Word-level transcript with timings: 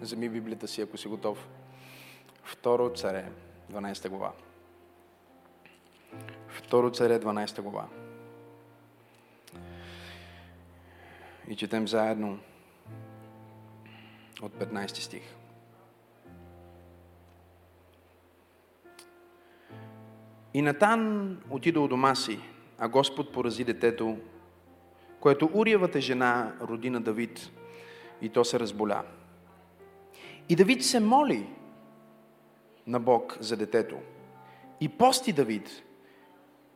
Вземи 0.00 0.28
Библията 0.28 0.68
си, 0.68 0.82
ако 0.82 0.96
си 0.96 1.08
готов. 1.08 1.48
Второ 2.44 2.90
царе, 2.94 3.24
12 3.72 4.08
глава. 4.08 4.32
Второ 6.48 6.90
царе, 6.90 7.20
12 7.20 7.60
глава. 7.60 7.88
И 11.48 11.56
четем 11.56 11.88
заедно 11.88 12.38
от 14.42 14.52
15 14.52 14.86
стих. 14.86 15.22
И 20.54 20.62
Натан 20.62 21.40
отида 21.50 21.80
у 21.80 21.88
дома 21.88 22.14
си, 22.14 22.40
а 22.78 22.88
Господ 22.88 23.32
порази 23.32 23.64
детето, 23.64 24.18
което 25.20 25.50
Уриевата 25.52 26.00
жена 26.00 26.52
роди 26.60 26.90
на 26.90 27.00
Давид, 27.00 27.50
и 28.22 28.28
то 28.28 28.44
се 28.44 28.60
разболя. 28.60 29.04
И 30.48 30.56
Давид 30.56 30.84
се 30.84 31.00
моли 31.00 31.46
на 32.86 33.00
Бог 33.00 33.36
за 33.40 33.56
детето. 33.56 33.96
И 34.80 34.88
пости 34.88 35.32
Давид, 35.32 35.82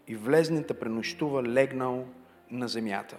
и 0.09 0.17
влезнета 0.17 0.75
пренощува 0.75 1.43
легнал 1.43 2.05
на 2.51 2.69
земята. 2.69 3.17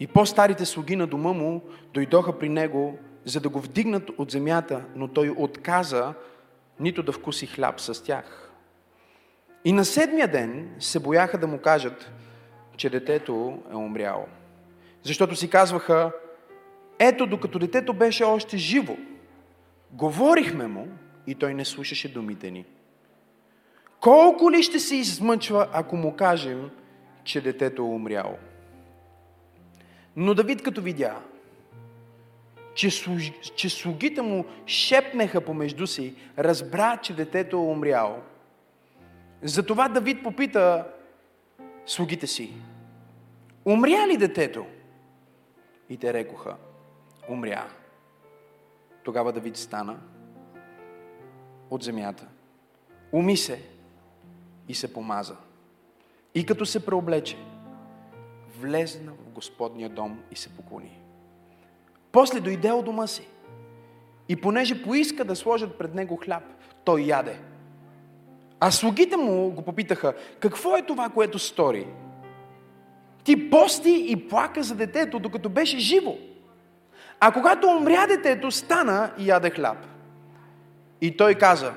И 0.00 0.06
по-старите 0.06 0.64
слуги 0.64 0.96
на 0.96 1.06
дома 1.06 1.32
му 1.32 1.62
дойдоха 1.94 2.38
при 2.38 2.48
него, 2.48 2.98
за 3.24 3.40
да 3.40 3.48
го 3.48 3.60
вдигнат 3.60 4.10
от 4.18 4.30
земята, 4.30 4.84
но 4.96 5.08
той 5.08 5.30
отказа 5.30 6.14
нито 6.80 7.02
да 7.02 7.12
вкуси 7.12 7.46
хляб 7.46 7.80
с 7.80 8.04
тях. 8.04 8.52
И 9.64 9.72
на 9.72 9.84
седмия 9.84 10.28
ден 10.28 10.70
се 10.78 11.00
бояха 11.00 11.38
да 11.38 11.46
му 11.46 11.58
кажат, 11.58 12.10
че 12.76 12.90
детето 12.90 13.62
е 13.72 13.74
умряло. 13.74 14.26
Защото 15.02 15.36
си 15.36 15.50
казваха, 15.50 16.12
ето 17.00 17.26
докато 17.26 17.58
детето 17.58 17.94
беше 17.94 18.24
още 18.24 18.56
живо, 18.56 18.96
говорихме 19.92 20.66
му 20.66 20.88
и 21.26 21.34
той 21.34 21.54
не 21.54 21.64
слушаше 21.64 22.12
думите 22.12 22.50
ни. 22.50 22.64
Колко 24.00 24.50
ли 24.50 24.62
ще 24.62 24.78
се 24.78 24.96
измъчва, 24.96 25.68
ако 25.72 25.96
му 25.96 26.16
кажем, 26.16 26.70
че 27.24 27.40
детето 27.40 27.82
е 27.82 27.84
умряло? 27.84 28.36
Но 30.16 30.34
Давид 30.34 30.62
като 30.62 30.82
видя, 30.82 31.16
че, 32.74 32.90
слуг, 32.90 33.18
че 33.56 33.70
слугите 33.70 34.22
му 34.22 34.44
шепнеха 34.66 35.40
помежду 35.40 35.86
си, 35.86 36.14
разбра, 36.38 36.96
че 36.96 37.16
детето 37.16 37.56
е 37.56 37.60
умряло. 37.60 38.16
Затова 39.42 39.88
Давид 39.88 40.22
попита 40.22 40.86
слугите 41.86 42.26
си, 42.26 42.52
умря 43.64 44.08
ли 44.08 44.16
детето? 44.16 44.66
И 45.88 45.96
те 45.96 46.12
рекоха, 46.12 46.56
умря. 47.30 47.68
Тогава 49.02 49.32
Давид 49.32 49.56
стана 49.56 49.98
от 51.70 51.82
земята, 51.82 52.26
уми 53.12 53.36
се 53.36 53.62
и 54.68 54.74
се 54.74 54.92
помаза. 54.92 55.36
И 56.34 56.46
като 56.46 56.66
се 56.66 56.86
преоблече, 56.86 57.36
влезна 58.60 59.12
в 59.12 59.30
Господния 59.30 59.88
дом 59.88 60.18
и 60.30 60.36
се 60.36 60.48
поклони. 60.48 61.00
После 62.12 62.40
дойде 62.40 62.72
от 62.72 62.84
дома 62.84 63.06
си. 63.06 63.28
И 64.28 64.36
понеже 64.36 64.82
поиска 64.82 65.24
да 65.24 65.36
сложат 65.36 65.78
пред 65.78 65.94
него 65.94 66.16
хляб, 66.16 66.42
той 66.84 67.00
яде. 67.00 67.40
А 68.60 68.70
слугите 68.70 69.16
му 69.16 69.50
го 69.50 69.62
попитаха, 69.62 70.14
какво 70.40 70.76
е 70.76 70.82
това, 70.82 71.08
което 71.08 71.38
стори? 71.38 71.86
Ти 73.24 73.50
пости 73.50 74.06
и 74.08 74.28
плака 74.28 74.62
за 74.62 74.74
детето, 74.74 75.18
докато 75.18 75.48
беше 75.48 75.78
живо. 75.78 76.16
А 77.20 77.32
когато 77.32 77.66
умря 77.66 78.06
детето, 78.06 78.50
стана 78.50 79.12
и 79.18 79.28
яде 79.28 79.50
хляб. 79.50 79.78
И 81.00 81.16
той 81.16 81.34
каза, 81.34 81.72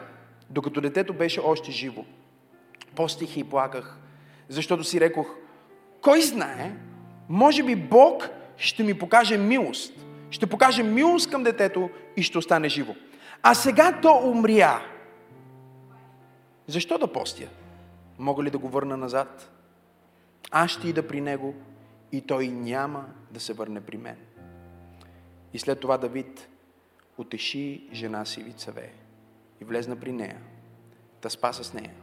докато 0.49 0.81
детето 0.81 1.13
беше 1.13 1.39
още 1.39 1.71
живо, 1.71 2.05
постих 2.95 3.37
и 3.37 3.43
плаках, 3.43 3.97
защото 4.49 4.83
си 4.83 4.99
рекох, 4.99 5.27
кой 6.01 6.21
знае, 6.21 6.71
може 7.29 7.63
би 7.63 7.75
Бог 7.75 8.29
ще 8.57 8.83
ми 8.83 8.93
покаже 8.93 9.37
милост. 9.37 9.93
Ще 10.29 10.47
покаже 10.47 10.83
милост 10.83 11.31
към 11.31 11.43
детето 11.43 11.89
и 12.17 12.23
ще 12.23 12.37
остане 12.37 12.69
живо. 12.69 12.95
А 13.43 13.53
сега 13.53 13.99
то 14.01 14.21
умря. 14.23 14.81
Защо 16.67 16.97
да 16.97 17.13
постя? 17.13 17.47
Мога 18.19 18.43
ли 18.43 18.49
да 18.49 18.57
го 18.57 18.69
върна 18.69 18.97
назад? 18.97 19.51
Аз 20.51 20.71
ще 20.71 20.87
ида 20.87 21.07
при 21.07 21.21
него 21.21 21.53
и 22.11 22.21
той 22.21 22.47
няма 22.47 23.05
да 23.31 23.39
се 23.39 23.53
върне 23.53 23.81
при 23.81 23.97
мен. 23.97 24.15
И 25.53 25.59
след 25.59 25.79
това 25.79 25.97
Давид 25.97 26.49
утеши 27.17 27.89
жена 27.93 28.25
си 28.25 28.43
Вицаве 28.43 28.93
и 29.61 29.65
влезна 29.65 29.95
при 29.95 30.11
нея, 30.11 30.41
да 31.21 31.29
спа 31.29 31.53
с 31.53 31.73
нея. 31.73 31.93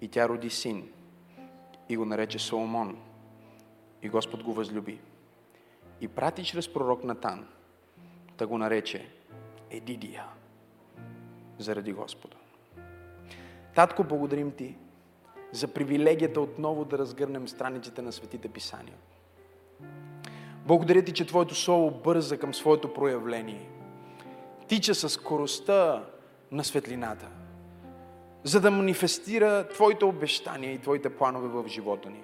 И 0.00 0.08
тя 0.08 0.28
роди 0.28 0.50
син 0.50 0.92
и 1.88 1.96
го 1.96 2.04
нарече 2.04 2.38
Соломон. 2.38 2.98
И 4.02 4.08
Господ 4.08 4.42
го 4.42 4.52
възлюби. 4.52 5.00
И 6.00 6.08
прати 6.08 6.44
чрез 6.44 6.72
пророк 6.72 7.04
Натан 7.04 7.48
да 8.38 8.46
го 8.46 8.58
нарече 8.58 9.08
Едидия 9.70 10.24
заради 11.58 11.92
Господа. 11.92 12.36
Татко, 13.74 14.04
благодарим 14.04 14.52
Ти 14.52 14.76
за 15.52 15.68
привилегията 15.68 16.40
отново 16.40 16.84
да 16.84 16.98
разгърнем 16.98 17.48
страниците 17.48 18.02
на 18.02 18.12
Светите 18.12 18.48
Писания. 18.48 18.94
Благодаря 20.66 21.02
Ти, 21.02 21.12
че 21.12 21.26
Твоето 21.26 21.54
Слово 21.54 21.90
бърза 21.90 22.38
към 22.38 22.54
своето 22.54 22.94
проявление. 22.94 23.68
Тича 24.68 24.94
със 24.94 25.12
скоростта 25.12 26.04
на 26.52 26.64
светлината, 26.64 27.26
за 28.44 28.60
да 28.60 28.70
манифестира 28.70 29.68
Твоите 29.68 30.04
обещания 30.04 30.72
и 30.72 30.78
Твоите 30.78 31.08
планове 31.08 31.48
в 31.48 31.68
живота 31.68 32.10
ни. 32.10 32.22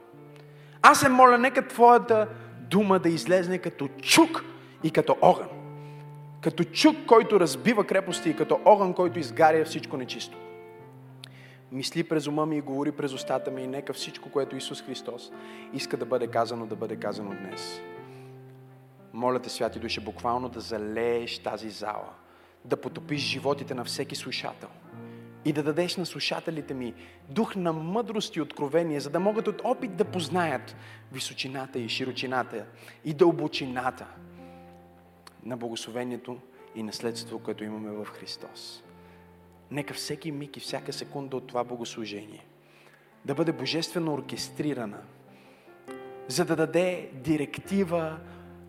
Аз 0.82 1.00
се 1.00 1.08
моля, 1.08 1.38
нека 1.38 1.68
Твоята 1.68 2.28
дума 2.60 2.98
да 2.98 3.08
излезне 3.08 3.58
като 3.58 3.88
чук 3.88 4.44
и 4.84 4.90
като 4.90 5.16
огън. 5.20 5.48
Като 6.40 6.64
чук, 6.64 6.96
който 7.06 7.40
разбива 7.40 7.86
крепости 7.86 8.30
и 8.30 8.36
като 8.36 8.60
огън, 8.64 8.94
който 8.94 9.18
изгаря 9.18 9.64
всичко 9.64 9.96
нечисто. 9.96 10.36
Мисли 11.72 12.04
през 12.04 12.26
ума 12.26 12.46
ми 12.46 12.56
и 12.56 12.60
говори 12.60 12.92
през 12.92 13.12
устата 13.12 13.50
ми 13.50 13.62
и 13.62 13.66
нека 13.66 13.92
всичко, 13.92 14.30
което 14.30 14.56
Исус 14.56 14.82
Христос 14.82 15.32
иска 15.72 15.96
да 15.96 16.06
бъде 16.06 16.26
казано, 16.26 16.66
да 16.66 16.76
бъде 16.76 16.96
казано 16.96 17.30
днес. 17.30 17.80
Моля 19.12 19.38
те, 19.38 19.50
Святи 19.50 19.78
Душе, 19.78 20.00
буквално 20.00 20.48
да 20.48 20.60
залееш 20.60 21.38
тази 21.38 21.71
зала, 21.71 22.12
да 22.65 22.76
потопиш 22.76 23.21
животите 23.21 23.75
на 23.75 23.84
всеки 23.84 24.16
слушател 24.16 24.69
и 25.44 25.53
да 25.53 25.62
дадеш 25.62 25.97
на 25.97 26.06
слушателите 26.06 26.75
ми 26.75 26.94
дух 27.28 27.56
на 27.56 27.72
мъдрост 27.72 28.37
и 28.37 28.41
откровение, 28.41 29.00
за 29.00 29.10
да 29.10 29.21
могат 29.21 29.48
от 29.48 29.60
опит 29.65 29.97
да 29.97 30.04
познаят 30.04 30.76
височината 31.12 31.78
и 31.78 31.88
широчината 31.88 32.66
и 33.04 33.15
дълбочината 33.15 34.06
на 35.44 35.56
благословението 35.56 36.38
и 36.75 36.82
наследство, 36.82 37.38
което 37.38 37.65
имаме 37.65 37.91
в 37.91 38.04
Христос. 38.04 38.82
Нека 39.71 39.94
всеки 39.94 40.32
миг 40.32 40.56
и 40.56 40.60
всяка 40.60 40.92
секунда 40.92 41.37
от 41.37 41.47
това 41.47 41.65
богослужение 41.65 42.47
да 43.25 43.34
бъде 43.34 43.53
божествено 43.53 44.12
оркестрирана, 44.12 44.98
за 46.28 46.44
да 46.44 46.56
даде 46.56 47.10
директива, 47.15 48.19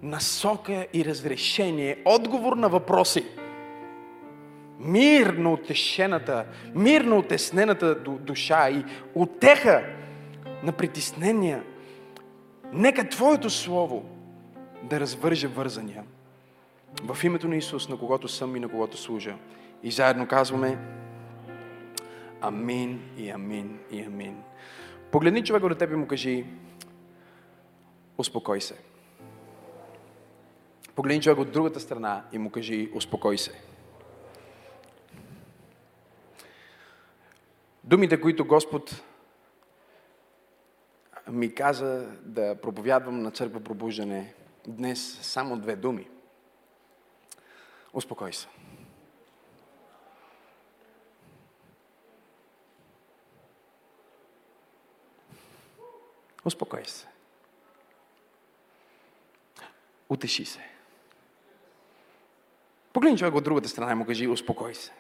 насока 0.02 0.88
и 0.94 1.06
разрешение, 1.06 1.98
отговор 2.06 2.58
на 2.58 2.70
въпроси. 2.70 3.26
Мир 4.80 5.28
на 5.28 5.52
утешената, 5.52 6.46
мир 6.76 7.02
на 7.02 7.16
утеснената 7.16 7.96
душа 8.00 8.70
и 8.70 8.86
отеха 9.16 9.84
на 10.64 10.72
притеснения. 10.72 11.64
Нека 12.74 13.10
Твоето 13.10 13.50
Слово 13.50 14.06
да 14.84 15.00
развърже 15.00 15.48
вързания. 15.48 16.04
В 17.04 17.24
името 17.24 17.48
на 17.48 17.56
Исус, 17.56 17.90
на 17.90 17.98
когото 17.98 18.28
съм 18.28 18.56
и 18.56 18.60
на 18.60 18.70
когото 18.70 18.98
служа. 18.98 19.36
И 19.84 19.92
заедно 19.92 20.28
казваме 20.28 20.78
Амин 22.42 23.02
и 23.18 23.30
амин 23.30 23.80
и 23.92 24.02
амин. 24.02 24.38
Погледни 25.12 25.44
човека 25.44 25.70
до 25.70 25.76
теб 25.76 25.92
и 25.92 25.96
му 25.96 26.08
кажи 26.08 26.46
Успокой 28.18 28.62
се. 28.62 28.91
Погледни 30.96 31.22
човек 31.22 31.40
от 31.40 31.52
другата 31.52 31.80
страна 31.80 32.24
и 32.32 32.38
му 32.38 32.50
кажи 32.50 32.92
Успокой 32.94 33.38
се. 33.38 33.62
Думите, 37.84 38.22
които 38.22 38.46
Господ 38.46 39.04
ми 41.28 41.56
каза 41.56 42.08
да 42.22 42.62
проповядвам 42.62 43.22
на 43.22 43.32
църква 43.32 43.60
пробуждане 43.60 44.34
днес, 44.68 45.20
само 45.22 45.58
две 45.58 45.76
думи. 45.76 46.08
Успокой 47.94 48.34
се. 48.34 48.48
Успокой 56.46 56.86
се. 56.86 57.08
Утеши 60.10 60.46
се. 60.46 60.71
Погледни 62.94 63.18
човек 63.18 63.36
от 63.36 63.44
другата 63.44 63.70
страна 63.70 63.92
и 63.92 63.96
му 63.96 64.06
кажи, 64.06 64.28
успокой 64.28 64.76
се. 64.76 64.92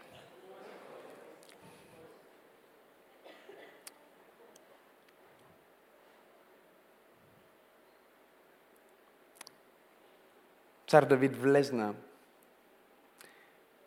Цар 10.88 11.06
Давид 11.06 11.36
влезна 11.38 11.96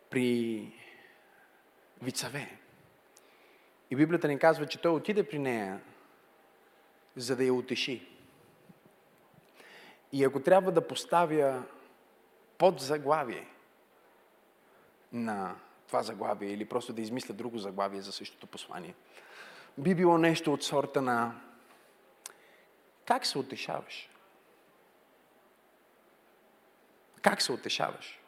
при 0.09 0.73
Вицаве. 2.01 2.57
И 3.91 3.95
Библията 3.95 4.27
ни 4.27 4.39
казва, 4.39 4.67
че 4.67 4.81
той 4.81 4.91
отиде 4.91 5.29
при 5.29 5.39
нея, 5.39 5.81
за 7.15 7.35
да 7.35 7.43
я 7.43 7.53
утеши. 7.53 8.07
И 10.11 10.23
ако 10.23 10.39
трябва 10.39 10.71
да 10.71 10.87
поставя 10.87 11.63
под 12.57 12.79
заглавие 12.79 13.54
на 15.15 15.55
това 15.87 16.03
заглавие 16.03 16.49
или 16.49 16.65
просто 16.65 16.93
да 16.93 17.01
измисля 17.01 17.33
друго 17.33 17.57
заглавие 17.57 18.01
за 18.01 18.11
същото 18.11 18.47
послание, 18.47 18.95
би 19.77 19.95
било 19.95 20.17
нещо 20.17 20.53
от 20.53 20.63
сорта 20.63 21.01
на 21.01 21.41
как 23.05 23.25
се 23.25 23.37
утешаваш? 23.37 24.09
Как 27.21 27.41
се 27.41 27.51
утешаваш? 27.51 28.19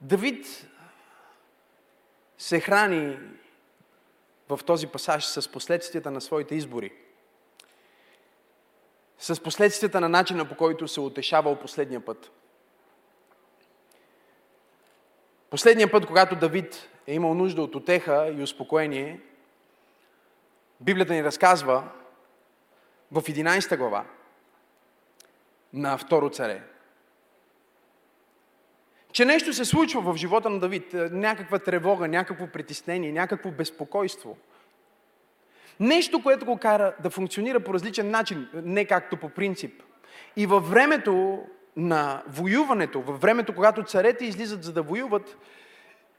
Давид 0.00 0.66
се 2.38 2.60
храни 2.60 3.18
в 4.48 4.60
този 4.66 4.86
пасаж 4.86 5.24
с 5.26 5.52
последствията 5.52 6.10
на 6.10 6.20
своите 6.20 6.54
избори. 6.54 6.92
С 9.22 9.42
последствията 9.42 10.00
на 10.00 10.08
начина 10.08 10.44
по 10.44 10.54
който 10.54 10.88
се 10.88 11.00
утешавал 11.00 11.56
последния 11.56 12.04
път. 12.04 12.30
Последния 15.50 15.90
път, 15.90 16.06
когато 16.06 16.36
Давид 16.36 16.88
е 17.06 17.14
имал 17.14 17.34
нужда 17.34 17.62
от 17.62 17.74
отеха 17.74 18.34
и 18.38 18.42
успокоение, 18.42 19.20
Библията 20.80 21.12
ни 21.12 21.24
разказва 21.24 21.88
в 23.12 23.22
11 23.22 23.76
глава 23.76 24.04
на 25.72 25.98
Второ 25.98 26.30
царе, 26.30 26.62
че 29.12 29.24
нещо 29.24 29.52
се 29.52 29.64
случва 29.64 30.12
в 30.12 30.16
живота 30.16 30.50
на 30.50 30.60
Давид. 30.60 30.94
Е, 30.94 31.08
някаква 31.10 31.58
тревога, 31.58 32.08
някакво 32.08 32.46
притеснение, 32.46 33.12
някакво 33.12 33.50
безпокойство. 33.50 34.36
Нещо, 35.80 36.22
което 36.22 36.46
го 36.46 36.56
кара 36.56 36.94
да 37.02 37.10
функционира 37.10 37.60
по 37.60 37.74
различен 37.74 38.10
начин, 38.10 38.48
не 38.54 38.84
както 38.84 39.16
по 39.16 39.28
принцип. 39.28 39.82
И 40.36 40.46
във 40.46 40.70
времето 40.70 41.42
на 41.76 42.22
воюването, 42.28 43.00
във 43.00 43.20
времето, 43.20 43.54
когато 43.54 43.82
царете 43.82 44.24
излизат 44.24 44.64
за 44.64 44.72
да 44.72 44.82
воюват, 44.82 45.36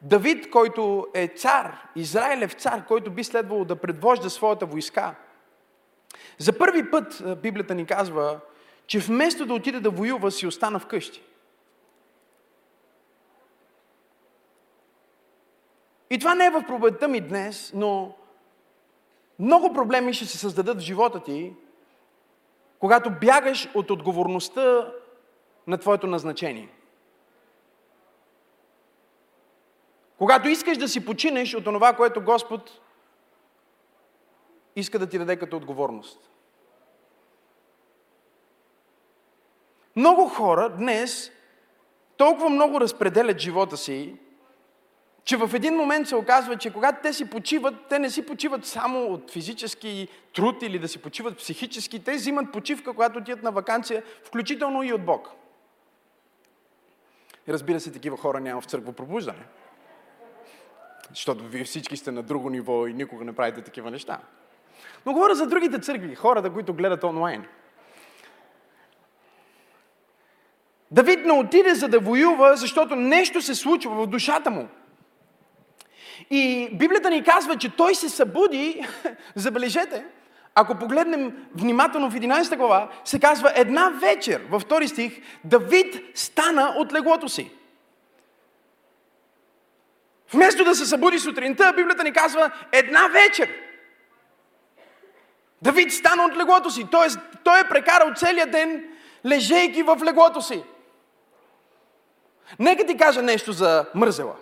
Давид, 0.02 0.50
който 0.50 1.08
е 1.14 1.28
цар, 1.28 1.78
Израилев 1.96 2.54
цар, 2.54 2.86
който 2.86 3.12
би 3.12 3.24
следвало 3.24 3.66
да 3.66 3.76
предвожда 3.76 4.30
своята 4.30 4.66
войска, 4.66 5.16
за 6.38 6.58
първи 6.58 6.92
път 6.92 7.24
Библията 7.42 7.76
ни 7.76 7.86
казва, 7.86 8.40
че 8.88 9.00
вместо 9.00 9.46
да 9.46 9.54
отиде 9.54 9.80
да 9.80 9.90
воюва, 9.90 10.32
си 10.32 10.48
остана 10.48 10.80
вкъщи. 10.80 11.24
И 16.10 16.20
това 16.20 16.36
не 16.36 16.46
е 16.46 16.50
в 16.50 16.64
проповедта 16.68 17.08
ми 17.08 17.22
днес, 17.22 17.72
но 17.76 18.16
много 19.40 19.74
проблеми 19.74 20.14
ще 20.14 20.26
се 20.26 20.38
създадат 20.38 20.78
в 20.78 20.82
живота 20.82 21.24
ти, 21.24 21.54
когато 22.80 23.12
бягаш 23.12 23.70
от 23.76 23.92
отговорността 23.92 24.94
на 25.68 25.78
твоето 25.78 26.08
назначение. 26.08 26.70
Когато 30.18 30.50
искаш 30.50 30.78
да 30.78 30.88
си 30.88 31.06
починеш 31.06 31.56
от 31.56 31.64
това, 31.64 31.94
което 31.94 32.24
Господ 32.24 32.82
иска 34.76 35.00
да 35.00 35.10
ти 35.10 35.18
даде 35.18 35.36
като 35.36 35.58
отговорност. 35.58 36.30
Много 39.96 40.28
хора 40.28 40.70
днес 40.70 41.32
толкова 42.18 42.50
много 42.50 42.82
разпределят 42.82 43.40
живота 43.40 43.78
си, 43.78 44.16
че 45.26 45.38
в 45.38 45.50
един 45.54 45.76
момент 45.76 46.08
се 46.08 46.16
оказва, 46.16 46.58
че 46.58 46.74
когато 46.74 47.02
те 47.02 47.14
си 47.14 47.30
почиват, 47.30 47.76
те 47.90 48.00
не 48.00 48.10
си 48.10 48.26
почиват 48.26 48.66
само 48.66 49.06
от 49.06 49.32
физически 49.32 50.08
труд 50.36 50.62
или 50.62 50.80
да 50.80 50.88
си 50.88 51.02
почиват 51.02 51.38
психически, 51.38 52.04
те 52.04 52.14
взимат 52.14 52.52
почивка, 52.52 52.94
когато 52.94 53.20
отидат 53.20 53.44
на 53.44 53.52
вакансия, 53.52 54.04
включително 54.24 54.84
и 54.84 54.94
от 54.94 55.06
Бог. 55.06 55.30
Разбира 57.50 57.80
се, 57.80 57.92
такива 57.92 58.18
хора 58.18 58.40
няма 58.40 58.62
в 58.62 58.66
църква 58.66 58.94
пробуждане. 58.94 59.44
Защото 61.10 61.44
вие 61.44 61.64
всички 61.64 61.98
сте 61.98 62.12
на 62.12 62.24
друго 62.24 62.50
ниво 62.50 62.88
и 62.88 62.94
никога 62.94 63.26
не 63.26 63.34
правите 63.34 63.62
такива 63.62 63.92
неща. 63.92 64.20
Но 65.06 65.14
говоря 65.14 65.36
за 65.36 65.48
другите 65.48 65.80
църкви, 65.80 66.16
хората, 66.16 66.54
които 66.54 66.74
гледат 66.74 67.04
онлайн. 67.04 67.46
Давид 70.92 71.26
не 71.26 71.32
отиде 71.32 71.76
за 71.76 71.88
да 71.88 72.00
воюва, 72.00 72.58
защото 72.58 72.96
нещо 72.96 73.42
се 73.42 73.56
случва 73.56 73.96
в 73.96 74.08
душата 74.08 74.52
му. 74.52 74.68
И 76.30 76.70
Библията 76.74 77.10
ни 77.10 77.24
казва, 77.24 77.58
че 77.58 77.76
той 77.76 77.96
се 77.96 78.10
събуди, 78.10 78.86
забележете, 79.36 80.06
ако 80.56 80.76
погледнем 80.76 81.48
внимателно 81.56 82.10
в 82.10 82.16
11 82.16 82.58
глава, 82.58 82.90
се 83.06 83.20
казва 83.20 83.52
една 83.56 83.90
вечер, 83.90 84.42
във 84.50 84.62
втори 84.62 84.88
стих, 84.88 85.22
Давид 85.44 85.96
стана 86.16 86.74
от 86.78 86.94
леглото 86.94 87.30
си. 87.30 87.52
Вместо 90.34 90.64
да 90.64 90.76
се 90.76 90.86
събуди 90.86 91.20
сутринта, 91.20 91.74
Библията 91.76 92.04
ни 92.04 92.14
казва 92.14 92.52
една 92.72 93.08
вечер. 93.08 93.50
Давид 95.62 95.94
стана 95.94 96.24
от 96.24 96.38
леглото 96.38 96.70
си. 96.70 96.88
Тоест, 96.92 97.20
той 97.44 97.60
е 97.60 97.70
прекарал 97.70 98.14
целият 98.16 98.52
ден, 98.52 98.84
лежейки 99.26 99.84
в 99.84 99.98
леглото 100.04 100.42
си. 100.42 100.64
Нека 102.60 102.86
ти 102.86 102.98
кажа 102.98 103.22
нещо 103.22 103.52
за 103.52 103.86
мързела 103.96 104.36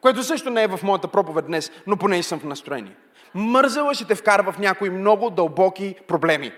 което 0.00 0.22
също 0.22 0.50
не 0.50 0.62
е 0.62 0.68
в 0.68 0.80
моята 0.82 1.08
проповед 1.08 1.46
днес, 1.46 1.70
но 1.86 1.96
поне 1.96 2.22
съм 2.22 2.40
в 2.40 2.44
настроение. 2.44 2.94
Мързела 3.34 3.94
ще 3.94 4.04
те 4.04 4.14
вкарва 4.14 4.52
в 4.52 4.58
някои 4.58 4.90
много 4.90 5.30
дълбоки 5.30 5.94
проблеми. 6.08 6.52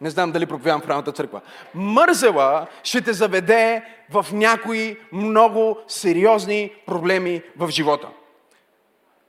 Не 0.00 0.10
знам 0.10 0.32
дали 0.32 0.46
проповядам 0.46 0.80
в 0.80 0.84
правната 0.84 1.12
църква. 1.12 1.40
Мързела 1.74 2.66
ще 2.82 3.00
те 3.00 3.12
заведе 3.12 3.82
в 4.10 4.26
някои 4.32 4.96
много 5.12 5.78
сериозни 5.88 6.72
проблеми 6.86 7.42
в 7.56 7.70
живота. 7.70 8.08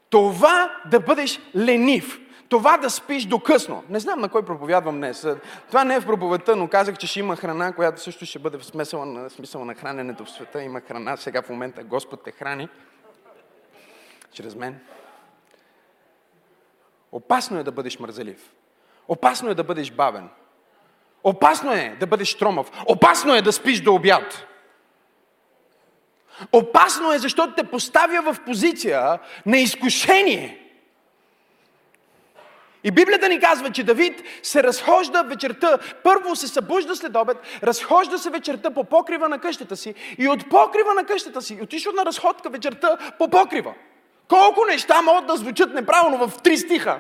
Това 0.10 0.72
да 0.92 1.00
бъдеш 1.00 1.40
ленив, 1.56 2.20
това 2.50 2.78
да 2.78 2.90
спиш 2.90 3.26
до 3.26 3.40
късно. 3.40 3.84
Не 3.90 4.00
знам 4.00 4.20
на 4.20 4.30
кой 4.30 4.46
проповядвам 4.46 4.96
днес. 4.96 5.28
Това 5.68 5.84
не 5.84 5.96
е 5.96 6.00
в 6.00 6.06
проповедта, 6.06 6.56
но 6.56 6.68
казах, 6.68 6.98
че 6.98 7.08
ще 7.08 7.20
има 7.20 7.36
храна, 7.36 7.72
която 7.72 8.02
също 8.02 8.26
ще 8.26 8.40
бъде 8.40 8.58
в 8.58 8.66
смисъл 8.66 9.06
на, 9.06 9.30
смисъл 9.30 9.66
на 9.66 9.76
храненето 9.76 10.26
в 10.26 10.32
света. 10.32 10.64
Има 10.64 10.82
храна, 10.82 11.18
сега 11.18 11.42
в 11.42 11.50
момента 11.50 11.84
Господ 11.84 12.24
те 12.24 12.32
храни 12.32 12.70
чрез 14.36 14.56
мен. 14.56 14.80
Опасно 17.12 17.60
е 17.60 17.64
да 17.64 17.72
бъдеш 17.72 18.00
мързелив. 18.00 18.52
Опасно 19.08 19.50
е 19.50 19.56
да 19.56 19.64
бъдеш 19.64 19.92
бавен. 19.92 20.30
Опасно 21.24 21.72
е 21.72 21.96
да 22.00 22.08
бъдеш 22.08 22.36
тромав. 22.36 22.72
Опасно 22.86 23.36
е 23.36 23.42
да 23.42 23.54
спиш 23.54 23.82
до 23.82 23.96
обяд. 23.96 24.48
Опасно 26.52 27.14
е, 27.14 27.18
защото 27.18 27.54
те 27.56 27.64
поставя 27.64 28.34
в 28.34 28.40
позиция 28.46 29.20
на 29.46 29.58
изкушение. 29.58 30.62
И 32.84 32.92
Библията 32.92 33.30
ни 33.30 33.40
казва, 33.40 33.72
че 33.72 33.84
Давид 33.84 34.24
се 34.44 34.64
разхожда 34.64 35.24
вечерта. 35.24 35.78
Първо 36.04 36.36
се 36.36 36.48
събужда 36.48 36.96
след 36.96 37.16
обед, 37.16 37.38
разхожда 37.64 38.20
се 38.20 38.30
вечерта 38.30 38.72
по 38.72 38.84
покрива 38.84 39.30
на 39.30 39.40
къщата 39.40 39.78
си 39.78 39.94
и 40.18 40.28
от 40.28 40.50
покрива 40.50 40.94
на 40.94 41.06
къщата 41.06 41.42
си 41.42 41.60
отишъл 41.62 41.94
на 41.94 42.06
разходка 42.06 42.50
вечерта 42.50 42.98
по 43.18 43.30
покрива. 43.30 43.74
Колко 44.28 44.66
неща 44.66 45.02
могат 45.02 45.28
да 45.28 45.36
звучат 45.36 45.74
неправилно 45.74 46.28
в 46.28 46.42
три 46.42 46.58
стиха. 46.58 47.00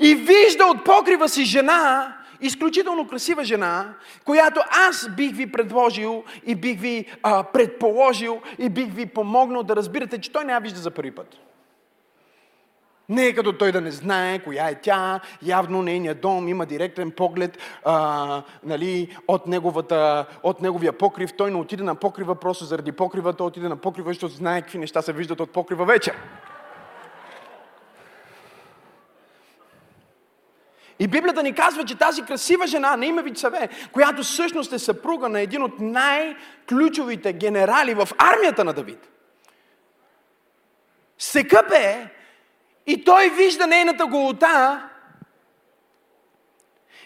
И 0.00 0.14
вижда 0.14 0.64
от 0.64 0.84
покрива 0.84 1.28
си 1.28 1.44
жена, 1.44 2.16
изключително 2.40 3.08
красива 3.08 3.44
жена, 3.44 3.94
която 4.24 4.60
аз 4.88 5.08
бих 5.08 5.32
ви 5.32 5.52
предложил 5.52 6.24
и 6.46 6.54
бих 6.54 6.80
ви 6.80 7.06
а, 7.22 7.42
предположил 7.42 8.40
и 8.58 8.68
бих 8.68 8.92
ви 8.92 9.06
помогнал 9.06 9.62
да 9.62 9.76
разбирате, 9.76 10.20
че 10.20 10.32
той 10.32 10.44
не 10.44 10.52
я 10.52 10.58
вижда 10.58 10.80
за 10.80 10.90
първи 10.90 11.10
път. 11.10 11.36
Не 13.08 13.26
е 13.26 13.34
като 13.34 13.52
той 13.52 13.72
да 13.72 13.80
не 13.80 13.90
знае 13.90 14.38
коя 14.38 14.68
е 14.68 14.80
тя, 14.80 15.20
явно 15.42 15.82
нейният 15.82 16.20
дом 16.20 16.48
има 16.48 16.66
директен 16.66 17.10
поглед 17.10 17.58
а, 17.84 18.42
нали, 18.64 19.16
от, 19.28 19.46
неговата, 19.46 20.26
от 20.42 20.60
неговия 20.62 20.92
покрив. 20.92 21.32
Той 21.32 21.50
не 21.50 21.56
отиде 21.56 21.82
на 21.82 21.94
покрива 21.94 22.34
просто 22.34 22.64
заради 22.64 22.92
покрива, 22.92 23.32
той 23.32 23.46
отиде 23.46 23.68
на 23.68 23.76
покрива, 23.76 24.10
защото 24.10 24.34
знае 24.34 24.62
какви 24.62 24.78
неща 24.78 25.02
се 25.02 25.12
виждат 25.12 25.40
от 25.40 25.50
покрива 25.50 25.84
вечер. 25.84 26.14
И 30.98 31.06
Библията 31.06 31.42
ни 31.42 31.54
казва, 31.54 31.84
че 31.84 31.98
тази 31.98 32.22
красива 32.22 32.66
жена 32.66 32.96
на 32.96 33.06
име 33.06 33.22
Вицаве, 33.22 33.68
която 33.92 34.22
всъщност 34.22 34.72
е 34.72 34.78
съпруга 34.78 35.28
на 35.28 35.40
един 35.40 35.62
от 35.62 35.80
най-ключовите 35.80 37.32
генерали 37.32 37.94
в 37.94 38.08
армията 38.18 38.64
на 38.64 38.72
Давид, 38.72 39.08
се 41.18 41.48
къпе 41.48 42.10
и 42.86 43.04
той 43.04 43.30
вижда 43.30 43.66
нейната 43.66 44.06
голота 44.06 44.88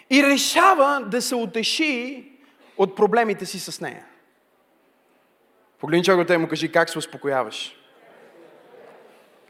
и 0.09 0.23
решава 0.23 1.01
да 1.05 1.21
се 1.21 1.35
утеши 1.35 2.25
от 2.77 2.95
проблемите 2.95 3.45
си 3.45 3.59
с 3.59 3.81
нея. 3.81 4.05
Погледни 5.79 6.03
човекът 6.03 6.29
и 6.29 6.37
му 6.37 6.47
кажи 6.47 6.71
как 6.71 6.89
се 6.89 6.97
успокояваш. 6.97 7.75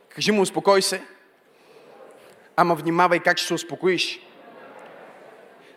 Кажи 0.10 0.32
му, 0.32 0.42
успокой 0.42 0.82
се. 0.82 1.04
Ама 2.56 2.76
внимавай 2.76 3.20
как 3.20 3.38
ще 3.38 3.48
се 3.48 3.54
успокоиш. 3.54 4.20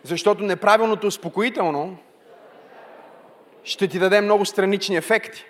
Защото 0.03 0.43
неправилното 0.43 1.07
успокоително 1.07 1.97
ще 3.63 3.87
ти 3.87 3.99
даде 3.99 4.21
много 4.21 4.45
странични 4.45 4.95
ефекти. 4.95 5.45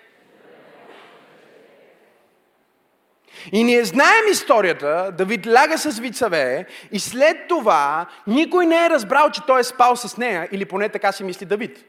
И 3.52 3.64
ние 3.64 3.84
знаем 3.84 4.24
историята, 4.30 5.10
Давид 5.18 5.46
ляга 5.46 5.78
с 5.78 5.98
вицаве 5.98 6.66
и 6.92 6.98
след 6.98 7.36
това 7.48 8.06
никой 8.26 8.66
не 8.66 8.86
е 8.86 8.90
разбрал, 8.90 9.30
че 9.30 9.40
той 9.46 9.60
е 9.60 9.64
спал 9.64 9.96
с 9.96 10.16
нея, 10.16 10.48
или 10.52 10.64
поне 10.64 10.88
така 10.88 11.12
си 11.12 11.24
мисли 11.24 11.46
Давид. 11.46 11.84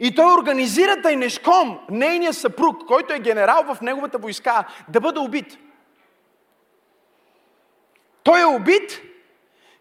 И 0.00 0.14
той 0.14 0.34
организира 0.34 1.02
тайнешком 1.02 1.78
нейния 1.90 2.34
съпруг, 2.34 2.86
който 2.86 3.14
е 3.14 3.18
генерал 3.18 3.64
в 3.64 3.80
неговата 3.80 4.18
войска, 4.18 4.64
да 4.88 5.00
бъде 5.00 5.18
убит. 5.18 5.58
Той 8.22 8.40
е 8.40 8.44
убит, 8.44 9.00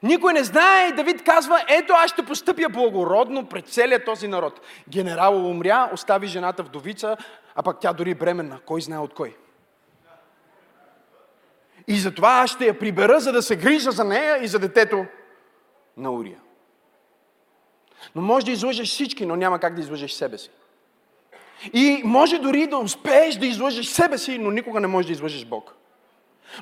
никой 0.03 0.33
не 0.33 0.43
знае 0.43 0.87
и 0.87 0.91
Давид 0.91 1.23
казва, 1.23 1.63
ето 1.67 1.93
аз 1.93 2.11
ще 2.11 2.25
постъпя 2.25 2.69
благородно 2.69 3.45
пред 3.45 3.67
целият 3.67 4.05
този 4.05 4.27
народ. 4.27 4.61
Генерал 4.89 5.47
умря, 5.49 5.89
остави 5.93 6.27
жената 6.27 6.63
вдовица, 6.63 7.17
а 7.55 7.63
пък 7.63 7.77
тя 7.79 7.93
дори 7.93 8.13
бременна. 8.13 8.59
Кой 8.65 8.81
знае 8.81 8.99
от 8.99 9.13
кой? 9.13 9.35
И 11.87 11.99
затова 11.99 12.29
аз 12.29 12.51
ще 12.51 12.65
я 12.65 12.79
прибера, 12.79 13.19
за 13.19 13.31
да 13.31 13.41
се 13.41 13.55
грижа 13.55 13.91
за 13.91 14.03
нея 14.03 14.43
и 14.43 14.47
за 14.47 14.59
детето 14.59 15.05
на 15.97 16.11
Урия. 16.11 16.39
Но 18.15 18.21
може 18.21 18.45
да 18.45 18.51
излъжеш 18.51 18.89
всички, 18.89 19.25
но 19.25 19.35
няма 19.35 19.59
как 19.59 19.75
да 19.75 19.81
излъжеш 19.81 20.11
себе 20.11 20.37
си. 20.37 20.49
И 21.73 22.01
може 22.05 22.39
дори 22.39 22.67
да 22.67 22.77
успееш 22.77 23.35
да 23.35 23.45
излъжеш 23.45 23.85
себе 23.85 24.17
си, 24.17 24.37
но 24.37 24.51
никога 24.51 24.79
не 24.79 24.87
можеш 24.87 25.07
да 25.07 25.13
излъжеш 25.13 25.45
Бог. 25.45 25.75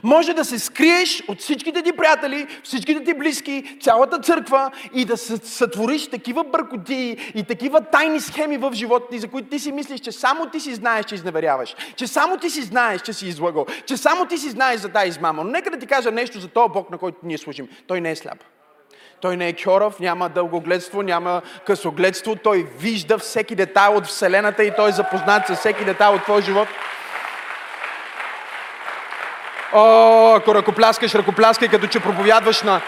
Може 0.04 0.34
да 0.34 0.46
се 0.46 0.60
скриеш 0.60 1.24
от 1.28 1.40
всичките 1.40 1.82
ти 1.82 1.92
приятели, 1.92 2.48
всичките 2.64 3.04
ти 3.04 3.14
близки, 3.14 3.78
цялата 3.82 4.20
църква 4.20 4.72
и 4.94 5.06
да 5.06 5.18
сътвориш 5.18 6.08
такива 6.08 6.44
бъркоти 6.44 7.32
и 7.36 7.44
такива 7.44 7.82
тайни 7.82 8.20
схеми 8.20 8.58
в 8.58 8.72
живота 8.74 9.08
ти, 9.12 9.20
за 9.20 9.28
които 9.28 9.50
ти 9.50 9.60
си 9.60 9.72
мислиш, 9.72 10.00
че 10.00 10.12
само 10.12 10.50
ти 10.50 10.60
си 10.60 10.76
знаеш, 10.76 11.06
че 11.06 11.16
изневеряваш, 11.16 11.76
че 11.96 12.08
само 12.08 12.38
ти 12.38 12.50
си 12.50 12.62
знаеш, 12.62 13.02
че 13.02 13.14
си 13.14 13.28
излагал, 13.28 13.66
че 13.86 13.98
само 13.98 14.26
ти 14.26 14.38
си 14.38 14.50
знаеш 14.50 14.80
за 14.80 14.90
тази 14.90 15.10
измама. 15.10 15.44
Но 15.44 15.52
нека 15.52 15.72
да 15.72 15.78
ти 15.78 15.86
кажа 15.86 16.12
нещо 16.12 16.40
за 16.40 16.48
този 16.48 16.74
Бог, 16.74 16.90
на 16.90 16.98
който 16.98 17.18
ние 17.24 17.38
служим. 17.38 17.68
Той 17.88 18.02
не 18.02 18.12
е 18.12 18.16
сляп. 18.16 18.44
Той 19.22 19.38
не 19.38 19.48
е 19.48 19.54
кьоров, 19.54 20.00
няма 20.00 20.30
дългогледство, 20.30 21.02
няма 21.02 21.42
късогледство. 21.66 22.36
Той 22.36 22.68
вижда 22.80 23.18
всеки 23.18 23.56
детайл 23.56 23.98
от 23.98 24.06
Вселената 24.06 24.64
и 24.64 24.72
той 24.76 24.90
е 24.90 24.94
запознат 24.94 25.48
с 25.48 25.56
всеки 25.56 25.86
детайл 25.86 26.16
от 26.16 26.24
твоя 26.24 26.42
живот. 26.42 26.68
О, 29.74 30.36
ако 30.36 30.56
ръкопляскаш, 30.56 31.16
ръкопляскай, 31.16 31.68
като 31.68 31.88
че 31.88 32.00
проповядваш 32.00 32.62
на... 32.62 32.82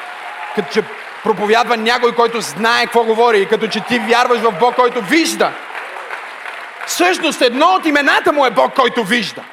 Като 0.56 0.74
че 0.74 0.84
проповядва 1.24 1.78
някой, 1.78 2.16
който 2.16 2.42
знае 2.42 2.84
какво 2.84 3.04
говори 3.04 3.42
и 3.42 3.48
като 3.48 3.68
че 3.68 3.80
ти 3.80 4.00
вярваш 4.00 4.40
в 4.40 4.60
Бог, 4.60 4.76
който 4.76 5.02
вижда. 5.02 5.52
Всъщност 6.86 7.42
едно 7.42 7.66
от 7.66 7.86
имената 7.86 8.34
му 8.34 8.46
е 8.46 8.52
Бог, 8.52 8.74
който 8.76 9.04
вижда. 9.04 9.44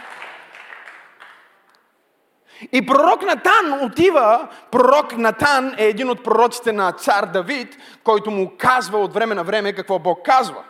И 2.73 2.87
пророк 2.87 3.23
Натан 3.23 3.73
отива, 3.83 4.49
пророк 4.71 5.17
Натан 5.17 5.75
е 5.79 5.85
един 5.85 6.11
от 6.11 6.25
пророците 6.25 6.73
на 6.73 6.93
цар 6.93 7.25
Давид, 7.25 7.77
който 8.05 8.31
му 8.31 8.53
казва 8.59 8.99
от 8.99 9.15
време 9.15 9.35
на 9.35 9.45
време 9.45 9.73
какво 9.73 9.99
Бог 9.99 10.25
казва. 10.25 10.63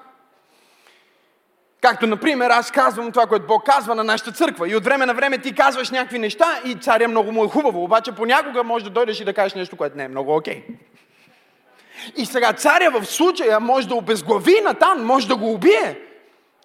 Както, 1.82 2.06
например, 2.06 2.50
аз 2.50 2.70
казвам 2.70 3.12
това, 3.12 3.26
което 3.26 3.46
Бог 3.46 3.66
казва 3.66 3.94
на 3.94 4.04
нашата 4.04 4.32
църква. 4.32 4.68
И 4.68 4.76
от 4.76 4.84
време 4.84 5.06
на 5.06 5.14
време 5.14 5.38
ти 5.38 5.54
казваш 5.54 5.90
някакви 5.90 6.18
неща 6.18 6.60
и 6.64 6.74
царя 6.74 7.08
много 7.08 7.32
му 7.32 7.44
е 7.44 7.48
хубаво. 7.48 7.84
Обаче 7.84 8.12
понякога 8.12 8.62
може 8.62 8.84
да 8.84 8.90
дойдеш 8.90 9.20
и 9.20 9.24
да 9.24 9.34
кажеш 9.34 9.54
нещо, 9.54 9.76
което 9.76 9.96
не 9.96 10.04
е 10.04 10.08
много 10.08 10.36
окей. 10.36 10.54
Okay. 10.54 10.74
И 12.16 12.26
сега 12.26 12.52
царя 12.52 12.90
в 12.90 13.04
случая 13.04 13.60
може 13.60 13.88
да 13.88 13.94
обезглави 13.94 14.60
Натан, 14.64 15.04
може 15.04 15.28
да 15.28 15.36
го 15.36 15.52
убие. 15.52 15.98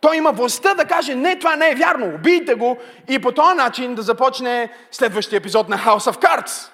Той 0.02 0.18
има 0.18 0.32
властта 0.32 0.74
да 0.74 0.86
каже, 0.86 1.16
не, 1.16 1.40
това 1.40 1.56
не 1.56 1.70
е 1.70 1.76
вярно, 1.76 2.16
убийте 2.16 2.56
го 2.56 2.78
и 3.10 3.20
по 3.20 3.32
този 3.32 3.56
начин 3.56 3.96
да 3.96 4.02
започне 4.02 4.70
следващия 4.92 5.38
епизод 5.38 5.70
на 5.70 5.78
House 5.78 6.12
of 6.12 6.24
Cards. 6.24 6.70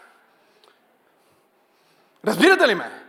Разбирате 2.28 2.68
ли 2.68 2.76
ме? 2.76 3.03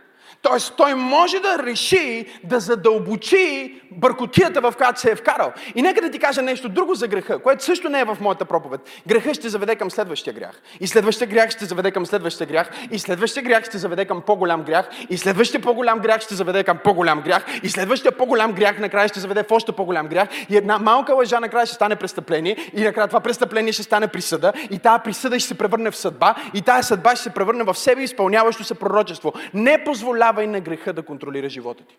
Тоест, 0.45 0.73
той 0.77 0.93
може 0.93 1.39
да 1.39 1.63
реши 1.63 2.25
да 2.43 2.59
задълбочи 2.59 3.73
бъркотията, 3.91 4.61
в 4.61 4.73
която 4.77 4.99
се 4.99 5.11
е 5.11 5.15
вкарал. 5.15 5.51
И 5.75 5.81
нека 5.81 6.01
да 6.01 6.11
ти 6.11 6.19
кажа 6.19 6.41
нещо 6.41 6.69
друго 6.69 6.95
за 6.95 7.07
греха, 7.07 7.39
което 7.39 7.63
също 7.63 7.89
не 7.89 7.99
е 7.99 8.03
в 8.03 8.17
моята 8.21 8.45
проповед. 8.45 8.81
Греха 9.07 9.33
ще 9.33 9.49
заведе 9.49 9.75
към 9.75 9.91
следващия 9.91 10.33
грях. 10.33 10.61
И 10.79 10.87
следващия 10.87 11.27
грях 11.27 11.49
ще 11.49 11.65
заведе 11.65 11.91
към 11.91 12.05
следващия 12.05 12.47
грях. 12.47 12.69
И 12.91 12.99
следващия 12.99 13.43
грях 13.43 13.65
ще 13.65 13.77
заведе 13.77 14.05
към 14.05 14.21
по-голям 14.21 14.63
грях. 14.63 14.89
И 15.09 15.17
следващия 15.17 15.61
по-голям 15.61 15.99
грях 15.99 16.21
ще 16.21 16.35
заведе 16.35 16.63
към 16.63 16.77
по-голям 16.77 17.21
грях. 17.21 17.45
И 17.63 17.69
следващия 17.69 18.11
по-голям 18.11 18.53
грях 18.53 18.79
накрая 18.79 19.07
ще 19.07 19.19
заведе 19.19 19.43
в 19.43 19.51
още 19.51 19.71
по-голям 19.71 20.07
грях. 20.07 20.29
И 20.49 20.57
една 20.57 20.77
малка 20.77 21.13
лъжа 21.13 21.39
накрая 21.39 21.65
ще 21.65 21.75
стане 21.75 21.95
престъпление. 21.95 22.57
И 22.73 22.83
накрая 22.83 23.07
това 23.07 23.19
престъпление 23.19 23.73
ще 23.73 23.83
стане 23.83 24.07
присъда. 24.07 24.53
И 24.71 24.79
тази 24.79 25.03
присъда 25.03 25.39
ще 25.39 25.47
се 25.47 25.57
превърне 25.57 25.91
в 25.91 25.95
съдба. 25.95 26.35
И 26.53 26.61
тази 26.61 26.87
съдба 26.87 27.15
ще 27.15 27.23
се 27.23 27.29
превърне 27.29 27.63
в 27.63 27.73
себе 27.73 28.01
изпълняващо 28.01 28.63
се 28.63 28.75
пророчество. 28.75 29.33
Не 29.53 29.83
позволява 29.83 30.34
давай 30.35 30.47
на 30.47 30.59
греха 30.59 30.93
да 30.93 31.03
контролира 31.03 31.49
живота 31.49 31.83
ти. 31.83 31.97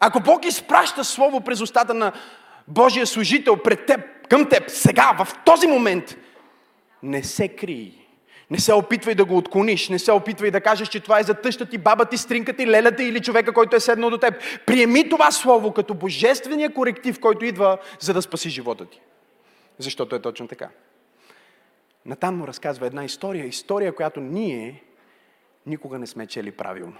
Ако 0.00 0.20
Бог 0.20 0.44
изпраща 0.44 1.04
Слово 1.04 1.40
през 1.40 1.60
устата 1.60 1.94
на 1.94 2.12
Божия 2.68 3.06
служител 3.06 3.56
пред 3.56 3.86
теб, 3.86 4.00
към 4.28 4.48
теб, 4.48 4.70
сега, 4.70 5.24
в 5.24 5.28
този 5.44 5.66
момент, 5.66 6.16
не 7.02 7.22
се 7.22 7.48
крий. 7.48 7.92
Не 8.50 8.58
се 8.58 8.72
опитвай 8.72 9.14
да 9.14 9.24
го 9.24 9.36
отклониш, 9.36 9.88
не 9.88 9.98
се 9.98 10.12
опитвай 10.12 10.50
да 10.50 10.60
кажеш, 10.60 10.88
че 10.88 11.00
това 11.00 11.20
е 11.20 11.22
за 11.22 11.34
тъща 11.34 11.66
ти, 11.66 11.78
баба 11.78 12.04
ти, 12.04 12.18
стринка 12.18 12.52
ти, 12.52 12.66
лелята 12.66 13.02
или 13.02 13.20
човека, 13.20 13.52
който 13.52 13.76
е 13.76 13.80
седнал 13.80 14.10
до 14.10 14.18
теб. 14.18 14.34
Приеми 14.66 15.08
това 15.08 15.30
слово 15.30 15.72
като 15.72 15.94
божествения 15.94 16.74
коректив, 16.74 17.20
който 17.20 17.44
идва, 17.44 17.78
за 18.00 18.14
да 18.14 18.22
спаси 18.22 18.50
живота 18.50 18.86
ти. 18.86 19.00
Защото 19.78 20.16
е 20.16 20.22
точно 20.22 20.48
така. 20.48 20.68
Натан 22.06 22.36
му 22.36 22.46
разказва 22.46 22.86
една 22.86 23.04
история, 23.04 23.46
история, 23.46 23.94
която 23.94 24.20
ние 24.20 24.82
никога 25.66 25.98
не 25.98 26.06
сме 26.06 26.26
чели 26.26 26.50
правилно. 26.50 26.96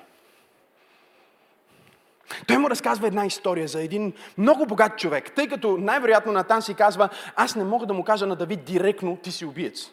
Той 2.46 2.58
му 2.58 2.70
разказва 2.70 3.06
една 3.06 3.26
история 3.26 3.68
за 3.68 3.82
един 3.82 4.12
много 4.38 4.66
богат 4.66 4.98
човек, 4.98 5.32
тъй 5.32 5.48
като 5.48 5.76
най-вероятно 5.76 6.32
Натан 6.32 6.62
си 6.62 6.74
казва, 6.74 7.08
аз 7.36 7.56
не 7.56 7.64
мога 7.64 7.86
да 7.86 7.94
му 7.94 8.04
кажа 8.04 8.26
на 8.26 8.36
Давид 8.36 8.64
директно, 8.64 9.16
ти 9.16 9.32
си 9.32 9.44
убиец. 9.44 9.90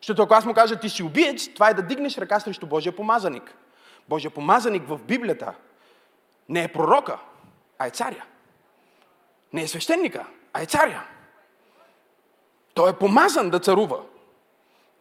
Защото 0.00 0.22
ако 0.22 0.34
аз 0.34 0.44
му 0.44 0.54
кажа, 0.54 0.76
ти 0.76 0.88
си 0.88 1.02
убиец, 1.02 1.48
това 1.54 1.70
е 1.70 1.74
да 1.74 1.82
дигнеш 1.82 2.18
ръка 2.18 2.40
срещу 2.40 2.66
Божия 2.66 2.96
помазаник. 2.96 3.54
Божия 4.08 4.30
помазаник 4.30 4.88
в 4.88 4.98
Библията 4.98 5.54
не 6.48 6.62
е 6.62 6.68
пророка, 6.68 7.18
а 7.78 7.86
е 7.86 7.90
царя. 7.90 8.24
Не 9.52 9.62
е 9.62 9.68
свещеника, 9.68 10.26
а 10.52 10.62
е 10.62 10.66
царя. 10.66 11.04
Той 12.74 12.90
е 12.90 12.96
помазан 12.96 13.50
да 13.50 13.60
царува. 13.60 14.02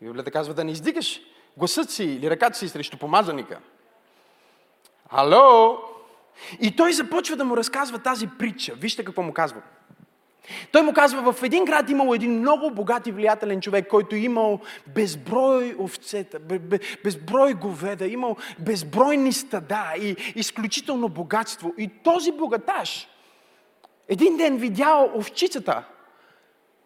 Библията 0.02 0.32
казва 0.32 0.54
да 0.54 0.64
не 0.64 0.72
издигаш 0.72 1.22
гласът 1.58 1.90
си 1.90 2.04
или 2.04 2.30
ръката 2.30 2.58
си 2.58 2.70
срещу 2.70 2.98
помазаника. 2.98 3.60
Ало! 5.10 5.78
И 6.60 6.76
той 6.76 6.94
започва 6.94 7.36
да 7.36 7.46
му 7.46 7.58
разказва 7.58 8.00
тази 8.00 8.28
притча. 8.28 8.74
Вижте 8.76 9.04
какво 9.04 9.22
му 9.22 9.34
казва. 9.34 9.62
Той 10.72 10.82
му 10.82 10.94
казва, 10.94 11.34
в 11.34 11.44
един 11.44 11.66
град 11.66 11.90
имал 11.90 12.14
един 12.14 12.40
много 12.40 12.72
богат 12.72 13.08
и 13.08 13.12
влиятелен 13.12 13.62
човек, 13.62 13.88
който 13.88 14.16
имал 14.16 14.60
безброй 14.88 15.76
овцета, 15.80 16.40
безброй 17.04 17.54
говеда, 17.54 18.08
имал 18.08 18.36
безбройни 18.60 19.34
стада 19.34 19.94
и 20.02 20.16
изключително 20.36 21.10
богатство. 21.10 21.74
И 21.78 21.90
този 22.04 22.32
богаташ 22.32 23.08
един 24.08 24.38
ден 24.38 24.58
видял 24.58 25.12
овчицата, 25.16 25.84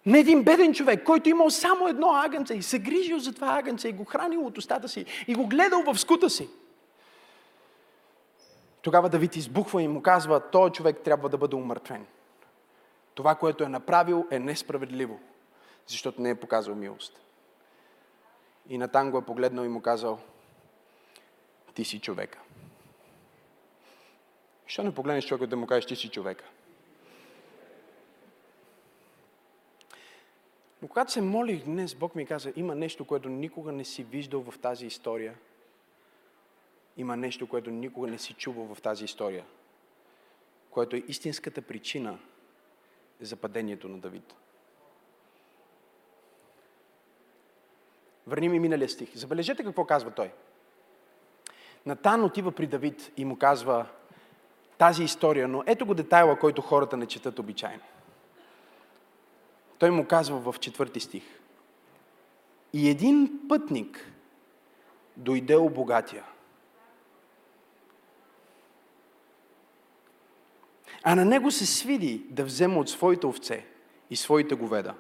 на 0.06 0.20
един 0.20 0.44
беден 0.44 0.74
човек, 0.74 1.04
който 1.04 1.30
имал 1.30 1.50
само 1.50 1.88
едно 1.88 2.12
агънце 2.14 2.54
и 2.54 2.62
се 2.62 2.80
грижил 2.80 3.20
за 3.20 3.34
това 3.34 3.58
агънце 3.58 3.88
и 3.88 3.94
го 3.94 4.06
хранил 4.06 4.46
от 4.46 4.58
устата 4.58 4.90
си 4.90 5.06
и 5.28 5.36
го 5.36 5.48
гледал 5.48 5.84
в 5.84 6.00
скута 6.00 6.30
си. 6.30 6.50
Тогава 8.82 9.10
Давид 9.10 9.36
избухва 9.36 9.84
и 9.84 9.88
му 9.88 10.02
казва, 10.02 10.50
този 10.50 10.74
човек 10.74 10.98
трябва 11.04 11.30
да 11.30 11.38
бъде 11.38 11.56
умъртвен. 11.56 12.06
Това, 13.14 13.36
което 13.36 13.64
е 13.64 13.68
направил, 13.68 14.28
е 14.32 14.40
несправедливо, 14.40 15.20
защото 15.88 16.22
не 16.22 16.30
е 16.30 16.40
показал 16.40 16.76
милост. 16.76 17.22
И 18.70 18.78
Натан 18.78 19.12
го 19.12 19.18
е 19.18 19.26
погледнал 19.26 19.64
и 19.64 19.68
му 19.68 19.82
казал, 19.82 20.20
ти 21.74 21.86
си 21.86 22.00
човека. 22.00 22.40
Що 24.66 24.84
не 24.84 24.94
погледнеш 24.94 25.26
човека 25.26 25.48
да 25.48 25.58
му 25.58 25.68
кажеш, 25.68 25.86
ти 25.86 25.96
си 25.96 26.10
човека? 26.10 26.46
Но 30.82 30.88
когато 30.88 31.12
се 31.12 31.22
молих 31.22 31.64
днес, 31.66 31.96
Бог 31.96 32.16
ми 32.16 32.26
каза, 32.26 32.54
има 32.56 32.76
нещо, 32.76 33.06
което 33.06 33.30
никога 33.30 33.72
не 33.72 33.86
си 33.86 34.04
виждал 34.04 34.42
в 34.42 34.60
тази 34.60 34.86
история. 34.86 35.36
Има 36.98 37.18
нещо, 37.18 37.48
което 37.48 37.72
никога 37.72 38.08
не 38.08 38.18
си 38.18 38.34
чувал 38.34 38.76
в 38.76 38.82
тази 38.82 39.06
история. 39.06 39.46
Което 40.70 40.96
е 40.96 41.04
истинската 41.08 41.62
причина 41.62 42.20
за 43.22 43.36
падението 43.36 43.90
на 43.90 43.98
Давид. 43.98 44.36
Върни 48.28 48.50
ми 48.50 48.60
миналия 48.60 48.90
стих. 48.90 49.16
Забележете 49.16 49.64
какво 49.64 49.86
казва 49.86 50.12
той. 50.12 50.32
Натан 51.86 52.24
отива 52.24 52.52
при 52.52 52.68
Давид 52.68 53.12
и 53.18 53.26
му 53.26 53.38
казва 53.38 53.86
тази 54.78 55.04
история, 55.04 55.48
но 55.48 55.64
ето 55.66 55.86
го 55.86 55.94
детайла, 55.94 56.40
който 56.40 56.62
хората 56.62 56.98
не 56.98 57.06
четат 57.06 57.40
обичайно. 57.40 57.84
Той 59.82 59.92
му 59.92 60.06
казва 60.06 60.52
в 60.52 60.60
четвърти 60.60 61.00
стих. 61.00 61.24
И 62.74 62.90
един 62.90 63.40
пътник 63.50 64.12
дойде 65.18 65.58
обогатия. 65.58 66.24
А 71.04 71.16
на 71.16 71.26
него 71.26 71.52
се 71.52 71.66
свиди 71.66 72.26
да 72.30 72.46
взема 72.46 72.80
от 72.80 72.90
своите 72.90 73.28
овце 73.28 73.66
и 74.10 74.16
своите 74.16 74.56
говеда. 74.56 74.96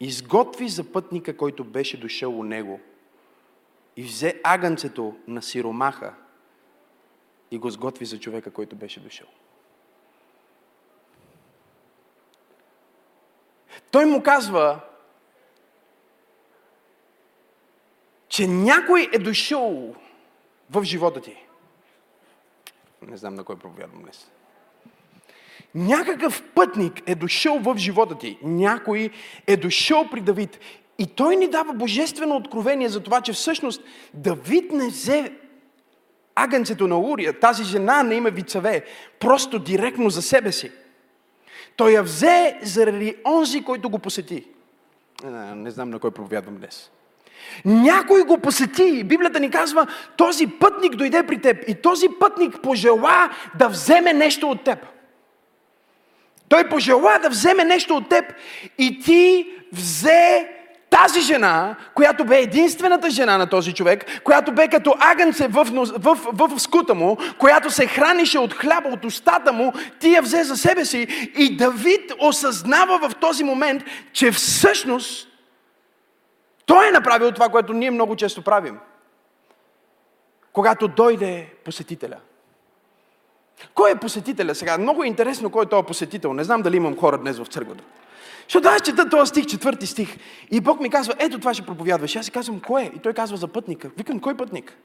Изготви 0.00 0.68
за 0.68 0.92
пътника, 0.92 1.36
който 1.36 1.64
беше 1.64 2.00
дошъл 2.00 2.38
у 2.38 2.44
него– 2.44 2.80
и 3.98 4.02
взе 4.02 4.40
агънцето 4.44 5.16
на 5.26 5.42
сиромаха 5.42 6.14
и 7.50 7.58
го 7.58 7.70
сготви 7.70 8.04
за 8.04 8.20
човека, 8.20 8.50
който 8.50 8.76
беше 8.76 9.00
дошъл. 9.00 9.26
Той 13.90 14.04
му 14.04 14.22
казва, 14.22 14.80
че 18.28 18.46
някой 18.46 19.10
е 19.12 19.18
дошъл 19.18 19.94
в 20.70 20.84
живота 20.84 21.20
ти. 21.20 21.36
Не 23.02 23.16
знам 23.16 23.34
на 23.34 23.44
кой 23.44 23.58
проповядвам 23.58 24.02
днес. 24.02 24.30
Някакъв 25.74 26.42
пътник 26.54 27.02
е 27.06 27.14
дошъл 27.14 27.58
в 27.58 27.76
живота 27.76 28.18
ти. 28.18 28.38
Някой 28.42 29.10
е 29.46 29.56
дошъл 29.56 30.08
при 30.10 30.20
Давид 30.20 30.58
и 30.98 31.06
той 31.06 31.36
ни 31.36 31.48
дава 31.48 31.72
божествено 31.72 32.36
откровение 32.36 32.88
за 32.88 33.02
това, 33.02 33.20
че 33.20 33.32
всъщност 33.32 33.82
Давид 34.14 34.72
не 34.72 34.88
взе 34.88 35.32
агънцето 36.34 36.88
на 36.88 36.98
Урия, 36.98 37.40
тази 37.40 37.64
жена 37.64 38.02
на 38.02 38.14
име 38.14 38.30
Вицаве, 38.30 38.84
просто 39.20 39.58
директно 39.58 40.10
за 40.10 40.22
себе 40.22 40.52
си. 40.52 40.72
Той 41.78 41.92
я 41.92 42.02
взе 42.02 42.58
заради 42.62 43.16
онзи, 43.26 43.64
който 43.64 43.90
го 43.90 43.98
посети. 43.98 44.44
Не, 45.24 45.54
не 45.54 45.70
знам 45.70 45.90
на 45.90 45.98
кой 45.98 46.10
проповядвам 46.10 46.56
днес. 46.56 46.90
Някой 47.64 48.22
го 48.22 48.38
посети. 48.38 49.04
Библията 49.04 49.40
ни 49.40 49.50
казва, 49.50 49.86
този 50.16 50.46
пътник 50.46 50.94
дойде 50.94 51.26
при 51.26 51.40
теб 51.40 51.68
и 51.68 51.74
този 51.74 52.06
пътник 52.20 52.62
пожела 52.62 53.30
да 53.58 53.68
вземе 53.68 54.12
нещо 54.12 54.50
от 54.50 54.64
теб. 54.64 54.78
Той 56.48 56.68
пожела 56.68 57.18
да 57.22 57.28
вземе 57.28 57.64
нещо 57.64 57.96
от 57.96 58.08
теб 58.08 58.24
и 58.78 59.00
ти 59.00 59.46
взе 59.72 60.48
тази 60.90 61.20
жена, 61.20 61.76
която 61.94 62.24
бе 62.24 62.40
единствената 62.40 63.10
жена 63.10 63.38
на 63.38 63.46
този 63.46 63.74
човек, 63.74 64.20
която 64.24 64.52
бе 64.52 64.68
като 64.68 64.94
агънце 64.98 65.48
в, 65.48 65.64
в, 65.98 66.18
в, 66.32 66.60
скута 66.60 66.94
му, 66.94 67.16
която 67.38 67.70
се 67.70 67.86
хранише 67.86 68.38
от 68.38 68.54
хляба, 68.54 68.88
от 68.88 69.04
устата 69.04 69.52
му, 69.52 69.72
ти 70.00 70.12
я 70.12 70.22
взе 70.22 70.42
за 70.42 70.56
себе 70.56 70.84
си. 70.84 71.30
И 71.36 71.56
Давид 71.56 72.12
осъзнава 72.18 73.08
в 73.08 73.14
този 73.14 73.44
момент, 73.44 73.82
че 74.12 74.30
всъщност 74.30 75.28
той 76.66 76.88
е 76.88 76.92
направил 76.92 77.32
това, 77.32 77.48
което 77.48 77.72
ние 77.72 77.90
много 77.90 78.16
често 78.16 78.42
правим. 78.42 78.78
Когато 80.52 80.88
дойде 80.88 81.52
посетителя. 81.64 82.16
Кой 83.74 83.90
е 83.90 83.96
посетителя 83.96 84.54
сега? 84.54 84.78
Много 84.78 85.04
е 85.04 85.06
интересно 85.06 85.50
кой 85.50 85.64
е 85.64 85.68
този 85.68 85.86
посетител. 85.86 86.32
Не 86.32 86.44
знам 86.44 86.62
дали 86.62 86.76
имам 86.76 86.96
хора 86.96 87.18
днес 87.18 87.38
в 87.38 87.46
църквата. 87.46 87.84
Защото 88.48 88.68
аз 88.68 88.82
чета 88.82 89.08
този 89.08 89.28
стих, 89.28 89.46
четвърти 89.46 89.86
стих. 89.86 90.16
И 90.50 90.60
Бог 90.60 90.80
ми 90.80 90.90
казва, 90.90 91.14
ето 91.18 91.38
това 91.38 91.54
ще 91.54 91.66
проповядваш. 91.66 92.16
Аз 92.16 92.24
си 92.24 92.30
казвам, 92.30 92.60
кое? 92.60 92.90
И 92.96 92.98
той 92.98 93.12
казва 93.12 93.36
за 93.36 93.48
пътника. 93.48 93.90
Викам, 93.96 94.20
кой 94.20 94.36
пътник? 94.36 94.76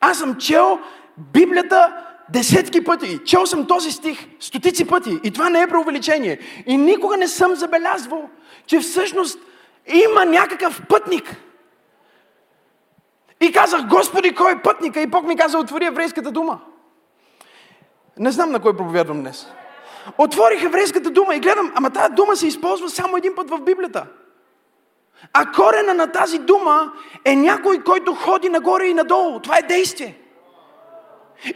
Аз 0.00 0.18
съм 0.18 0.36
чел 0.36 0.78
Библията 1.16 2.04
десетки 2.28 2.84
пъти. 2.84 3.18
Чел 3.24 3.46
съм 3.46 3.66
този 3.66 3.92
стих 3.92 4.26
стотици 4.40 4.86
пъти. 4.86 5.18
И 5.24 5.30
това 5.30 5.50
не 5.50 5.62
е 5.62 5.66
преувеличение. 5.66 6.38
И 6.66 6.76
никога 6.76 7.16
не 7.16 7.28
съм 7.28 7.54
забелязвал, 7.54 8.30
че 8.66 8.80
всъщност 8.80 9.38
има 9.94 10.24
някакъв 10.24 10.82
пътник. 10.88 11.36
И 13.40 13.52
казах, 13.52 13.86
Господи, 13.86 14.34
кой 14.34 14.52
е 14.52 14.62
пътника? 14.62 15.00
И 15.00 15.06
Бог 15.06 15.26
ми 15.26 15.36
каза, 15.36 15.58
отвори 15.58 15.84
еврейската 15.84 16.30
дума. 16.30 16.60
Не 18.18 18.30
знам 18.30 18.50
на 18.50 18.60
кой 18.60 18.76
проповядвам 18.76 19.20
днес 19.20 19.46
отворих 20.18 20.62
еврейската 20.62 21.10
дума 21.10 21.34
и 21.34 21.40
гледам, 21.40 21.72
ама 21.74 21.90
тази 21.90 22.14
дума 22.14 22.36
се 22.36 22.46
използва 22.46 22.90
само 22.90 23.16
един 23.16 23.34
път 23.34 23.50
в 23.50 23.60
Библията. 23.60 24.06
А 25.32 25.52
корена 25.52 25.94
на 25.94 26.12
тази 26.12 26.38
дума 26.38 26.92
е 27.24 27.36
някой, 27.36 27.82
който 27.82 28.14
ходи 28.14 28.48
нагоре 28.48 28.86
и 28.86 28.94
надолу. 28.94 29.40
Това 29.40 29.58
е 29.58 29.62
действие. 29.62 30.18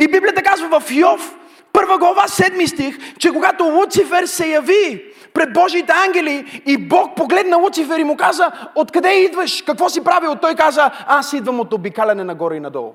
И 0.00 0.08
Библията 0.08 0.42
казва 0.42 0.80
в 0.80 0.90
Йов, 0.90 1.36
първа 1.72 1.98
глава, 1.98 2.28
седми 2.28 2.66
стих, 2.66 3.18
че 3.18 3.32
когато 3.32 3.64
Луцифер 3.64 4.26
се 4.26 4.48
яви 4.48 5.14
пред 5.34 5.52
Божиите 5.52 5.92
ангели 6.06 6.62
и 6.66 6.88
Бог 6.88 7.16
погледна 7.16 7.56
Луцифер 7.56 7.98
и 7.98 8.04
му 8.04 8.16
каза, 8.16 8.50
откъде 8.74 9.14
идваш, 9.14 9.62
какво 9.62 9.88
си 9.88 10.04
правил? 10.04 10.34
Той 10.34 10.54
каза, 10.54 10.90
аз 11.06 11.32
идвам 11.32 11.60
от 11.60 11.72
обикаляне 11.72 12.24
нагоре 12.24 12.56
и 12.56 12.60
надолу. 12.60 12.94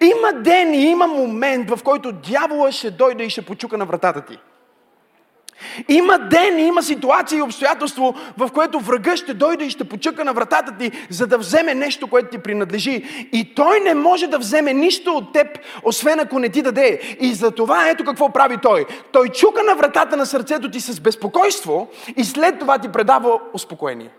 Има 0.00 0.32
ден 0.32 0.74
и 0.74 0.90
има 0.90 1.06
момент, 1.06 1.70
в 1.70 1.82
който 1.84 2.12
дявола 2.12 2.72
ще 2.72 2.90
дойде 2.90 3.24
и 3.24 3.30
ще 3.30 3.42
почука 3.42 3.78
на 3.78 3.84
вратата 3.84 4.20
ти. 4.20 4.38
Има 5.88 6.18
ден 6.18 6.58
и 6.58 6.62
има 6.62 6.82
ситуация 6.82 7.38
и 7.38 7.42
обстоятелство, 7.42 8.14
в 8.36 8.50
което 8.52 8.80
врага 8.80 9.16
ще 9.16 9.34
дойде 9.34 9.64
и 9.64 9.70
ще 9.70 9.84
почука 9.84 10.24
на 10.24 10.32
вратата 10.32 10.76
ти, 10.78 10.90
за 11.10 11.26
да 11.26 11.38
вземе 11.38 11.74
нещо, 11.74 12.06
което 12.06 12.28
ти 12.30 12.38
принадлежи. 12.38 13.28
И 13.32 13.54
той 13.54 13.80
не 13.80 13.94
може 13.94 14.26
да 14.26 14.38
вземе 14.38 14.72
нищо 14.72 15.12
от 15.12 15.32
теб, 15.32 15.46
освен 15.82 16.20
ако 16.20 16.38
не 16.38 16.48
ти 16.48 16.62
даде. 16.62 17.16
И 17.20 17.34
за 17.34 17.50
това 17.50 17.88
ето 17.88 18.04
какво 18.04 18.32
прави 18.32 18.56
той. 18.62 18.86
Той 19.12 19.28
чука 19.28 19.62
на 19.62 19.74
вратата 19.74 20.16
на 20.16 20.26
сърцето 20.26 20.70
ти 20.70 20.80
с 20.80 21.00
безпокойство 21.00 21.88
и 22.16 22.24
след 22.24 22.58
това 22.58 22.78
ти 22.78 22.88
предава 22.88 23.40
успокоение. 23.52 24.10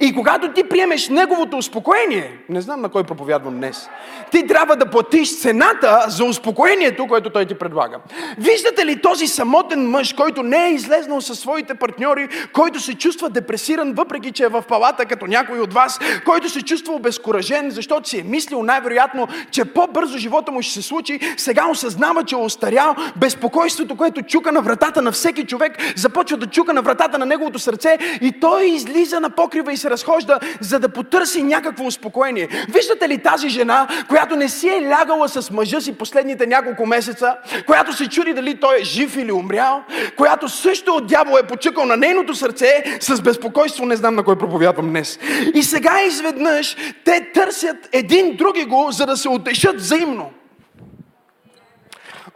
И 0.00 0.14
когато 0.14 0.52
ти 0.52 0.64
приемеш 0.64 1.08
неговото 1.08 1.56
успокоение, 1.56 2.38
не 2.48 2.60
знам 2.60 2.80
на 2.80 2.88
кой 2.88 3.04
проповядвам 3.04 3.54
днес, 3.54 3.88
ти 4.30 4.46
трябва 4.46 4.76
да 4.76 4.90
платиш 4.90 5.40
цената 5.40 6.04
за 6.08 6.24
успокоението, 6.24 7.06
което 7.06 7.30
той 7.30 7.46
ти 7.46 7.54
предлага. 7.54 7.98
Виждате 8.38 8.86
ли 8.86 9.00
този 9.00 9.26
самотен 9.26 9.90
мъж, 9.90 10.12
който 10.12 10.42
не 10.42 10.66
е 10.66 10.70
излезнал 10.70 11.20
със 11.20 11.38
своите 11.38 11.74
партньори, 11.74 12.28
който 12.52 12.80
се 12.80 12.94
чувства 12.94 13.30
депресиран, 13.30 13.92
въпреки 13.92 14.32
че 14.32 14.44
е 14.44 14.48
в 14.48 14.62
палата 14.68 15.06
като 15.06 15.26
някой 15.26 15.60
от 15.60 15.74
вас, 15.74 15.98
който 16.24 16.48
се 16.48 16.62
чувства 16.62 16.94
обезкуражен, 16.94 17.70
защото 17.70 18.08
си 18.08 18.18
е 18.18 18.22
мислил 18.22 18.62
най-вероятно, 18.62 19.28
че 19.50 19.64
по-бързо 19.64 20.18
живота 20.18 20.52
му 20.52 20.62
ще 20.62 20.72
се 20.72 20.82
случи, 20.82 21.20
сега 21.36 21.66
осъзнава, 21.70 22.24
че 22.24 22.34
е 22.34 22.38
остарял, 22.38 22.94
безпокойството, 23.16 23.96
което 23.96 24.22
чука 24.22 24.52
на 24.52 24.62
вратата 24.62 25.02
на 25.02 25.12
всеки 25.12 25.46
човек, 25.46 25.78
започва 25.96 26.36
да 26.36 26.46
чука 26.46 26.72
на 26.72 26.82
вратата 26.82 27.18
на 27.18 27.26
неговото 27.26 27.58
сърце 27.58 27.98
и 28.20 28.32
той 28.40 28.64
излиза 28.64 29.20
на 29.20 29.30
покрива 29.30 29.67
и 29.70 29.76
се 29.76 29.90
разхожда, 29.90 30.38
за 30.60 30.78
да 30.78 30.88
потърси 30.88 31.42
някакво 31.42 31.84
успокоение. 31.84 32.48
Виждате 32.68 33.08
ли 33.08 33.18
тази 33.18 33.48
жена, 33.48 33.88
която 34.08 34.36
не 34.36 34.48
си 34.48 34.68
е 34.68 34.88
лягала 34.90 35.28
с 35.28 35.50
мъжа 35.50 35.80
си 35.80 35.98
последните 35.98 36.46
няколко 36.46 36.86
месеца, 36.86 37.36
която 37.66 37.92
се 37.92 38.08
чуди 38.08 38.34
дали 38.34 38.60
той 38.60 38.80
е 38.80 38.84
жив 38.84 39.16
или 39.16 39.32
умрял, 39.32 39.82
която 40.16 40.48
също 40.48 40.94
от 40.94 41.06
дявол 41.06 41.38
е 41.38 41.46
почукал 41.46 41.86
на 41.86 41.96
нейното 41.96 42.34
сърце 42.34 42.84
с 43.00 43.22
безпокойство, 43.22 43.86
не 43.86 43.96
знам 43.96 44.14
на 44.14 44.22
кой 44.22 44.38
проповядвам 44.38 44.88
днес. 44.88 45.18
И 45.54 45.62
сега 45.62 46.02
изведнъж 46.02 46.76
те 47.04 47.32
търсят 47.34 47.88
един 47.92 48.36
други 48.36 48.64
го, 48.64 48.88
за 48.90 49.06
да 49.06 49.16
се 49.16 49.28
утешат 49.28 49.76
взаимно. 49.76 50.30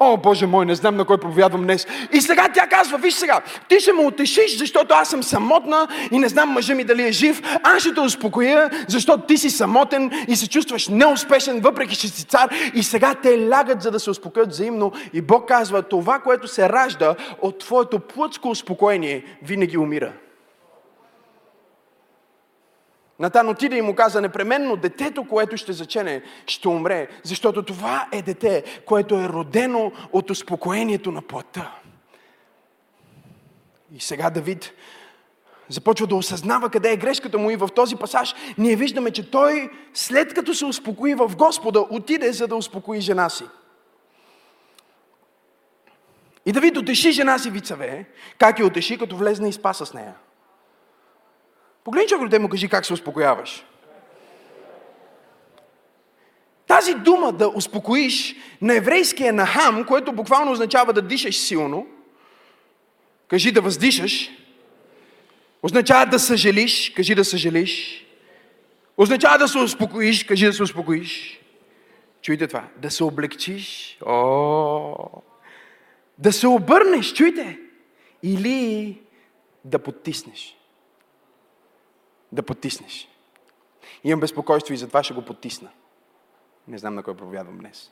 О, 0.04 0.16
Боже 0.16 0.46
мой, 0.46 0.66
не 0.66 0.74
знам 0.74 0.96
на 0.96 1.04
кой 1.04 1.18
проповядвам 1.18 1.62
днес. 1.62 1.86
И 2.12 2.20
сега 2.20 2.48
тя 2.54 2.66
казва, 2.66 2.98
виж 2.98 3.14
сега, 3.14 3.40
ти 3.68 3.80
ще 3.80 3.92
ме 3.92 4.02
утешиш, 4.02 4.58
защото 4.58 4.94
аз 4.94 5.08
съм 5.08 5.22
самотна 5.22 5.88
и 6.10 6.18
не 6.18 6.28
знам 6.28 6.48
мъжа 6.48 6.74
ми 6.74 6.84
дали 6.84 7.08
е 7.08 7.12
жив. 7.12 7.42
Аз 7.62 7.80
ще 7.82 7.94
те 7.94 8.00
успокоя, 8.00 8.70
защото 8.88 9.26
ти 9.26 9.38
си 9.38 9.50
самотен 9.50 10.10
и 10.28 10.36
се 10.36 10.48
чувстваш 10.48 10.88
неуспешен, 10.88 11.60
въпреки 11.60 11.96
че 11.96 12.08
си 12.08 12.24
цар. 12.24 12.50
И 12.74 12.82
сега 12.82 13.14
те 13.14 13.48
лягат, 13.48 13.82
за 13.82 13.90
да 13.90 14.00
се 14.00 14.10
успокоят 14.10 14.48
взаимно. 14.48 14.92
И 15.12 15.20
Бог 15.20 15.48
казва, 15.48 15.82
това, 15.82 16.18
което 16.18 16.48
се 16.48 16.68
ражда 16.68 17.14
от 17.40 17.58
твоето 17.58 17.98
плътско 17.98 18.48
успокоение, 18.48 19.24
винаги 19.42 19.78
умира. 19.78 20.12
Натан 23.22 23.48
отиде 23.48 23.76
и 23.76 23.82
му 23.82 23.94
каза, 23.94 24.20
непременно 24.20 24.76
детето, 24.76 25.24
което 25.24 25.56
ще 25.56 25.72
зачене, 25.72 26.22
ще 26.46 26.68
умре, 26.68 27.08
защото 27.22 27.62
това 27.62 28.08
е 28.12 28.22
дете, 28.22 28.64
което 28.86 29.14
е 29.14 29.28
родено 29.28 29.92
от 30.12 30.30
успокоението 30.30 31.12
на 31.12 31.22
плътта. 31.22 31.72
И 33.94 34.00
сега 34.00 34.30
Давид 34.30 34.72
започва 35.68 36.06
да 36.06 36.14
осъзнава 36.14 36.70
къде 36.70 36.92
е 36.92 36.96
грешката 36.96 37.38
му 37.38 37.50
и 37.50 37.56
в 37.56 37.68
този 37.74 37.96
пасаж 37.96 38.34
ние 38.58 38.76
виждаме, 38.76 39.10
че 39.10 39.30
той 39.30 39.70
след 39.94 40.34
като 40.34 40.54
се 40.54 40.64
успокои 40.64 41.14
в 41.14 41.36
Господа, 41.36 41.86
отиде 41.90 42.32
за 42.32 42.48
да 42.48 42.56
успокои 42.56 43.00
жена 43.00 43.28
си. 43.28 43.44
И 46.46 46.52
Давид 46.52 46.76
отеши 46.76 47.12
жена 47.12 47.38
си 47.38 47.50
Вицаве, 47.50 48.04
как 48.38 48.58
я 48.58 48.66
отеши, 48.66 48.98
като 48.98 49.16
влезна 49.16 49.48
и 49.48 49.52
спа 49.52 49.72
с 49.72 49.94
нея. 49.94 50.14
Погледни 51.84 52.08
човек 52.08 52.30
те 52.30 52.38
му 52.38 52.48
кажи 52.48 52.68
как 52.68 52.86
се 52.86 52.92
успокояваш. 52.92 53.64
Тази 56.66 56.94
дума 56.94 57.32
да 57.32 57.48
успокоиш 57.48 58.36
на 58.60 58.74
еврейския 58.74 59.32
нахам, 59.32 59.84
което 59.84 60.12
буквално 60.12 60.52
означава 60.52 60.92
да 60.92 61.02
дишаш 61.02 61.38
силно, 61.38 61.86
кажи 63.28 63.52
да 63.52 63.60
въздишаш, 63.60 64.30
означава 65.62 66.06
да 66.06 66.18
съжалиш, 66.18 66.90
кажи 66.90 67.14
да 67.14 67.24
съжалиш, 67.24 68.04
означава 68.96 69.38
да 69.38 69.48
се 69.48 69.58
успокоиш, 69.58 70.24
кажи 70.24 70.46
да 70.46 70.52
се 70.52 70.62
успокоиш. 70.62 71.40
Чуйте 72.22 72.46
това, 72.46 72.64
да 72.76 72.90
се 72.90 73.04
облегчиш, 73.04 73.98
о, 74.06 74.94
да 76.18 76.32
се 76.32 76.46
обърнеш, 76.46 77.12
чуйте, 77.12 77.58
или 78.22 78.98
да 79.64 79.78
потиснеш 79.78 80.61
да 82.32 82.42
потиснеш. 82.42 83.08
Имам 84.04 84.20
безпокойство 84.20 84.74
и 84.74 84.76
затова 84.76 85.02
ще 85.02 85.14
го 85.14 85.22
потисна. 85.22 85.68
Не 86.68 86.78
знам 86.78 86.94
на 86.94 87.02
кой 87.02 87.14
проповядвам 87.14 87.58
днес. 87.58 87.90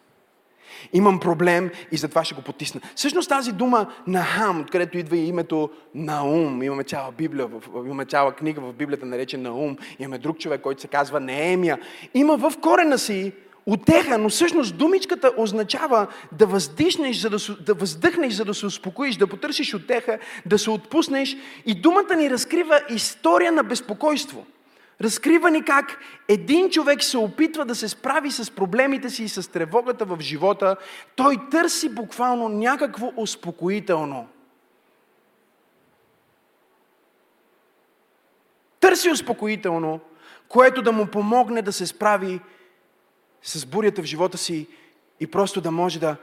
Имам 0.93 1.21
проблем 1.21 1.71
и 1.93 1.97
затова 1.97 2.25
ще 2.25 2.35
го 2.35 2.43
потисна. 2.43 2.81
Всъщност 2.95 3.29
тази 3.29 3.53
дума 3.53 3.93
на 4.07 4.23
Хам, 4.23 4.61
откъдето 4.61 4.99
идва 4.99 5.17
и 5.17 5.29
името 5.29 5.71
Наум, 5.95 6.63
имаме 6.63 6.85
цяла 6.85 7.13
Библия, 7.13 7.49
имаме 7.75 8.05
цяла 8.05 8.33
книга 8.33 8.61
в 8.61 8.73
Библията 8.73 9.07
наречен 9.07 9.43
Наум, 9.43 9.77
имаме 9.99 10.19
друг 10.19 10.39
човек, 10.39 10.61
който 10.61 10.81
се 10.81 10.89
казва 10.89 11.21
Неемия. 11.21 11.79
Има 12.15 12.37
в 12.37 12.53
корена 12.61 12.99
си 12.99 13.33
отеха, 13.71 14.19
но 14.19 14.29
всъщност 14.29 14.77
думичката 14.77 15.33
означава 15.37 16.07
да 16.33 16.47
въздишнеш, 16.47 17.17
за 17.17 17.31
да, 17.31 17.39
да 17.61 17.75
въздъхнеш, 17.75 18.35
за 18.35 18.45
да 18.45 18.55
се 18.55 18.67
успокоиш, 18.67 19.17
да 19.17 19.27
потърсиш 19.27 19.75
отеха, 19.75 20.19
да 20.47 20.59
се 20.59 20.71
отпуснеш. 20.71 21.37
И 21.67 21.75
думата 21.75 22.17
ни 22.17 22.31
разкрива 22.31 22.81
история 22.91 23.53
на 23.53 23.63
безпокойство. 23.63 24.47
Разкрива 25.01 25.51
ни 25.51 25.65
как 25.65 25.99
един 26.29 26.71
човек 26.71 27.03
се 27.03 27.19
опитва 27.19 27.65
да 27.65 27.75
се 27.75 27.89
справи 27.89 28.31
с 28.31 28.51
проблемите 28.51 29.11
си 29.11 29.25
и 29.25 29.29
с 29.29 29.51
тревогата 29.51 30.05
в 30.05 30.21
живота. 30.21 30.77
Той 31.17 31.37
търси 31.51 31.89
буквално 31.89 32.49
някакво 32.49 33.13
успокоително. 33.17 34.29
Търси 38.81 39.11
успокоително, 39.11 40.01
което 40.49 40.83
да 40.83 40.93
му 40.93 41.07
помогне 41.07 41.63
да 41.63 41.73
се 41.73 41.87
справи 41.87 42.41
с 43.43 43.67
бурята 43.67 44.03
в 44.03 44.05
живота 44.05 44.39
си 44.39 44.67
и 45.21 45.27
просто 45.27 45.61
да 45.61 45.71
може 45.71 46.01
да 46.01 46.17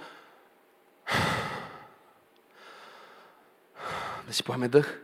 да 4.28 4.34
си 4.34 4.44
поеме 4.44 4.68
дъх, 4.68 5.00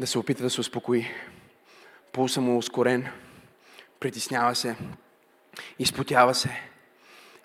да 0.00 0.06
се 0.06 0.18
опита 0.18 0.42
да 0.42 0.50
се 0.50 0.60
успокои. 0.60 1.06
Пулса 2.12 2.40
му 2.40 2.52
е 2.52 2.56
ускорен, 2.56 3.08
притеснява 4.00 4.54
се, 4.54 4.76
изпотява 5.78 6.34
се 6.34 6.62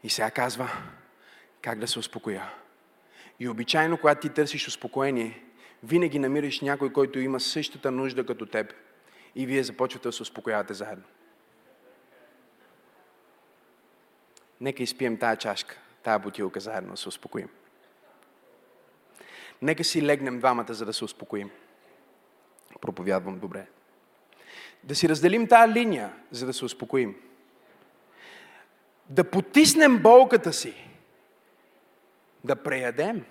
и 0.03 0.09
сега 0.09 0.31
казва 0.31 0.69
как 1.61 1.79
да 1.79 1.87
се 1.87 1.99
успокоя. 1.99 2.53
И 3.39 3.49
обичайно, 3.49 3.97
когато 3.97 4.21
ти 4.21 4.33
търсиш 4.33 4.67
успокоение, 4.67 5.43
винаги 5.83 6.19
намираш 6.19 6.61
някой, 6.61 6.93
който 6.93 7.19
има 7.19 7.39
същата 7.39 7.91
нужда 7.91 8.25
като 8.25 8.45
теб. 8.45 8.73
И 9.35 9.45
вие 9.45 9.63
започвате 9.63 10.07
да 10.07 10.11
се 10.11 10.21
успокоявате 10.21 10.73
заедно. 10.73 11.03
Нека 14.61 14.83
изпием 14.83 15.17
тая 15.17 15.35
чашка, 15.35 15.77
тая 16.03 16.19
бутилка 16.19 16.59
заедно, 16.59 16.91
да 16.91 16.97
се 16.97 17.09
успокоим. 17.09 17.49
Нека 19.61 19.83
си 19.83 20.05
легнем 20.05 20.39
двамата, 20.39 20.73
за 20.73 20.85
да 20.85 20.93
се 20.93 21.05
успокоим. 21.05 21.49
Проповядвам 22.81 23.39
добре. 23.39 23.67
Да 24.83 24.95
си 24.95 25.09
разделим 25.09 25.47
тая 25.47 25.67
линия, 25.67 26.13
за 26.31 26.45
да 26.45 26.53
се 26.53 26.65
успокоим. 26.65 27.15
Да 29.09 29.23
потиснем 29.23 29.97
болката 29.97 30.53
си. 30.53 30.75
Да 32.43 32.55
преядем. 32.55 33.25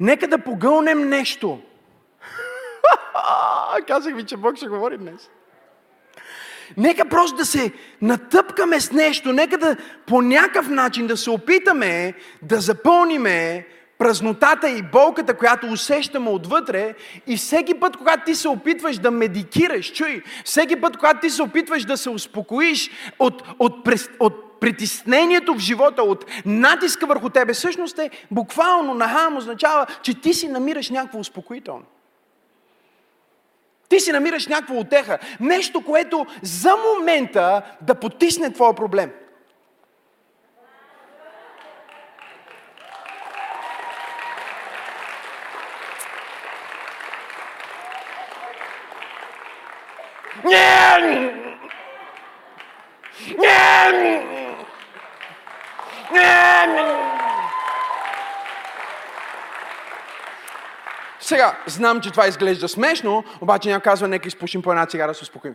Нека 0.00 0.28
да 0.28 0.44
погълнем 0.44 1.08
нещо. 1.08 1.62
Казах 3.86 4.16
ви, 4.16 4.26
че 4.26 4.36
Бог 4.36 4.56
ще 4.56 4.68
говори 4.68 4.98
днес. 4.98 5.30
Нека 6.76 7.08
просто 7.08 7.36
да 7.36 7.46
се 7.46 7.72
натъпкаме 8.02 8.80
с 8.80 8.92
нещо, 8.92 9.32
нека 9.32 9.58
да 9.58 9.76
по 10.06 10.22
някакъв 10.22 10.68
начин 10.68 11.06
да 11.06 11.16
се 11.16 11.30
опитаме 11.30 12.14
да 12.42 12.60
запълниме 12.60 13.66
празнотата 13.98 14.68
и 14.68 14.82
болката, 14.82 15.36
която 15.36 15.66
усещаме 15.66 16.30
отвътре 16.30 16.94
и 17.26 17.36
всеки 17.36 17.74
път, 17.74 17.96
когато 17.96 18.24
ти 18.24 18.34
се 18.34 18.48
опитваш 18.48 18.98
да 18.98 19.10
медикираш, 19.10 19.92
чуй, 19.92 20.22
всеки 20.44 20.80
път, 20.80 20.96
когато 20.96 21.20
ти 21.20 21.30
се 21.30 21.42
опитваш 21.42 21.84
да 21.84 21.96
се 21.96 22.10
успокоиш 22.10 22.90
от, 23.18 23.42
от, 23.58 23.88
от, 24.20 24.60
притеснението 24.60 25.54
в 25.54 25.58
живота, 25.58 26.02
от 26.02 26.24
натиска 26.46 27.06
върху 27.06 27.30
тебе, 27.30 27.52
всъщност 27.52 27.98
е 27.98 28.10
буквално 28.30 28.94
нахам 28.94 29.36
означава, 29.36 29.86
че 30.02 30.20
ти 30.20 30.34
си 30.34 30.48
намираш 30.48 30.90
някакво 30.90 31.18
успокоително. 31.18 31.84
Ти 33.88 34.00
си 34.00 34.12
намираш 34.12 34.46
някаква 34.46 34.76
отеха. 34.76 35.18
Нещо, 35.40 35.84
което 35.84 36.26
за 36.42 36.76
момента 36.76 37.62
да 37.80 37.94
потисне 37.94 38.52
твоя 38.52 38.74
проблем. 38.74 39.10
Не! 50.44 50.98
Не! 53.38 53.92
Не! 56.12 57.17
Сега, 61.28 61.56
знам, 61.66 62.00
че 62.00 62.10
това 62.10 62.26
изглежда 62.26 62.68
смешно, 62.68 63.24
обаче 63.40 63.68
някой 63.68 63.82
казва, 63.82 64.08
нека 64.08 64.28
изпушим 64.28 64.62
по 64.62 64.70
една 64.70 64.86
цигара 64.86 65.10
да 65.10 65.14
се 65.14 65.22
успокоим. 65.22 65.54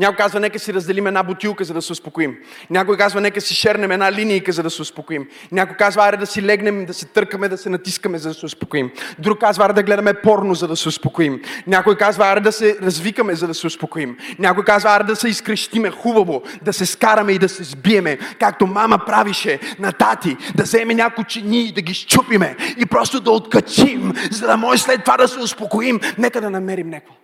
Някой 0.00 0.16
казва, 0.16 0.40
нека 0.40 0.58
си 0.58 0.74
разделим 0.74 1.06
една 1.06 1.22
бутилка, 1.22 1.64
за 1.64 1.74
да 1.74 1.82
се 1.82 1.92
успокоим. 1.92 2.36
Някой 2.70 2.96
казва, 2.96 3.20
нека 3.20 3.40
си 3.40 3.54
шернем 3.54 3.90
една 3.90 4.12
линийка, 4.12 4.52
за 4.52 4.62
да 4.62 4.70
се 4.70 4.82
успокоим. 4.82 5.28
Някой 5.52 5.76
казва, 5.76 6.08
аре 6.08 6.16
да 6.16 6.26
си 6.26 6.42
легнем, 6.42 6.86
да 6.86 6.94
се 6.94 7.06
търкаме, 7.06 7.48
да 7.48 7.58
се 7.58 7.68
натискаме, 7.68 8.18
за 8.18 8.28
да 8.28 8.34
се 8.34 8.46
успокоим. 8.46 8.90
Друг 9.18 9.40
казва, 9.40 9.64
аре 9.64 9.72
да 9.72 9.82
гледаме 9.82 10.14
порно, 10.14 10.54
за 10.54 10.68
да 10.68 10.76
се 10.76 10.88
успокоим. 10.88 11.42
Някой 11.66 11.96
казва, 11.96 12.24
аре 12.24 12.40
да 12.40 12.52
се 12.52 12.78
развикаме, 12.82 13.34
за 13.34 13.46
да 13.46 13.54
се 13.54 13.66
успокоим. 13.66 14.16
Някой 14.38 14.64
казва, 14.64 14.90
аре 14.90 15.04
да 15.04 15.16
се 15.16 15.28
изкрещиме 15.28 15.90
хубаво, 15.90 16.42
да 16.62 16.72
се 16.72 16.86
скараме 16.86 17.32
и 17.32 17.38
да 17.38 17.48
се 17.48 17.64
сбиеме, 17.64 18.18
както 18.38 18.66
мама 18.66 18.98
правише 19.06 19.58
на 19.78 19.92
тати, 19.92 20.36
да 20.54 20.62
вземе 20.62 20.94
някои 20.94 21.24
чини 21.24 21.64
и 21.64 21.72
да 21.72 21.82
ги 21.82 21.94
щупиме 21.94 22.56
и 22.78 22.86
просто 22.86 23.20
да 23.20 23.30
откачим, 23.30 24.12
за 24.30 24.46
да 24.46 24.56
може 24.56 24.82
след 24.82 25.04
това 25.04 25.16
да 25.16 25.28
се 25.28 25.38
успокоим. 25.38 26.00
Нека 26.18 26.40
да 26.40 26.50
намерим 26.50 26.90
някой. 26.90 27.16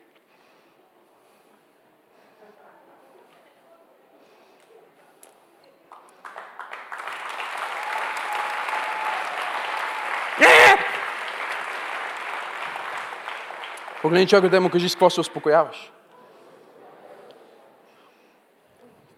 Погледни 14.07 14.29
човека 14.29 14.49
да 14.49 14.61
му 14.61 14.71
кажи 14.71 14.89
с 14.89 14.95
какво 14.95 15.11
се 15.11 15.21
успокояваш. 15.21 15.93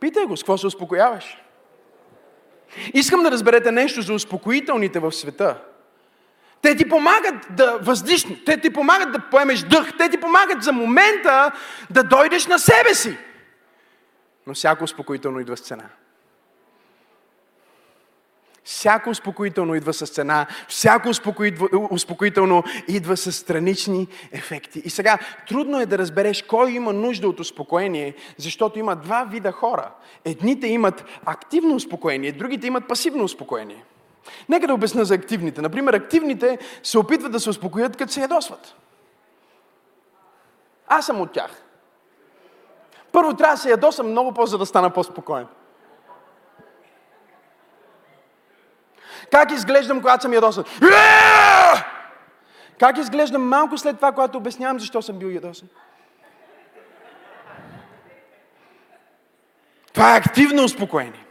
Питай 0.01 0.25
го 0.25 0.37
с 0.37 0.43
какво 0.43 0.59
се 0.59 0.67
успокояваш. 0.67 1.39
Искам 2.95 3.23
да 3.23 3.31
разберете 3.31 3.73
нещо 3.73 4.03
за 4.03 4.15
успокоителните 4.15 4.99
в 4.99 5.13
света. 5.13 5.63
Те 6.63 6.77
ти 6.77 6.89
помагат 6.89 7.35
да 7.51 7.79
въздишнеш, 7.79 8.39
те 8.45 8.61
ти 8.61 8.73
помагат 8.73 9.13
да 9.13 9.19
поемеш 9.31 9.61
дъх, 9.61 9.97
те 9.99 10.09
ти 10.09 10.21
помагат 10.21 10.63
за 10.63 10.73
момента 10.73 11.53
да 11.91 12.05
дойдеш 12.05 12.47
на 12.47 12.59
себе 12.59 12.95
си. 12.95 13.17
Но 14.47 14.55
всяко 14.55 14.85
успокоително 14.85 15.41
идва 15.41 15.57
с 15.57 15.61
цена. 15.61 15.85
Всяко 18.69 19.11
успокоително 19.11 19.75
идва 19.75 19.93
с 19.93 20.07
цена, 20.07 20.47
всяко 20.69 21.09
успокоително 21.91 22.63
идва 22.89 23.17
с 23.17 23.33
странични 23.33 24.09
ефекти. 24.33 24.83
И 24.85 24.91
сега, 24.91 25.19
трудно 25.49 25.81
е 25.81 25.87
да 25.87 25.99
разбереш 25.99 26.43
кой 26.43 26.71
има 26.71 26.93
нужда 26.93 27.29
от 27.29 27.41
успокоение, 27.41 28.15
защото 28.37 28.79
има 28.79 28.97
два 28.97 29.25
вида 29.25 29.53
хора. 29.53 29.91
Едните 30.25 30.67
имат 30.67 31.05
активно 31.25 31.75
успокоение, 31.75 32.33
другите 32.33 32.67
имат 32.67 32.89
пасивно 32.89 33.25
успокоение. 33.25 33.85
Нека 34.49 34.67
да 34.67 34.75
обясня 34.75 35.05
за 35.05 35.15
активните. 35.15 35.63
Например, 35.63 35.95
активните 35.95 36.59
се 36.83 36.99
опитват 36.99 37.33
да 37.33 37.41
се 37.41 37.51
успокоят, 37.51 37.97
като 37.97 38.13
се 38.13 38.21
ядосват. 38.21 38.75
Аз 40.87 41.07
съм 41.07 41.21
от 41.21 41.33
тях. 41.33 41.63
Първо 43.13 43.37
трябва 43.37 43.55
да 43.55 43.61
се 43.61 43.71
ядосам 43.71 44.11
много 44.11 44.33
по 44.33 44.47
за 44.47 44.59
да 44.59 44.67
стана 44.67 44.91
по-спокоен. 44.91 45.47
Как 49.31 49.53
изглеждам, 49.53 50.01
когато 50.01 50.23
съм 50.23 50.33
ядосан? 50.33 50.65
Как 52.81 52.99
изглеждам 52.99 53.49
малко 53.49 53.79
след 53.79 53.97
това, 53.97 54.13
когато 54.13 54.39
обяснявам 54.39 54.81
защо 54.81 55.03
съм 55.03 55.19
бил 55.19 55.29
ядосан? 55.29 55.69
Това 59.93 60.15
е 60.15 60.19
активно 60.19 60.65
успокоение. 60.65 61.25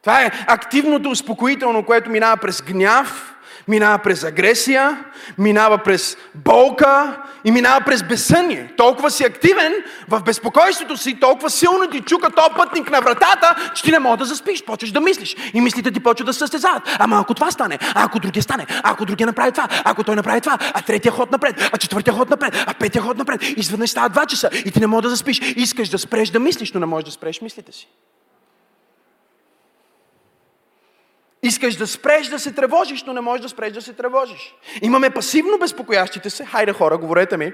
Това 0.00 0.22
е 0.22 0.30
активното 0.46 1.10
успокоително, 1.10 1.84
което 1.84 2.10
минава 2.10 2.36
през 2.36 2.62
гняв, 2.62 3.33
минава 3.68 3.98
през 3.98 4.24
агресия, 4.24 5.04
минава 5.38 5.78
през 5.78 6.16
болка 6.34 7.22
и 7.44 7.50
минава 7.50 7.80
през 7.84 8.02
безсъние. 8.02 8.72
Толкова 8.76 9.10
си 9.10 9.24
активен 9.24 9.72
в 10.08 10.22
безпокойството 10.22 10.96
си, 10.96 11.20
толкова 11.20 11.50
силно 11.50 11.90
ти 11.90 12.00
чука 12.00 12.30
този 12.30 12.54
пътник 12.56 12.90
на 12.90 13.00
вратата, 13.00 13.72
че 13.74 13.82
ти 13.82 13.90
не 13.90 13.98
можеш 13.98 14.18
да 14.18 14.24
заспиш, 14.24 14.64
почваш 14.64 14.92
да 14.92 15.00
мислиш. 15.00 15.36
И 15.54 15.60
мислите 15.60 15.90
ти 15.90 16.00
почват 16.00 16.26
да 16.26 16.32
се 16.32 16.38
състезават. 16.38 16.82
Ама 16.98 17.20
ако 17.20 17.34
това 17.34 17.50
стане, 17.50 17.78
а 17.94 18.04
ако 18.04 18.20
другия 18.20 18.42
стане, 18.42 18.66
а 18.68 18.90
ако 18.90 19.04
другия 19.04 19.26
направи 19.26 19.52
това, 19.52 19.68
ако 19.84 20.04
той 20.04 20.16
направи 20.16 20.40
това, 20.40 20.58
а 20.74 20.82
третия 20.82 21.12
ход 21.12 21.32
напред, 21.32 21.70
а 21.72 21.78
четвъртия 21.78 22.14
ход 22.14 22.30
напред, 22.30 22.64
а 22.66 22.74
петия 22.74 23.02
ход 23.02 23.18
напред. 23.18 23.40
Изведнъж 23.56 23.90
става 23.90 24.08
два 24.08 24.26
часа 24.26 24.50
и 24.64 24.70
ти 24.70 24.80
не 24.80 24.86
можеш 24.86 25.02
да 25.02 25.10
заспиш. 25.10 25.40
Искаш 25.56 25.88
да 25.88 25.98
спреш 25.98 26.30
да 26.30 26.40
мислиш, 26.40 26.72
но 26.72 26.80
не 26.80 26.86
можеш 26.86 27.04
да 27.04 27.10
спреш 27.10 27.40
мислите 27.40 27.72
си. 27.72 27.88
Искаш 31.44 31.76
да 31.76 31.86
спреш 31.86 32.26
да 32.26 32.38
се 32.38 32.52
тревожиш, 32.52 33.02
но 33.02 33.12
не 33.12 33.20
можеш 33.20 33.42
да 33.42 33.48
спреш 33.48 33.72
да 33.72 33.82
се 33.82 33.92
тревожиш. 33.92 34.54
Имаме 34.82 35.10
пасивно 35.10 35.58
безпокоящите 35.58 36.30
се. 36.30 36.44
Хайде 36.44 36.72
хора, 36.72 36.98
говорете 36.98 37.36
ми. 37.36 37.52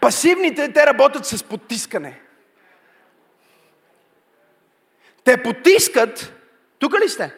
Пасивните, 0.00 0.72
те 0.72 0.86
работят 0.86 1.26
с 1.26 1.44
потискане. 1.44 2.20
Те 5.24 5.42
потискат. 5.42 6.32
Тук 6.78 6.94
ли 7.04 7.08
сте? 7.08 7.34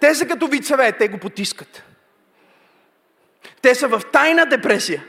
Те 0.00 0.14
са 0.14 0.26
като 0.26 0.46
вицеве, 0.46 0.92
те 0.92 1.08
го 1.08 1.18
потискат. 1.18 1.82
Те 3.62 3.74
са 3.74 3.88
в 3.88 4.02
тайна 4.12 4.46
депресия. 4.46 5.04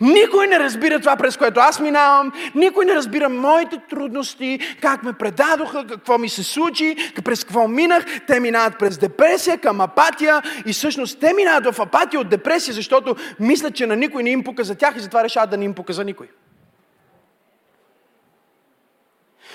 Никой 0.00 0.46
не 0.46 0.58
разбира 0.58 1.00
това, 1.00 1.16
през 1.16 1.36
което 1.36 1.60
аз 1.60 1.80
минавам. 1.80 2.32
Никой 2.54 2.84
не 2.84 2.94
разбира 2.94 3.28
моите 3.28 3.78
трудности, 3.90 4.58
как 4.80 5.02
ме 5.02 5.12
предадоха, 5.12 5.86
какво 5.86 6.18
ми 6.18 6.28
се 6.28 6.42
случи, 6.42 6.96
през 7.24 7.44
какво 7.44 7.68
минах. 7.68 8.04
Те 8.26 8.40
минават 8.40 8.78
през 8.78 8.98
депресия 8.98 9.58
към 9.58 9.80
апатия 9.80 10.42
и 10.66 10.72
всъщност 10.72 11.20
те 11.20 11.32
минават 11.34 11.74
в 11.74 11.80
апатия 11.80 12.20
от 12.20 12.28
депресия, 12.28 12.74
защото 12.74 13.16
мислят, 13.40 13.74
че 13.74 13.86
на 13.86 13.96
никой 13.96 14.22
не 14.22 14.30
им 14.30 14.44
пука 14.44 14.64
за 14.64 14.74
тях 14.74 14.96
и 14.96 15.00
затова 15.00 15.24
решават 15.24 15.50
да 15.50 15.56
не 15.56 15.64
им 15.64 15.74
пука 15.74 15.92
за 15.92 16.04
никой. 16.04 16.28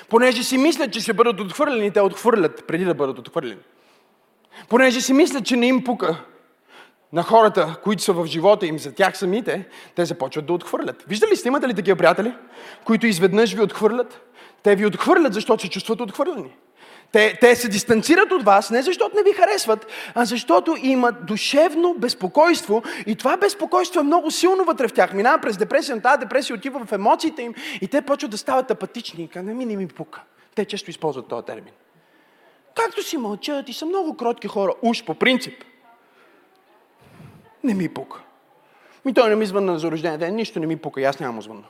Понеже 0.09 0.43
си 0.43 0.57
мислят, 0.57 0.93
че 0.93 0.99
ще 0.99 1.13
бъдат 1.13 1.39
отхвърлени, 1.39 1.91
те 1.91 2.01
отхвърлят 2.01 2.67
преди 2.67 2.85
да 2.85 2.93
бъдат 2.93 3.19
отхвърлени. 3.19 3.61
Понеже 4.69 5.01
си 5.01 5.13
мислят, 5.13 5.45
че 5.45 5.55
не 5.55 5.67
им 5.67 5.83
пука, 5.83 6.23
на 7.13 7.23
хората, 7.23 7.75
които 7.83 8.03
са 8.03 8.13
в 8.13 8.25
живота 8.25 8.65
им, 8.65 8.79
за 8.79 8.91
тях 8.91 9.17
самите, 9.17 9.65
те 9.95 10.05
започват 10.05 10.45
да 10.45 10.53
отхвърлят. 10.53 11.03
Виждали 11.07 11.35
сте, 11.35 11.47
имате 11.47 11.67
ли 11.67 11.73
такива 11.73 11.97
приятели, 11.97 12.33
които 12.85 13.07
изведнъж 13.07 13.53
ви 13.53 13.61
отхвърлят? 13.61 14.21
Те 14.63 14.75
ви 14.75 14.85
отхвърлят, 14.85 15.33
защото 15.33 15.63
се 15.63 15.69
чувстват 15.69 16.01
отхвърлени. 16.01 16.55
Те, 17.11 17.37
те 17.41 17.55
се 17.55 17.67
дистанцират 17.67 18.31
от 18.31 18.43
вас 18.43 18.69
не 18.69 18.81
защото 18.81 19.15
не 19.15 19.23
ви 19.23 19.33
харесват, 19.33 19.87
а 20.15 20.25
защото 20.25 20.77
имат 20.81 21.25
душевно 21.25 21.95
безпокойство 21.97 22.83
и 23.05 23.15
това 23.15 23.37
безпокойство 23.37 23.99
е 23.99 24.03
много 24.03 24.31
силно 24.31 24.63
вътре 24.63 24.87
в 24.87 24.93
тях. 24.93 25.13
Минава 25.13 25.41
през 25.41 25.57
депресия, 25.57 25.95
но 25.95 26.01
тази 26.01 26.19
депресия 26.19 26.55
отива 26.55 26.85
в 26.85 26.91
емоциите 26.91 27.41
им 27.41 27.53
и 27.81 27.87
те 27.87 28.01
почват 28.01 28.31
да 28.31 28.37
стават 28.37 28.71
апатични. 28.71 29.29
Не 29.35 29.53
ми 29.53 29.65
не 29.65 29.75
ми 29.75 29.87
пука. 29.87 30.21
Те 30.55 30.65
често 30.65 30.89
използват 30.89 31.27
този 31.27 31.45
термин. 31.45 31.73
Както 32.75 33.03
си 33.03 33.17
мълчат 33.17 33.69
и 33.69 33.73
са 33.73 33.85
много 33.85 34.17
кротки 34.17 34.47
хора, 34.47 34.73
уж 34.81 35.03
по 35.03 35.15
принцип– 35.15 35.63
не 37.63 37.73
ми 37.73 37.93
пука. 37.93 38.23
Ми 39.05 39.13
той 39.13 39.29
не 39.29 39.35
ми 39.35 39.45
звънна 39.45 39.79
за 39.79 39.91
рождения 39.91 40.17
ден, 40.17 40.35
нищо 40.35 40.59
не 40.59 40.67
ми 40.67 40.77
пука, 40.77 41.01
и 41.01 41.03
аз 41.03 41.19
нямам 41.19 41.41
звънна. 41.41 41.63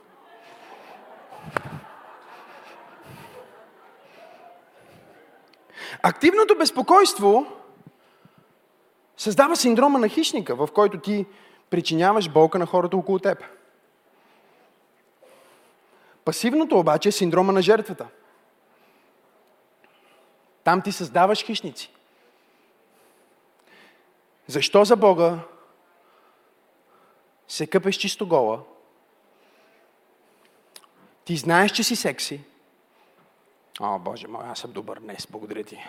Активното 6.01 6.57
безпокойство 6.57 7.45
създава 9.17 9.55
синдрома 9.55 9.99
на 9.99 10.07
хищника, 10.07 10.55
в 10.55 10.69
който 10.73 10.99
ти 10.99 11.25
причиняваш 11.69 12.29
болка 12.29 12.59
на 12.59 12.65
хората 12.65 12.97
около 12.97 13.19
теб. 13.19 13.43
Пасивното 16.25 16.79
обаче 16.79 17.09
е 17.09 17.11
синдрома 17.11 17.53
на 17.53 17.61
жертвата. 17.61 18.07
Там 20.63 20.81
ти 20.81 20.91
създаваш 20.91 21.45
хищници. 21.45 21.93
Защо 24.47 24.85
за 24.85 24.95
Бога 24.95 25.39
се 27.53 27.67
къпеш 27.67 27.95
чисто 27.95 28.27
гола, 28.27 28.59
ти 31.25 31.37
знаеш, 31.37 31.71
че 31.71 31.83
си 31.83 31.95
секси. 31.95 32.41
О, 33.79 33.99
Боже 33.99 34.27
мой, 34.27 34.43
аз 34.45 34.59
съм 34.59 34.71
добър 34.71 34.99
днес, 34.99 35.27
благодаря 35.31 35.63
ти. 35.63 35.79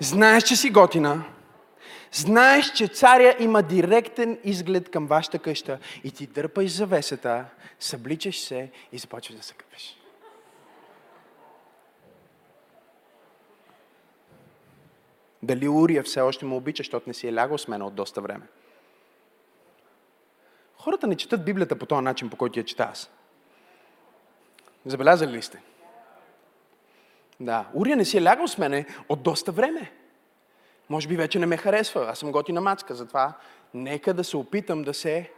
Знаеш, 0.00 0.44
че 0.44 0.56
си 0.56 0.70
готина. 0.70 1.24
Знаеш, 2.12 2.72
че 2.72 2.88
царя 2.88 3.36
има 3.38 3.62
директен 3.62 4.38
изглед 4.44 4.90
към 4.90 5.06
вашата 5.06 5.38
къща 5.38 5.78
и 6.04 6.10
ти 6.10 6.26
дърпаш 6.26 6.70
завесата, 6.70 7.44
събличаш 7.80 8.40
се 8.40 8.70
и 8.92 8.98
започваш 8.98 9.36
да 9.36 9.42
се 9.42 9.54
къпеш. 9.54 10.00
Дали 15.42 15.68
Урия 15.68 16.02
все 16.02 16.20
още 16.20 16.44
му 16.44 16.56
обича, 16.56 16.80
защото 16.80 17.08
не 17.08 17.14
си 17.14 17.28
е 17.28 17.34
лягал 17.34 17.58
с 17.58 17.68
мен 17.68 17.82
от 17.82 17.94
доста 17.94 18.20
време? 18.20 18.46
Хората 20.86 21.06
не 21.06 21.16
четат 21.16 21.44
Библията 21.44 21.78
по 21.78 21.86
този 21.86 22.02
начин, 22.02 22.30
по 22.30 22.36
който 22.36 22.58
я 22.58 22.64
чета 22.64 22.88
аз. 22.92 23.10
Забелязали 24.84 25.32
ли 25.32 25.42
сте? 25.42 25.62
Да, 27.40 27.68
Урия 27.74 27.96
не 27.96 28.04
си 28.04 28.18
е 28.18 28.22
лягал 28.22 28.48
с 28.48 28.58
мене 28.58 28.86
от 29.08 29.22
доста 29.22 29.52
време. 29.52 29.92
Може 30.88 31.08
би 31.08 31.16
вече 31.16 31.38
не 31.38 31.46
ме 31.46 31.56
харесва. 31.56 32.06
Аз 32.10 32.18
съм 32.18 32.32
готина 32.32 32.60
мацка, 32.60 32.94
затова 32.94 33.32
нека 33.74 34.14
да 34.14 34.24
се 34.24 34.36
опитам 34.36 34.82
да 34.82 34.94
се 34.94 35.30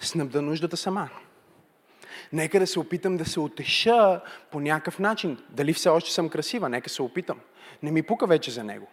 снабда 0.00 0.42
нуждата 0.42 0.76
сама. 0.76 1.08
Нека 2.32 2.60
да 2.60 2.66
се 2.66 2.80
опитам 2.80 3.16
да 3.16 3.24
се 3.24 3.40
отеша 3.40 4.20
по 4.50 4.60
някакъв 4.60 4.98
начин. 4.98 5.38
Дали 5.48 5.72
все 5.72 5.88
още 5.88 6.12
съм 6.12 6.28
красива, 6.28 6.68
нека 6.68 6.90
се 6.90 7.02
опитам. 7.02 7.40
Не 7.82 7.90
ми 7.90 8.02
пука 8.02 8.26
вече 8.26 8.50
за 8.50 8.64
него. 8.64 8.86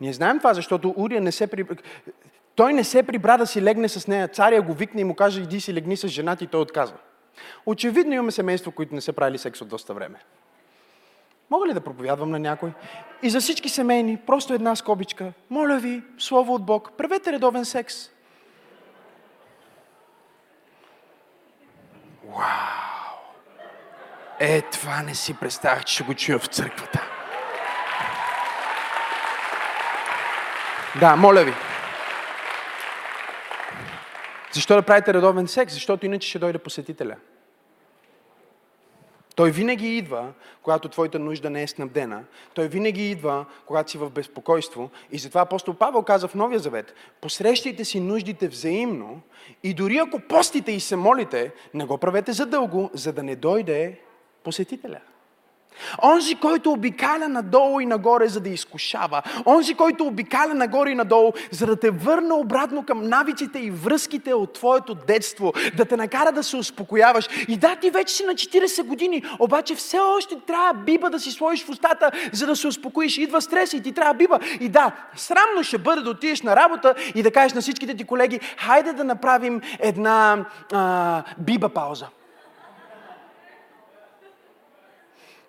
Ние 0.00 0.12
знаем 0.12 0.38
това, 0.38 0.54
защото 0.54 0.94
Урия 0.96 1.20
не 1.20 1.32
се... 1.32 1.46
При... 1.46 1.66
Той 2.58 2.72
не 2.72 2.84
се 2.84 3.02
прибра 3.02 3.38
да 3.38 3.46
си 3.46 3.62
легне 3.62 3.88
с 3.88 4.06
нея. 4.06 4.28
Царя 4.28 4.62
го 4.62 4.74
викне 4.74 5.00
и 5.00 5.04
му 5.04 5.14
каже, 5.14 5.40
иди 5.40 5.60
си 5.60 5.74
легни 5.74 5.96
с 5.96 6.08
жената 6.08 6.44
и 6.44 6.46
той 6.46 6.60
отказва. 6.60 6.96
Очевидно 7.66 8.14
имаме 8.14 8.30
семейство, 8.30 8.72
които 8.72 8.94
не 8.94 9.00
са 9.00 9.12
правили 9.12 9.38
секс 9.38 9.60
от 9.60 9.68
доста 9.68 9.94
време. 9.94 10.18
Мога 11.50 11.66
ли 11.66 11.72
да 11.72 11.80
проповядвам 11.80 12.30
на 12.30 12.38
някой? 12.38 12.72
И 13.22 13.30
за 13.30 13.40
всички 13.40 13.68
семейни, 13.68 14.16
просто 14.26 14.54
една 14.54 14.76
скобичка. 14.76 15.32
Моля 15.50 15.78
ви, 15.78 16.02
слово 16.18 16.54
от 16.54 16.64
Бог, 16.64 16.92
правете 16.92 17.32
редовен 17.32 17.64
секс. 17.64 18.10
Вау! 22.24 23.18
Е, 24.40 24.62
това 24.62 25.02
не 25.02 25.14
си 25.14 25.34
представях, 25.34 25.84
че 25.84 25.94
ще 25.94 26.04
го 26.04 26.14
чуя 26.14 26.38
в 26.38 26.46
църквата. 26.46 27.02
Да, 31.00 31.16
моля 31.16 31.44
ви. 31.44 31.67
Защо 34.58 34.74
да 34.74 34.82
правите 34.82 35.14
редовен 35.14 35.48
секс? 35.48 35.74
Защото 35.74 36.06
иначе 36.06 36.28
ще 36.28 36.38
дойде 36.38 36.58
посетителя. 36.58 37.16
Той 39.36 39.50
винаги 39.50 39.96
идва, 39.96 40.32
когато 40.62 40.88
твоята 40.88 41.18
нужда 41.18 41.50
не 41.50 41.62
е 41.62 41.66
снабдена. 41.66 42.24
Той 42.54 42.68
винаги 42.68 43.10
идва, 43.10 43.44
когато 43.66 43.90
си 43.90 43.98
в 43.98 44.10
безпокойство. 44.10 44.90
И 45.12 45.18
затова 45.18 45.40
апостол 45.40 45.74
Павел 45.74 46.02
каза 46.02 46.28
в 46.28 46.34
Новия 46.34 46.58
Завет, 46.58 46.94
посрещайте 47.20 47.84
си 47.84 48.00
нуждите 48.00 48.48
взаимно 48.48 49.20
и 49.62 49.74
дори 49.74 49.98
ако 49.98 50.20
постите 50.20 50.72
и 50.72 50.80
се 50.80 50.96
молите, 50.96 51.52
не 51.74 51.84
го 51.84 51.98
правете 51.98 52.32
задълго, 52.32 52.90
за 52.94 53.12
да 53.12 53.22
не 53.22 53.36
дойде 53.36 54.00
посетителя. 54.44 55.00
Онзи, 56.02 56.34
който 56.34 56.72
обикаля 56.72 57.28
надолу 57.28 57.80
и 57.80 57.86
нагоре, 57.86 58.28
за 58.28 58.40
да 58.40 58.48
изкушава. 58.48 59.22
Онзи, 59.46 59.74
който 59.74 60.06
обикаля 60.06 60.54
нагоре 60.54 60.90
и 60.90 60.94
надолу, 60.94 61.32
за 61.50 61.66
да 61.66 61.76
те 61.76 61.90
върне 61.90 62.32
обратно 62.32 62.84
към 62.84 63.08
навиците 63.08 63.58
и 63.58 63.70
връзките 63.70 64.34
от 64.34 64.52
твоето 64.52 64.94
детство, 64.94 65.52
да 65.76 65.84
те 65.84 65.96
накара 65.96 66.32
да 66.32 66.42
се 66.42 66.56
успокояваш. 66.56 67.28
И 67.48 67.56
да, 67.56 67.76
ти 67.76 67.90
вече 67.90 68.14
си 68.14 68.24
на 68.24 68.32
40 68.32 68.82
години, 68.82 69.24
обаче 69.38 69.74
все 69.74 69.98
още 69.98 70.36
трябва 70.46 70.74
биба 70.74 71.10
да 71.10 71.20
си 71.20 71.30
сложиш 71.30 71.64
в 71.64 71.68
устата, 71.68 72.10
за 72.32 72.46
да 72.46 72.56
се 72.56 72.66
успокоиш. 72.66 73.18
Идва 73.18 73.42
стрес 73.42 73.72
и 73.72 73.82
ти 73.82 73.92
трябва 73.92 74.14
биба. 74.14 74.38
И 74.60 74.68
да, 74.68 74.92
срамно 75.16 75.62
ще 75.62 75.78
бъде 75.78 76.02
да 76.02 76.10
отидеш 76.10 76.42
на 76.42 76.56
работа 76.56 76.94
и 77.14 77.22
да 77.22 77.30
кажеш 77.30 77.52
на 77.52 77.60
всичките 77.60 77.96
ти 77.96 78.04
колеги, 78.04 78.40
хайде 78.56 78.92
да 78.92 79.04
направим 79.04 79.60
една 79.80 80.46
а, 80.72 81.22
биба 81.38 81.68
пауза. 81.68 82.06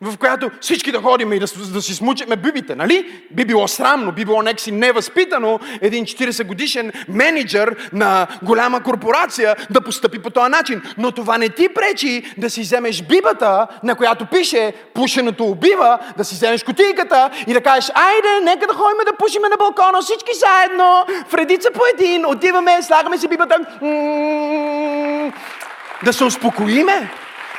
В 0.01 0.17
която 0.17 0.51
всички 0.61 0.91
да 0.91 1.01
ходим 1.01 1.33
и 1.33 1.39
да, 1.39 1.45
да 1.73 1.81
си 1.81 1.95
смучиме 1.95 2.35
бибите, 2.35 2.75
нали? 2.75 3.23
Би 3.31 3.45
било 3.45 3.67
срамно, 3.67 4.11
би 4.11 4.25
било 4.25 4.41
некси 4.41 4.71
невъзпитано 4.71 5.59
един 5.81 6.05
40 6.05 6.45
годишен 6.45 6.91
менеджер 7.09 7.89
на 7.93 8.27
голяма 8.43 8.83
корпорация 8.83 9.55
да 9.69 9.81
постъпи 9.81 10.19
по 10.19 10.29
този 10.29 10.51
начин. 10.51 10.81
Но 10.97 11.11
това 11.11 11.37
не 11.37 11.49
ти 11.49 11.69
пречи 11.69 12.33
да 12.37 12.49
си 12.49 12.61
вземеш 12.61 13.01
бибата, 13.01 13.67
на 13.83 13.95
която 13.95 14.25
пише 14.25 14.73
пушенето 14.93 15.45
убива, 15.45 15.99
да 16.17 16.23
си 16.23 16.35
вземеш 16.35 16.63
кутийката 16.63 17.29
и 17.47 17.53
да 17.53 17.61
кажеш, 17.61 17.91
айде, 17.95 18.45
нека 18.45 18.67
да 18.67 18.73
ходим 18.73 18.97
да 19.05 19.17
пушиме 19.25 19.49
на 19.49 19.57
балкона, 19.57 20.01
всички 20.01 20.31
заедно, 20.33 21.05
в 21.27 21.33
редица 21.33 21.71
по 21.71 21.81
един, 21.93 22.25
отиваме, 22.25 22.81
слагаме 22.81 23.17
си 23.17 23.27
бибата, 23.27 23.55
да 26.03 26.13
се 26.13 26.23
успокоиме. 26.23 27.11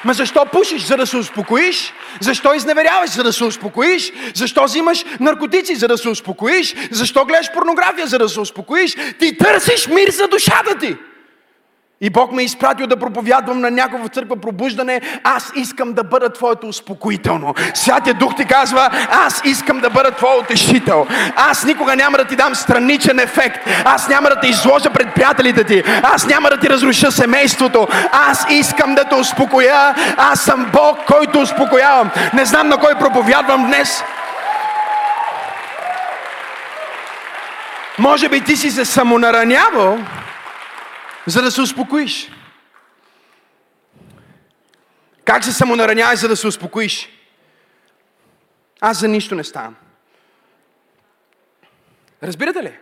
Ма 0.05 0.13
защо 0.15 0.47
пушиш? 0.53 0.83
За 0.83 0.97
да 0.97 1.07
се 1.07 1.17
успокоиш? 1.17 1.93
Защо 2.21 2.55
изневеряваш? 2.55 3.11
За 3.11 3.23
да 3.23 3.33
се 3.33 3.45
успокоиш? 3.45 4.13
Защо 4.35 4.65
взимаш 4.65 5.05
наркотици? 5.21 5.77
За 5.77 5.89
да 5.89 5.99
се 5.99 6.09
успокоиш? 6.09 6.75
Защо 6.91 7.25
гледаш 7.25 7.53
порнография? 7.53 8.07
За 8.07 8.19
да 8.19 8.29
се 8.29 8.41
успокоиш? 8.41 8.97
Ти 9.19 9.37
търсиш 9.37 9.89
мир 9.89 10.11
за 10.11 10.29
душата 10.29 10.79
ти. 10.79 10.97
И 12.03 12.11
Бог 12.11 12.33
ме 12.33 12.43
е 12.43 12.45
изпратил 12.45 12.87
да 12.87 12.97
проповядвам 12.97 13.61
на 13.61 13.71
някаква 13.71 14.09
църква 14.09 14.37
пробуждане. 14.37 15.01
Аз 15.25 15.53
искам 15.57 15.93
да 15.93 16.05
бъда 16.05 16.33
твоето 16.33 16.67
успокоително. 16.67 17.55
Святия 17.75 18.15
Дух 18.15 18.37
ти 18.37 18.45
казва, 18.45 18.91
аз 19.11 19.43
искам 19.45 19.81
да 19.81 19.91
бъда 19.91 20.11
твой 20.11 20.39
утешител. 20.39 21.07
Аз 21.37 21.65
никога 21.65 21.97
няма 21.97 22.19
да 22.19 22.25
ти 22.25 22.37
дам 22.37 22.55
страничен 22.55 23.19
ефект. 23.19 23.69
Аз 23.85 24.09
няма 24.09 24.29
да 24.29 24.41
те 24.41 24.49
изложа 24.49 24.91
пред 24.91 25.15
приятелите 25.15 25.65
ти. 25.65 25.83
Аз 26.03 26.27
няма 26.27 26.51
да 26.51 26.57
ти 26.57 26.71
разруша 26.71 27.13
семейството. 27.13 27.89
Аз 28.13 28.47
искам 28.51 28.95
да 28.95 29.05
те 29.05 29.15
успокоя. 29.15 29.95
Аз 30.17 30.41
съм 30.41 30.71
Бог, 30.73 30.99
който 31.07 31.41
успокоявам. 31.41 32.11
Не 32.35 32.45
знам 32.45 32.69
на 32.69 32.77
кой 32.77 32.95
проповядвам 32.95 33.67
днес. 33.67 34.03
Може 37.99 38.29
би 38.29 38.41
ти 38.41 38.57
си 38.57 38.71
се 38.71 38.85
самонаранявал, 38.85 39.99
за 41.27 41.43
да 41.43 41.51
се 41.51 41.61
успокоиш. 41.61 42.31
Как 45.25 45.45
се 45.45 45.53
самонараняваш, 45.53 46.19
за 46.19 46.29
да 46.29 46.37
се 46.37 46.47
успокоиш? 46.47 47.09
Аз 48.81 49.01
за 49.01 49.09
нищо 49.09 49.35
не 49.35 49.45
ставам. 49.45 49.77
Разбирате 52.23 52.63
ли? 52.63 52.79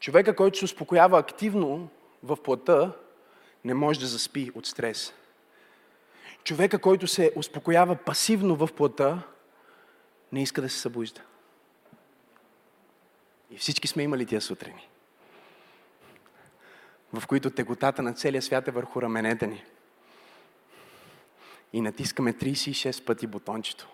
Човека, 0.00 0.36
който 0.36 0.58
се 0.58 0.64
успокоява 0.64 1.18
активно 1.18 1.88
в 2.22 2.36
плътта, 2.36 2.92
не 3.64 3.74
може 3.74 4.00
да 4.00 4.06
заспи 4.06 4.50
от 4.54 4.66
стрес. 4.66 5.12
Човека, 6.44 6.78
който 6.78 7.06
се 7.06 7.32
успокоява 7.36 7.96
пасивно 7.96 8.56
в 8.56 8.68
плътта, 8.76 9.22
не 10.32 10.42
иска 10.42 10.62
да 10.62 10.68
се 10.68 10.78
събужда. 10.78 11.20
И 13.54 13.58
всички 13.58 13.88
сме 13.88 14.02
имали 14.02 14.26
тия 14.26 14.40
сутрини, 14.40 14.88
в 17.12 17.26
които 17.26 17.50
теготата 17.50 18.02
на 18.02 18.14
целия 18.14 18.42
свят 18.42 18.68
е 18.68 18.70
върху 18.70 19.02
раменете 19.02 19.46
ни. 19.46 19.64
И 21.72 21.80
натискаме 21.80 22.32
36 22.32 23.04
пъти 23.04 23.26
бутончето 23.26 23.88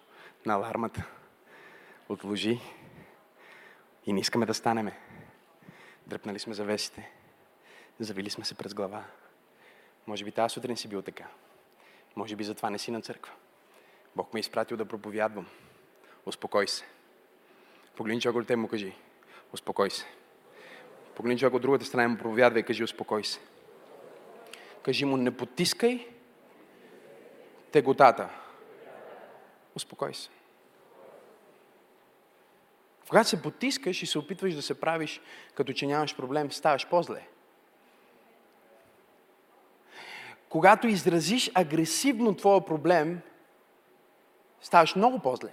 на 0.46 0.54
алармата. 0.54 1.04
Отложи. 2.08 2.60
И 4.06 4.12
не 4.12 4.20
искаме 4.20 4.46
да 4.46 4.54
станеме. 4.54 4.98
Дръпнали 6.06 6.38
сме 6.38 6.54
завесите. 6.54 7.10
Завили 7.98 8.30
сме 8.30 8.44
се 8.44 8.54
през 8.54 8.74
глава. 8.74 9.04
Може 10.06 10.24
би 10.24 10.32
тази 10.32 10.52
сутрин 10.52 10.76
си 10.76 10.88
бил 10.88 11.02
така. 11.02 11.26
Може 12.16 12.36
би 12.36 12.44
затова 12.44 12.70
не 12.70 12.78
си 12.78 12.90
на 12.90 13.02
църква. 13.02 13.32
Бог 14.16 14.34
ме 14.34 14.38
е 14.38 14.40
изпратил 14.40 14.76
да 14.76 14.84
проповядвам. 14.84 15.46
Успокой 16.26 16.68
се. 16.68 16.84
Погледни 17.96 18.20
човек 18.20 18.56
му 18.56 18.68
кажи. 18.68 18.94
Успокой 19.52 19.90
се. 19.90 20.06
Погледни 21.14 21.38
човек 21.38 21.54
от 21.54 21.62
другата 21.62 21.84
страна 21.84 22.04
и 22.04 22.06
му 22.06 22.18
проповядва 22.18 22.60
и 22.60 22.62
кажи 22.62 22.84
успокой 22.84 23.24
се. 23.24 23.40
Кажи 24.82 25.04
му 25.04 25.16
не 25.16 25.36
потискай 25.36 26.08
теготата. 27.72 28.28
Успокой 29.74 30.14
се. 30.14 30.28
Когато 33.08 33.28
се 33.28 33.42
потискаш 33.42 34.02
и 34.02 34.06
се 34.06 34.18
опитваш 34.18 34.54
да 34.54 34.62
се 34.62 34.80
правиш 34.80 35.20
като 35.54 35.72
че 35.72 35.86
нямаш 35.86 36.16
проблем, 36.16 36.52
ставаш 36.52 36.88
по-зле. 36.88 37.26
Когато 40.48 40.86
изразиш 40.86 41.50
агресивно 41.54 42.36
твоя 42.36 42.64
проблем, 42.64 43.20
ставаш 44.60 44.94
много 44.94 45.18
по-зле. 45.18 45.52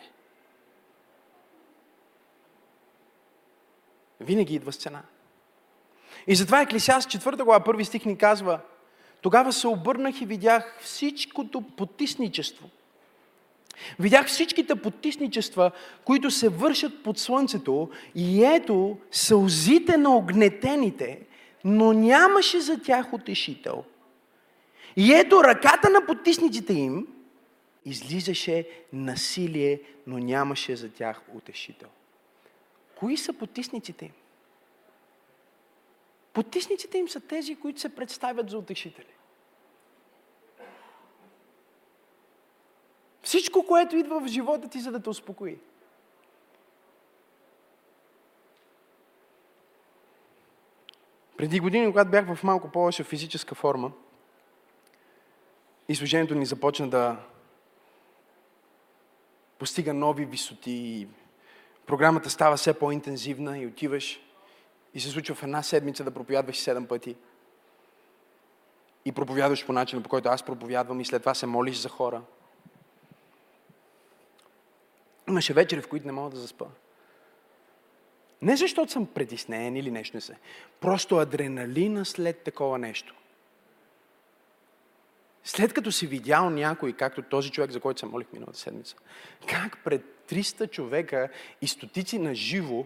Винаги 4.20 4.56
идва 4.56 4.72
с 4.72 4.78
цена. 4.78 5.02
И 6.28 6.36
затова 6.36 6.62
Еклисиас 6.62 7.06
4 7.06 7.44
глава, 7.44 7.64
първи 7.64 7.86
стих 7.86 8.06
ни 8.06 8.18
казва, 8.18 8.60
тогава 9.22 9.54
се 9.54 9.68
обърнах 9.68 10.22
и 10.22 10.26
видях 10.26 10.78
всичкото 10.82 11.62
потисничество. 11.62 12.70
Видях 14.00 14.28
всичките 14.28 14.76
потисничества, 14.76 15.72
които 16.06 16.32
се 16.32 16.50
вършат 16.50 17.04
под 17.04 17.20
слънцето 17.20 17.90
и 18.16 18.44
ето 18.44 18.98
сълзите 19.12 19.98
на 19.98 20.16
огнетените, 20.16 21.20
но 21.64 21.94
нямаше 21.94 22.60
за 22.60 22.82
тях 22.82 23.14
утешител. 23.14 23.84
И 24.96 25.14
ето 25.14 25.44
ръката 25.44 25.90
на 25.90 26.06
потисниците 26.06 26.74
им 26.74 27.08
излизаше 27.86 28.68
насилие, 28.94 29.82
но 30.08 30.18
нямаше 30.18 30.76
за 30.76 30.90
тях 30.90 31.22
утешител. 31.34 31.90
Кои 33.00 33.18
са 33.18 33.34
потисниците 33.34 34.06
им? 34.06 34.12
Потисниците 36.34 36.98
им 36.98 37.10
са 37.10 37.20
тези, 37.20 37.56
които 37.56 37.80
се 37.80 37.96
представят 37.96 38.50
за 38.50 38.58
утешители. 38.58 39.14
Всичко, 43.24 43.66
което 43.68 43.98
идва 43.98 44.20
в 44.20 44.28
живота 44.28 44.70
ти, 44.70 44.80
за 44.80 44.92
да 44.92 45.00
те 45.04 45.10
успокои. 45.10 45.60
Преди 51.38 51.60
години, 51.60 51.88
когато 51.88 52.12
бях 52.12 52.36
в 52.36 52.44
малко 52.44 52.72
по-лоша 52.72 53.04
физическа 53.04 53.56
форма, 53.56 53.92
изложението 55.90 56.36
ни 56.36 56.46
започна 56.46 56.90
да 56.90 57.18
постига 59.60 59.94
нови 59.94 60.26
висоти 60.26 61.08
програмата 61.88 62.30
става 62.30 62.58
все 62.58 62.80
по-интензивна 62.80 63.60
и 63.60 63.68
отиваш 63.68 64.20
и 64.94 65.00
се 65.00 65.10
случва 65.10 65.36
в 65.36 65.44
една 65.44 65.64
седмица 65.64 66.04
да 66.04 66.12
проповядваш 66.12 66.58
седем 66.58 66.88
пъти. 66.88 67.16
И 69.06 69.12
проповядваш 69.12 69.66
по 69.66 69.74
начина, 69.74 70.04
по 70.04 70.10
който 70.10 70.30
аз 70.30 70.44
проповядвам 70.44 71.00
и 71.00 71.06
след 71.06 71.22
това 71.22 71.34
се 71.34 71.46
молиш 71.46 71.78
за 71.78 71.90
хора. 71.90 72.22
Имаше 75.28 75.54
вечери, 75.54 75.82
в 75.82 75.88
които 75.88 76.08
не 76.08 76.12
мога 76.12 76.30
да 76.30 76.38
заспа. 76.38 76.66
Не 78.42 78.58
защото 78.58 78.92
съм 78.92 79.06
притеснен 79.06 79.76
или 79.76 79.92
нещо 79.92 80.18
не 80.18 80.22
се. 80.22 80.38
Просто 80.80 81.18
адреналина 81.18 82.06
след 82.06 82.44
такова 82.44 82.78
нещо. 82.78 83.16
След 85.44 85.74
като 85.74 85.92
си 85.92 86.08
видял 86.08 86.50
някой, 86.50 86.94
както 86.94 87.22
този 87.22 87.52
човек, 87.52 87.72
за 87.72 87.80
който 87.80 88.00
се 88.00 88.06
молих 88.06 88.28
миналата 88.34 88.60
седмица, 88.60 88.96
как 89.48 89.78
пред 89.84 90.17
300 90.30 90.72
човека 90.72 91.30
и 91.62 91.68
стотици 91.68 92.20
на 92.20 92.36
живо, 92.36 92.86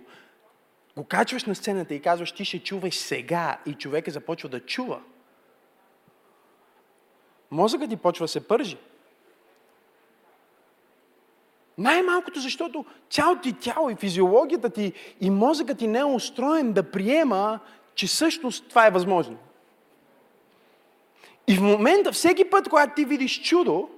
го 0.98 1.04
качваш 1.04 1.46
на 1.46 1.56
сцената 1.56 1.94
и 1.94 2.02
казваш, 2.02 2.32
ти 2.32 2.46
ще 2.46 2.64
чуваш 2.64 2.96
сега 2.96 3.60
и 3.66 3.74
човека 3.74 4.12
започва 4.12 4.50
да 4.50 4.60
чува. 4.60 5.02
Мозъкът 7.52 7.90
ти 7.90 7.98
почва 7.98 8.28
се 8.28 8.48
пържи. 8.48 8.78
Най-малкото, 11.78 12.40
защото 12.40 12.86
цялото 13.10 13.42
ти 13.42 13.54
тяло 13.54 13.90
и 13.90 13.96
физиологията 13.96 14.70
ти 14.70 14.94
и 15.22 15.30
мозъкът 15.30 15.78
ти 15.78 15.88
не 15.88 16.00
е 16.00 16.04
устроен 16.04 16.74
да 16.74 16.92
приема, 16.92 17.60
че 17.96 18.08
всъщност 18.08 18.70
това 18.70 18.88
е 18.88 18.92
възможно. 18.92 19.38
И 21.48 21.56
в 21.56 21.62
момента, 21.62 22.12
всеки 22.12 22.50
път, 22.50 22.70
когато 22.70 22.96
ти 22.96 23.06
видиш 23.06 23.42
чудо, 23.42 23.90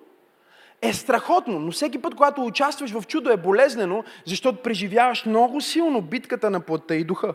е 0.84 0.94
страхотно, 0.94 1.60
но 1.60 1.72
всеки 1.72 2.02
път, 2.02 2.16
когато 2.16 2.46
участваш 2.46 2.92
в 2.92 3.08
чудо, 3.08 3.30
е 3.30 3.38
болезнено, 3.38 4.04
защото 4.26 4.62
преживяваш 4.62 5.26
много 5.26 5.62
силно 5.62 6.02
битката 6.02 6.50
на 6.50 6.60
плътта 6.60 6.96
и 6.96 7.04
духа. 7.04 7.34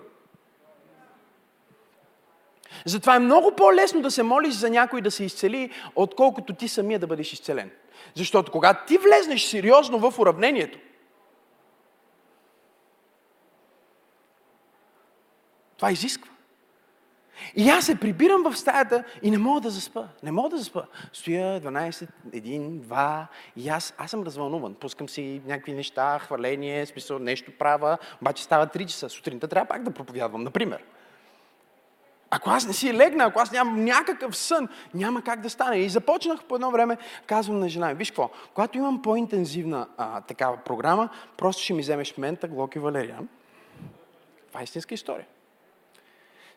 Затова 2.85 3.17
е 3.17 3.19
много 3.19 3.53
по-лесно 3.57 4.03
да 4.03 4.11
се 4.11 4.23
молиш 4.23 4.55
за 4.55 4.71
някой 4.71 5.01
да 5.01 5.11
се 5.11 5.25
изцели, 5.25 5.71
отколкото 5.97 6.55
ти 6.55 6.69
самия 6.69 6.99
да 6.99 7.07
бъдеш 7.07 7.33
изцелен. 7.33 7.71
Защото 8.15 8.53
когато 8.53 8.87
ти 8.87 8.99
влезнеш 8.99 9.45
сериозно 9.45 10.11
в 10.11 10.19
уравнението, 10.19 10.79
това 15.77 15.93
изисква. 15.93 16.38
И 17.57 17.69
аз 17.69 17.87
се 17.87 18.01
прибирам 18.01 18.43
в 18.43 18.57
стаята 18.57 19.05
и 19.23 19.31
не 19.31 19.39
мога 19.39 19.61
да 19.61 19.71
заспа. 19.71 20.09
Не 20.23 20.33
мога 20.33 20.49
да 20.49 20.59
заспа. 20.59 20.83
Стоя 21.13 21.61
12, 21.61 22.09
1, 22.31 22.81
2 22.81 23.27
и 23.57 23.69
аз, 23.69 23.95
аз 23.99 24.11
съм 24.11 24.23
развълнуван. 24.23 24.75
Пускам 24.75 25.09
си 25.09 25.43
някакви 25.47 25.73
неща, 25.73 26.19
хваление, 26.19 26.87
смисъл 26.87 27.19
нещо 27.19 27.53
права, 27.59 27.99
обаче 28.21 28.43
става 28.43 28.67
3 28.67 28.87
часа. 28.87 29.09
Сутринта 29.09 29.49
трябва 29.49 29.69
пак 29.69 29.83
да 29.83 29.91
проповядвам, 29.91 30.43
например. 30.43 30.85
Ако 32.31 32.51
аз 32.51 32.67
не 32.67 32.73
си 32.73 32.95
легна, 32.95 33.25
ако 33.25 33.41
аз 33.41 33.53
нямам 33.53 33.85
някакъв 33.85 34.37
сън, 34.37 34.69
няма 34.95 35.23
как 35.23 35.41
да 35.41 35.51
стане. 35.51 35.79
И 35.79 35.89
започнах 35.89 36.45
по 36.45 36.55
едно 36.55 36.71
време, 36.71 36.97
казвам 37.27 37.59
на 37.59 37.69
жена, 37.69 37.93
виж 37.93 38.11
какво, 38.11 38.31
когато 38.55 38.79
имам 38.79 39.03
по-интензивна 39.03 39.89
а, 39.97 40.21
такава 40.21 40.57
програма, 40.57 41.09
просто 41.37 41.63
ще 41.63 41.75
ми 41.75 41.83
вземеш 41.83 42.17
мента, 42.17 42.49
глок 42.49 42.77
и 42.77 42.79
валериан. 42.79 43.29
Това 44.49 44.61
е 44.61 44.65
истинска 44.65 44.95
история. 44.95 45.27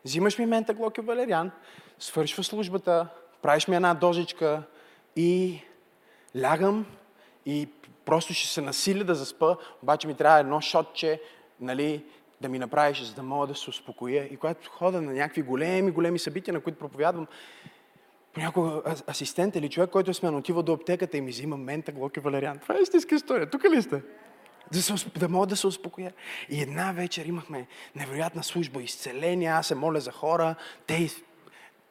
Взимаш 0.06 0.38
ми 0.38 0.46
мента, 0.46 0.74
глок 0.74 0.98
и 0.98 1.02
валериан, 1.02 1.52
свършва 2.00 2.44
службата, 2.44 3.08
правиш 3.42 3.68
ми 3.68 3.76
една 3.76 3.94
дозичка 3.94 4.64
и 5.16 5.62
лягам 6.42 6.86
и 7.46 7.68
просто 8.06 8.34
ще 8.34 8.48
се 8.48 8.62
насиля 8.62 9.04
да 9.04 9.16
заспа, 9.16 9.56
обаче 9.84 10.08
ми 10.08 10.16
трябва 10.16 10.40
едно 10.40 10.62
шотче, 10.62 11.22
нали, 11.60 12.04
да 12.42 12.50
ми 12.50 12.60
направиш, 12.60 13.04
за 13.04 13.14
да 13.14 13.24
мога 13.24 13.48
да 13.48 13.56
се 13.56 13.70
успокоя. 13.70 14.28
И 14.32 14.38
когато 14.38 14.70
хода 14.70 15.02
на 15.02 15.14
някакви 15.14 15.42
големи, 15.42 15.92
големи 15.92 16.20
събития, 16.20 16.54
на 16.54 16.62
които 16.62 16.80
проповядвам, 16.80 17.28
понякога 18.34 18.82
асистент 19.10 19.56
или 19.56 19.70
човек, 19.70 19.90
който 19.90 20.12
е 20.12 20.14
смен, 20.14 20.36
отива 20.36 20.64
до 20.64 20.74
аптеката 20.74 21.18
и 21.18 21.22
ми 21.22 21.32
взима 21.32 21.58
мента, 21.58 21.92
глок 21.92 22.18
и 22.18 22.20
валериан. 22.20 22.60
Това 22.60 22.76
е 22.76 22.82
истинска 22.82 23.16
история. 23.16 23.50
Тук 23.50 23.64
ли 23.64 23.82
сте? 23.82 24.02
Да, 24.72 24.82
се, 24.82 25.10
да 25.10 25.30
мога 25.30 25.48
да 25.48 25.56
се 25.56 25.68
успокоя. 25.68 26.14
И 26.50 26.62
една 26.62 26.92
вечер 26.92 27.26
имахме 27.26 27.68
невероятна 27.96 28.44
служба, 28.44 28.84
изцеление, 28.84 29.50
аз 29.50 29.68
се 29.68 29.76
моля 29.76 30.00
за 30.00 30.12
хора, 30.12 30.56
те 30.88 31.10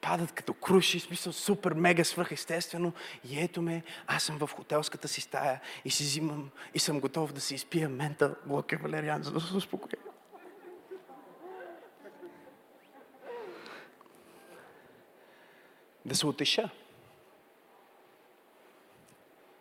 падат 0.01 0.33
като 0.33 0.55
круши, 0.55 1.01
смисъл 1.01 1.33
супер, 1.33 1.73
мега, 1.73 2.05
свръхестествено. 2.05 2.93
И 3.29 3.41
ето 3.41 3.63
ме, 3.63 3.83
аз 4.07 4.23
съм 4.23 4.39
в 4.39 4.51
хотелската 4.53 5.09
си 5.09 5.21
стая 5.21 5.61
и 5.85 5.91
си 5.91 6.03
взимам 6.03 6.51
и 6.75 6.79
съм 6.79 7.01
готов 7.01 7.33
да 7.33 7.41
си 7.41 7.55
изпия 7.55 7.89
мента, 7.89 8.35
блоке 8.47 8.77
валериан, 8.77 9.23
за 9.23 9.33
да 9.33 9.41
се 9.41 9.57
успокоя. 9.57 9.93
Да 16.05 16.15
се 16.15 16.27
утеша. 16.27 16.71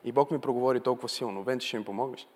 И 0.04 0.12
Бог 0.12 0.32
ми 0.32 0.42
проговори 0.42 0.80
толкова 0.80 1.10
силно. 1.10 1.44
Венци, 1.44 1.68
ще 1.68 1.78
ми 1.78 1.86
помогнеш. 1.86 2.28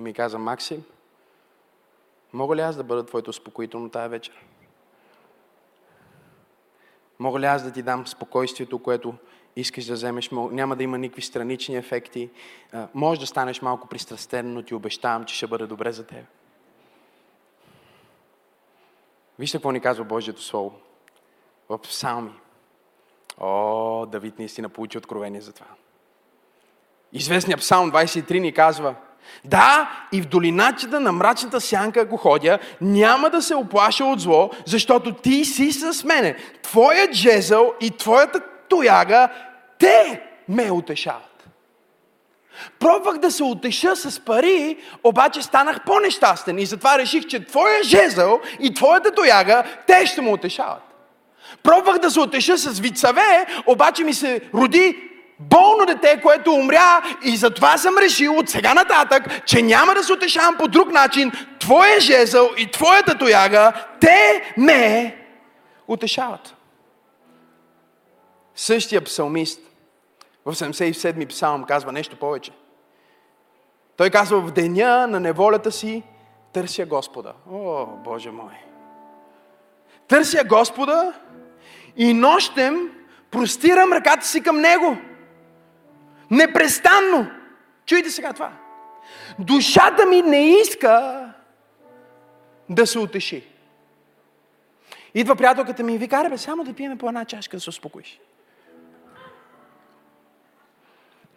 И 0.00 0.02
ми 0.02 0.12
каза, 0.12 0.38
Максим, 0.38 0.84
мога 2.32 2.56
ли 2.56 2.60
аз 2.60 2.76
да 2.76 2.84
бъда 2.84 3.06
твоето 3.06 3.30
успокоително 3.30 3.90
тая 3.90 4.08
вечер? 4.08 4.44
Мога 7.18 7.40
ли 7.40 7.46
аз 7.46 7.62
да 7.62 7.72
ти 7.72 7.82
дам 7.82 8.06
спокойствието, 8.06 8.78
което 8.78 9.14
искаш 9.56 9.84
да 9.84 9.94
вземеш? 9.94 10.30
Няма 10.32 10.76
да 10.76 10.82
има 10.82 10.98
никакви 10.98 11.22
странични 11.22 11.76
ефекти. 11.76 12.30
Може 12.94 13.20
да 13.20 13.26
станеш 13.26 13.62
малко 13.62 13.88
пристрастен, 13.88 14.54
но 14.54 14.62
ти 14.62 14.74
обещавам, 14.74 15.24
че 15.24 15.34
ще 15.34 15.46
бъде 15.46 15.66
добре 15.66 15.92
за 15.92 16.06
теб. 16.06 16.24
Вижте 19.38 19.58
какво 19.58 19.72
ни 19.72 19.80
казва 19.80 20.04
Божието 20.04 20.42
Слово 20.42 20.72
в 21.68 21.78
Псалми. 21.78 22.32
О, 23.38 24.06
Давид 24.06 24.38
наистина 24.38 24.68
получи 24.68 24.98
откровение 24.98 25.40
за 25.40 25.52
това. 25.52 25.66
Известният 27.12 27.60
Псалм 27.60 27.92
23 27.92 28.38
ни 28.38 28.52
казва– 28.52 28.94
да, 29.44 29.90
и 30.12 30.22
в 30.22 30.26
долиначата 30.26 31.00
на 31.00 31.12
мрачната 31.12 31.60
сянка, 31.60 32.00
ако 32.00 32.16
ходя, 32.16 32.58
няма 32.80 33.30
да 33.30 33.42
се 33.42 33.54
оплаша 33.54 34.04
от 34.04 34.20
зло, 34.20 34.50
защото 34.66 35.12
ти 35.12 35.44
си 35.44 35.72
с 35.72 36.04
мене. 36.04 36.36
Твоят 36.62 37.12
жезъл 37.12 37.74
и 37.80 37.90
твоята 37.90 38.40
тояга, 38.68 39.28
те 39.78 40.22
ме 40.48 40.70
утешават. 40.70 41.48
Пробвах 42.78 43.18
да 43.18 43.30
се 43.30 43.44
утеша 43.44 43.96
с 43.96 44.20
пари, 44.20 44.76
обаче 45.04 45.42
станах 45.42 45.84
по-нещастен 45.84 46.58
и 46.58 46.66
затова 46.66 46.98
реших, 46.98 47.26
че 47.26 47.44
твоя 47.44 47.82
жезъл 47.82 48.40
и 48.60 48.74
твоята 48.74 49.10
тояга, 49.10 49.64
те 49.86 50.06
ще 50.06 50.20
му 50.20 50.32
утешават. 50.32 50.82
Пробвах 51.62 51.98
да 51.98 52.10
се 52.10 52.20
утеша 52.20 52.58
с 52.58 52.80
вицаве, 52.80 53.46
обаче 53.66 54.04
ми 54.04 54.14
се 54.14 54.40
роди 54.54 55.09
болно 55.40 55.86
дете, 55.86 56.20
което 56.22 56.52
умря 56.52 57.02
и 57.24 57.36
затова 57.36 57.78
съм 57.78 57.98
решил 57.98 58.38
от 58.38 58.48
сега 58.48 58.74
нататък, 58.74 59.46
че 59.46 59.62
няма 59.62 59.94
да 59.94 60.04
се 60.04 60.12
утешавам 60.12 60.56
по 60.58 60.68
друг 60.68 60.92
начин. 60.92 61.32
Твоя 61.60 62.00
жезъл 62.00 62.50
и 62.58 62.70
твоята 62.70 63.18
тояга, 63.18 63.72
те 64.00 64.52
ме 64.56 65.16
утешават. 65.88 66.54
Същия 68.54 69.04
псалмист 69.04 69.60
в 70.44 70.54
77-ми 70.54 71.26
псалм 71.26 71.64
казва 71.64 71.92
нещо 71.92 72.16
повече. 72.16 72.52
Той 73.96 74.10
казва, 74.10 74.40
в 74.40 74.52
деня 74.52 75.06
на 75.06 75.20
неволята 75.20 75.72
си 75.72 76.02
търся 76.52 76.86
Господа. 76.86 77.32
О, 77.52 77.86
Боже 77.86 78.30
мой! 78.30 78.52
Търся 80.08 80.44
Господа 80.44 81.12
и 81.96 82.14
нощем 82.14 82.90
простирам 83.30 83.92
ръката 83.92 84.26
си 84.26 84.42
към 84.42 84.60
Него. 84.60 84.96
Непрестанно. 86.30 87.30
Чуйте 87.86 88.10
сега 88.10 88.32
това. 88.32 88.52
Душата 89.38 90.06
ми 90.06 90.22
не 90.22 90.60
иска 90.60 91.24
да 92.68 92.86
се 92.86 92.98
утеши. 92.98 93.44
Идва 95.14 95.36
приятелката 95.36 95.82
ми 95.82 95.94
и 95.94 95.98
вика, 95.98 96.26
бе, 96.30 96.38
само 96.38 96.64
да 96.64 96.74
пиеме 96.74 96.98
по 96.98 97.08
една 97.08 97.24
чашка 97.24 97.56
да 97.56 97.60
се 97.60 97.70
успокоиш. 97.70 98.20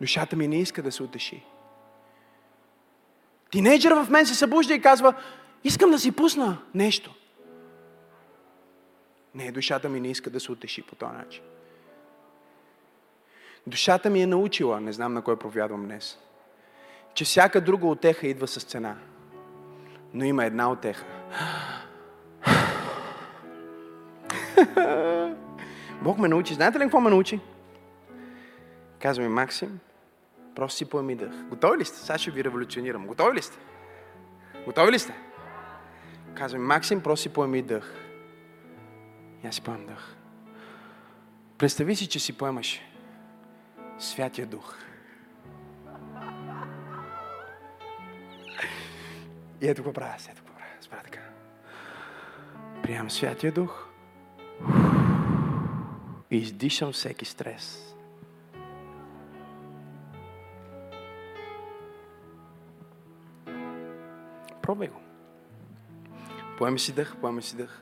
Душата 0.01 0.35
ми 0.35 0.47
не 0.47 0.59
иска 0.59 0.83
да 0.83 0.91
се 0.91 1.03
утеши. 1.03 1.43
Тинейджър 3.51 3.93
в 3.93 4.09
мен 4.09 4.25
се 4.25 4.35
събужда 4.35 4.73
и 4.73 4.81
казва, 4.81 5.13
искам 5.63 5.91
да 5.91 5.99
си 5.99 6.11
пусна 6.11 6.57
нещо. 6.73 7.13
Не, 9.35 9.51
душата 9.51 9.89
ми 9.89 9.99
не 9.99 10.11
иска 10.11 10.29
да 10.29 10.39
се 10.39 10.51
утеши 10.51 10.81
по 10.81 10.95
този 10.95 11.11
начин. 11.11 11.43
Душата 13.67 14.09
ми 14.09 14.21
е 14.21 14.27
научила, 14.27 14.81
не 14.81 14.93
знам 14.93 15.13
на 15.13 15.21
кой 15.21 15.39
провядвам 15.39 15.85
днес, 15.85 16.19
че 17.13 17.25
всяка 17.25 17.61
друга 17.61 17.87
отеха 17.87 18.27
идва 18.27 18.47
с 18.47 18.63
цена. 18.63 18.95
Но 20.13 20.25
има 20.25 20.45
една 20.45 20.71
отеха. 20.71 21.05
Бог 26.01 26.17
ме 26.17 26.27
научи. 26.27 26.53
Знаете 26.53 26.79
ли 26.79 26.83
какво 26.83 26.99
ме 26.99 27.09
научи? 27.09 27.39
Казва 28.99 29.23
ми, 29.23 29.29
Максим, 29.29 29.79
просто 30.55 30.77
си 30.77 30.85
поеми 30.85 31.15
дъх. 31.15 31.43
Готови 31.49 31.77
ли 31.77 31.85
сте? 31.85 31.97
Сега 31.97 32.17
ще 32.17 32.31
ви 32.31 32.43
революционирам. 32.43 33.07
Готови 33.07 33.37
ли 33.37 33.41
сте? 33.41 33.57
Готови 34.65 34.91
ли 34.91 34.99
сте? 34.99 35.13
Казва 36.35 36.59
ми, 36.59 36.65
Максим, 36.65 37.01
просто 37.01 37.21
си 37.21 37.29
поеми 37.29 37.61
дъх. 37.61 37.93
И 39.43 39.47
аз 39.47 39.55
си 39.55 39.61
поемам 39.61 39.85
дъх. 39.85 40.15
Представи 41.57 41.95
си, 41.95 42.07
че 42.07 42.19
си 42.19 42.37
поемаш 42.37 42.81
Святия 44.03 44.47
Дух. 44.47 44.75
И 49.61 49.67
ето 49.67 49.83
го 49.83 49.93
правя, 49.93 50.15
ето 50.31 50.43
го 50.43 50.49
правя. 50.49 50.71
Спра 50.81 51.01
така. 51.03 51.19
Приемам 52.83 53.11
Святия 53.11 53.51
Дух 53.51 53.87
и 56.31 56.37
издишам 56.37 56.91
всеки 56.91 57.25
стрес. 57.25 57.95
Пробвай 64.61 64.87
го. 64.87 64.99
Поеми 66.57 66.79
си 66.79 66.93
дъх, 66.93 67.17
поеми 67.17 67.41
си 67.41 67.55
дъх. 67.55 67.81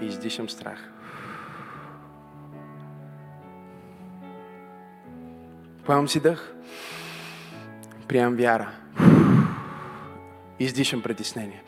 И 0.00 0.06
издишам 0.06 0.48
страх. 0.48 0.99
Поемам 5.84 6.08
си 6.08 6.20
дъх. 6.20 6.54
Приемам 8.08 8.36
вяра. 8.36 8.70
Издишам 10.58 11.02
притеснение. 11.02 11.62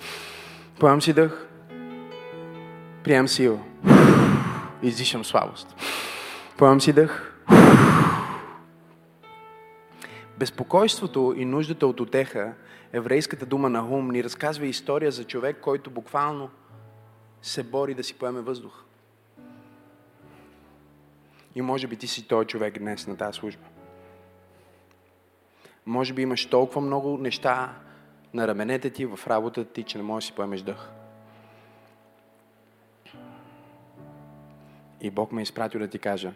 Поемам 0.81 1.03
си 1.03 1.13
дъх. 1.13 1.49
Приемам 3.05 3.29
сила. 3.29 3.59
Издишам 4.83 5.25
слабост. 5.25 5.77
Поемам 6.57 6.81
си 6.81 6.93
дъх. 6.93 7.33
Безпокойството 10.39 11.35
и 11.37 11.45
нуждата 11.45 11.87
от 11.87 12.01
отеха, 12.01 12.53
еврейската 12.93 13.47
дума 13.47 13.69
на 13.69 13.83
Хум, 13.83 14.11
ни 14.11 14.25
разказва 14.25 14.67
история 14.67 15.13
за 15.13 15.25
човек, 15.25 15.59
който 15.61 15.91
буквално 15.91 16.51
се 17.43 17.63
бори 17.63 17.95
да 17.95 18.05
си 18.05 18.15
поеме 18.15 18.41
въздух. 18.41 18.85
И 21.55 21.63
може 21.63 21.87
би 21.87 21.97
ти 21.97 22.07
си 22.07 22.29
този 22.29 22.47
човек 22.47 22.79
днес 22.79 23.07
на 23.07 23.17
тази 23.17 23.39
служба. 23.39 23.72
Може 25.87 26.15
би 26.15 26.23
имаш 26.23 26.47
толкова 26.47 26.81
много 26.81 27.19
неща 27.19 27.75
на 28.35 28.49
раменете 28.49 28.91
ти, 28.91 29.07
в 29.07 29.21
работата 29.27 29.73
ти, 29.73 29.83
че 29.83 29.99
не 29.99 30.05
можеш 30.05 30.29
да 30.29 30.33
си 30.33 30.37
поемеш 30.37 30.63
дъх. 30.63 30.91
И 35.01 35.11
Бог 35.11 35.33
ме 35.33 35.41
е 35.41 35.43
изпратил 35.43 35.81
да 35.81 35.89
ти 35.89 35.99
кажа, 35.99 36.33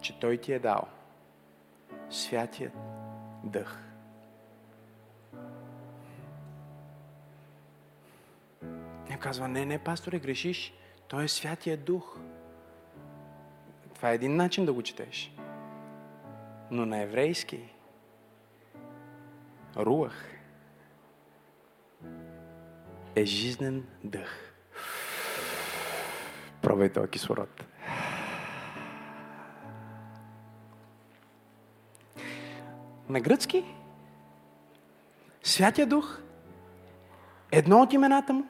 че 0.00 0.20
Той 0.20 0.36
ти 0.36 0.52
е 0.52 0.58
дал 0.58 0.88
святия 2.10 2.72
дъх. 3.44 3.82
Не 9.10 9.18
казва, 9.18 9.48
не, 9.48 9.64
не, 9.64 9.78
пасторе, 9.78 10.18
грешиш. 10.18 10.74
Той 11.08 11.24
е 11.24 11.28
святия 11.28 11.76
дух. 11.76 12.18
Това 14.00 14.10
е 14.10 14.14
един 14.14 14.36
начин 14.36 14.64
да 14.66 14.72
го 14.72 14.82
четеш. 14.82 15.34
Но 16.70 16.86
на 16.86 16.98
еврейски 16.98 17.74
руах 19.76 20.28
е 23.16 23.24
жизнен 23.24 23.86
дъх. 24.04 24.54
Пробай 26.62 26.92
този 26.92 27.08
кислород. 27.10 27.64
На 33.08 33.20
гръцки 33.20 33.64
Святия 35.42 35.86
Дух, 35.86 36.20
едно 37.52 37.82
от 37.82 37.92
имената 37.92 38.32
му 38.32 38.44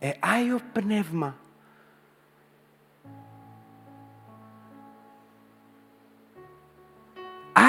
е 0.00 0.18
Айо 0.22 0.60
Пневма. 0.74 1.32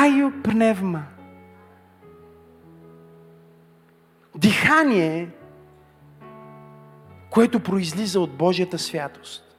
Айо 0.05 0.31
Пневма. 0.43 1.03
Дихание, 4.35 5.29
което 7.29 7.59
произлиза 7.59 8.19
от 8.19 8.37
Божията 8.37 8.79
святост. 8.79 9.57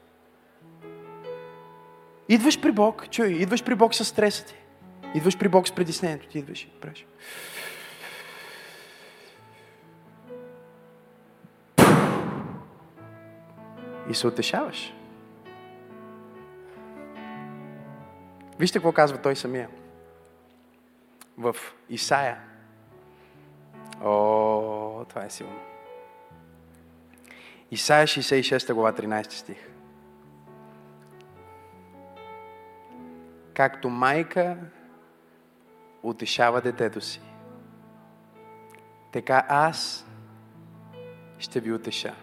Идваш 2.28 2.60
при 2.60 2.72
Бог, 2.72 3.10
чуй, 3.10 3.26
идваш 3.26 3.64
при 3.64 3.74
Бог 3.74 3.94
с 3.94 4.04
стреса 4.04 4.46
ти. 4.46 4.54
Идваш 5.14 5.38
при 5.38 5.48
Бог 5.48 5.68
с 5.68 5.72
притеснението 5.72 6.28
ти, 6.28 6.38
идваш 6.38 6.62
и 6.62 6.70
правиш. 6.80 7.06
И 14.10 14.14
се 14.14 14.26
утешаваш. 14.26 14.94
Вижте 18.58 18.78
какво 18.78 18.92
казва 18.92 19.18
той 19.18 19.36
самия. 19.36 19.68
В 21.38 21.56
Исаия. 21.88 22.40
О, 24.02 25.04
това 25.08 25.24
е 25.24 25.30
силно. 25.30 25.60
Исаия 27.70 28.06
66 28.06 28.74
глава 28.74 28.92
13 28.92 29.30
стих. 29.30 29.68
Както 33.54 33.90
майка 33.90 34.56
утешава 36.02 36.60
детето 36.60 37.00
си, 37.00 37.20
така 39.12 39.46
аз 39.48 40.06
ще 41.38 41.60
ви 41.60 41.72
утеша. 41.72 42.14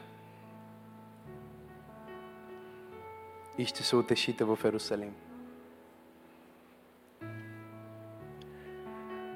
И 3.58 3.66
ще 3.66 3.84
се 3.84 3.96
утешите 3.96 4.44
в 4.44 4.60
Ерусалим. 4.66 5.16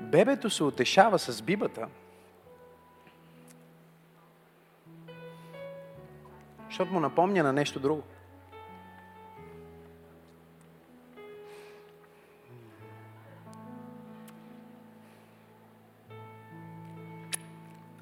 Бебето 0.08 0.50
се 0.50 0.64
утешава 0.64 1.20
с 1.20 1.42
бибата, 1.42 1.88
защото 6.70 6.94
му 6.94 7.00
напомня 7.00 7.44
на 7.44 7.54
нещо 7.54 7.80
друго. 7.80 8.04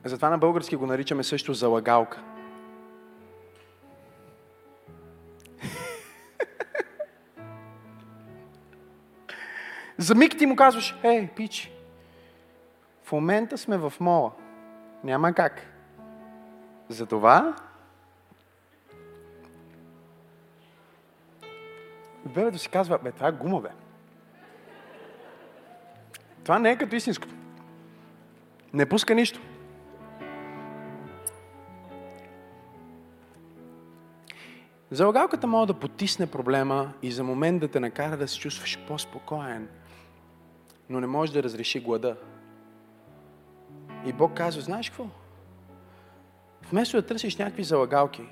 Затова 0.04 0.30
на 0.30 0.38
български 0.38 0.76
го 0.76 0.86
наричаме 0.86 1.24
също 1.24 1.54
залагалка. 1.54 2.24
За 9.98 10.16
миг 10.16 10.38
ти 10.38 10.46
му 10.46 10.56
казваш, 10.56 10.96
ей, 11.04 11.28
пич, 11.28 11.75
в 13.06 13.12
момента 13.12 13.58
сме 13.58 13.78
в 13.78 13.94
мола. 14.00 14.32
Няма 15.04 15.34
как. 15.34 15.62
Затова 16.90 17.56
бебето 22.26 22.58
си 22.58 22.70
казва, 22.70 23.00
бе, 23.04 23.12
това 23.12 23.28
е 23.28 23.32
гума, 23.32 23.62
бе. 23.62 23.70
Това 26.44 26.60
не 26.60 26.72
е 26.72 26.78
като 26.78 26.96
истинското. 26.96 27.36
Не 28.74 28.90
пуска 28.90 29.16
нищо. 29.16 29.42
Залагалката 34.92 35.48
може 35.48 35.68
да 35.68 35.80
потисне 35.80 36.28
проблема 36.28 36.94
и 37.02 37.12
за 37.12 37.24
момент 37.24 37.60
да 37.60 37.68
те 37.68 37.80
накара 37.80 38.18
да 38.18 38.28
се 38.28 38.40
чувстваш 38.40 38.80
по-спокоен, 38.88 39.70
но 40.90 41.00
не 41.00 41.08
може 41.08 41.34
да 41.34 41.44
разреши 41.44 41.80
глада. 41.80 42.18
И 44.06 44.14
Бог 44.14 44.34
казва, 44.34 44.62
знаеш 44.62 44.90
какво? 44.90 45.06
Вместо 46.72 46.98
да 46.98 47.08
търсиш 47.08 47.38
някакви 47.38 47.64
залагалки, 47.64 48.24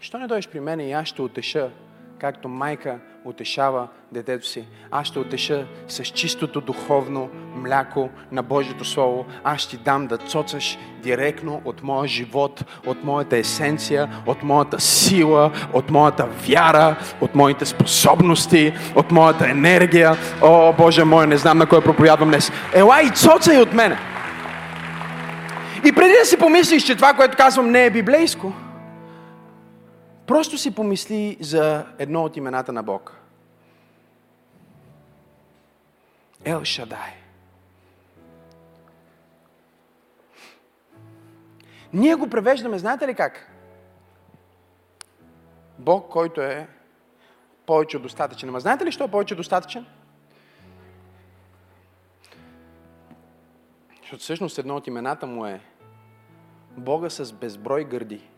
що 0.00 0.18
не 0.18 0.26
дойдеш 0.26 0.48
при 0.48 0.60
мен 0.60 0.80
и 0.80 0.92
аз 0.92 1.08
ще 1.08 1.22
утеша 1.22 1.70
както 2.18 2.48
майка 2.48 2.98
утешава 3.24 3.88
детето 4.12 4.46
си. 4.46 4.64
Аз 4.90 5.06
ще 5.06 5.18
утеша 5.18 5.66
с 5.88 6.04
чистото 6.04 6.60
духовно 6.60 7.30
мляко 7.54 8.10
на 8.32 8.42
Божието 8.42 8.84
Слово. 8.84 9.26
Аз 9.44 9.60
ще 9.60 9.76
дам 9.76 10.06
да 10.06 10.18
цоцаш 10.18 10.78
директно 11.02 11.62
от 11.64 11.82
моя 11.82 12.08
живот, 12.08 12.64
от 12.86 13.04
моята 13.04 13.36
есенция, 13.36 14.08
от 14.26 14.42
моята 14.42 14.80
сила, 14.80 15.52
от 15.72 15.90
моята 15.90 16.26
вяра, 16.26 16.96
от 17.20 17.34
моите 17.34 17.66
способности, 17.66 18.72
от 18.94 19.10
моята 19.10 19.50
енергия. 19.50 20.16
О, 20.42 20.72
Боже 20.72 21.04
мой, 21.04 21.26
не 21.26 21.36
знам 21.36 21.58
на 21.58 21.66
кой 21.66 21.80
проповядвам 21.80 22.28
днес. 22.28 22.52
Ела 22.74 23.02
и 23.02 23.10
цоцай 23.10 23.58
от 23.58 23.72
мене. 23.72 24.13
И 25.84 25.92
преди 25.92 26.14
да 26.20 26.24
си 26.24 26.38
помислиш, 26.38 26.84
че 26.84 26.96
това, 26.96 27.14
което 27.14 27.36
казвам, 27.36 27.70
не 27.70 27.86
е 27.86 27.90
библейско, 27.90 28.52
Просто 30.26 30.58
си 30.58 30.74
помисли 30.74 31.36
за 31.40 31.86
едно 31.98 32.24
от 32.24 32.36
имената 32.36 32.72
на 32.72 32.82
Бог. 32.82 33.16
Ел 36.44 36.64
Шадай. 36.64 37.12
Ние 41.92 42.14
го 42.14 42.30
превеждаме, 42.30 42.78
знаете 42.78 43.08
ли 43.08 43.14
как? 43.14 43.50
Бог, 45.78 46.10
който 46.10 46.40
е 46.40 46.68
повече 47.66 47.96
от 47.96 48.02
достатъчен. 48.02 48.48
Ама 48.48 48.60
знаете 48.60 48.84
ли, 48.84 48.92
що 48.92 49.04
е 49.04 49.10
повече 49.10 49.34
от 49.34 49.38
достатъчен? 49.38 49.86
Защото 54.00 54.22
всъщност 54.22 54.58
едно 54.58 54.76
от 54.76 54.86
имената 54.86 55.26
му 55.26 55.46
е 55.46 55.60
Бога 56.76 57.10
с 57.10 57.32
безброй 57.32 57.84
гърди. 57.84 58.30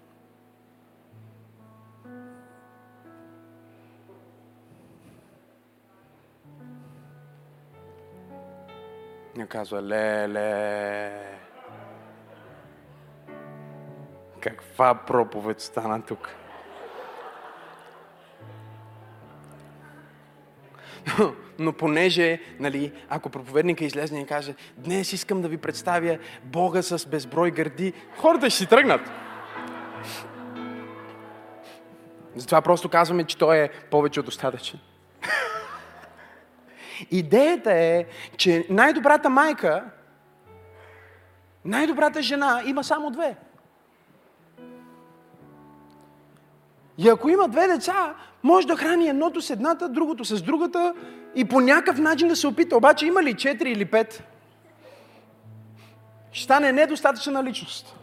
Не 9.37 9.47
казва, 9.47 9.83
леле. 9.83 11.37
Каква 14.41 14.95
проповед 14.95 15.61
стана 15.61 16.03
тук? 16.03 16.29
Но, 21.59 21.73
понеже, 21.73 22.41
нали, 22.61 22.93
ако 23.09 23.31
проповедника 23.31 23.85
излезне 23.85 24.21
и 24.21 24.27
каже, 24.27 24.55
днес 24.77 25.13
искам 25.13 25.43
да 25.43 25.49
ви 25.49 25.57
представя 25.57 26.19
Бога 26.45 26.83
с 26.83 27.07
безброй 27.07 27.51
гърди, 27.51 27.93
хората 28.17 28.51
ще 28.51 28.59
си 28.59 28.67
тръгнат. 28.67 29.01
Затова 32.37 32.63
просто 32.63 32.89
казваме, 32.89 33.25
че 33.25 33.39
Той 33.39 33.59
е 33.59 33.69
повече 33.91 34.21
от 34.21 34.27
достатъчен. 34.27 34.81
Идеята 37.11 37.73
е, 37.73 38.05
че 38.37 38.67
най-добрата 38.71 39.31
майка, 39.31 39.85
най-добрата 41.65 42.23
жена 42.23 42.63
има 42.67 42.85
само 42.85 43.11
две. 43.11 43.37
И 46.99 47.09
ако 47.09 47.29
има 47.29 47.49
две 47.49 47.67
деца, 47.67 48.15
може 48.43 48.67
да 48.67 48.77
храни 48.77 49.09
едното 49.09 49.41
с 49.41 49.51
едната, 49.51 49.89
другото 49.89 50.25
с 50.25 50.43
другата 50.43 50.95
и 51.35 51.45
по 51.45 51.61
някакъв 51.61 51.99
начин 51.99 52.29
да 52.29 52.37
се 52.37 52.47
опита. 52.47 52.77
Обаче 52.77 53.07
има 53.07 53.23
ли 53.23 53.35
четири 53.35 53.71
или 53.71 53.85
пет? 53.85 54.23
Ще 56.33 56.45
стане 56.45 56.73
недостатъчна 56.73 57.45
личност. 57.45 57.97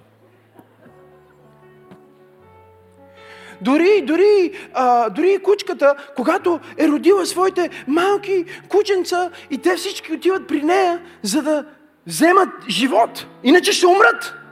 Дори, 3.62 4.02
дори, 4.02 4.52
а, 4.74 5.10
дори 5.10 5.40
кучката, 5.44 5.96
когато 6.16 6.60
е 6.78 6.88
родила 6.88 7.26
своите 7.26 7.70
малки 7.88 8.46
кученца 8.70 9.30
и 9.52 9.58
те 9.58 9.76
всички 9.76 10.14
отиват 10.14 10.48
при 10.48 10.62
нея, 10.62 11.02
за 11.22 11.42
да 11.42 11.66
вземат 12.08 12.50
живот. 12.70 13.26
Иначе 13.44 13.72
ще 13.72 13.88
умрат. 13.88 14.43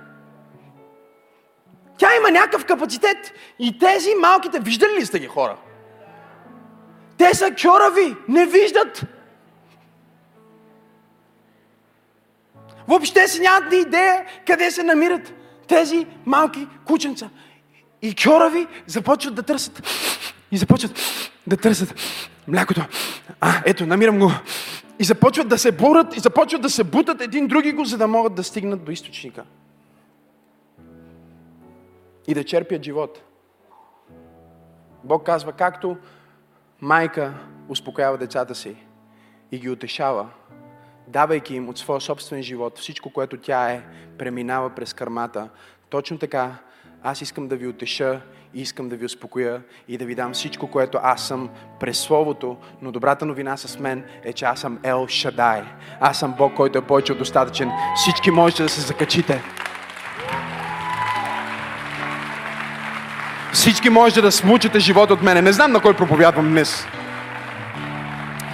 Тя 2.01 2.15
има 2.17 2.31
някакъв 2.31 2.65
капацитет. 2.65 3.33
И 3.59 3.79
тези 3.79 4.09
малките, 4.21 4.59
виждали 4.59 4.91
ли 4.99 5.05
сте 5.05 5.19
ги 5.19 5.27
хора? 5.27 5.57
Те 7.17 7.33
са 7.33 7.51
кьорави, 7.61 8.15
не 8.27 8.45
виждат. 8.45 9.03
Въобще 12.87 13.27
си 13.27 13.41
нямат 13.41 13.71
ни 13.71 13.77
идея 13.77 14.25
къде 14.47 14.71
се 14.71 14.83
намират 14.83 15.33
тези 15.67 16.07
малки 16.25 16.67
кученца. 16.85 17.29
И 18.01 18.15
кьорави 18.15 18.67
започват 18.87 19.35
да 19.35 19.43
търсят. 19.43 19.83
И 20.51 20.57
започват 20.57 20.99
да 21.47 21.57
търсят 21.57 21.93
млякото. 22.47 22.81
А, 23.41 23.61
ето, 23.65 23.85
намирам 23.85 24.19
го. 24.19 24.31
И 24.99 25.03
започват 25.03 25.47
да 25.47 25.57
се 25.57 25.71
борят, 25.71 26.17
и 26.17 26.19
започват 26.19 26.61
да 26.61 26.69
се 26.69 26.83
бутат 26.83 27.21
един 27.21 27.47
други 27.47 27.71
го, 27.71 27.85
за 27.85 27.97
да 27.97 28.07
могат 28.07 28.35
да 28.35 28.43
стигнат 28.43 28.83
до 28.85 28.91
източника. 28.91 29.43
И 32.31 32.33
да 32.33 32.43
черпят 32.43 32.83
живот. 32.83 33.21
Бог 35.03 35.25
казва, 35.25 35.51
както 35.51 35.97
майка 36.81 37.33
успокоява 37.69 38.17
децата 38.17 38.55
си 38.55 38.75
и 39.51 39.59
ги 39.59 39.69
утешава, 39.69 40.29
давайки 41.07 41.55
им 41.55 41.69
от 41.69 41.77
своя 41.77 42.01
собствен 42.01 42.43
живот 42.43 42.79
всичко, 42.79 43.13
което 43.13 43.37
тя 43.37 43.71
е, 43.71 43.83
преминава 44.17 44.69
през 44.69 44.93
кърмата. 44.93 45.49
Точно 45.89 46.17
така 46.17 46.55
аз 47.03 47.21
искам 47.21 47.47
да 47.47 47.55
ви 47.55 47.67
утеша 47.67 48.21
и 48.53 48.61
искам 48.61 48.89
да 48.89 48.95
ви 48.95 49.05
успокоя 49.05 49.61
и 49.87 49.97
да 49.97 50.05
ви 50.05 50.15
дам 50.15 50.33
всичко, 50.33 50.71
което 50.71 50.99
аз 51.01 51.27
съм 51.27 51.49
през 51.79 51.99
Словото, 51.99 52.57
но 52.81 52.91
добрата 52.91 53.25
новина 53.25 53.57
с 53.57 53.79
мен 53.79 54.05
е, 54.23 54.33
че 54.33 54.45
аз 54.45 54.59
съм 54.59 54.79
Ел 54.83 55.07
Шадай. 55.07 55.63
Аз 55.99 56.19
съм 56.19 56.35
Бог, 56.37 56.53
който 56.55 56.77
е 56.77 56.87
повече 56.87 57.11
от 57.11 57.17
достатъчен. 57.17 57.71
Всички 57.95 58.31
можете 58.31 58.63
да 58.63 58.69
се 58.69 58.81
закачите. 58.81 59.41
Всички 63.53 63.89
можете 63.89 64.21
да 64.21 64.31
смучите 64.31 64.79
живота 64.79 65.13
от 65.13 65.21
мене. 65.21 65.41
Не 65.41 65.51
знам 65.51 65.71
на 65.71 65.81
кой 65.81 65.95
проповядвам 65.95 66.49
днес. 66.49 66.85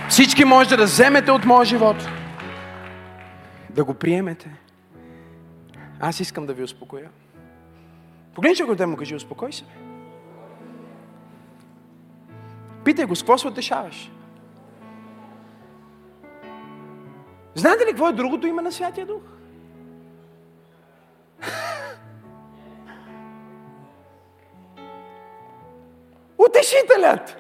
Всички 0.10 0.46
можете 0.46 0.78
да 0.78 0.84
вземете 0.84 1.32
от 1.32 1.46
моя 1.46 1.66
живот. 1.66 2.10
Да 3.70 3.84
го 3.84 3.94
приемете. 3.94 4.50
Аз 6.00 6.20
искам 6.20 6.46
да 6.46 6.54
ви 6.54 6.64
успокоя. 6.64 7.10
Погледни 8.36 8.56
човекът 8.56 8.90
му 8.90 8.98
кажи, 8.98 9.16
успокой 9.16 9.54
се. 9.54 9.64
Питай 12.84 13.06
го, 13.06 13.16
с 13.16 13.20
какво 13.22 13.38
се 13.38 13.48
отешаваш? 13.48 14.12
Знаете 17.56 17.86
ли 17.86 17.90
какво 17.90 18.10
е 18.10 18.14
другото 18.14 18.48
име 18.48 18.62
на 18.62 18.72
Святия 18.72 19.06
Дух? 19.06 19.22
Утешителят! 26.38 27.36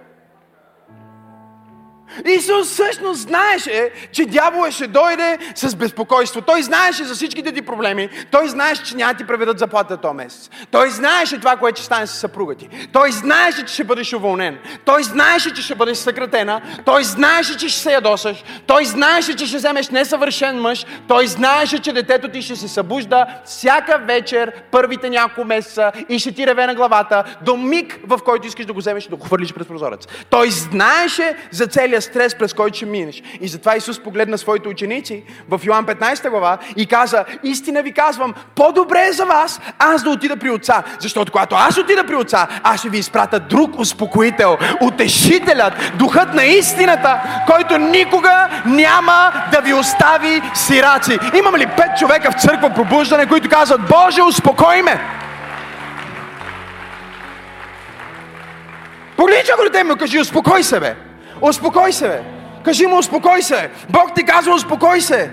Исус 2.25 2.67
всъщност 2.67 3.21
знаеше, 3.21 3.91
че 4.11 4.25
дявола 4.25 4.71
ще 4.71 4.87
дойде 4.87 5.37
с 5.55 5.75
безпокойство. 5.75 6.41
Той 6.41 6.61
знаеше 6.63 7.03
за 7.03 7.15
всичките 7.15 7.51
ти 7.51 7.61
проблеми. 7.61 8.09
Той 8.31 8.49
знаеше, 8.49 8.83
че 8.83 8.95
няма 8.95 9.13
ти 9.13 9.27
преведат 9.27 9.59
заплата 9.59 9.97
този 9.97 10.15
месец. 10.15 10.49
Той 10.71 10.89
знаеше 10.89 11.39
това, 11.39 11.55
което 11.55 11.77
ще 11.77 11.85
стане 11.85 12.07
с 12.07 12.11
съпруга 12.11 12.55
ти. 12.55 12.69
Той 12.93 13.11
знаеше, 13.11 13.65
че 13.65 13.73
ще 13.73 13.83
бъдеш 13.83 14.13
уволнен. 14.13 14.57
Той 14.85 15.03
знаеше, 15.03 15.53
че 15.53 15.61
ще 15.61 15.75
бъдеш 15.75 15.97
съкратена. 15.97 16.61
Той 16.85 17.03
знаеше, 17.03 17.57
че 17.57 17.69
ще 17.69 17.79
се 17.79 17.93
ядосаш. 17.93 18.43
Той 18.67 18.85
знаеше, 18.85 19.35
че 19.35 19.45
ще 19.45 19.57
вземеш 19.57 19.89
несъвършен 19.89 20.61
мъж. 20.61 20.85
Той 21.07 21.27
знаеше, 21.27 21.79
че 21.79 21.93
детето 21.93 22.27
ти 22.27 22.41
ще 22.41 22.55
се 22.55 22.67
събужда 22.67 23.25
всяка 23.45 23.97
вечер, 23.97 24.51
първите 24.71 25.09
няколко 25.09 25.43
месеца 25.43 25.91
и 26.09 26.19
ще 26.19 26.31
ти 26.31 26.47
реве 26.47 26.67
на 26.67 26.75
главата 26.75 27.23
до 27.41 27.57
миг, 27.57 27.99
в 28.07 28.19
който 28.25 28.47
искаш 28.47 28.65
да 28.65 28.73
го 28.73 28.79
вземеш 28.79 29.05
и 29.05 29.09
да 29.09 29.15
го 29.15 29.25
хвърлиш 29.25 29.53
през 29.53 29.67
прозорец. 29.67 30.07
Той 30.29 30.49
знаеше 30.51 31.35
за 31.51 31.67
целия 31.67 31.96
стрес, 32.01 32.35
през 32.35 32.53
който 32.53 32.77
ще 32.77 32.85
минеш. 32.85 33.23
И 33.41 33.47
затова 33.47 33.75
Исус 33.75 33.99
погледна 34.03 34.37
своите 34.37 34.69
ученици 34.69 35.23
в 35.49 35.61
Йоан 35.63 35.85
15 35.85 36.29
глава 36.29 36.57
и 36.75 36.85
каза, 36.85 37.25
истина 37.43 37.81
ви 37.81 37.91
казвам, 37.91 38.33
по-добре 38.55 39.07
е 39.07 39.11
за 39.11 39.25
вас 39.25 39.61
аз 39.79 40.03
да 40.03 40.09
отида 40.09 40.37
при 40.37 40.49
Отца. 40.49 40.83
Защото 40.99 41.31
когато 41.31 41.55
аз 41.55 41.77
отида 41.77 42.03
при 42.03 42.15
Отца, 42.15 42.47
аз 42.63 42.79
ще 42.79 42.89
ви 42.89 42.97
изпрата 42.97 43.39
друг 43.39 43.79
успокоител, 43.79 44.57
утешителят, 44.81 45.73
духът 45.95 46.33
на 46.33 46.43
истината, 46.43 47.21
който 47.45 47.77
никога 47.77 48.49
няма 48.65 49.31
да 49.51 49.61
ви 49.61 49.73
остави 49.73 50.41
сираци. 50.53 51.19
Имам 51.39 51.55
ли 51.55 51.67
пет 51.77 51.97
човека 51.99 52.31
в 52.31 52.41
църква 52.41 52.69
пробуждане, 52.69 53.25
които 53.25 53.49
казват, 53.49 53.81
Боже, 53.89 54.21
успокой 54.21 54.81
ме! 54.81 54.99
Погледни 59.17 59.43
човекът 59.43 59.87
му 59.87 59.95
кажи, 59.95 60.19
успокой 60.19 60.63
се, 60.63 60.79
бе! 60.79 61.06
Успокой 61.41 61.93
се, 61.93 62.07
бе. 62.07 62.21
Кажи 62.63 62.87
му, 62.87 62.97
успокой 62.97 63.41
се. 63.41 63.69
Бог 63.89 64.15
ти 64.15 64.23
казва, 64.23 64.55
успокой 64.55 65.01
се. 65.01 65.31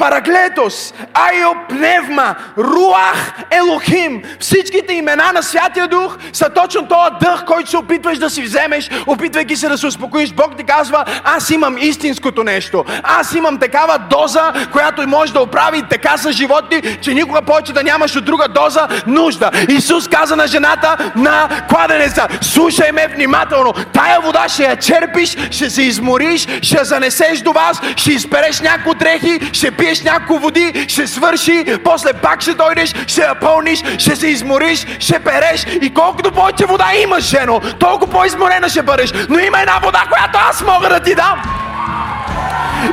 Параклетос, 0.00 0.94
Айо 1.14 1.54
Пневма, 1.68 2.34
Руах 2.58 3.32
Елохим. 3.50 4.22
Всичките 4.40 4.92
имена 4.92 5.32
на 5.32 5.42
Святия 5.42 5.88
Дух 5.88 6.16
са 6.32 6.50
точно 6.50 6.88
този 6.88 7.10
дъх, 7.20 7.44
който 7.44 7.70
се 7.70 7.76
опитваш 7.76 8.18
да 8.18 8.30
си 8.30 8.42
вземеш, 8.42 8.90
опитвайки 9.06 9.56
се 9.56 9.68
да 9.68 9.78
се 9.78 9.86
успокоиш. 9.86 10.32
Бог 10.32 10.56
ти 10.56 10.64
казва, 10.64 11.04
аз 11.24 11.50
имам 11.50 11.78
истинското 11.78 12.44
нещо. 12.44 12.84
Аз 13.02 13.34
имам 13.34 13.58
такава 13.58 13.98
доза, 13.98 14.52
която 14.72 15.08
може 15.08 15.32
да 15.32 15.40
оправи 15.40 15.82
така 15.90 16.16
с 16.16 16.32
животи, 16.32 16.98
че 17.02 17.14
никога 17.14 17.42
повече 17.42 17.72
да 17.72 17.82
нямаш 17.82 18.16
от 18.16 18.24
друга 18.24 18.48
доза 18.48 18.88
нужда. 19.06 19.50
Исус 19.68 20.08
каза 20.08 20.36
на 20.36 20.46
жената 20.46 21.12
на 21.16 21.48
кладенеца, 21.68 22.28
слушай 22.40 22.92
ме 22.92 23.08
внимателно, 23.08 23.72
тая 23.92 24.20
вода 24.20 24.48
ще 24.48 24.64
я 24.64 24.76
черпиш, 24.76 25.36
ще 25.50 25.70
се 25.70 25.82
измориш, 25.82 26.46
ще 26.62 26.84
занесеш 26.84 27.40
до 27.40 27.52
вас, 27.52 27.80
ще 27.96 28.12
изпереш 28.12 28.60
някои 28.60 28.94
дрехи, 28.94 29.50
ще 29.52 29.70
пиеш 29.70 29.89
пиеш 29.90 30.02
няколко 30.02 30.42
води, 30.42 30.86
ще 30.88 31.06
свърши, 31.06 31.64
после 31.84 32.12
пак 32.12 32.40
ще 32.40 32.54
дойдеш, 32.54 32.94
ще 33.06 33.20
я 33.20 33.34
пълниш, 33.34 33.82
ще 33.98 34.16
се 34.16 34.26
измориш, 34.26 34.86
ще 34.98 35.18
переш 35.18 35.66
и 35.82 35.94
колкото 35.94 36.32
повече 36.32 36.66
вода 36.66 36.86
имаш, 37.02 37.24
жено, 37.24 37.60
толкова 37.78 38.12
по-изморена 38.12 38.68
ще 38.68 38.82
бъдеш. 38.82 39.12
Но 39.28 39.38
има 39.38 39.60
една 39.60 39.78
вода, 39.82 40.04
която 40.08 40.38
аз 40.50 40.62
мога 40.62 40.88
да 40.88 41.00
ти 41.00 41.14
дам. 41.14 41.42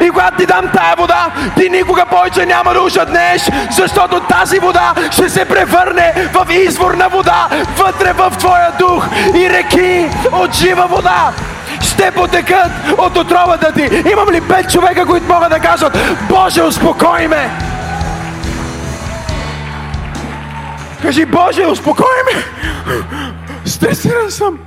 И 0.01 0.09
когато 0.09 0.37
ти 0.37 0.45
дам 0.45 0.69
тая 0.73 0.95
вода, 0.97 1.27
ти 1.59 1.69
никога 1.69 2.05
повече 2.05 2.45
няма 2.45 2.73
да 2.73 2.81
ушаднеш, 2.81 3.41
защото 3.71 4.19
тази 4.19 4.59
вода 4.59 4.93
ще 5.11 5.29
се 5.29 5.45
превърне 5.45 6.29
в 6.33 6.53
извор 6.53 6.93
на 6.93 7.09
вода 7.09 7.47
вътре 7.77 8.13
в 8.13 8.33
твоя 8.39 8.71
дух 8.79 9.07
и 9.35 9.49
реки 9.49 10.05
от 10.31 10.55
жива 10.55 10.87
вода 10.87 11.33
ще 11.81 12.11
потекат 12.11 12.71
от 12.97 13.17
отровата 13.17 13.73
ти. 13.73 14.09
Имам 14.11 14.29
ли 14.29 14.41
пет 14.41 14.71
човека, 14.71 15.05
които 15.05 15.27
могат 15.27 15.49
да 15.49 15.59
кажат, 15.59 15.97
Боже, 16.29 16.61
успокой 16.61 17.27
ме! 17.27 17.49
Кажи, 21.01 21.25
Боже, 21.25 21.65
успокой 21.65 22.05
ме! 22.25 22.43
Стресиран 23.65 24.31
съм! 24.31 24.59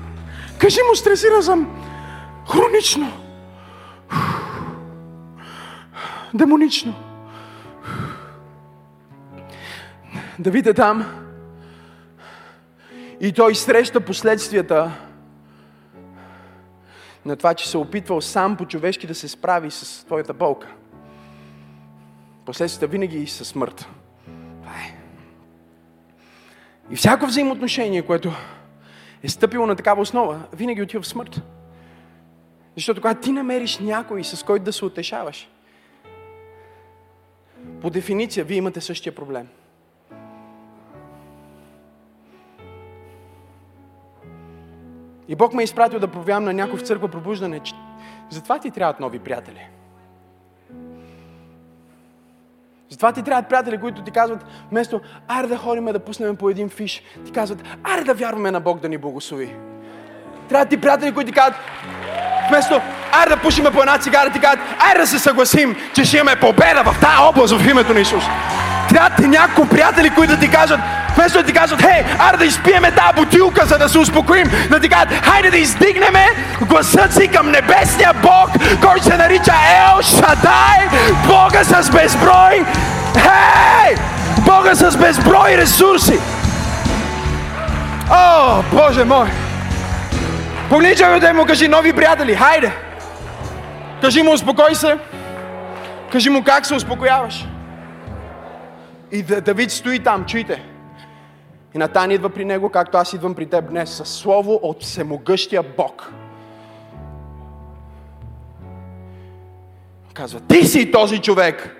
Кажи 0.58 0.78
му, 0.88 0.96
стресиран 0.96 1.42
съм! 1.42 1.68
Хронично! 2.52 3.12
Демонично! 6.34 6.94
Давид 10.38 10.66
е 10.66 10.74
там 10.74 11.04
и 13.20 13.32
той 13.32 13.54
среща 13.54 14.00
последствията 14.00 14.90
на 17.25 17.37
това, 17.37 17.55
че 17.55 17.68
се 17.68 17.77
е 17.77 17.81
опитвал 17.81 18.21
сам 18.21 18.57
по-човешки 18.57 19.07
да 19.07 19.14
се 19.14 19.29
справи 19.29 19.71
с 19.71 20.05
твоята 20.05 20.35
болка. 20.35 20.68
Последствията 22.47 22.87
винаги 22.87 23.18
и 23.18 23.27
със 23.27 23.49
смърт. 23.49 23.89
Е. 24.64 24.97
И 26.91 26.97
всяко 26.97 27.27
взаимоотношение, 27.27 28.03
което 28.03 28.33
е 29.23 29.29
стъпило 29.29 29.66
на 29.66 29.77
такава 29.77 30.03
основа, 30.03 30.43
винаги 30.53 30.83
отива 30.83 31.03
в 31.03 31.07
смърт. 31.07 31.43
Защото 32.77 33.01
когато 33.01 33.21
ти 33.21 33.33
намериш 33.33 33.79
някой, 33.79 34.25
с 34.25 34.43
който 34.43 34.64
да 34.64 34.73
се 34.73 34.85
утешаваш, 34.85 35.49
по 37.81 37.91
дефиниция 37.91 38.45
вие 38.45 38.57
имате 38.57 38.81
същия 38.81 39.14
проблем. 39.14 39.49
И 45.31 45.37
Бог 45.37 45.55
ме 45.55 45.62
е 45.62 45.64
изпратил 45.64 45.99
да 45.99 46.09
проявявам 46.09 46.45
на 46.45 46.53
някой 46.53 46.78
в 46.78 46.83
църква 46.83 47.09
пробуждане, 47.09 47.61
че 47.61 47.74
затова 48.31 48.59
ти 48.59 48.70
трябват 48.70 49.01
нови 49.01 49.18
приятели. 49.18 49.68
Затова 52.89 53.12
ти 53.12 53.22
трябват 53.22 53.49
приятели, 53.49 53.78
които 53.78 54.03
ти 54.03 54.11
казват, 54.11 54.45
вместо, 54.70 55.01
аре 55.28 55.47
да 55.47 55.57
ходим 55.57 55.85
да 55.85 55.99
пуснем 55.99 56.37
по 56.37 56.51
един 56.51 56.68
фиш, 56.68 57.03
ти 57.26 57.33
казват, 57.33 57.62
аре 57.85 58.05
да 58.05 58.14
вярваме 58.14 58.51
на 58.51 58.61
Бог 58.61 58.81
да 58.81 58.89
ни 58.89 58.99
благослови. 58.99 59.57
Трябва 60.49 60.66
ти 60.66 60.81
приятели, 60.81 61.14
които 61.14 61.33
ти 61.33 61.39
казват, 61.39 61.55
вместо, 62.49 62.81
аре 63.12 63.31
да 63.31 63.37
пушиме 63.37 63.70
по 63.70 63.81
една 63.81 63.99
цигара, 63.99 64.31
ти 64.31 64.41
казват, 64.41 64.66
аре 64.78 64.99
да 64.99 65.07
се 65.07 65.18
съгласим, 65.18 65.76
че 65.95 66.05
ще 66.05 66.16
имаме 66.16 66.41
победа 66.41 66.83
в 66.85 67.01
тази 67.01 67.22
област 67.28 67.57
в 67.57 67.70
името 67.70 67.95
на 67.95 68.01
Исус. 68.01 68.24
Трябва 68.89 69.16
ти 69.16 69.28
няколко 69.28 69.70
приятели, 69.70 70.11
които 70.14 70.39
ти 70.39 70.51
кажат, 70.51 70.81
вместо 71.16 71.38
да 71.38 71.44
ти 71.44 71.52
кажат, 71.52 71.82
хей, 71.82 72.04
аре 72.18 72.36
да 72.36 72.44
изпиеме 72.44 72.90
тази 72.90 73.14
бутилка, 73.16 73.66
за 73.66 73.78
да 73.78 73.88
се 73.88 73.98
успокоим, 73.98 74.50
да 74.70 74.80
ти 74.80 74.88
кажат, 74.88 75.12
хайде 75.12 75.50
да 75.50 75.58
издигнеме 75.58 76.26
гласът 76.61 77.14
си 77.14 77.28
към 77.28 77.50
небесния 77.50 78.12
Бог, 78.22 78.50
който 78.82 79.04
се 79.04 79.16
нарича 79.16 79.52
Ел 79.52 80.02
Шадай, 80.02 81.00
Бога 81.26 81.64
с 81.64 81.90
безброй, 81.90 82.64
хей, 83.18 83.94
Бога 84.38 84.74
с 84.74 84.96
безброй 84.96 85.56
ресурси. 85.56 86.18
О, 88.11 88.62
Боже 88.72 89.04
мой! 89.04 89.28
Погледни 90.68 91.20
да 91.20 91.34
му 91.34 91.46
кажи 91.46 91.68
нови 91.68 91.92
приятели, 91.92 92.34
хайде! 92.34 92.72
Кажи 94.00 94.22
му, 94.22 94.32
успокой 94.32 94.74
се. 94.74 94.98
Кажи 96.12 96.30
му 96.30 96.44
как 96.44 96.66
се 96.66 96.74
успокояваш. 96.74 97.46
И 99.12 99.22
Давид 99.22 99.72
стои 99.72 99.98
там, 99.98 100.24
чуйте. 100.24 100.62
И 101.75 101.79
Натан 101.79 102.11
идва 102.11 102.31
при 102.31 102.45
него, 102.45 102.71
както 102.71 102.99
аз 102.99 103.12
идвам 103.12 103.35
при 103.35 103.47
теб 103.47 103.68
днес, 103.68 103.91
със 103.91 104.09
слово 104.09 104.61
от 104.62 104.83
всемогъщия 104.83 105.62
Бог. 105.62 106.12
Казва, 110.14 110.41
ти 110.41 110.64
си 110.64 110.91
този 110.91 111.18
човек. 111.18 111.77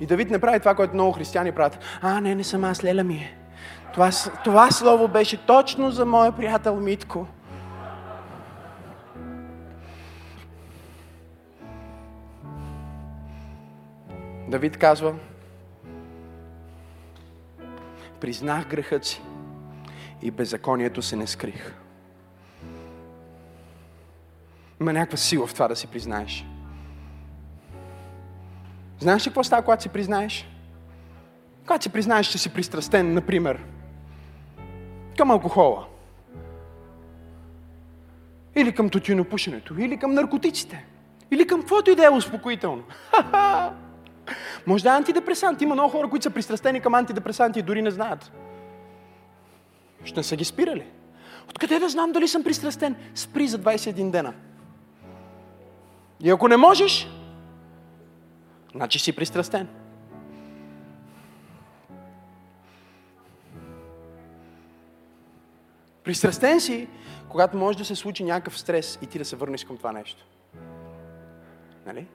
И 0.00 0.06
Давид 0.06 0.30
не 0.30 0.38
прави 0.38 0.60
това, 0.60 0.74
което 0.74 0.94
много 0.94 1.12
християни 1.12 1.52
правят. 1.52 1.78
А, 2.02 2.20
не, 2.20 2.34
не 2.34 2.44
съм 2.44 2.64
аз, 2.64 2.84
леля 2.84 3.04
ми 3.04 3.14
е. 3.14 3.36
Това, 3.92 4.10
това 4.44 4.70
слово 4.70 5.08
беше 5.08 5.46
точно 5.46 5.90
за 5.90 6.04
моя 6.04 6.32
приятел 6.32 6.76
Митко. 6.76 7.26
Давид 14.48 14.76
казва, 14.76 15.14
признах 18.24 18.68
грехът 18.68 19.04
си 19.04 19.22
и 20.22 20.30
беззаконието 20.30 21.02
се 21.02 21.16
не 21.16 21.26
скрих. 21.26 21.74
Има 24.80 24.92
някаква 24.92 25.16
сила 25.16 25.46
в 25.46 25.54
това 25.54 25.68
да 25.68 25.76
си 25.76 25.86
признаеш. 25.86 26.46
Знаеш 28.98 29.26
ли 29.26 29.30
какво 29.30 29.44
става, 29.44 29.62
когато 29.62 29.82
си 29.82 29.88
признаеш? 29.88 30.48
Когато 31.66 31.82
си 31.82 31.88
признаеш, 31.88 32.26
че 32.26 32.38
си 32.38 32.52
пристрастен, 32.52 33.14
например, 33.14 33.64
към 35.18 35.30
алкохола, 35.30 35.86
или 38.56 38.74
към 38.74 38.90
тютюнопушенето, 38.90 39.80
или 39.80 39.96
към 39.96 40.14
наркотиците, 40.14 40.84
или 41.30 41.46
към 41.46 41.60
каквото 41.60 41.90
и 41.90 41.96
да 41.96 42.04
е 42.04 42.10
успокоително. 42.10 42.82
Може 44.66 44.84
да 44.84 44.90
е 44.90 44.96
антидепресант. 44.96 45.62
Има 45.62 45.74
много 45.74 45.90
хора, 45.90 46.08
които 46.08 46.22
са 46.22 46.30
пристрастени 46.30 46.80
към 46.80 46.94
антидепресанти 46.94 47.58
и 47.58 47.62
дори 47.62 47.82
не 47.82 47.90
знаят. 47.90 48.32
Ще 50.04 50.20
не 50.20 50.24
са 50.24 50.36
ги 50.36 50.44
спирали. 50.44 50.86
Откъде 51.50 51.78
да 51.78 51.88
знам 51.88 52.12
дали 52.12 52.28
съм 52.28 52.44
пристрастен? 52.44 52.96
Спри 53.14 53.48
за 53.48 53.58
21 53.58 54.10
дена. 54.10 54.34
И 56.20 56.30
ако 56.30 56.48
не 56.48 56.56
можеш, 56.56 57.08
значи 58.74 58.98
си 58.98 59.12
пристрастен. 59.12 59.68
Пристрастен 66.04 66.60
си, 66.60 66.88
когато 67.28 67.56
може 67.56 67.78
да 67.78 67.84
се 67.84 67.94
случи 67.94 68.24
някакъв 68.24 68.58
стрес 68.58 68.98
и 69.02 69.06
ти 69.06 69.18
да 69.18 69.24
се 69.24 69.36
върнеш 69.36 69.64
към 69.64 69.76
това 69.76 69.92
нещо. 69.92 70.24
Нали? 71.86 72.06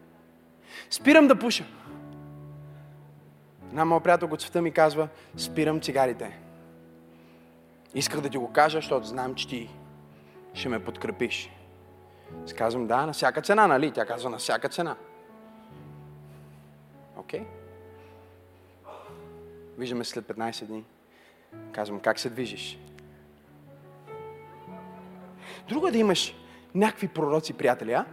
Спирам 0.90 1.28
да 1.28 1.40
пуша. 1.40 1.66
Една 3.70 3.86
моя 3.86 4.02
приятел 4.02 4.30
от 4.32 4.42
света 4.42 4.62
ми 4.62 4.72
казва, 4.72 5.08
спирам 5.38 5.82
цигарите. 5.82 6.40
Исках 7.96 8.22
да 8.22 8.30
ти 8.30 8.38
го 8.38 8.52
кажа, 8.52 8.78
защото 8.78 9.08
знам, 9.08 9.36
че 9.36 9.48
ти 9.48 9.70
ще 10.54 10.70
ме 10.70 10.84
подкрепиш. 10.84 11.52
Аз 12.44 12.54
казвам, 12.54 12.88
да, 12.88 13.06
на 13.06 13.14
всяка 13.14 13.42
цена, 13.42 13.68
нали? 13.68 13.92
Тя 13.92 14.06
казва, 14.06 14.30
на 14.30 14.38
всяка 14.38 14.70
цена. 14.70 14.96
Окей? 17.18 17.40
Okay? 17.40 17.46
Виждаме 19.78 20.04
след 20.04 20.26
15 20.26 20.66
дни. 20.66 20.86
Казвам, 21.72 22.00
как 22.00 22.20
се 22.20 22.30
движиш? 22.30 22.80
Друго 25.68 25.88
е 25.88 25.92
да 25.92 25.98
имаш 25.98 26.36
някакви 26.76 27.08
пророци, 27.08 27.54
приятели, 27.54 27.94
а? 27.94 28.06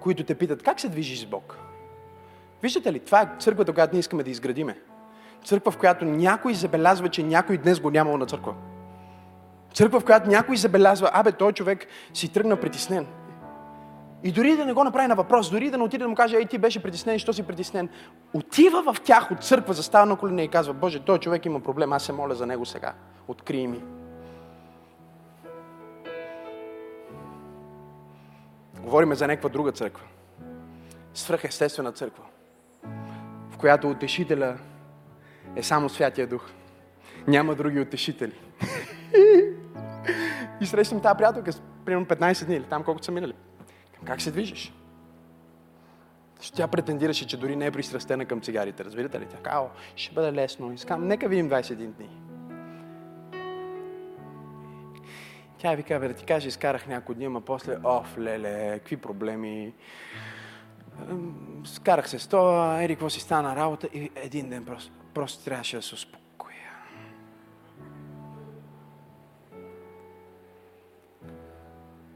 Които 0.00 0.24
те 0.24 0.34
питат, 0.34 0.62
как 0.62 0.80
се 0.80 0.88
движиш 0.88 1.20
с 1.20 1.26
Бог? 1.26 1.67
Виждате 2.62 2.92
ли, 2.92 3.00
това 3.00 3.22
е 3.22 3.28
църквата, 3.38 3.72
която 3.72 3.94
ние 3.94 4.00
искаме 4.00 4.22
да 4.22 4.30
изградиме. 4.30 4.78
Църква, 5.44 5.70
в 5.70 5.78
която 5.78 6.04
някой 6.04 6.54
забелязва, 6.54 7.08
че 7.08 7.22
някой 7.22 7.56
днес 7.56 7.80
го 7.80 7.90
нямал 7.90 8.16
на 8.16 8.26
църква. 8.26 8.54
Църква, 9.74 10.00
в 10.00 10.04
която 10.04 10.28
някой 10.28 10.56
забелязва, 10.56 11.10
абе, 11.12 11.32
той 11.32 11.52
човек 11.52 11.86
си 12.14 12.32
тръгна 12.32 12.56
притеснен. 12.56 13.06
И 14.22 14.32
дори 14.32 14.56
да 14.56 14.64
не 14.66 14.72
го 14.72 14.84
направи 14.84 15.08
на 15.08 15.14
въпрос, 15.14 15.50
дори 15.50 15.70
да 15.70 15.78
не 15.78 15.84
отиде 15.84 16.04
да 16.04 16.08
му 16.08 16.14
каже, 16.14 16.36
ей, 16.36 16.46
ти 16.46 16.58
беше 16.58 16.82
притеснен, 16.82 17.18
що 17.18 17.32
си 17.32 17.42
притеснен, 17.42 17.88
отива 18.34 18.92
в 18.92 19.00
тях 19.00 19.30
от 19.30 19.44
църква, 19.44 19.74
застава 19.74 20.06
на 20.06 20.16
колене 20.16 20.42
и 20.42 20.48
казва, 20.48 20.74
Боже, 20.74 21.00
той 21.00 21.18
човек 21.18 21.46
има 21.46 21.60
проблем, 21.60 21.92
аз 21.92 22.02
се 22.02 22.12
моля 22.12 22.34
за 22.34 22.46
него 22.46 22.66
сега. 22.66 22.94
Открий 23.28 23.66
ми. 23.66 23.82
Говориме 28.80 29.14
за 29.14 29.26
някаква 29.26 29.48
друга 29.48 29.72
църква. 29.72 30.04
Свръхестествена 31.14 31.92
църква 31.92 32.27
която 33.58 33.90
утешителя 33.90 34.58
е 35.56 35.62
само 35.62 35.88
Святия 35.88 36.26
Дух. 36.26 36.50
Няма 37.26 37.54
други 37.54 37.80
утешители. 37.80 38.34
И 40.60 40.66
срещам 40.66 41.00
тази 41.00 41.16
приятелка, 41.16 41.50
примерно 41.84 42.06
15 42.06 42.46
дни 42.46 42.56
или 42.56 42.64
там 42.64 42.84
колкото 42.84 43.04
са 43.04 43.12
минали. 43.12 43.34
Как 44.04 44.20
се 44.22 44.30
движиш? 44.30 44.72
Тя 46.54 46.68
претендираше, 46.68 47.26
че 47.26 47.36
дори 47.36 47.56
не 47.56 47.66
е 47.66 47.70
пристрастена 47.70 48.24
към 48.24 48.40
цигарите. 48.40 48.84
Разбирате 48.84 49.20
ли? 49.20 49.26
Тя 49.26 49.36
казва, 49.36 49.70
ще 49.96 50.14
бъде 50.14 50.32
лесно. 50.32 50.72
Искам, 50.72 51.08
нека 51.08 51.28
видим 51.28 51.50
21 51.50 51.74
дни. 51.76 52.08
Тя 55.58 55.74
вика, 55.74 56.00
бе, 56.00 56.08
да 56.08 56.14
ти 56.14 56.24
кажа, 56.24 56.48
изкарах 56.48 56.86
няколко 56.86 57.14
дни, 57.14 57.24
ама 57.24 57.40
после, 57.40 57.76
оф, 57.84 58.18
леле, 58.18 58.78
какви 58.78 58.96
проблеми 58.96 59.74
скарах 61.64 62.08
се 62.08 62.18
с 62.18 62.26
това, 62.26 62.82
ери, 62.82 62.94
какво 62.94 63.10
си 63.10 63.20
стана 63.20 63.56
работа 63.56 63.88
и 63.94 64.10
един 64.16 64.48
ден 64.48 64.64
просто, 64.64 64.92
просто 65.14 65.44
трябваше 65.44 65.76
да 65.76 65.82
се 65.82 65.94
успокоя. 65.94 66.54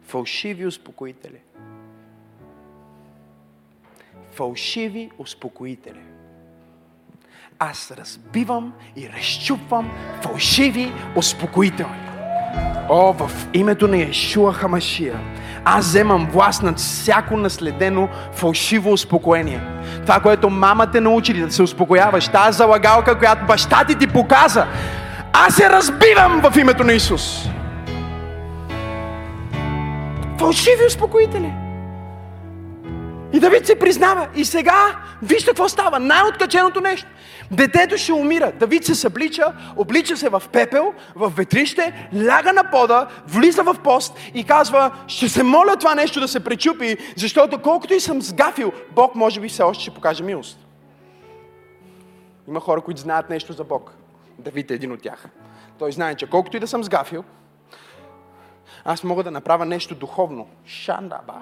Фалшиви 0.03 0.67
успокоители. 0.67 1.41
Фалшиви 4.31 5.11
успокоители. 5.19 6.03
Аз 7.59 7.91
разбивам 7.91 8.75
и 8.97 9.09
разчупвам 9.09 9.91
фалшиви 10.23 10.93
успокоители. 11.17 12.12
О, 12.89 13.13
в 13.13 13.31
името 13.55 13.89
на 13.89 13.97
Иешуа 13.97 14.53
Хамашия, 14.53 15.15
аз 15.65 15.87
вземам 15.87 16.29
власт 16.33 16.63
над 16.63 16.79
всяко 16.79 17.37
наследено 17.37 18.09
фалшиво 18.33 18.93
успокоение. 18.93 19.61
Това, 20.03 20.21
което 20.21 20.51
мама 20.51 20.91
те 20.91 21.01
научи 21.01 21.33
да 21.33 21.53
се 21.53 21.63
успокояваш, 21.63 22.29
тази 22.29 22.57
залагалка, 22.57 23.19
която 23.19 23.47
баща 23.47 23.85
ти 23.85 23.95
ти 23.95 24.07
показа, 24.07 24.67
аз 25.33 25.55
се 25.55 25.71
разбивам 25.71 26.43
в 26.43 26.57
името 26.57 26.85
на 26.85 26.93
Исус. 26.93 27.49
Фалшиви 30.39 30.87
успокоители. 30.87 31.53
И 33.33 33.41
Давид 33.41 33.67
се 33.67 33.79
признава. 33.79 34.29
И 34.37 34.45
сега, 34.45 34.99
вижте 35.23 35.47
какво 35.47 35.69
става. 35.69 36.01
Най-откаченото 36.01 36.81
нещо. 36.81 37.09
Детето 37.51 37.97
ще 37.97 38.13
умира. 38.13 38.53
Давид 38.53 38.85
се 38.85 38.95
съблича, 38.95 39.53
облича 39.77 40.17
се 40.17 40.29
в 40.29 40.43
пепел, 40.53 40.95
в 41.15 41.33
ветрище, 41.37 42.09
ляга 42.15 42.53
на 42.53 42.71
пода, 42.71 43.09
влиза 43.27 43.63
в 43.63 43.77
пост 43.85 44.19
и 44.35 44.45
казва, 44.45 44.91
ще 45.07 45.29
се 45.29 45.43
моля 45.43 45.77
това 45.77 45.95
нещо 45.95 46.21
да 46.21 46.29
се 46.29 46.45
пречупи, 46.45 46.97
защото 47.17 47.63
колкото 47.63 47.95
и 47.95 48.01
съм 48.01 48.23
сгафил, 48.23 48.73
Бог 48.91 49.15
може 49.15 49.41
би 49.41 49.49
все 49.49 49.63
още 49.63 49.83
ще 49.83 49.95
покаже 49.95 50.23
милост. 50.23 50.59
Има 52.49 52.61
хора, 52.61 52.81
които 52.81 53.01
знаят 53.01 53.31
нещо 53.31 53.53
за 53.53 53.65
Бог. 53.65 53.95
Давид 54.39 54.71
е 54.71 54.75
един 54.75 54.93
от 54.93 55.03
тях. 55.03 55.25
Той 55.79 55.93
знае, 55.93 56.15
че 56.15 56.31
колкото 56.31 56.57
и 56.57 56.61
да 56.61 56.67
съм 56.67 56.85
сгафил, 56.85 57.25
аз 58.85 59.05
мога 59.05 59.23
да 59.23 59.31
направя 59.31 59.67
нещо 59.67 59.95
духовно. 59.95 60.47
Шандаба. 60.67 61.35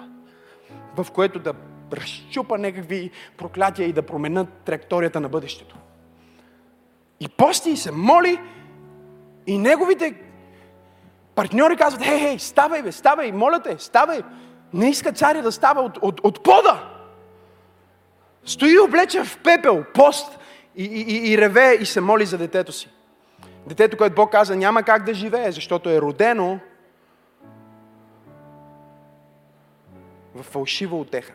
В 0.96 1.10
което 1.10 1.38
да 1.38 1.52
разчупа 1.92 2.58
някакви 2.58 3.10
проклятия 3.36 3.88
и 3.88 3.92
да 3.92 4.02
променят 4.02 4.48
траекторията 4.64 5.20
на 5.20 5.28
бъдещето. 5.28 5.76
И 7.20 7.28
пости 7.28 7.70
и 7.70 7.76
се 7.76 7.92
моли 7.92 8.40
и 9.46 9.58
неговите 9.58 10.14
партньори 11.34 11.76
казват, 11.76 12.02
хей, 12.02 12.18
хей, 12.18 12.38
ставай 12.38 12.82
бе, 12.82 12.92
ставай, 12.92 13.32
моля 13.32 13.60
те, 13.62 13.78
ставай. 13.78 14.22
Не 14.72 14.90
иска 14.90 15.12
царя 15.12 15.42
да 15.42 15.52
става 15.52 15.82
от, 15.82 15.98
от, 16.02 16.20
от 16.24 16.42
пода. 16.42 16.88
Стои 18.44 18.78
облечен 18.78 19.24
в 19.24 19.38
пепел, 19.38 19.84
пост 19.94 20.38
и, 20.76 20.84
и, 20.84 21.32
и 21.32 21.38
реве 21.38 21.78
и 21.80 21.86
се 21.86 22.00
моли 22.00 22.26
за 22.26 22.38
детето 22.38 22.72
си. 22.72 22.88
Детето, 23.66 23.96
което 23.96 24.14
Бог 24.14 24.32
каза, 24.32 24.56
няма 24.56 24.82
как 24.82 25.04
да 25.04 25.14
живее, 25.14 25.52
защото 25.52 25.90
е 25.90 26.00
родено 26.00 26.58
в 30.34 30.42
фалшива 30.42 30.96
отеха. 30.96 31.32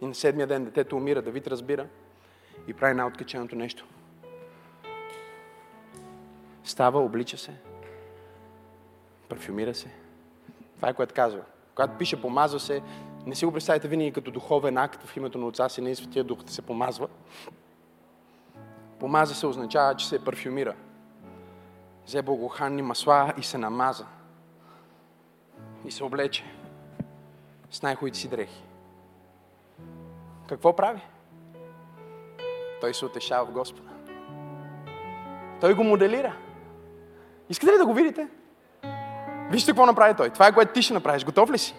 И 0.00 0.06
на 0.06 0.14
седмия 0.14 0.46
ден 0.46 0.64
детето 0.64 0.96
умира, 0.96 1.22
Давид 1.22 1.46
разбира 1.46 1.86
и 2.66 2.74
прави 2.74 2.94
най-откаченото 2.94 3.56
нещо. 3.56 3.86
Става, 6.64 7.00
облича 7.00 7.38
се, 7.38 7.54
парфюмира 9.28 9.74
се. 9.74 9.90
Това 10.76 10.88
е 10.88 10.94
което 10.94 11.14
казва. 11.14 11.40
Когато 11.74 11.98
пише 11.98 12.20
помазва 12.20 12.60
се, 12.60 12.82
не 13.26 13.34
си 13.34 13.44
го 13.44 13.52
представите 13.52 13.88
винаги 13.88 14.12
като 14.12 14.30
духовен 14.30 14.78
акт 14.78 15.02
в 15.04 15.16
името 15.16 15.38
на 15.38 15.46
Отца 15.46 15.68
си, 15.68 15.80
не 15.80 15.90
и 15.90 15.94
Светия 15.94 16.24
Дух 16.24 16.42
да 16.42 16.52
се 16.52 16.62
помазва. 16.62 17.08
Помаза 19.00 19.34
се 19.34 19.46
означава, 19.46 19.94
че 19.94 20.08
се 20.08 20.24
парфюмира. 20.24 20.74
Взе 22.06 22.22
благоханни 22.22 22.82
масла 22.82 23.34
и 23.38 23.42
се 23.42 23.58
намаза. 23.58 24.06
И 25.84 25.90
се 25.90 26.04
облече 26.04 26.44
с 27.70 27.82
най-хубавите 27.82 28.18
си 28.18 28.28
дрехи. 28.28 28.62
Какво 30.48 30.76
прави? 30.76 31.00
Той 32.80 32.94
се 32.94 33.04
утешава 33.04 33.46
в 33.46 33.52
Господа. 33.52 33.90
Той 35.60 35.74
го 35.74 35.84
моделира. 35.84 36.36
Искате 37.48 37.72
ли 37.72 37.78
да 37.78 37.86
го 37.86 37.94
видите? 37.94 38.28
Вижте 39.50 39.70
какво 39.70 39.86
направи 39.86 40.14
той. 40.14 40.30
Това 40.30 40.46
е 40.46 40.52
което 40.52 40.72
ти 40.72 40.82
ще 40.82 40.94
направиш. 40.94 41.24
Готов 41.24 41.50
ли 41.50 41.58
си? 41.58 41.74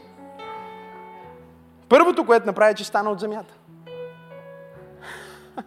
Първото, 1.89 2.25
което 2.25 2.45
направи, 2.45 2.71
е, 2.71 2.75
че 2.75 2.83
стана 2.83 3.11
от 3.11 3.19
земята. 3.19 3.53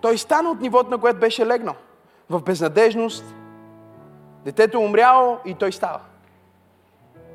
Той 0.00 0.18
стана 0.18 0.50
от 0.50 0.60
нивото, 0.60 0.90
на 0.90 0.98
което 0.98 1.20
беше 1.20 1.46
легнал. 1.46 1.74
В 2.30 2.42
безнадежност. 2.42 3.24
Детето 4.44 4.78
е 4.78 4.80
умряло 4.80 5.38
и 5.44 5.54
той 5.54 5.72
става. 5.72 6.00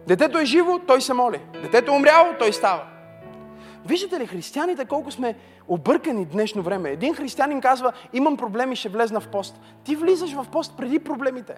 Детето 0.07 0.37
е 0.39 0.45
живо, 0.45 0.79
той 0.79 1.01
се 1.01 1.13
моли. 1.13 1.41
Детето 1.61 1.91
е 1.91 1.95
умряло, 1.95 2.33
той 2.39 2.53
става. 2.53 2.88
Виждате 3.85 4.19
ли, 4.19 4.27
християните 4.27 4.85
колко 4.85 5.11
сме 5.11 5.35
объркани 5.67 6.25
днешно 6.25 6.61
време. 6.61 6.89
Един 6.89 7.15
християнин 7.15 7.61
казва, 7.61 7.93
имам 8.13 8.37
проблеми, 8.37 8.75
ще 8.75 8.89
влезна 8.89 9.19
в 9.19 9.27
пост. 9.27 9.61
Ти 9.83 9.95
влизаш 9.95 10.33
в 10.33 10.45
пост 10.51 10.77
преди 10.77 10.99
проблемите. 10.99 11.55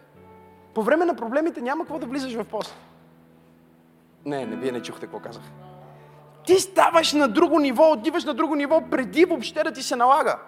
По 0.73 0.83
време 0.83 1.05
на 1.05 1.15
проблемите 1.15 1.61
няма 1.61 1.83
какво 1.83 1.99
да 1.99 2.05
влизаш 2.05 2.33
в 2.33 2.45
пост. 2.45 2.75
Не, 4.25 4.45
не, 4.45 4.55
вие 4.55 4.71
не 4.71 4.81
чухте 4.81 5.05
какво 5.05 5.19
казах. 5.19 5.43
Ти 6.45 6.59
ставаш 6.59 7.13
на 7.13 7.27
друго 7.27 7.59
ниво, 7.59 7.91
отиваш 7.91 8.23
на 8.23 8.33
друго 8.33 8.55
ниво, 8.55 8.81
преди 8.91 9.25
въобще 9.25 9.63
да 9.63 9.71
ти 9.71 9.83
се 9.83 9.95
налага. 9.95 10.39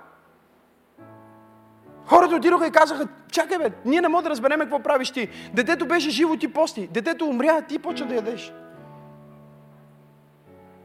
Хората 2.05 2.35
отидоха 2.35 2.67
и 2.67 2.71
казаха, 2.71 3.07
чакай 3.31 3.57
бе, 3.57 3.71
ние 3.85 4.01
не 4.01 4.07
можем 4.07 4.23
да 4.23 4.29
разберем 4.29 4.59
какво 4.59 4.79
правиш 4.79 5.11
ти. 5.11 5.29
Детето 5.53 5.85
беше 5.85 6.09
живо, 6.09 6.37
ти 6.37 6.53
пости. 6.53 6.87
Детето 6.87 7.25
умря, 7.25 7.61
ти 7.61 7.79
почва 7.79 8.07
да 8.07 8.15
ядеш. 8.15 8.53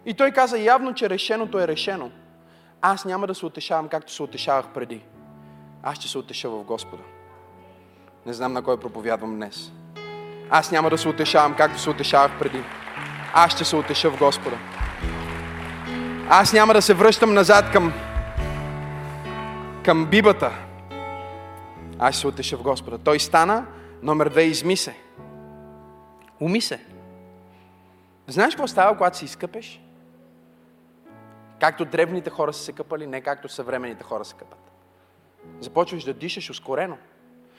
И 0.09 0.15
той 0.15 0.31
каза 0.31 0.59
явно, 0.59 0.95
че 0.95 1.11
решеното 1.11 1.61
е 1.61 1.69
решено. 1.69 2.11
Аз 2.83 3.05
няма 3.05 3.27
да 3.27 3.35
се 3.35 3.47
утешавам, 3.47 3.89
както 3.89 4.13
се 4.13 4.23
утешавах 4.23 4.67
преди. 4.75 5.01
Аз 5.83 5.97
ще 5.97 6.09
се 6.09 6.19
утеша 6.19 6.51
в 6.51 6.65
Господа. 6.65 7.03
Не 8.27 8.33
знам 8.33 8.53
на 8.53 8.63
кой 8.63 8.81
проповядвам 8.81 9.35
днес. 9.35 9.73
Аз 10.51 10.73
няма 10.73 10.91
да 10.91 10.99
се 10.99 11.09
утешавам, 11.09 11.55
както 11.55 11.79
се 11.79 11.91
утешавах 11.91 12.39
преди. 12.39 12.63
Аз 13.35 13.53
ще 13.53 13.65
се 13.65 13.77
утеша 13.77 14.11
в 14.11 14.19
Господа. 14.19 14.57
Аз 16.29 16.53
няма 16.53 16.75
да 16.75 16.83
се 16.83 16.95
връщам 16.95 17.35
назад 17.35 17.73
към, 17.73 17.93
към 19.85 20.07
бибата. 20.07 20.53
Аз 21.99 22.15
ще 22.15 22.21
се 22.21 22.27
утеша 22.27 22.57
в 22.57 22.63
Господа. 22.63 22.99
Той 22.99 23.21
стана, 23.21 23.67
номер 24.03 24.29
две, 24.29 24.43
изми 24.43 24.77
се. 24.77 24.97
Уми 26.41 26.61
се. 26.61 26.81
Знаеш 28.27 28.55
какво 28.55 28.67
става, 28.67 28.97
когато 28.97 29.19
се 29.19 29.25
изкъпеш? 29.25 29.81
Както 31.61 31.85
древните 31.85 32.31
хора 32.31 32.53
са 32.53 32.63
се 32.63 32.73
къпали, 32.73 33.07
не 33.07 33.21
както 33.21 33.49
съвременните 33.49 34.05
хора 34.05 34.25
се 34.25 34.35
къпат. 34.35 34.71
Започваш 35.61 36.05
да 36.05 36.15
дишаш 36.15 36.51
ускорено. 36.51 36.99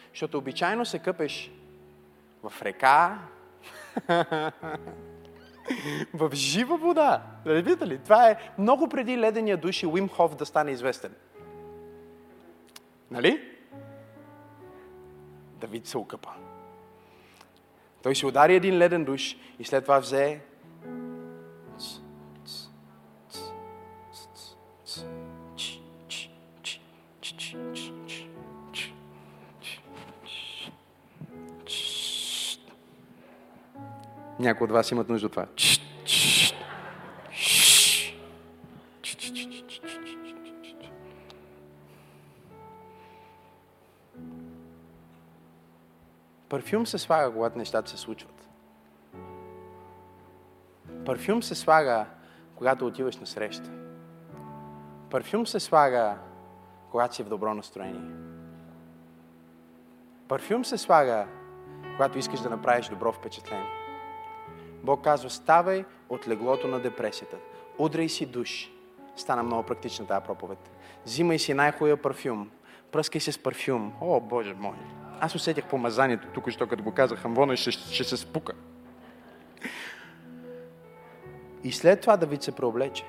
Защото 0.09 0.37
обичайно 0.37 0.85
се 0.85 0.99
къпеш 0.99 1.51
в 2.43 2.61
река, 2.61 3.19
в 6.13 6.31
жива 6.33 6.77
вода. 6.77 7.23
Нали 7.45 7.61
видите 7.61 7.87
ли? 7.87 7.97
Това 7.97 8.29
е 8.29 8.51
много 8.57 8.89
преди 8.89 9.17
ледения 9.17 9.57
душ 9.57 9.83
и 9.83 9.87
Уим 9.87 10.09
Хоф 10.09 10.35
да 10.35 10.45
стане 10.45 10.71
известен. 10.71 11.15
Нали? 13.11 13.49
Давид 15.53 15.87
се 15.87 15.97
укъпа. 15.97 16.29
Той 18.03 18.15
се 18.15 18.25
удари 18.25 18.55
един 18.55 18.77
леден 18.77 19.05
душ 19.05 19.35
и 19.59 19.63
след 19.63 19.83
това 19.83 19.99
взе 19.99 20.39
Някои 34.39 34.65
от 34.65 34.71
вас 34.71 34.91
имат 34.91 35.09
нужда 35.09 35.27
от 35.27 35.31
това. 35.31 35.45
Парфюм 46.49 46.87
се 46.87 46.97
слага, 46.97 47.33
когато 47.33 47.57
нещата 47.57 47.89
се 47.89 47.97
случват. 47.97 48.49
Парфюм 51.05 51.43
се 51.43 51.55
слага, 51.55 52.05
когато 52.55 52.87
отиваш 52.87 53.17
на 53.17 53.27
среща. 53.27 53.71
Парфюм 55.09 55.47
се 55.47 55.59
слага, 55.59 56.17
когато 56.91 57.15
си 57.15 57.23
в 57.23 57.29
добро 57.29 57.53
настроение. 57.53 58.15
Парфюм 60.27 60.65
се 60.65 60.77
слага, 60.77 61.27
когато 61.97 62.17
искаш 62.17 62.39
да 62.39 62.49
направиш 62.49 62.87
добро 62.87 63.11
впечатление. 63.11 63.78
Бог 64.83 65.03
казва, 65.03 65.29
ставай 65.29 65.85
от 66.09 66.27
леглото 66.27 66.67
на 66.67 66.79
депресията. 66.79 67.37
Удрай 67.77 68.09
си 68.09 68.25
душ. 68.25 68.71
Стана 69.15 69.43
много 69.43 69.63
практична 69.63 70.07
тази 70.07 70.25
проповед. 70.25 70.71
Взимай 71.05 71.39
си 71.39 71.53
най-хубавия 71.53 71.97
парфюм. 71.97 72.49
Пръскай 72.91 73.21
се 73.21 73.31
с 73.31 73.39
парфюм. 73.39 73.93
О, 74.01 74.19
Боже 74.19 74.53
мой! 74.53 74.75
Аз 75.19 75.35
усетях 75.35 75.65
помазанието 75.65 76.27
тук, 76.33 76.49
що 76.49 76.67
като 76.67 76.83
го 76.83 76.93
казах, 76.93 77.25
Амвона 77.25 77.57
ще, 77.57 77.71
ще 77.71 78.03
се 78.03 78.17
спука. 78.17 78.53
И 81.63 81.71
след 81.71 82.01
това 82.01 82.17
Давид 82.17 82.43
се 82.43 82.51
преоблече. 82.51 83.03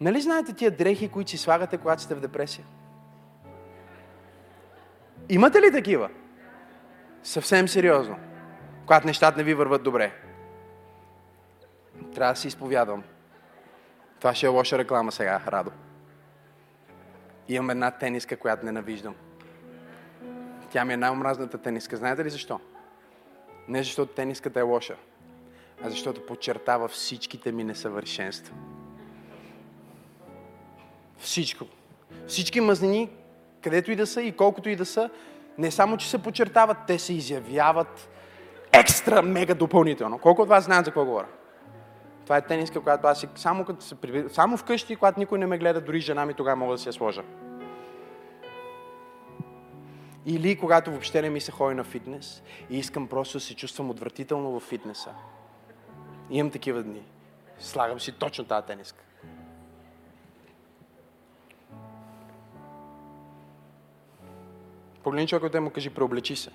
Нали 0.00 0.20
знаете 0.20 0.52
тия 0.52 0.70
дрехи, 0.70 1.08
които 1.08 1.30
си 1.30 1.38
слагате, 1.38 1.78
когато 1.78 2.02
сте 2.02 2.14
в 2.14 2.20
депресия? 2.20 2.64
Имате 5.28 5.60
ли 5.60 5.72
такива? 5.72 6.10
Съвсем 7.22 7.68
сериозно 7.68 8.16
когато 8.88 9.06
нещата 9.06 9.38
не 9.38 9.44
ви 9.44 9.54
върват 9.54 9.82
добре. 9.82 10.12
Трябва 12.14 12.32
да 12.32 12.40
си 12.40 12.48
изповядвам. 12.48 13.04
Това 14.18 14.34
ще 14.34 14.46
е 14.46 14.48
лоша 14.48 14.78
реклама 14.78 15.12
сега, 15.12 15.40
Радо. 15.46 15.70
Имам 17.48 17.70
една 17.70 17.90
тениска, 17.90 18.36
която 18.36 18.66
ненавиждам. 18.66 19.14
Тя 20.70 20.84
ми 20.84 20.92
е 20.92 20.96
най-омразната 20.96 21.58
тениска. 21.58 21.96
Знаете 21.96 22.24
ли 22.24 22.30
защо? 22.30 22.60
Не 23.68 23.82
защото 23.82 24.12
тениската 24.12 24.60
е 24.60 24.62
лоша, 24.62 24.96
а 25.84 25.90
защото 25.90 26.26
подчертава 26.26 26.88
всичките 26.88 27.52
ми 27.52 27.64
несъвършенства. 27.64 28.54
Всичко. 31.18 31.64
Всички 32.26 32.60
мазнини, 32.60 33.10
където 33.62 33.90
и 33.90 33.96
да 33.96 34.06
са 34.06 34.22
и 34.22 34.36
колкото 34.36 34.68
и 34.68 34.76
да 34.76 34.86
са, 34.86 35.10
не 35.58 35.70
само, 35.70 35.96
че 35.96 36.10
се 36.10 36.22
подчертават, 36.22 36.78
те 36.86 36.98
се 36.98 37.12
изявяват 37.12 38.08
екстра, 38.72 39.22
мега 39.22 39.54
допълнително. 39.54 40.18
Колко 40.18 40.42
от 40.42 40.48
вас 40.48 40.64
знаят 40.64 40.84
за 40.84 40.90
какво 40.90 41.04
говоря? 41.04 41.26
Това 42.24 42.36
е 42.36 42.46
тениска, 42.46 42.80
която 42.80 43.06
аз 43.06 43.26
само, 43.34 43.64
като 43.64 43.84
се, 43.84 43.96
само 44.28 44.56
вкъщи, 44.56 44.96
когато 44.96 45.20
никой 45.20 45.38
не 45.38 45.46
ме 45.46 45.58
гледа, 45.58 45.80
дори 45.80 46.00
жена 46.00 46.26
ми 46.26 46.34
тогава 46.34 46.56
мога 46.56 46.74
да 46.74 46.78
си 46.78 46.88
я 46.88 46.92
сложа. 46.92 47.22
Или 50.26 50.58
когато 50.58 50.90
въобще 50.90 51.22
не 51.22 51.30
ми 51.30 51.40
се 51.40 51.52
ходи 51.52 51.74
на 51.74 51.84
фитнес 51.84 52.42
и 52.70 52.78
искам 52.78 53.08
просто 53.08 53.38
да 53.38 53.40
се 53.40 53.56
чувствам 53.56 53.90
отвратително 53.90 54.60
в 54.60 54.60
фитнеса. 54.60 55.10
Имам 56.30 56.50
такива 56.50 56.82
дни. 56.82 57.02
Слагам 57.58 58.00
си 58.00 58.12
точно 58.12 58.44
тази 58.44 58.66
тениска. 58.66 59.04
Погледни 65.02 65.26
човекът 65.26 65.54
и 65.54 65.58
му 65.58 65.70
кажи, 65.70 65.90
преоблечи 65.90 66.36
се. 66.36 66.50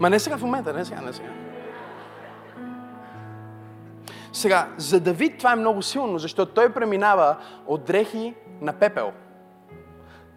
Ма 0.00 0.10
не 0.10 0.18
сега 0.18 0.36
в 0.36 0.42
момента, 0.42 0.72
не 0.72 0.84
сега, 0.84 1.00
не 1.00 1.12
сега. 1.12 1.28
Сега, 4.32 4.68
за 4.76 5.00
Давид 5.00 5.38
това 5.38 5.52
е 5.52 5.56
много 5.56 5.82
силно, 5.82 6.18
защото 6.18 6.52
той 6.52 6.72
преминава 6.72 7.36
от 7.66 7.84
дрехи 7.84 8.34
на 8.60 8.72
пепел 8.72 9.12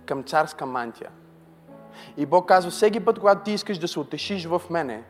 към 0.06 0.24
царска 0.24 0.66
мантия. 0.66 1.10
И 2.18 2.26
Бог 2.26 2.48
казва, 2.48 2.72
всеки 2.72 3.00
път, 3.00 3.20
когато 3.20 3.44
ти 3.44 3.52
искаш 3.52 3.78
да 3.78 3.88
се 3.88 4.00
отешиш 4.00 4.46
в 4.46 4.62
мене, 4.70 5.04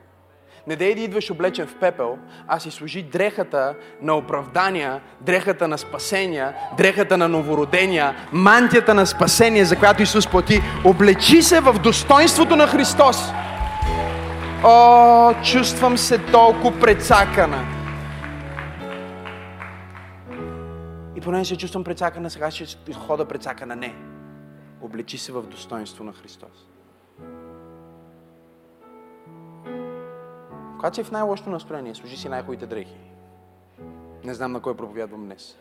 не 0.68 0.76
дей 0.76 0.96
да 0.96 1.02
идваш 1.02 1.32
облечен 1.32 1.68
в 1.68 1.76
пепел, 1.76 2.18
а 2.48 2.60
си 2.60 2.72
служи 2.72 3.04
дрехата 3.04 3.76
на 4.02 4.14
оправдания, 4.14 5.02
дрехата 5.22 5.68
на 5.68 5.78
спасения, 5.78 6.56
дрехата 6.78 7.18
на 7.18 7.28
новородения, 7.28 8.16
мантията 8.32 8.94
на 8.94 9.06
спасение, 9.06 9.66
за 9.66 9.76
която 9.76 10.04
Исус 10.04 10.28
плати. 10.28 10.62
Облечи 10.86 11.42
се 11.42 11.60
в 11.60 11.80
достоинството 11.80 12.56
на 12.56 12.68
Христос. 12.68 13.18
О, 14.64 15.34
чувствам 15.44 15.98
се 15.98 16.26
толкова 16.32 16.80
прецакана. 16.80 17.66
И 21.16 21.22
понеже 21.22 21.50
се 21.50 21.58
чувствам 21.58 21.84
прецакана, 21.84 22.30
сега 22.30 22.52
ще 22.52 22.94
хода 22.94 23.26
прецакана. 23.26 23.76
Не. 23.76 23.96
Облечи 24.82 25.18
се 25.18 25.32
в 25.32 25.42
достоинство 25.42 26.04
на 26.04 26.14
Христос. 26.14 26.68
Когато 30.76 30.96
си 30.96 31.04
в 31.04 31.12
най-лошото 31.12 31.50
настроение, 31.50 31.96
служи 31.96 32.18
си 32.18 32.30
най-хубавите 32.30 32.66
дрехи. 32.66 32.98
Не 34.24 34.34
знам 34.34 34.52
на 34.52 34.60
кой 34.60 34.78
проповядвам 34.78 35.26
днес. 35.26 35.58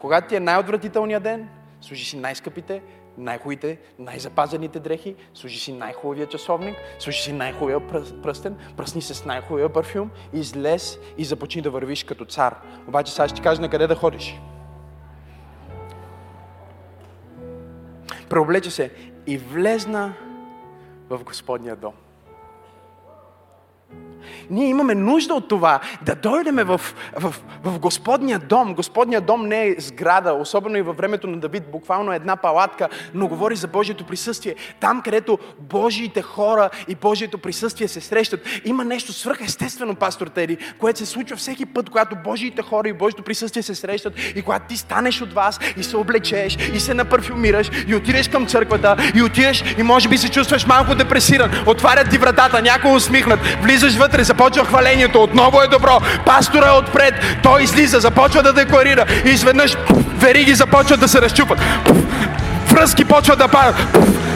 Когато 0.00 0.28
ти 0.28 0.36
е 0.36 0.40
най-отвратителният 0.40 1.22
ден, 1.22 1.48
служи 1.80 2.04
си 2.04 2.16
най-скъпите, 2.16 2.82
най-хубавите, 3.18 3.78
най-запазените 3.98 4.80
дрехи, 4.80 5.16
служи 5.34 5.58
си 5.58 5.72
най-хубавия 5.72 6.26
часовник, 6.26 6.76
служи 6.98 7.22
си 7.22 7.32
най-хубавия 7.32 7.88
пръстен, 8.22 8.56
пръсни 8.76 9.02
се 9.02 9.14
с 9.14 9.24
най-хубавия 9.24 9.72
парфюм, 9.72 10.10
излез 10.32 10.98
и 11.18 11.24
започни 11.24 11.62
да 11.62 11.70
вървиш 11.70 12.04
като 12.04 12.24
цар. 12.24 12.56
Обаче 12.88 13.12
сега 13.12 13.28
ще 13.28 13.36
ти 13.36 13.42
кажа 13.42 13.60
на 13.60 13.70
къде 13.70 13.86
да 13.86 13.94
ходиш. 13.94 14.40
Преоблече 18.28 18.70
се 18.70 18.90
и 19.26 19.38
влезна 19.38 20.14
в 21.10 21.24
Господния 21.24 21.76
дом. 21.76 21.92
Ние 24.50 24.68
имаме 24.68 24.94
нужда 24.94 25.34
от 25.34 25.48
това, 25.48 25.80
да 26.02 26.14
дойдеме 26.14 26.64
в, 26.64 26.80
в, 27.16 27.34
в 27.64 27.78
Господния 27.78 28.38
дом. 28.38 28.74
Господния 28.74 29.20
дом 29.20 29.46
не 29.46 29.66
е 29.66 29.74
сграда, 29.78 30.32
особено 30.32 30.76
и 30.76 30.82
във 30.82 30.96
времето 30.96 31.26
на 31.26 31.36
Давид, 31.36 31.70
буквално 31.72 32.12
една 32.12 32.36
палатка, 32.36 32.88
но 33.14 33.28
говори 33.28 33.56
за 33.56 33.68
Божието 33.68 34.04
присъствие. 34.04 34.54
Там, 34.80 35.02
където 35.02 35.38
Божиите 35.58 36.22
хора 36.22 36.70
и 36.88 36.94
Божието 36.94 37.38
присъствие 37.38 37.88
се 37.88 38.00
срещат, 38.00 38.40
има 38.64 38.84
нещо 38.84 39.12
свръхестествено, 39.12 39.94
пастор 39.94 40.26
Теди, 40.26 40.58
което 40.78 40.98
се 40.98 41.06
случва 41.06 41.36
всеки 41.36 41.66
път, 41.66 41.90
когато 41.90 42.16
Божиите 42.24 42.62
хора 42.62 42.88
и 42.88 42.92
Божието 42.92 43.22
присъствие 43.22 43.62
се 43.62 43.74
срещат 43.74 44.12
и 44.34 44.42
когато 44.42 44.66
ти 44.68 44.76
станеш 44.76 45.22
от 45.22 45.32
вас 45.32 45.58
и 45.76 45.82
се 45.82 45.96
облечеш 45.96 46.56
и 46.74 46.80
се 46.80 46.94
напарфюмираш 46.94 47.70
и 47.88 47.94
отидеш 47.94 48.28
към 48.28 48.46
църквата 48.46 48.96
и 49.14 49.22
отидеш 49.22 49.64
и 49.78 49.82
може 49.82 50.08
би 50.08 50.18
се 50.18 50.30
чувстваш 50.30 50.66
малко 50.66 50.94
депресиран. 50.94 51.50
Отварят 51.66 52.10
ти 52.10 52.18
вратата, 52.18 52.62
някой 52.62 52.96
усмихнат, 52.96 53.40
влизаш 53.62 53.96
вътре, 53.96 54.07
започва 54.18 54.64
хвалението, 54.64 55.22
отново 55.22 55.62
е 55.62 55.66
добро, 55.66 56.00
пастора 56.26 56.66
е 56.66 56.78
отпред, 56.78 57.14
той 57.42 57.62
излиза, 57.62 58.00
започва 58.00 58.42
да 58.42 58.52
декларира 58.52 59.04
и 59.24 59.28
изведнъж 59.28 59.76
вериги 60.18 60.54
започват 60.54 61.00
да 61.00 61.08
се 61.08 61.20
разчупат. 61.20 61.58
Връзки 62.68 63.04
почват 63.04 63.38
да 63.38 63.48
падат. 63.48 63.76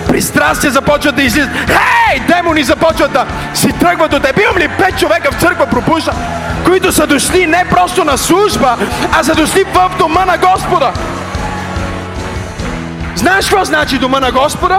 Пристрастия 0.09 0.73
започват 0.73 1.17
да 1.17 1.23
излизат. 1.23 1.51
Хей! 1.67 2.21
Демони 2.21 2.63
започват 2.63 3.13
да 3.13 3.27
си 3.55 3.73
тръгват 3.73 4.13
от 4.13 4.23
теб. 4.23 4.41
Имам 4.41 4.57
ли 4.57 4.69
пет 4.69 4.99
човека 4.99 5.33
в 5.33 5.41
църква 5.41 5.67
пропуща, 5.67 6.13
които 6.65 6.93
са 6.93 7.07
дошли 7.07 7.47
не 7.47 7.65
просто 7.71 8.05
на 8.05 8.19
служба, 8.19 8.77
а 9.13 9.25
са 9.25 9.35
дошли 9.35 9.65
в 9.65 9.91
дома 9.99 10.25
на 10.25 10.39
Господа. 10.39 10.93
Знаеш 13.15 13.49
какво 13.49 13.65
значи 13.65 13.99
дома 13.99 14.21
на 14.21 14.33
Господа? 14.33 14.79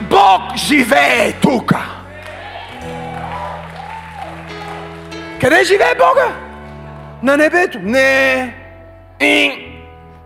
Бог 0.00 0.56
живее 0.56 1.32
тука. 1.32 1.91
Къде 5.42 5.64
живее 5.64 5.94
Бога? 5.94 6.36
На 7.22 7.36
небето. 7.36 7.78
Не. 7.78 8.54
И... 9.20 9.52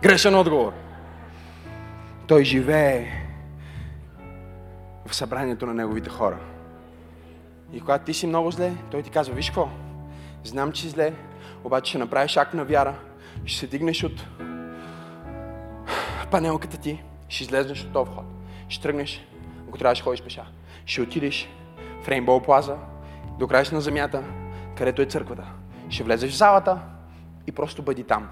Грешен 0.01 0.35
отговор. 0.35 0.73
Той 2.27 2.43
живее 2.43 3.07
в 5.05 5.15
събранието 5.15 5.65
на 5.65 5.73
неговите 5.73 6.09
хора. 6.09 6.37
И 7.73 7.79
когато 7.79 8.05
ти 8.05 8.13
си 8.13 8.27
много 8.27 8.51
зле, 8.51 8.71
той 8.91 9.03
ти 9.03 9.09
казва, 9.09 9.33
виж 9.33 9.49
какво, 9.49 9.69
знам, 10.43 10.71
че 10.71 10.81
си 10.81 10.89
зле, 10.89 11.13
обаче 11.63 11.89
ще 11.89 11.97
направиш 11.97 12.37
акт 12.37 12.53
на 12.53 12.65
вяра, 12.65 12.95
ще 13.45 13.59
се 13.59 13.67
дигнеш 13.67 14.03
от 14.03 14.25
панелката 16.31 16.77
ти, 16.77 17.03
ще 17.29 17.43
излезнеш 17.43 17.83
от 17.83 17.93
този 17.93 18.11
вход, 18.11 18.25
ще 18.69 18.83
тръгнеш, 18.83 19.27
ако 19.69 19.77
трябваше 19.77 20.03
ходиш 20.03 20.21
пеша, 20.21 20.45
ще 20.85 21.01
отидеш 21.01 21.49
в 22.03 22.07
Рейнбоу 22.07 22.41
Плаза, 22.41 22.75
до 23.39 23.47
краища 23.47 23.75
на 23.75 23.81
земята, 23.81 24.23
където 24.77 25.01
е 25.01 25.05
църквата. 25.05 25.43
Ще 25.89 26.03
влезеш 26.03 26.31
в 26.31 26.37
залата 26.37 26.79
и 27.47 27.51
просто 27.51 27.83
бъди 27.83 28.03
там. 28.03 28.29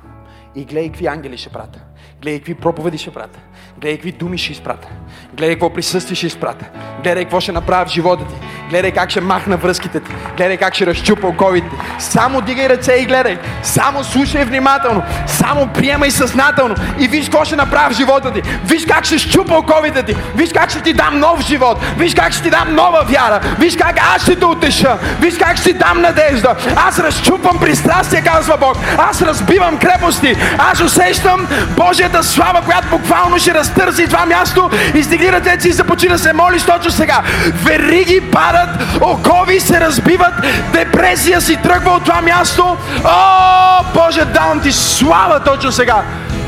И 0.56 0.66
гледай 0.66 0.90
какви 0.90 1.08
ангели 1.08 1.38
ще 1.38 1.50
прата. 1.50 1.80
Гледай 2.22 2.40
какви 2.40 2.56
проповеди 2.56 2.98
ще 2.98 3.12
прата. 3.12 3.40
Гледай 3.78 3.98
какви 3.98 4.12
думи 4.12 4.38
ще 4.38 4.52
изпрата. 4.52 4.88
Гледай 5.34 5.56
какво 5.56 5.74
присъствие 5.74 6.16
ще 6.16 6.28
изпрата. 6.28 6.66
Гледай 7.04 7.24
какво 7.24 7.40
ще 7.40 7.52
направя 7.52 7.86
в 7.86 7.90
живота 7.90 8.28
ти. 8.28 8.36
Гледай 8.70 8.92
как 8.92 9.10
ще 9.10 9.22
махна 9.22 9.58
връзките 9.58 10.00
ти. 10.00 10.12
Гледай 10.38 10.58
как 10.58 10.74
ще 10.74 10.86
разчупа 10.86 11.28
оковите. 11.28 11.68
Само 12.00 12.42
дигай 12.42 12.70
ръце 12.70 12.94
и 12.94 13.06
гледай. 13.06 13.38
Само 13.64 14.04
слушай 14.04 14.46
внимателно. 14.46 15.04
Само 15.28 15.68
приемай 15.68 16.12
съзнателно. 16.12 16.76
И 17.00 17.08
виж 17.08 17.26
какво 17.26 17.46
ще 17.46 17.56
направя 17.56 17.90
в 17.90 17.98
живота 17.98 18.34
ти. 18.34 18.42
Виж 18.66 18.86
как 18.86 19.06
ще 19.06 19.18
щупа 19.18 19.58
оковите 19.58 20.04
ти. 20.04 20.16
Виж 20.36 20.54
как 20.54 20.70
ще 20.70 20.82
ти 20.82 20.94
дам 20.94 21.20
нов 21.20 21.42
живот. 21.42 21.78
Виж 21.98 22.16
как 22.16 22.34
ще 22.34 22.44
ти 22.44 22.50
дам 22.50 22.76
нова 22.76 23.04
вяра. 23.04 23.40
Виж 23.60 23.78
как 23.78 24.00
аз 24.16 24.22
ще 24.22 24.40
те 24.40 24.46
утеша. 24.46 24.98
Виж 25.20 25.38
как 25.38 25.58
ще 25.58 25.72
ти 25.72 25.78
дам 25.78 26.02
надежда. 26.02 26.56
Аз 26.76 27.00
разчупвам 27.00 27.60
пристрастие, 27.60 28.22
казва 28.22 28.58
Бог. 28.58 28.78
Аз 28.98 29.22
разбивам 29.22 29.78
крепости. 29.78 30.36
Аз 30.58 30.82
усещам 30.82 31.48
Божията 31.78 32.24
слава, 32.24 32.62
която 32.62 32.88
буквално 32.90 33.40
ще 33.40 33.54
разтърси 33.54 34.08
това 34.08 34.26
място. 34.26 34.70
Издигни 34.96 35.32
ръцете 35.32 35.68
и 35.68 35.72
започни 35.72 36.10
да 36.10 36.20
се 36.20 36.34
молиш 36.34 36.64
точно 36.64 36.92
сега. 36.92 37.24
Вериги 37.54 38.22
падат, 38.32 38.70
окови 39.02 39.60
се 39.60 39.80
разбиват, 39.80 40.34
депресия 40.74 41.42
си 41.42 41.62
тръгва 41.62 41.92
от 41.92 42.04
това 42.04 42.22
място. 42.22 42.78
О, 43.06 43.84
Боже, 43.94 44.26
давам 44.26 44.62
ти 44.62 44.72
слава 44.72 45.44
точно 45.44 45.72
сега. 45.72 46.04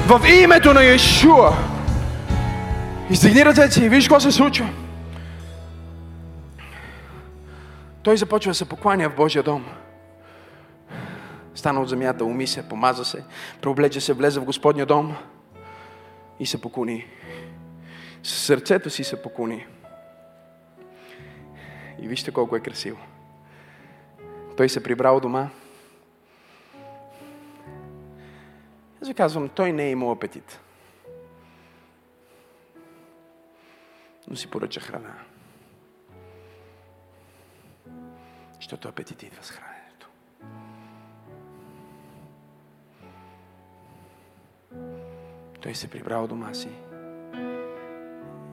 В 0.08 0.22
името 0.28 0.74
на 0.74 0.84
Иешуа. 0.84 1.52
Издигни 3.10 3.46
ръцете 3.46 3.86
и 3.86 3.90
виж 3.90 4.08
какво 4.08 4.20
се 4.20 4.32
случва. 4.32 4.66
Той 8.04 8.18
започва 8.18 8.52
да 8.52 8.56
се 8.56 8.66
покланя 8.66 9.10
в 9.10 9.16
Божия 9.16 9.44
дом. 9.44 9.66
Стана 11.58 11.82
от 11.82 11.90
земята, 11.90 12.26
уми 12.26 12.48
се, 12.48 12.70
помаза 12.70 13.06
се, 13.06 13.24
преоблече 13.62 14.02
се, 14.02 14.14
влезе 14.14 14.40
в 14.40 14.46
Господния 14.46 14.86
дом 14.86 15.16
и 16.40 16.46
се 16.46 16.62
поклони. 16.62 17.06
С 18.24 18.30
сърцето 18.30 18.90
си 18.90 19.04
се 19.04 19.22
поклони. 19.22 19.66
И 22.02 22.08
вижте 22.08 22.32
колко 22.32 22.56
е 22.56 22.60
красиво. 22.60 22.98
Той 24.58 24.70
се 24.70 24.84
прибрал 24.84 25.20
дома. 25.20 25.50
Аз 29.02 29.08
ви 29.08 29.14
казвам, 29.14 29.50
той 29.50 29.72
не 29.72 29.84
е 29.84 29.92
имал 29.92 30.12
апетит. 30.12 30.60
но 34.28 34.36
си 34.36 34.48
поръча 34.48 34.80
храна. 34.80 35.14
Защото 38.56 38.88
апетит 38.88 39.24
идва 39.24 39.44
с 39.44 39.52
храненето. 39.52 39.67
Той 45.68 45.76
се 45.76 45.88
прибрал 45.88 46.28
дома 46.28 46.54
си 46.54 46.70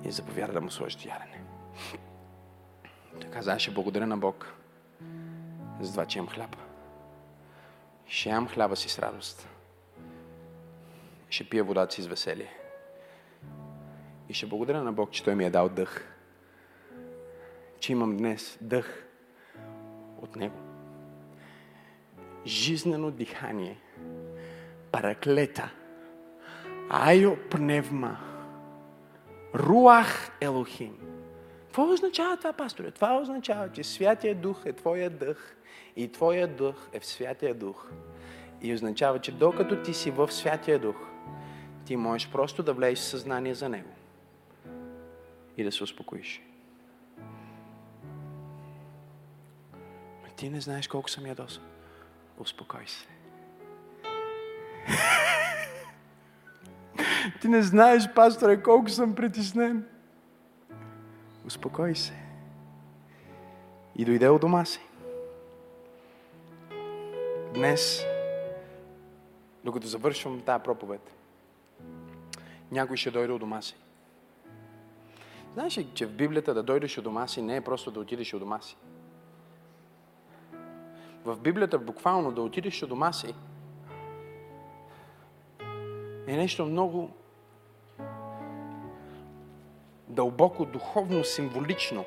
и 0.05 0.11
заповяда 0.11 0.53
да 0.53 0.61
му 0.61 0.71
сложи 0.71 1.09
ядене. 1.09 1.45
Той 3.21 3.31
каза, 3.31 3.53
аз 3.53 3.63
ще 3.63 3.71
благодаря 3.71 4.07
на 4.07 4.17
Бог 4.17 4.55
за 5.81 5.91
това, 5.93 6.07
че 6.07 6.19
имам 6.19 6.31
хляб. 6.31 6.57
Ще 8.07 8.29
ям 8.29 8.49
хляба 8.49 8.77
си 8.77 8.89
с 8.89 8.99
радост. 8.99 9.49
Ще 11.29 11.49
пия 11.49 11.65
водата 11.65 11.95
си 11.95 12.03
с 12.03 12.07
веселие. 12.07 12.53
И 14.29 14.35
ще 14.35 14.47
благодаря 14.47 14.83
на 14.83 14.93
Бог, 14.93 15.11
че 15.11 15.25
Той 15.25 15.35
ми 15.35 15.45
е 15.45 15.51
дал 15.51 15.69
дъх. 15.69 16.15
Че 17.81 17.93
имам 17.93 18.17
днес 18.17 18.59
дъх 18.61 19.05
от 20.23 20.37
Него. 20.37 20.59
Жизнено 22.47 23.11
дихание. 23.11 23.79
Параклета. 24.93 25.71
Айо 26.89 27.37
пневма. 27.51 28.17
Руах 29.55 30.31
Елохим. 30.41 30.97
Какво 31.65 31.93
означава 31.93 32.37
това, 32.37 32.53
пасторе? 32.53 32.91
Това 32.91 33.17
означава, 33.17 33.73
че 33.73 33.85
Святия 33.85 34.35
Дух 34.35 34.63
е 34.65 34.73
Твоя 34.73 35.11
дъх 35.11 35.57
и 35.97 36.13
Твоя 36.13 36.49
дух 36.49 36.89
е 36.93 37.01
в 37.01 37.07
Святия 37.07 37.55
Дух. 37.55 37.91
И 38.63 38.75
означава, 38.75 39.19
че 39.19 39.33
докато 39.33 39.83
ти 39.83 39.95
си 39.95 40.11
в 40.11 40.33
Святия 40.33 40.79
Дух, 40.79 40.97
ти 41.85 41.97
можеш 41.97 42.31
просто 42.31 42.63
да 42.63 42.73
влезеш 42.73 42.99
в 42.99 43.09
съзнание 43.09 43.55
за 43.55 43.69
Него 43.69 43.91
и 45.57 45.65
да 45.65 45.73
се 45.73 45.85
успокоиш. 45.85 46.43
Ти 50.37 50.51
не 50.51 50.61
знаеш 50.61 50.89
колко 50.89 51.11
съм 51.11 51.27
ядосан. 51.27 51.65
Успокой 52.39 52.87
се. 52.87 53.07
Ти 57.41 57.49
не 57.49 57.63
знаеш, 57.63 58.15
пасторе, 58.15 58.63
колко 58.63 58.89
съм 58.89 59.15
притеснен. 59.15 59.87
Успокой 61.47 61.95
се. 61.95 62.13
И 63.97 64.05
дойде 64.05 64.29
от 64.29 64.41
дома 64.41 64.65
си. 64.65 64.81
Днес, 67.55 68.05
докато 69.65 69.87
завършвам 69.87 70.41
тази 70.41 70.63
проповед, 70.63 71.15
някой 72.73 72.97
ще 72.97 73.11
дойде 73.11 73.33
от 73.33 73.41
дома 73.41 73.63
си. 73.63 73.77
Знаеш 75.55 75.79
ли, 75.79 75.89
че 75.95 76.07
в 76.07 76.13
Библията 76.13 76.55
да 76.55 76.63
дойдеш 76.63 76.99
от 76.99 77.05
дома 77.05 77.27
си 77.27 77.43
не 77.43 77.57
е 77.57 77.61
просто 77.61 77.91
да 77.91 78.01
отидеш 78.01 78.35
от 78.35 78.41
дома 78.41 78.61
си. 78.61 78.77
В 81.25 81.37
Библията 81.37 81.79
буквално 81.79 82.33
да 82.33 82.43
отидеш 82.43 82.83
от 82.83 82.89
дома 82.89 83.13
си 83.13 83.35
е 86.27 86.37
нещо 86.37 86.67
много 86.67 87.11
дълбоко, 90.09 90.65
духовно, 90.65 91.25
символично. 91.25 92.05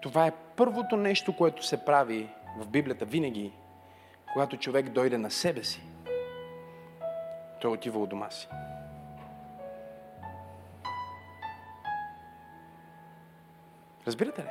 Това 0.00 0.26
е 0.26 0.32
първото 0.56 0.96
нещо, 0.96 1.36
което 1.36 1.66
се 1.66 1.84
прави 1.84 2.28
в 2.58 2.68
Библията 2.68 3.04
винаги, 3.04 3.52
когато 4.32 4.56
човек 4.56 4.88
дойде 4.88 5.18
на 5.18 5.30
себе 5.30 5.64
си. 5.64 5.82
Той 7.60 7.70
отива 7.70 8.00
от 8.00 8.08
дома 8.08 8.30
си. 8.30 8.48
Разбирате 14.06 14.42
ли? 14.42 14.48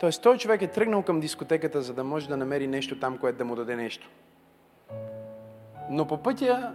Тоест, 0.00 0.22
той 0.22 0.38
човек 0.38 0.62
е 0.62 0.66
тръгнал 0.66 1.02
към 1.02 1.20
дискотеката, 1.20 1.82
за 1.82 1.94
да 1.94 2.04
може 2.04 2.28
да 2.28 2.36
намери 2.36 2.66
нещо 2.66 3.00
там, 3.00 3.18
което 3.18 3.38
да 3.38 3.44
му 3.44 3.54
даде 3.54 3.76
нещо. 3.76 4.10
Но 5.90 6.06
по 6.06 6.22
пътя 6.22 6.74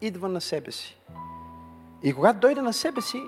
идва 0.00 0.28
на 0.28 0.40
себе 0.40 0.72
си. 0.72 0.98
И 2.02 2.12
когато 2.12 2.38
дойде 2.38 2.62
на 2.62 2.72
себе 2.72 3.00
си, 3.00 3.22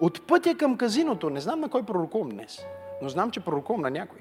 от 0.00 0.26
пътя 0.26 0.54
към 0.54 0.76
казиното, 0.76 1.30
не 1.30 1.40
знам 1.40 1.60
на 1.60 1.68
кой 1.68 1.82
пророкувам 1.82 2.28
днес, 2.28 2.66
но 3.02 3.08
знам, 3.08 3.30
че 3.30 3.40
пророкувам 3.40 3.82
на 3.82 3.90
някой. 3.90 4.20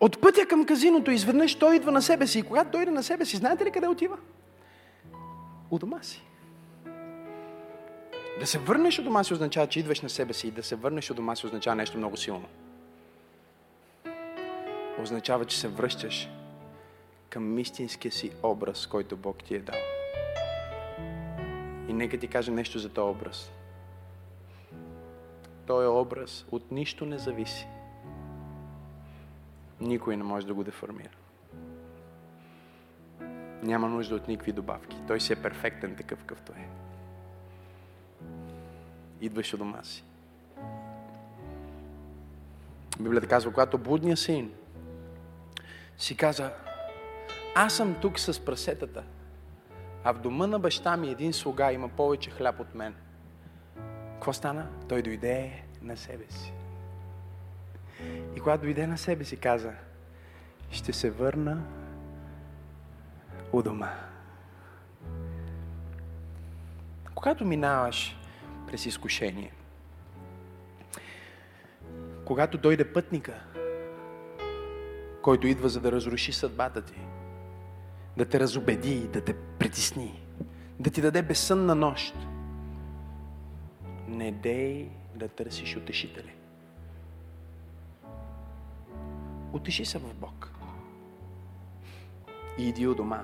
От 0.00 0.20
пътя 0.20 0.46
към 0.46 0.66
казиното 0.66 1.10
изведнъж 1.10 1.54
той 1.54 1.76
идва 1.76 1.92
на 1.92 2.02
себе 2.02 2.26
си. 2.26 2.38
И 2.38 2.42
когато 2.42 2.70
дойде 2.70 2.90
на 2.90 3.02
себе 3.02 3.24
си, 3.24 3.36
знаете 3.36 3.64
ли 3.64 3.70
къде 3.70 3.88
отива? 3.88 4.16
У 5.70 5.78
дома 5.78 6.02
си. 6.02 6.22
Да 8.40 8.46
се 8.46 8.58
върнеш 8.58 8.98
от 8.98 9.04
дома 9.04 9.24
си 9.24 9.34
означава, 9.34 9.66
че 9.66 9.80
идваш 9.80 10.00
на 10.00 10.08
себе 10.08 10.32
си. 10.32 10.48
И 10.48 10.50
да 10.50 10.62
се 10.62 10.76
върнеш 10.76 11.10
от 11.10 11.16
дома 11.16 11.36
си 11.36 11.46
означава 11.46 11.76
нещо 11.76 11.98
много 11.98 12.16
силно. 12.16 12.44
Означава, 15.02 15.44
че 15.44 15.60
се 15.60 15.68
връщаш 15.68 16.28
към 17.30 17.58
истинския 17.58 18.12
си 18.12 18.32
образ, 18.42 18.86
който 18.86 19.16
Бог 19.16 19.44
ти 19.44 19.54
е 19.54 19.60
дал. 19.60 19.80
И 21.88 21.92
нека 21.92 22.18
ти 22.18 22.28
кажа 22.28 22.52
нещо 22.52 22.78
за 22.78 22.88
този 22.88 23.10
образ. 23.10 23.50
Той 25.66 25.84
е 25.84 25.88
образ 25.88 26.46
от 26.50 26.70
нищо 26.70 27.06
не 27.06 27.18
зависи. 27.18 27.66
Никой 29.80 30.16
не 30.16 30.22
може 30.24 30.46
да 30.46 30.54
го 30.54 30.64
деформира. 30.64 31.10
Няма 33.62 33.88
нужда 33.88 34.14
от 34.14 34.28
никакви 34.28 34.52
добавки. 34.52 34.96
Той 35.06 35.20
си 35.20 35.32
е 35.32 35.42
перфектен 35.42 35.96
такъв, 35.96 36.18
какъвто 36.18 36.52
е. 36.52 36.68
Идваш 39.20 39.54
от 39.54 39.58
дома 39.58 39.82
си. 39.82 40.04
Библията 43.00 43.28
казва, 43.28 43.52
когато 43.52 43.78
блудния 43.78 44.16
син 44.16 44.52
си 45.98 46.16
каза, 46.16 46.52
аз 47.54 47.76
съм 47.76 47.94
тук 48.00 48.18
с 48.18 48.44
прасетата, 48.44 49.04
а 50.04 50.12
в 50.12 50.18
дома 50.18 50.46
на 50.46 50.58
баща 50.58 50.96
ми 50.96 51.10
един 51.10 51.32
слуга 51.32 51.72
има 51.72 51.88
повече 51.88 52.30
хляб 52.30 52.60
от 52.60 52.74
мен. 52.74 52.94
Какво 54.12 54.32
стана? 54.32 54.66
Той 54.88 55.02
дойде 55.02 55.62
на 55.82 55.96
себе 55.96 56.24
си. 56.28 56.52
И 58.36 58.40
когато 58.40 58.62
дойде 58.62 58.86
на 58.86 58.98
себе 58.98 59.24
си, 59.24 59.36
каза, 59.36 59.72
ще 60.70 60.92
се 60.92 61.10
върна 61.10 61.62
у 63.52 63.62
дома. 63.62 63.94
Когато 67.14 67.44
минаваш 67.44 68.16
през 68.66 68.86
изкушение, 68.86 69.52
когато 72.24 72.58
дойде 72.58 72.92
пътника, 72.92 73.34
който 75.22 75.46
идва 75.46 75.68
за 75.68 75.80
да 75.80 75.92
разруши 75.92 76.32
съдбата 76.32 76.82
ти, 76.82 77.00
да 78.18 78.24
те 78.24 78.40
разобеди, 78.40 79.08
да 79.08 79.24
те 79.24 79.34
притесни, 79.34 80.22
да 80.80 80.90
ти 80.90 81.00
даде 81.00 81.22
безсънна 81.22 81.74
нощ, 81.74 82.14
не 84.08 84.32
дей 84.32 84.88
да 85.14 85.28
търсиш 85.28 85.76
утешители. 85.76 86.34
Утеши 89.52 89.84
се 89.84 89.98
в 89.98 90.14
Бог. 90.14 90.50
И 92.58 92.68
иди 92.68 92.86
у 92.86 92.94
дома. 92.94 93.22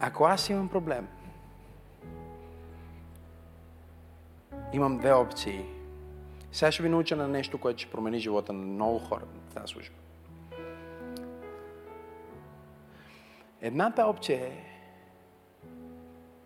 Ако 0.00 0.24
аз 0.24 0.48
имам 0.48 0.68
проблем, 0.68 1.08
имам 4.72 4.98
две 4.98 5.12
опции. 5.12 5.64
Сега 6.52 6.72
ще 6.72 6.82
ви 6.82 6.88
науча 6.88 7.16
на 7.16 7.28
нещо, 7.28 7.58
което 7.58 7.80
ще 7.80 7.90
промени 7.90 8.18
живота 8.18 8.52
на 8.52 8.62
много 8.62 8.98
хора 8.98 9.22
в 9.50 9.54
тази 9.54 9.72
служба. 9.72 10.01
Едната 13.64 14.06
опция 14.06 14.46
е 14.46 14.64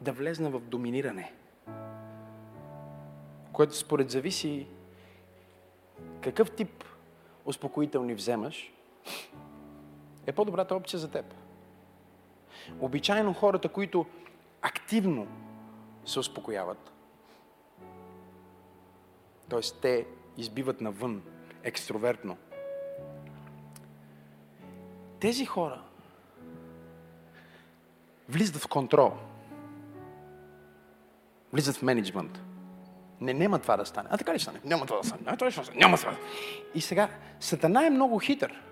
да 0.00 0.12
влезна 0.12 0.50
в 0.50 0.60
доминиране, 0.60 1.32
което 3.52 3.76
според 3.76 4.10
зависи 4.10 4.66
какъв 6.20 6.50
тип 6.50 6.84
успокоителни 7.44 8.14
вземаш, 8.14 8.72
е 10.26 10.32
по-добрата 10.32 10.74
опция 10.74 11.00
за 11.00 11.10
теб. 11.10 11.34
Обичайно 12.80 13.34
хората, 13.34 13.68
които 13.68 14.06
активно 14.62 15.26
се 16.04 16.18
успокояват, 16.18 16.92
т.е. 19.48 19.60
те 19.82 20.06
избиват 20.36 20.80
навън, 20.80 21.22
екстровертно, 21.62 22.36
тези 25.20 25.44
хора 25.44 25.85
влизат 28.28 28.56
в 28.56 28.68
контрол, 28.68 29.12
влизат 31.52 31.76
в 31.76 31.82
менеджмент. 31.82 32.42
Не, 33.20 33.34
няма 33.34 33.58
това 33.58 33.76
да 33.76 33.86
стане. 33.86 34.08
А 34.12 34.18
така 34.18 34.34
ли 34.34 34.38
стане? 34.38 34.60
Няма 34.64 34.86
това 34.86 34.98
да 34.98 35.08
стане. 35.08 35.22
А, 35.26 35.36
това 35.36 35.50
ще 35.50 35.64
стане. 35.64 35.80
Няма 35.80 35.96
това. 35.96 36.16
И 36.74 36.80
сега, 36.80 37.08
Сатана 37.40 37.86
е 37.86 37.90
много 37.90 38.18
хитър. 38.18 38.62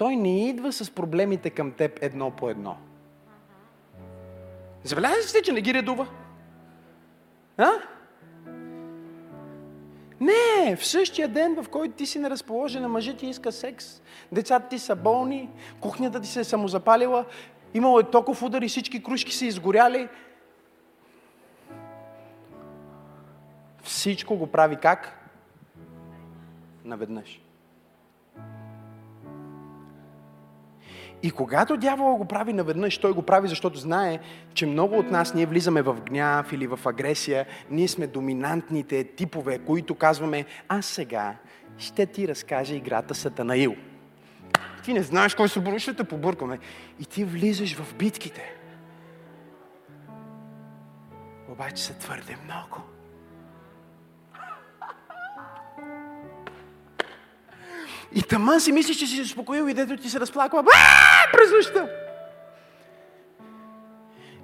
той 0.00 0.16
не 0.16 0.48
идва 0.48 0.72
с 0.72 0.90
проблемите 0.90 1.50
към 1.50 1.72
теб 1.72 1.98
едно 2.02 2.30
по 2.30 2.50
едно. 2.50 2.76
Забелязали 4.84 5.22
сте, 5.22 5.42
че 5.42 5.52
не 5.52 5.60
ги 5.60 5.74
редува? 5.74 6.08
А? 7.56 7.70
Не, 10.20 10.76
в 10.76 10.86
същия 10.86 11.28
ден, 11.28 11.62
в 11.62 11.68
който 11.68 11.94
ти 11.94 12.06
си 12.06 12.18
неразположен, 12.18 12.86
мъжът 12.86 13.16
ти 13.16 13.26
иска 13.26 13.52
секс, 13.52 14.02
децата 14.32 14.68
ти 14.68 14.78
са 14.78 14.96
болни, 14.96 15.50
кухнята 15.80 16.20
ти 16.20 16.28
се 16.28 16.40
е 16.40 16.44
самозапалила, 16.44 17.24
имало 17.74 18.00
е 18.00 18.10
токов 18.10 18.42
удар 18.42 18.62
и 18.62 18.68
всички 18.68 19.02
кружки 19.02 19.34
са 19.34 19.44
изгоряли. 19.44 20.08
Всичко 23.82 24.36
го 24.36 24.46
прави 24.46 24.76
как? 24.76 25.28
Наведнъж. 26.84 27.40
И 31.22 31.30
когато 31.30 31.76
дявола 31.76 32.14
го 32.14 32.24
прави 32.24 32.52
наведнъж, 32.52 32.98
той 32.98 33.12
го 33.12 33.22
прави, 33.22 33.48
защото 33.48 33.78
знае, 33.78 34.18
че 34.54 34.66
много 34.66 34.98
от 34.98 35.10
нас 35.10 35.34
ние 35.34 35.46
влизаме 35.46 35.82
в 35.82 35.96
гняв 36.00 36.52
или 36.52 36.66
в 36.66 36.80
агресия. 36.86 37.46
Ние 37.70 37.88
сме 37.88 38.06
доминантните 38.06 39.04
типове, 39.04 39.58
които 39.58 39.94
казваме, 39.94 40.44
аз 40.68 40.86
сега 40.86 41.36
ще 41.78 42.06
ти 42.06 42.28
разкажа 42.28 42.74
играта 42.74 43.14
Сатанаил. 43.14 43.76
Ти 44.84 44.92
не 44.92 45.02
знаеш 45.02 45.34
кой 45.34 45.48
се 45.48 45.78
ще 45.78 45.94
те 45.94 46.04
побъркаме. 46.04 46.58
И 47.00 47.04
ти 47.04 47.24
влизаш 47.24 47.76
в 47.76 47.94
битките. 47.94 48.54
Обаче 51.48 51.82
са 51.82 51.98
твърде 51.98 52.36
много. 52.44 52.82
И 58.14 58.22
тъмън 58.22 58.60
си 58.60 58.72
мислиш, 58.72 58.96
че 58.96 59.06
си 59.06 59.16
се 59.16 59.22
успокоил 59.22 59.68
и 59.68 59.74
дето 59.74 59.96
ти 59.96 60.10
се 60.10 60.20
разплаква 60.20 60.64
през 61.32 61.52
нощта. 61.52 61.88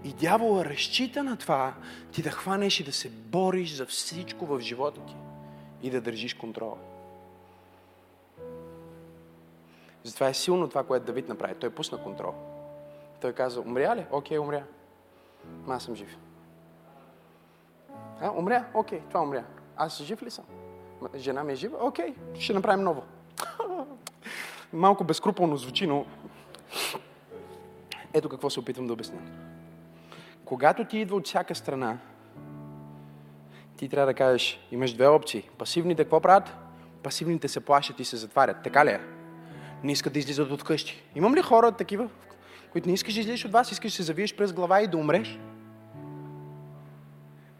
И 0.04 0.12
дявола 0.12 0.64
разчита 0.64 1.24
на 1.24 1.36
това 1.36 1.74
ти 2.12 2.22
да 2.22 2.30
хванеш 2.30 2.80
и 2.80 2.84
да 2.84 2.92
се 2.92 3.10
бориш 3.10 3.74
за 3.74 3.86
всичко 3.86 4.46
в 4.46 4.60
живота 4.60 5.00
ти 5.06 5.16
и 5.82 5.90
да 5.90 6.00
държиш 6.00 6.34
контрола. 6.34 6.76
Затова 10.04 10.28
е 10.28 10.34
силно 10.34 10.68
това, 10.68 10.84
което 10.84 11.06
Давид 11.06 11.28
направи. 11.28 11.54
Той 11.54 11.70
пусна 11.70 12.02
контрол. 12.02 12.34
Той 13.20 13.32
каза, 13.32 13.60
умря 13.60 13.96
ли? 13.96 14.06
Окей, 14.10 14.38
умря. 14.38 14.62
Ма 15.66 15.74
аз 15.74 15.82
съм 15.82 15.96
жив. 15.96 16.16
А, 18.20 18.30
умря? 18.30 18.64
Окей, 18.74 19.00
това 19.08 19.22
умря. 19.22 19.44
Аз 19.76 20.02
жив 20.02 20.22
ли 20.22 20.30
съм? 20.30 20.44
Жена 21.16 21.44
ми 21.44 21.52
е 21.52 21.56
жива? 21.56 21.78
Окей, 21.80 22.14
ще 22.38 22.52
направим 22.52 22.84
ново. 22.84 23.02
Малко 24.72 25.04
безкруполно 25.04 25.56
звучи, 25.56 25.86
но 25.86 26.06
ето 28.14 28.28
какво 28.28 28.50
се 28.50 28.60
опитвам 28.60 28.86
да 28.86 28.92
обясня. 28.92 29.18
Когато 30.44 30.84
ти 30.84 30.98
идва 30.98 31.16
от 31.16 31.26
всяка 31.26 31.54
страна, 31.54 31.98
ти 33.76 33.88
трябва 33.88 34.06
да 34.06 34.14
кажеш, 34.14 34.60
имаш 34.72 34.92
две 34.92 35.06
опции. 35.06 35.50
Пасивните 35.58 36.04
какво 36.04 36.20
правят? 36.20 36.54
Пасивните 37.02 37.48
се 37.48 37.60
плашат 37.60 38.00
и 38.00 38.04
се 38.04 38.16
затварят. 38.16 38.56
Така 38.64 38.84
ли 38.84 38.90
е? 38.90 39.00
Не 39.82 39.92
искат 39.92 40.12
да 40.12 40.18
излизат 40.18 40.50
от 40.50 40.64
къщи. 40.64 41.02
Имам 41.14 41.34
ли 41.34 41.42
хора 41.42 41.72
такива, 41.72 42.08
които 42.72 42.88
не 42.88 42.94
искаш 42.94 43.14
да 43.14 43.20
излизаш 43.20 43.44
от 43.44 43.52
вас, 43.52 43.72
искаш 43.72 43.92
да 43.92 43.96
се 43.96 44.02
завиеш 44.02 44.36
през 44.36 44.52
глава 44.52 44.82
и 44.82 44.86
да 44.86 44.96
умреш? 44.96 45.38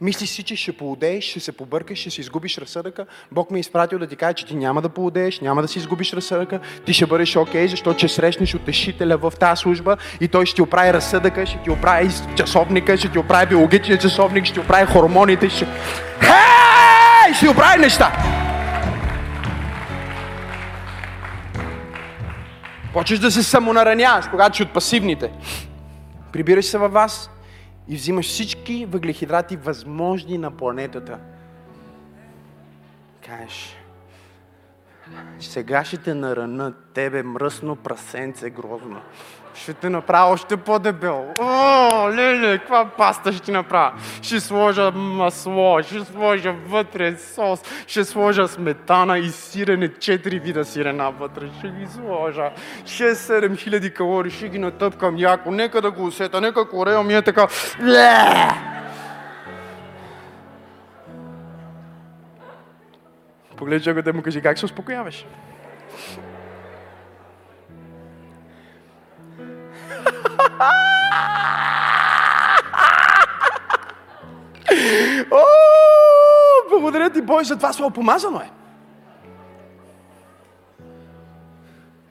Мислиш 0.01 0.31
си, 0.31 0.43
че 0.43 0.56
ще 0.56 0.73
поудееш, 0.73 1.24
ще 1.24 1.40
се 1.40 1.52
побъркаш, 1.52 1.98
ще 1.98 2.10
си 2.10 2.20
изгубиш 2.20 2.59
разсъдъка. 2.59 3.06
Бог 3.32 3.51
ме 3.51 3.59
е 3.59 3.60
изпратил 3.60 3.98
да 3.98 4.06
ти 4.06 4.16
каже, 4.16 4.35
че 4.35 4.47
ти 4.47 4.56
няма 4.56 4.82
да 4.82 4.89
поудееш, 4.89 5.40
няма 5.40 5.62
да 5.62 5.68
си 5.68 5.78
изгубиш 5.78 6.12
разсъдъка. 6.12 6.60
Ти 6.85 6.93
ще 6.93 7.06
бъдеш 7.06 7.36
окей, 7.36 7.66
okay, 7.66 7.70
защото 7.70 7.98
ще 7.98 8.09
срещнеш 8.09 8.55
утешителя 8.55 9.16
в 9.16 9.32
тази 9.40 9.60
служба 9.60 9.97
и 10.20 10.28
той 10.28 10.47
ще 10.47 10.55
ти 10.55 10.62
оправи 10.62 10.93
разсъдъка, 10.93 11.47
ще 11.47 11.59
ти 11.59 11.70
оправи 11.70 12.10
часовника, 12.36 12.97
ще 12.97 13.09
ти 13.09 13.18
оправи 13.18 13.47
биологичния 13.47 13.98
часовник, 13.98 14.44
ще 14.44 14.55
ти 14.55 14.60
оправи 14.60 14.86
хормоните, 14.86 15.48
ще... 15.48 15.66
Хей! 16.20 17.35
Ще 17.35 17.47
ти 17.47 17.48
оправи 17.48 17.81
неща! 17.81 18.12
Почваш 22.93 23.18
да 23.18 23.31
се 23.31 23.43
самонараняваш, 23.43 24.28
когато 24.31 24.56
си 24.56 24.62
от 24.62 24.73
пасивните. 24.73 25.31
Прибираш 26.32 26.64
се 26.64 26.78
във 26.78 26.93
вас, 26.93 27.31
и 27.88 27.96
взимаш 27.96 28.26
всички 28.26 28.86
въглехидрати 28.86 29.56
възможни 29.56 30.38
на 30.38 30.50
планетата. 30.50 31.18
Кажеш, 33.26 33.76
сега 35.40 35.84
ще 35.84 35.96
те 35.96 36.14
нарана, 36.14 36.74
тебе 36.94 37.22
мръсно 37.22 37.76
прасенце 37.76 38.50
грозно. 38.50 39.00
Ще 39.56 39.74
те 39.74 39.90
направя 39.90 40.32
още 40.32 40.56
по-дебел. 40.56 41.26
О, 41.40 42.10
леле, 42.10 42.58
каква 42.58 42.84
паста 42.84 43.32
ще 43.32 43.42
ти 43.42 43.52
направя? 43.52 43.92
Ще 44.22 44.40
сложа 44.40 44.90
масло, 44.90 45.82
ще 45.82 46.04
сложа 46.04 46.52
вътре 46.52 47.16
сос, 47.16 47.60
ще 47.86 48.04
сложа 48.04 48.48
сметана 48.48 49.18
и 49.18 49.28
сирене, 49.28 49.94
четири 49.98 50.38
вида 50.38 50.64
сирена 50.64 51.10
вътре. 51.10 51.48
Ще 51.58 51.68
ги 51.68 51.86
сложа. 51.86 52.50
6-7 52.84 53.58
хиляди 53.58 53.90
калории, 53.90 54.30
ще 54.30 54.48
ги 54.48 54.58
натъпкам 54.58 55.18
яко. 55.18 55.50
Нека 55.50 55.82
да 55.82 55.90
го 55.90 56.04
усета, 56.04 56.40
нека 56.40 56.68
корея 56.68 57.02
ми 57.02 57.14
е 57.14 57.22
така. 57.22 57.48
Погледни 63.56 63.84
човека 63.84 64.02
да 64.02 64.12
му 64.12 64.22
кажи 64.22 64.40
как 64.40 64.58
се 64.58 64.64
успокояваш. 64.64 65.26
О, 75.30 75.42
благодаря 76.70 77.10
ти, 77.10 77.22
Бой, 77.22 77.44
за 77.44 77.56
това 77.56 77.72
слово 77.72 77.94
помазано 77.94 78.40
е. 78.40 78.50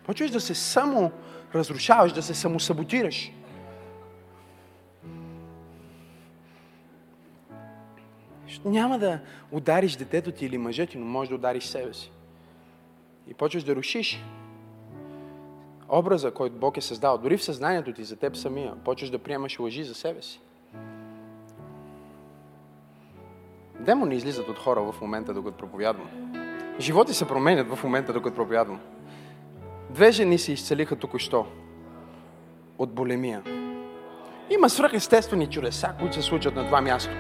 Почваш 0.05 0.31
да 0.31 0.39
се 0.39 0.55
само 0.55 1.11
разрушаваш, 1.55 2.13
да 2.13 2.21
се 2.21 2.33
самосаботираш. 2.33 3.31
Няма 8.65 8.99
да 8.99 9.19
удариш 9.51 9.95
детето 9.95 10.31
ти 10.31 10.45
или 10.45 10.57
мъжа 10.57 10.85
ти, 10.85 10.97
но 10.97 11.05
можеш 11.05 11.29
да 11.29 11.35
удариш 11.35 11.63
себе 11.63 11.93
си. 11.93 12.11
И 13.27 13.33
почваш 13.33 13.63
да 13.63 13.75
рушиш 13.75 14.23
образа, 15.89 16.31
който 16.31 16.55
Бог 16.55 16.77
е 16.77 16.81
създал, 16.81 17.17
дори 17.17 17.37
в 17.37 17.43
съзнанието 17.43 17.93
ти 17.93 18.03
за 18.03 18.15
теб 18.15 18.35
самия, 18.35 18.75
почваш 18.85 19.09
да 19.09 19.19
приемаш 19.19 19.59
лъжи 19.59 19.83
за 19.83 19.93
себе 19.93 20.21
си. 20.21 20.41
Демони 23.79 24.15
излизат 24.15 24.47
от 24.47 24.59
хора 24.59 24.81
в 24.91 25.01
момента, 25.01 25.33
докато 25.33 25.57
проповядвам. 25.57 26.09
Животи 26.79 27.13
се 27.13 27.27
променят 27.27 27.75
в 27.75 27.83
момента, 27.83 28.13
докато 28.13 28.35
проповядвам. 28.35 28.79
Две 29.89 30.11
жени 30.11 30.37
се 30.37 30.51
изцелиха 30.51 30.95
току-що 30.95 31.45
от 32.77 32.93
болемия. 32.93 33.43
Има 34.49 34.69
свръхестествени 34.69 35.47
чудеса, 35.47 35.93
които 35.99 36.15
се 36.15 36.21
случват 36.21 36.55
на 36.55 36.65
това 36.65 36.81
място. 36.81 37.11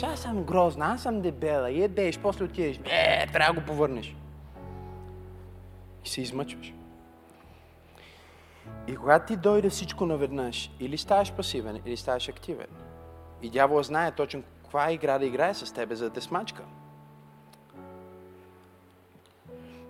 Кажеш, 0.00 0.12
аз 0.12 0.20
съм 0.22 0.44
грозна, 0.44 0.86
аз 0.86 1.02
съм 1.02 1.20
дебела, 1.20 1.70
ебеш, 1.70 2.18
после 2.18 2.44
отидеш, 2.44 2.80
е, 2.84 3.26
трябва 3.32 3.54
да 3.54 3.60
го 3.60 3.66
повърнеш. 3.66 4.16
И 6.04 6.08
се 6.08 6.20
измъчваш. 6.20 6.74
И 8.88 8.96
когато 8.96 9.26
ти 9.26 9.36
дойде 9.36 9.70
всичко 9.70 10.06
наведнъж, 10.06 10.70
или 10.80 10.98
ставаш 10.98 11.32
пасивен, 11.32 11.80
или 11.86 11.96
ставаш 11.96 12.28
активен. 12.28 12.66
И 13.42 13.50
дявол 13.50 13.82
знае 13.82 14.12
точно 14.12 14.42
каква 14.62 14.92
игра 14.92 15.18
да 15.18 15.26
играе 15.26 15.54
с 15.54 15.74
тебе, 15.74 15.94
за 15.94 16.04
да 16.04 16.10
те 16.10 16.20
смачка. 16.20 16.62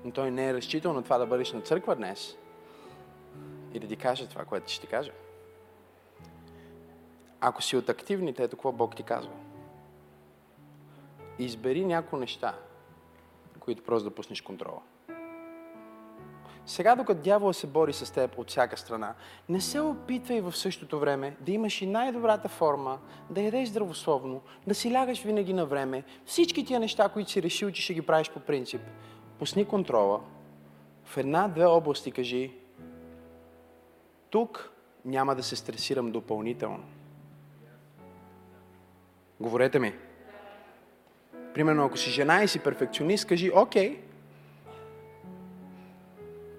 Но 0.05 0.11
той 0.11 0.31
не 0.31 0.49
е 0.49 0.55
разчитал 0.55 0.93
на 0.93 1.03
това 1.03 1.19
да 1.19 1.27
бъдеш 1.27 1.53
на 1.53 1.61
църква 1.61 1.97
днес 1.97 2.37
и 3.75 3.79
да 3.79 3.87
ти 3.87 3.97
каже 3.97 4.29
това, 4.29 4.45
което 4.45 4.73
ще 4.73 4.81
ти 4.81 4.87
кажа. 4.87 5.13
Ако 7.41 7.63
си 7.63 7.77
от 7.77 7.89
активните, 7.89 8.43
ето 8.43 8.57
какво 8.57 8.73
Бог 8.73 8.97
ти 8.97 9.03
казва. 9.03 9.33
Избери 11.39 11.85
някои 11.85 12.19
неща, 12.19 12.55
които 13.61 13.83
просто 13.83 14.09
да 14.09 14.15
пуснеш 14.15 14.41
контрола. 14.41 14.81
Сега, 16.67 16.97
докато 16.97 17.23
дявола 17.23 17.53
се 17.53 17.67
бори 17.67 17.93
с 17.93 18.13
теб 18.13 18.39
от 18.39 18.51
всяка 18.51 18.77
страна, 18.77 19.15
не 19.49 19.61
се 19.61 19.81
опитвай 19.81 20.41
в 20.41 20.57
същото 20.57 21.01
време 21.01 21.37
да 21.41 21.53
имаш 21.53 21.83
и 21.83 21.87
най-добрата 21.87 22.49
форма, 22.49 22.99
да 23.31 23.41
ядеш 23.41 23.69
здравословно, 23.69 24.41
да 24.67 24.75
си 24.75 24.93
лягаш 24.93 25.23
винаги 25.23 25.53
на 25.53 25.67
време. 25.67 26.05
Всички 26.27 26.65
тия 26.65 26.81
неща, 26.81 27.09
които 27.09 27.31
си 27.31 27.43
решил, 27.43 27.71
че 27.71 27.83
ще 27.83 27.95
ги 27.95 28.03
правиш 28.03 28.31
по 28.31 28.41
принцип. 28.41 28.81
Пусни 29.39 29.65
контрола. 29.65 30.21
В 31.05 31.17
една-две 31.17 31.65
области 31.65 32.13
кажи, 32.13 32.53
тук 34.31 34.73
няма 35.05 35.35
да 35.35 35.43
се 35.43 35.57
стресирам 35.57 36.13
допълнително. 36.13 36.85
Говорете 39.41 39.79
ми. 39.79 40.08
Примерно, 41.55 41.85
ако 41.85 41.97
си 41.97 42.11
жена 42.11 42.43
и 42.43 42.49
си 42.49 42.59
перфекционист, 42.59 43.29
кажи, 43.29 43.51
окей, 43.55 44.01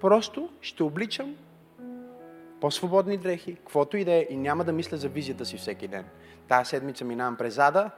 просто 0.02 0.50
ще 0.62 0.84
обличам 0.84 1.36
по-свободни 2.62 3.18
дрехи, 3.18 3.56
каквото 3.56 3.98
и 3.98 4.06
да 4.06 4.12
е, 4.12 4.28
и 4.30 4.38
няма 4.38 4.64
да 4.64 4.74
мисля 4.74 4.98
за 4.98 5.10
визията 5.10 5.46
си 5.46 5.58
всеки 5.58 5.88
ден. 5.88 6.06
Тая 6.48 6.66
седмица 6.66 7.06
минавам 7.06 7.36
през 7.36 7.58
ада 7.58 7.92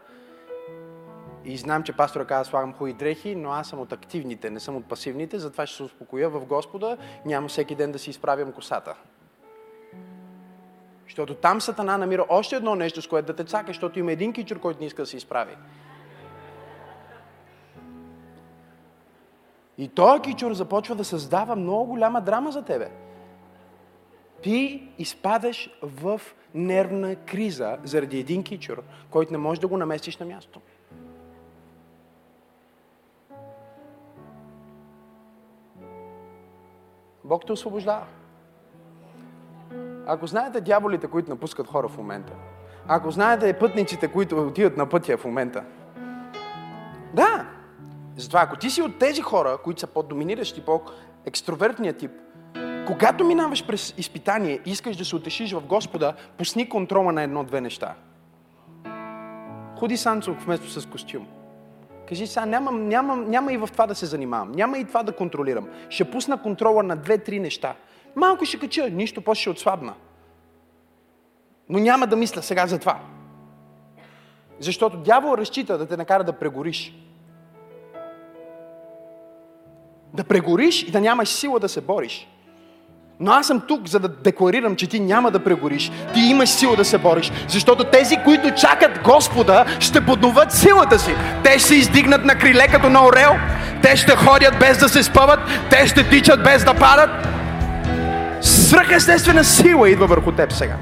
и 1.46 1.58
знам, 1.58 1.84
че 1.84 1.94
пастора 1.94 2.26
каза, 2.26 2.50
слагам 2.50 2.74
хубави 2.74 2.94
дрехи, 2.94 3.36
но 3.36 3.52
аз 3.52 3.70
съм 3.70 3.80
от 3.80 3.92
активните, 3.92 4.50
не 4.50 4.60
съм 4.60 4.76
от 4.76 4.86
пасивните, 4.86 5.40
затова 5.40 5.66
ще 5.66 5.78
се 5.78 5.84
успокоя 5.84 6.30
в 6.30 6.46
Господа, 6.46 6.98
няма 7.26 7.48
всеки 7.48 7.76
ден 7.76 7.92
да 7.92 8.00
си 8.00 8.10
изправям 8.10 8.52
косата. 8.52 8.96
Защото 11.04 11.34
там 11.34 11.62
Сатана 11.62 11.98
намира 11.98 12.26
още 12.30 12.56
едно 12.56 12.76
нещо, 12.76 13.02
с 13.02 13.08
което 13.08 13.26
да 13.26 13.36
те 13.36 13.44
цака, 13.44 13.68
защото 13.68 14.00
има 14.00 14.12
един 14.12 14.34
кичур, 14.34 14.60
който 14.60 14.80
не 14.80 14.86
иска 14.86 15.02
да 15.02 15.06
се 15.06 15.18
изправи. 15.18 15.56
И 19.82 19.88
този 19.88 20.22
кичур 20.22 20.54
започва 20.54 20.96
да 20.96 21.04
създава 21.04 21.56
много 21.56 21.86
голяма 21.86 22.22
драма 22.22 22.52
за 22.52 22.62
тебе. 22.62 22.90
Ти 24.42 24.90
изпадаш 24.98 25.70
в 25.82 26.22
нервна 26.54 27.16
криза 27.16 27.78
заради 27.84 28.20
един 28.20 28.44
кичур, 28.44 28.84
който 29.10 29.32
не 29.32 29.38
можеш 29.38 29.60
да 29.60 29.68
го 29.68 29.78
наместиш 29.78 30.18
на 30.18 30.26
място. 30.26 30.62
Бог 37.24 37.46
те 37.46 37.52
освобождава. 37.52 38.06
Ако 40.08 40.28
знаете 40.28 40.62
дяволите, 40.62 41.08
които 41.08 41.30
напускат 41.30 41.68
хора 41.68 41.88
в 41.88 41.98
момента, 41.98 42.34
ако 42.88 43.12
знаете 43.12 43.60
пътниците, 43.60 44.08
които 44.08 44.48
отиват 44.48 44.78
на 44.78 44.90
пътя 44.90 45.18
в 45.18 45.26
момента, 45.26 45.64
да, 47.14 47.61
затова 48.22 48.42
ако 48.42 48.56
ти 48.56 48.70
си 48.70 48.82
от 48.82 49.00
тези 49.00 49.22
хора, 49.22 49.58
които 49.64 49.80
са 49.80 49.88
по-доминиращи, 49.88 50.62
по-екстровертния 50.62 51.94
тип, 51.94 52.12
когато 52.88 53.26
минаваш 53.26 53.66
през 53.68 53.94
изпитание 53.98 54.60
и 54.66 54.72
искаш 54.72 54.98
да 54.98 55.06
се 55.06 55.16
утешиш 55.16 55.54
в 55.54 55.62
Господа, 55.62 56.14
пусни 56.38 56.70
контрола 56.70 57.12
на 57.12 57.24
едно-две 57.24 57.62
неща. 57.62 57.96
Ходи 59.80 59.98
Санцо 59.98 60.34
вместо 60.34 60.70
с 60.70 60.86
костюм. 60.86 61.28
Кажи 62.10 62.28
сега, 62.28 62.46
няма, 62.46 62.72
няма, 62.72 63.16
няма 63.16 63.54
и 63.54 63.58
в 63.58 63.70
това 63.72 63.88
да 63.88 63.96
се 63.96 64.06
занимавам, 64.06 64.52
няма 64.52 64.78
и 64.78 64.86
това 64.86 65.04
да 65.04 65.16
контролирам. 65.16 65.68
Ще 65.90 66.12
пусна 66.12 66.42
контрола 66.42 66.84
на 66.84 66.96
две-три 66.96 67.40
неща. 67.40 67.76
Малко 68.16 68.46
ще 68.46 68.60
кача, 68.60 68.90
нищо, 68.90 69.22
после 69.22 69.42
ще 69.42 69.50
отслабна. 69.50 69.94
Но 71.70 71.80
няма 71.80 72.08
да 72.08 72.16
мисля 72.16 72.42
сега 72.42 72.68
за 72.68 72.80
това. 72.80 73.00
Защото 74.60 74.98
дявол 74.98 75.38
разчита 75.38 75.78
да 75.78 75.86
те 75.86 75.98
накара 75.98 76.24
да 76.24 76.34
прегориш. 76.34 76.96
Да 80.14 80.24
прегориш 80.24 80.84
и 80.84 80.92
да 80.92 81.02
нямаш 81.02 81.30
сила 81.30 81.60
да 81.60 81.70
се 81.70 81.82
бориш. 81.82 82.28
Но 83.20 83.32
аз 83.32 83.48
съм 83.48 83.62
тук, 83.68 83.88
за 83.88 84.00
да 84.00 84.08
декларирам, 84.08 84.76
че 84.76 84.88
ти 84.88 85.00
няма 85.00 85.32
да 85.32 85.44
прегориш. 85.44 85.92
Ти 86.14 86.20
имаш 86.20 86.50
сила 86.50 86.76
да 86.76 86.86
се 86.86 86.98
бориш. 86.98 87.32
Защото 87.48 87.84
тези, 87.84 88.18
които 88.24 88.56
чакат 88.56 89.00
Господа, 89.04 89.66
ще 89.80 90.06
подноват 90.06 90.52
силата 90.52 91.00
си. 91.00 91.16
Те 91.44 91.60
ще 91.60 91.68
се 91.68 91.76
издигнат 91.76 92.26
на 92.26 92.36
криле 92.36 92.68
като 92.68 92.90
на 92.90 93.08
орел. 93.08 93.32
Те 93.82 93.96
ще 93.96 94.16
ходят 94.16 94.60
без 94.60 94.78
да 94.78 94.90
се 94.90 95.04
спъват. 95.04 95.40
Те 95.70 95.88
ще 95.88 96.10
тичат 96.10 96.44
без 96.44 96.64
да 96.64 96.74
падат. 96.74 97.10
Свръхестествена 98.42 99.44
сила 99.44 99.90
идва 99.90 100.08
върху 100.08 100.32
теб 100.32 100.54
сега. 100.54 100.78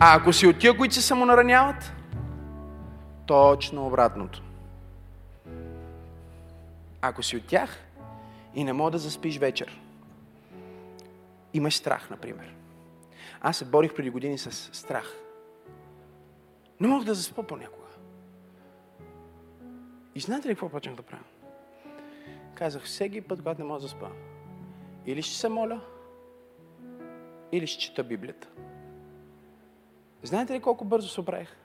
А 0.00 0.16
ако 0.16 0.32
си 0.32 0.46
от 0.46 0.58
тия, 0.58 0.76
които 0.76 0.94
се 0.94 1.02
самонараняват, 1.02 1.92
точно 3.26 3.86
обратното. 3.86 4.42
Ако 7.02 7.22
си 7.22 7.36
от 7.36 7.46
тях 7.46 7.84
и 8.54 8.64
не 8.64 8.72
мога 8.72 8.90
да 8.90 8.98
заспиш 8.98 9.38
вечер, 9.38 9.80
имаш 11.52 11.76
страх, 11.76 12.10
например. 12.10 12.54
Аз 13.40 13.56
се 13.56 13.64
борих 13.64 13.94
преди 13.94 14.10
години 14.10 14.38
с 14.38 14.52
страх. 14.52 15.06
Не 16.80 16.88
мога 16.88 17.04
да 17.04 17.14
заспа 17.14 17.42
понякога. 17.42 17.86
И 20.14 20.20
знаете 20.20 20.48
ли 20.48 20.52
какво 20.52 20.68
почнах 20.68 20.94
да 20.94 21.02
правя? 21.02 21.24
Казах, 22.54 22.82
всеки 22.82 23.20
път, 23.20 23.38
когато 23.38 23.60
не 23.60 23.66
мога 23.66 23.80
да 23.80 23.86
заспа, 23.86 24.08
или 25.06 25.22
ще 25.22 25.36
се 25.36 25.48
моля, 25.48 25.80
или 27.52 27.66
ще 27.66 27.82
чета 27.82 28.04
Библията. 28.04 28.48
Знаете 30.22 30.52
ли 30.54 30.60
колко 30.60 30.84
бързо 30.84 31.08
се 31.08 31.20
оправих? 31.20 31.56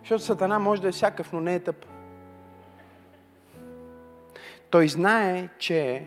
Защото 0.00 0.24
Сатана 0.24 0.58
може 0.58 0.82
да 0.82 0.88
е 0.88 0.92
всякакъв, 0.92 1.32
но 1.32 1.40
не 1.40 1.54
е 1.54 1.60
тъп. 1.60 1.86
Той 4.70 4.88
знае, 4.88 5.48
че 5.58 6.04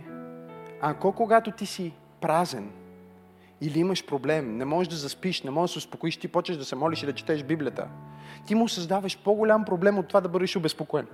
ако 0.81 1.11
когато 1.11 1.51
ти 1.51 1.65
си 1.65 1.93
празен 2.21 2.71
или 3.61 3.79
имаш 3.79 4.05
проблем, 4.05 4.57
не 4.57 4.65
можеш 4.65 4.87
да 4.87 4.95
заспиш, 4.95 5.41
не 5.41 5.51
можеш 5.51 5.73
да 5.73 5.81
се 5.81 5.85
успокоиш, 5.87 6.17
ти 6.17 6.27
почеш 6.27 6.57
да 6.57 6.65
се 6.65 6.75
молиш 6.75 7.03
и 7.03 7.05
да 7.05 7.13
четеш 7.13 7.43
Библията, 7.43 7.87
ти 8.45 8.55
му 8.55 8.67
създаваш 8.67 9.17
по-голям 9.17 9.65
проблем 9.65 9.97
от 9.97 10.07
това 10.07 10.21
да 10.21 10.29
бъдеш 10.29 10.55
обезпокоен. 10.55 11.07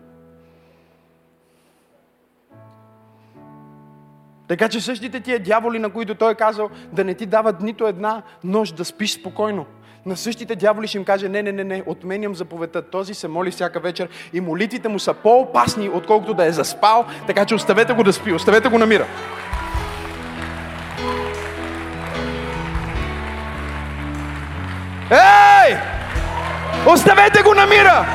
Така 4.47 4.69
че 4.69 4.81
същите 4.81 5.19
тия 5.19 5.39
дяволи, 5.39 5.79
на 5.79 5.89
които 5.93 6.15
той 6.15 6.31
е 6.31 6.35
казал 6.35 6.69
да 6.93 7.03
не 7.03 7.13
ти 7.13 7.25
дават 7.25 7.61
нито 7.61 7.87
една 7.87 8.23
нощ 8.43 8.75
да 8.75 8.85
спиш 8.85 9.19
спокойно. 9.19 9.65
На 10.05 10.17
същите 10.17 10.55
дяволи 10.55 10.87
ще 10.87 10.97
им 10.97 11.05
каже, 11.05 11.29
не, 11.29 11.41
не, 11.41 11.51
не, 11.51 11.63
не, 11.63 11.83
отменям 11.85 12.35
заповедта. 12.35 12.81
Този 12.81 13.13
се 13.13 13.27
моли 13.27 13.51
всяка 13.51 13.79
вечер 13.79 14.09
и 14.33 14.41
молитвите 14.41 14.87
му 14.87 14.99
са 14.99 15.13
по-опасни, 15.13 15.89
отколкото 15.89 16.33
да 16.33 16.45
е 16.45 16.51
заспал, 16.51 17.05
така 17.27 17.45
че 17.45 17.55
оставете 17.55 17.93
го 17.93 18.03
да 18.03 18.13
спи, 18.13 18.33
оставете 18.33 18.69
го 18.69 18.77
на 18.77 18.85
мира. 18.85 19.05
Ей! 25.11 25.77
Оставете 26.93 27.41
го 27.41 27.53
на 27.53 27.65
мира! 27.65 28.05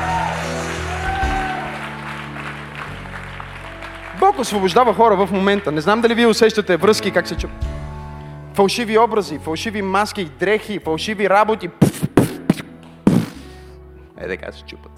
Бог 4.19 4.39
освобождава 4.39 4.93
хора 4.93 5.15
в 5.15 5.31
момента. 5.31 5.71
Не 5.71 5.81
знам 5.81 6.01
дали 6.01 6.13
вие 6.13 6.27
усещате 6.27 6.77
връзки, 6.77 7.11
как 7.11 7.27
се 7.27 7.37
чупят. 7.37 7.65
Фалшиви 8.55 8.97
образи, 8.97 9.39
фалшиви 9.39 9.81
маски, 9.81 10.25
дрехи, 10.25 10.79
фалшиви 10.79 11.29
работи. 11.29 11.69
Е, 14.17 14.27
така 14.27 14.51
се 14.51 14.63
чупат. 14.63 14.91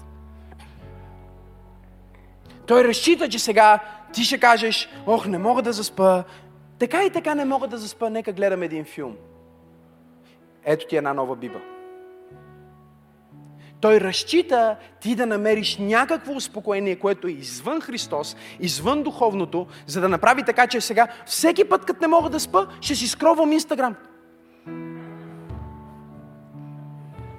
Той 2.66 2.84
разчита, 2.84 3.28
че 3.28 3.38
сега 3.38 3.78
ти 4.12 4.24
ще 4.24 4.38
кажеш, 4.38 4.88
ох, 5.06 5.26
не 5.26 5.38
мога 5.38 5.62
да 5.62 5.72
заспа. 5.72 6.24
Така 6.78 7.04
и 7.04 7.10
така 7.10 7.34
не 7.34 7.44
мога 7.44 7.68
да 7.68 7.78
заспа, 7.78 8.10
нека 8.10 8.32
гледам 8.32 8.62
един 8.62 8.84
филм. 8.84 9.16
Ето 10.64 10.86
ти 10.86 10.96
една 10.96 11.14
нова 11.14 11.36
биба. 11.36 11.60
Той 13.80 14.00
разчита 14.00 14.76
ти 15.00 15.14
да 15.14 15.26
намериш 15.26 15.76
някакво 15.78 16.32
успокоение, 16.32 16.96
което 16.96 17.26
е 17.26 17.30
извън 17.30 17.80
Христос, 17.80 18.36
извън 18.60 19.02
духовното, 19.02 19.66
за 19.86 20.00
да 20.00 20.08
направи 20.08 20.42
така, 20.42 20.66
че 20.66 20.80
сега 20.80 21.08
всеки 21.26 21.64
път, 21.64 21.84
като 21.84 22.00
не 22.00 22.08
мога 22.08 22.30
да 22.30 22.40
спа, 22.40 22.66
ще 22.80 22.94
си 22.94 23.08
скровам 23.08 23.52
Инстаграм. 23.52 23.96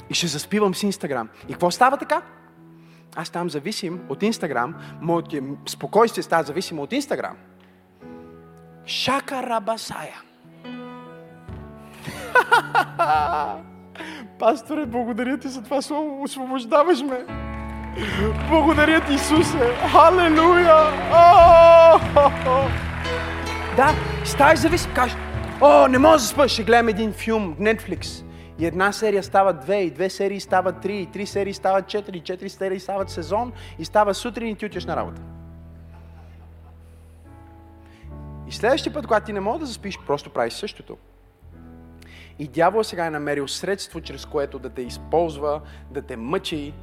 И 0.09 0.13
ще 0.13 0.27
заспивам 0.27 0.75
с 0.75 0.83
Инстаграм. 0.83 1.29
И 1.47 1.51
какво 1.51 1.71
става 1.71 1.97
така? 1.97 2.21
Аз 3.15 3.27
ставам 3.27 3.49
зависим 3.49 4.01
от 4.09 4.23
Инстаграм, 4.23 4.75
моето 5.01 5.57
спокойствие 5.67 6.23
става 6.23 6.43
зависимо 6.43 6.81
от 6.81 6.93
Инстаграм. 6.93 7.37
Шака 8.85 9.43
рабасая. 9.43 10.21
Пасторе, 14.39 14.85
благодаря 14.85 15.37
ти 15.37 15.47
за 15.47 15.63
това 15.63 15.81
слово. 15.81 16.23
Освобождаваш 16.23 17.01
ме. 17.01 17.25
Благодаря 18.49 19.01
ти, 19.01 19.13
Исусе. 19.13 19.73
Халелуя! 19.91 20.91
Да, 23.75 23.93
ставаш 24.25 24.59
зависим. 24.59 24.91
Кажеш, 24.93 25.17
о, 25.61 25.87
не 25.87 25.97
може 25.97 26.23
да 26.23 26.27
спъш, 26.27 26.51
ще 26.51 26.63
гледам 26.63 26.87
един 26.87 27.13
филм 27.13 27.55
в 27.59 27.61
Netflix. 27.61 28.25
И 28.59 28.65
една 28.65 28.91
серия 28.91 29.23
става 29.23 29.53
две, 29.53 29.77
и 29.77 29.91
две 29.91 30.09
серии 30.09 30.39
стават 30.39 30.81
три, 30.81 30.97
и 30.97 31.05
три 31.05 31.25
серии 31.25 31.53
стават 31.53 31.87
четири, 31.87 32.17
и 32.17 32.21
четири 32.21 32.49
серии 32.49 32.79
стават 32.79 33.09
сезон, 33.09 33.51
и 33.79 33.85
става 33.85 34.13
сутрин 34.13 34.47
и 34.47 34.55
ти 34.55 34.65
отиш 34.65 34.85
на 34.85 34.95
работа. 34.95 35.21
И 38.47 38.51
следващия 38.51 38.93
път, 38.93 39.07
когато 39.07 39.25
ти 39.25 39.33
не 39.33 39.39
можеш 39.39 39.59
да 39.59 39.65
заспиш, 39.65 39.99
просто 40.07 40.29
правиш 40.29 40.53
същото. 40.53 40.97
И 42.39 42.47
дявол 42.47 42.83
сега 42.83 43.05
е 43.05 43.09
намерил 43.09 43.47
средство, 43.47 44.01
чрез 44.01 44.25
което 44.25 44.59
да 44.59 44.69
те 44.69 44.81
използва, 44.81 45.61
да 45.91 46.01
те 46.01 46.15
мъчи. 46.17 46.73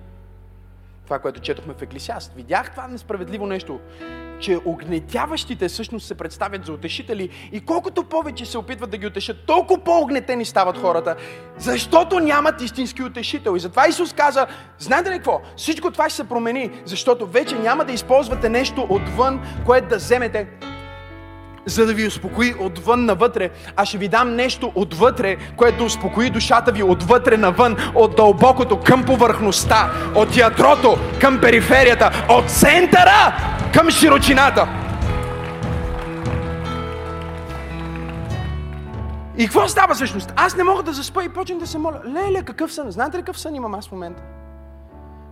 Това, 1.05 1.19
което 1.19 1.41
четохме 1.41 1.75
в 1.75 1.83
Еклисиаст. 1.83 2.33
Видях 2.35 2.71
това 2.71 2.89
несправедливо 2.89 3.47
нещо. 3.47 3.81
че 4.41 4.59
огнетяващите 4.65 5.69
всъщност 5.69 6.07
се 6.07 6.15
представят 6.15 6.67
за 6.67 6.73
утешители 6.73 7.31
и 7.53 7.61
колкото 7.61 8.05
повече 8.05 8.47
се 8.47 8.59
опитват 8.59 8.91
да 8.91 8.97
ги 8.97 9.07
утешат, 9.07 9.47
толкова 9.47 9.85
по-огнетени 9.85 10.45
стават 10.45 10.79
хората, 10.79 11.17
защото 11.59 12.21
нямат 12.21 12.61
истински 12.61 13.03
утешител. 13.03 13.57
И 13.57 13.61
затова 13.61 13.89
Исус 13.89 14.13
каза, 14.13 14.47
знаете 14.79 15.11
ли 15.11 15.15
какво? 15.15 15.41
Всичко 15.57 15.91
това 15.91 16.09
ще 16.09 16.17
се 16.17 16.29
промени, 16.29 16.71
защото 16.85 17.27
вече 17.27 17.59
няма 17.59 17.85
да 17.85 17.93
използвате 17.93 18.49
нещо 18.49 18.87
отвън, 18.91 19.41
което 19.67 19.89
да 19.89 19.97
вземете 19.97 20.49
за 21.67 21.87
да 21.87 21.95
ви 21.95 22.07
успокои 22.07 22.55
отвън 22.61 23.05
навътре, 23.05 23.51
а 23.77 23.85
ще 23.85 23.99
ви 23.99 24.09
дам 24.09 24.35
нещо 24.35 24.73
отвътре, 24.75 25.37
което 25.57 25.85
успокои 25.85 26.31
душата 26.31 26.73
ви 26.73 26.83
отвътре 26.83 27.37
навън, 27.37 27.77
от 27.95 28.17
дълбокото 28.17 28.81
към 28.81 29.05
повърхността, 29.05 29.91
от 30.15 30.37
ядрото 30.37 30.99
към 31.21 31.41
периферията, 31.41 32.27
от 32.29 32.51
центъра 32.51 33.37
към 33.75 33.91
широчината. 33.91 34.69
И 39.39 39.45
какво 39.45 39.69
става 39.69 39.95
всъщност? 39.95 40.33
Аз 40.37 40.57
не 40.57 40.65
мога 40.65 40.83
да 40.83 40.93
заспа 40.93 41.25
и 41.25 41.29
почвам 41.29 41.59
да 41.59 41.67
се 41.67 41.79
моля. 41.79 42.01
Леле, 42.07 42.43
какъв 42.43 42.73
сън? 42.73 42.91
Знаете 42.91 43.17
ли 43.17 43.23
какъв 43.23 43.39
сън 43.39 43.55
имам 43.55 43.75
аз 43.75 43.89
в 43.89 43.93
момента? 43.93 44.23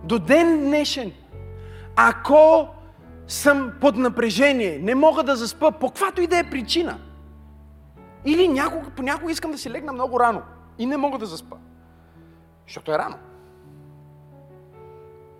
До 0.03 0.19
ден 0.19 0.59
днешен, 0.59 1.11
ако 1.95 2.67
съм 3.27 3.73
под 3.81 3.95
напрежение, 3.95 4.79
не 4.79 4.95
мога 4.95 5.23
да 5.23 5.35
заспа, 5.35 5.71
по 5.71 5.87
каквато 5.87 6.21
и 6.21 6.27
да 6.27 6.39
е 6.39 6.49
причина. 6.49 6.99
Или 8.25 8.47
някога, 8.47 8.89
понякога 8.89 9.31
искам 9.31 9.51
да 9.51 9.57
си 9.57 9.69
легна 9.69 9.93
много 9.93 10.19
рано 10.19 10.41
и 10.77 10.85
не 10.85 10.97
мога 10.97 11.17
да 11.17 11.25
заспа. 11.25 11.57
Защото 12.67 12.91
е 12.91 12.97
рано. 12.97 13.17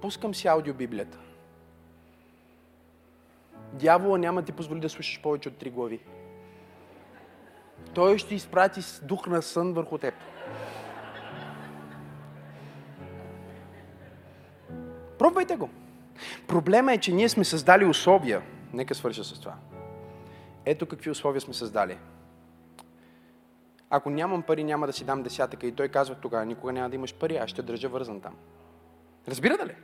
Пускам 0.01 0.35
си 0.35 0.47
аудиобиблията. 0.47 1.17
Дявола 3.73 4.17
няма 4.17 4.41
ти 4.41 4.51
позволи 4.51 4.79
да 4.79 4.89
слушаш 4.89 5.21
повече 5.21 5.49
от 5.49 5.57
три 5.57 5.69
глави. 5.69 5.99
Той 7.93 8.17
ще 8.17 8.35
изпрати 8.35 8.81
дух 9.03 9.27
на 9.27 9.41
сън 9.41 9.73
върху 9.73 9.97
теб. 9.97 10.13
Пробвайте 15.19 15.55
го. 15.55 15.69
Проблема 16.47 16.93
е, 16.93 16.97
че 16.97 17.13
ние 17.13 17.29
сме 17.29 17.43
създали 17.43 17.85
условия. 17.85 18.41
Нека 18.73 18.95
свърша 18.95 19.23
с 19.23 19.39
това. 19.39 19.53
Ето 20.65 20.85
какви 20.85 21.09
условия 21.09 21.41
сме 21.41 21.53
създали. 21.53 21.97
Ако 23.89 24.09
нямам 24.09 24.41
пари, 24.41 24.63
няма 24.63 24.87
да 24.87 24.93
си 24.93 25.05
дам 25.05 25.23
десятъка. 25.23 25.67
И 25.67 25.71
той 25.71 25.87
казва 25.87 26.15
тогава, 26.15 26.45
никога 26.45 26.73
няма 26.73 26.89
да 26.89 26.95
имаш 26.95 27.13
пари, 27.15 27.37
аз 27.37 27.49
ще 27.49 27.61
държа 27.61 27.89
вързан 27.89 28.21
там. 28.21 28.33
Разбирате 29.27 29.65
ли? 29.65 29.75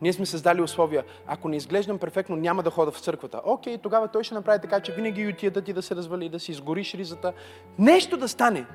Ние 0.00 0.12
сме 0.12 0.26
създали 0.26 0.62
условия. 0.62 1.04
Ако 1.26 1.48
не 1.48 1.56
изглеждам 1.56 1.98
перфектно, 1.98 2.36
няма 2.36 2.62
да 2.62 2.70
хода 2.70 2.92
в 2.92 3.00
църквата. 3.00 3.40
Окей, 3.44 3.78
тогава 3.78 4.08
той 4.08 4.24
ще 4.24 4.34
направи 4.34 4.60
така, 4.62 4.80
че 4.80 4.92
винаги 4.92 5.22
ютията 5.22 5.62
ти 5.62 5.72
да 5.72 5.82
се 5.82 5.96
развали, 5.96 6.28
да 6.28 6.40
си 6.40 6.52
изгориш 6.52 6.94
ризата. 6.94 7.32
Нещо 7.78 8.16
да 8.16 8.28
стане. 8.28 8.66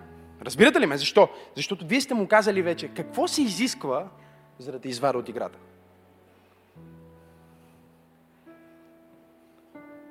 Разбирате 0.41 0.79
ли 0.79 0.85
ме? 0.85 0.97
Защо? 0.97 1.29
Защото 1.55 1.85
вие 1.85 2.01
сте 2.01 2.13
му 2.13 2.27
казали 2.27 2.61
вече 2.61 2.87
какво 2.87 3.27
се 3.27 3.41
изисква, 3.41 4.07
за 4.60 4.72
да 4.72 4.80
те 4.80 4.90
извади 4.90 5.18
от 5.18 5.30
играта. 5.30 5.57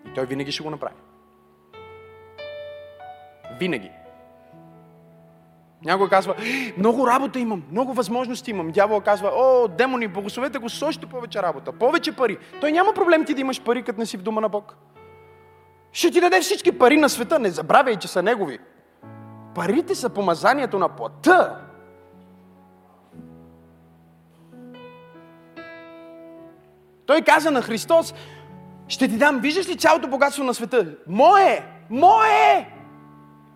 И 0.06 0.14
той 0.14 0.26
винаги 0.26 0.52
ще 0.52 0.62
го 0.62 0.70
направи. 0.70 0.94
Винаги. 3.58 3.90
Някой 5.84 6.08
казва, 6.08 6.34
много 6.76 7.06
работа 7.06 7.38
имам, 7.38 7.62
много 7.70 7.94
възможности 7.94 8.50
имам. 8.50 8.70
Дявол 8.70 9.00
казва, 9.00 9.30
о, 9.34 9.68
демони, 9.68 10.08
благословете 10.08 10.58
го 10.58 10.68
с 10.68 10.82
още 10.82 11.06
повече 11.06 11.42
работа, 11.42 11.72
повече 11.72 12.16
пари. 12.16 12.38
Той 12.60 12.72
няма 12.72 12.94
проблем 12.94 13.24
ти 13.24 13.34
да 13.34 13.40
имаш 13.40 13.62
пари, 13.62 13.82
като 13.82 14.00
не 14.00 14.06
си 14.06 14.16
в 14.16 14.22
дома 14.22 14.40
на 14.40 14.48
Бог. 14.48 14.76
Ще 15.92 16.10
ти 16.10 16.20
даде 16.20 16.40
всички 16.40 16.78
пари 16.78 16.96
на 16.96 17.08
света, 17.08 17.38
не 17.38 17.50
забравяй, 17.50 17.96
че 17.96 18.08
са 18.08 18.22
негови. 18.22 18.58
Парите 19.54 19.94
са 19.94 20.10
помазанието 20.10 20.78
на 20.78 20.88
плътта. 20.88 21.67
Той 27.08 27.22
каза 27.22 27.50
на 27.50 27.62
Христос, 27.62 28.14
ще 28.88 29.08
ти 29.08 29.16
дам, 29.16 29.40
виждаш 29.40 29.68
ли 29.68 29.76
цялото 29.76 30.08
богатство 30.08 30.44
на 30.44 30.54
света? 30.54 30.86
Мое! 31.06 31.64
Мое! 31.90 32.70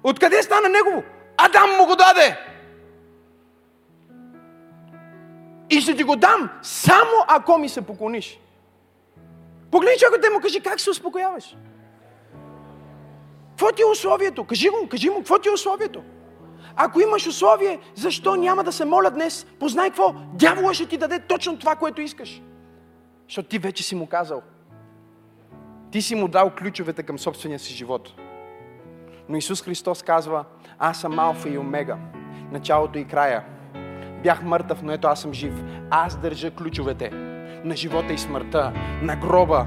Откъде 0.02 0.42
стана 0.42 0.68
негово? 0.68 1.02
Адам 1.36 1.70
му 1.78 1.86
го 1.86 1.96
даде! 1.96 2.38
И 5.70 5.80
ще 5.80 5.96
ти 5.96 6.02
го 6.02 6.16
дам, 6.16 6.50
само 6.62 7.10
ако 7.28 7.58
ми 7.58 7.68
се 7.68 7.82
поклониш. 7.82 8.40
Погледни 9.70 9.98
човекът 9.98 10.22
да 10.22 10.30
му 10.30 10.40
кажи 10.40 10.60
как 10.60 10.80
се 10.80 10.90
успокояваш. 10.90 11.56
Какво 13.48 13.72
ти 13.72 13.82
е 13.82 13.86
условието? 13.92 14.44
Кажи 14.44 14.70
му, 14.70 14.88
кажи 14.88 15.10
му, 15.10 15.16
какво 15.16 15.38
ти 15.38 15.48
е 15.48 15.52
условието? 15.52 16.02
Ако 16.76 17.00
имаш 17.00 17.26
условие, 17.26 17.80
защо 17.94 18.36
няма 18.36 18.64
да 18.64 18.72
се 18.72 18.84
моля 18.84 19.10
днес? 19.10 19.46
Познай 19.60 19.88
какво? 19.88 20.14
Дявола 20.34 20.74
ще 20.74 20.86
ти 20.86 20.96
даде 20.96 21.18
точно 21.18 21.58
това, 21.58 21.76
което 21.76 22.00
искаш. 22.00 22.42
Защото 23.32 23.48
ти 23.48 23.59
вече 23.59 23.82
си 23.82 23.94
му 23.94 24.06
казал. 24.06 24.42
Ти 25.90 26.02
си 26.02 26.14
му 26.14 26.28
дал 26.28 26.50
ключовете 26.50 27.02
към 27.02 27.18
собствения 27.18 27.59
си 27.59 27.74
живот. 27.74 28.12
Но 29.28 29.36
Исус 29.36 29.62
Христос 29.62 30.02
казва, 30.02 30.44
аз 30.78 31.00
съм 31.00 31.18
Алфа 31.18 31.48
и 31.48 31.59
Омега, 31.59 31.98
началото 32.50 32.98
и 32.98 33.04
края. 33.04 33.44
Бях 34.22 34.42
мъртъв, 34.42 34.82
но 34.82 34.92
ето 34.92 35.09
аз 35.09 35.20
съм 35.20 35.32
жив. 35.32 35.54
Аз 35.90 36.16
държа 36.16 36.50
ключовете 36.50 37.10
на 37.64 37.76
живота 37.76 38.12
и 38.12 38.18
смъртта, 38.18 38.72
на 39.02 39.16
гроба, 39.16 39.66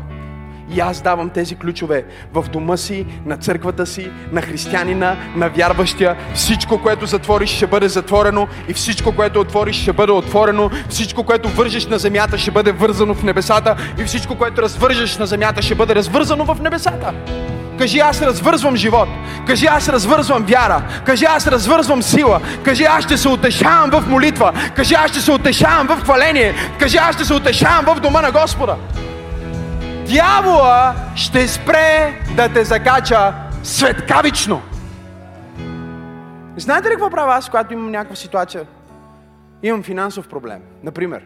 и 0.69 0.79
аз 0.79 1.01
давам 1.01 1.29
тези 1.29 1.55
ключове 1.55 2.05
в 2.33 2.45
дома 2.49 2.77
си, 2.77 3.05
на 3.25 3.37
църквата 3.37 3.85
си, 3.85 4.11
на 4.31 4.41
християнина, 4.41 5.15
на 5.35 5.49
вярващия. 5.49 6.15
Всичко, 6.33 6.81
което 6.81 7.05
затвориш, 7.05 7.49
ще 7.49 7.67
бъде 7.67 7.87
затворено 7.87 8.47
и 8.67 8.73
всичко, 8.73 9.11
което 9.11 9.39
отвориш, 9.39 9.81
ще 9.81 9.93
бъде 9.93 10.11
отворено. 10.11 10.69
Всичко, 10.89 11.23
което 11.23 11.49
вържеш 11.49 11.87
на 11.87 11.99
земята, 11.99 12.37
ще 12.37 12.51
бъде 12.51 12.71
вързано 12.71 13.13
в 13.13 13.23
небесата 13.23 13.75
и 13.99 14.03
всичко, 14.03 14.35
което 14.35 14.61
развържеш 14.61 15.17
на 15.17 15.25
земята, 15.25 15.61
ще 15.61 15.75
бъде 15.75 15.95
развързано 15.95 16.45
в 16.45 16.61
небесата. 16.61 17.13
Кажи, 17.77 17.99
аз 17.99 18.21
развързвам 18.21 18.75
живот. 18.75 19.07
Кажи, 19.47 19.65
аз 19.65 19.89
развързвам 19.89 20.43
вяра. 20.43 20.83
Кажи, 21.05 21.25
аз 21.25 21.47
развързвам 21.47 22.03
сила. 22.03 22.41
Кажи, 22.63 22.83
аз 22.83 23.03
ще 23.03 23.17
се 23.17 23.29
утешавам 23.29 23.89
в 23.89 24.07
молитва. 24.07 24.53
Кажи, 24.75 24.93
аз 24.93 25.11
ще 25.11 25.19
се 25.19 25.31
утешавам 25.31 25.87
в 25.87 26.03
хваление. 26.03 26.53
Кажи, 26.79 26.97
аз 26.97 27.15
ще 27.15 27.25
се 27.25 27.33
утешавам 27.33 27.95
в 27.95 27.99
дома 27.99 28.21
на 28.21 28.31
Господа 28.31 28.75
дявола 30.13 30.95
ще 31.15 31.47
спре 31.47 32.21
да 32.35 32.53
те 32.53 32.63
закача 32.63 33.33
светкавично. 33.63 34.61
Знаете 36.57 36.87
ли 36.87 36.91
какво 36.91 37.09
правя 37.09 37.33
аз, 37.33 37.49
когато 37.49 37.73
имам 37.73 37.91
някаква 37.91 38.15
ситуация? 38.15 38.65
Имам 39.63 39.83
финансов 39.83 40.27
проблем. 40.27 40.61
Например, 40.83 41.25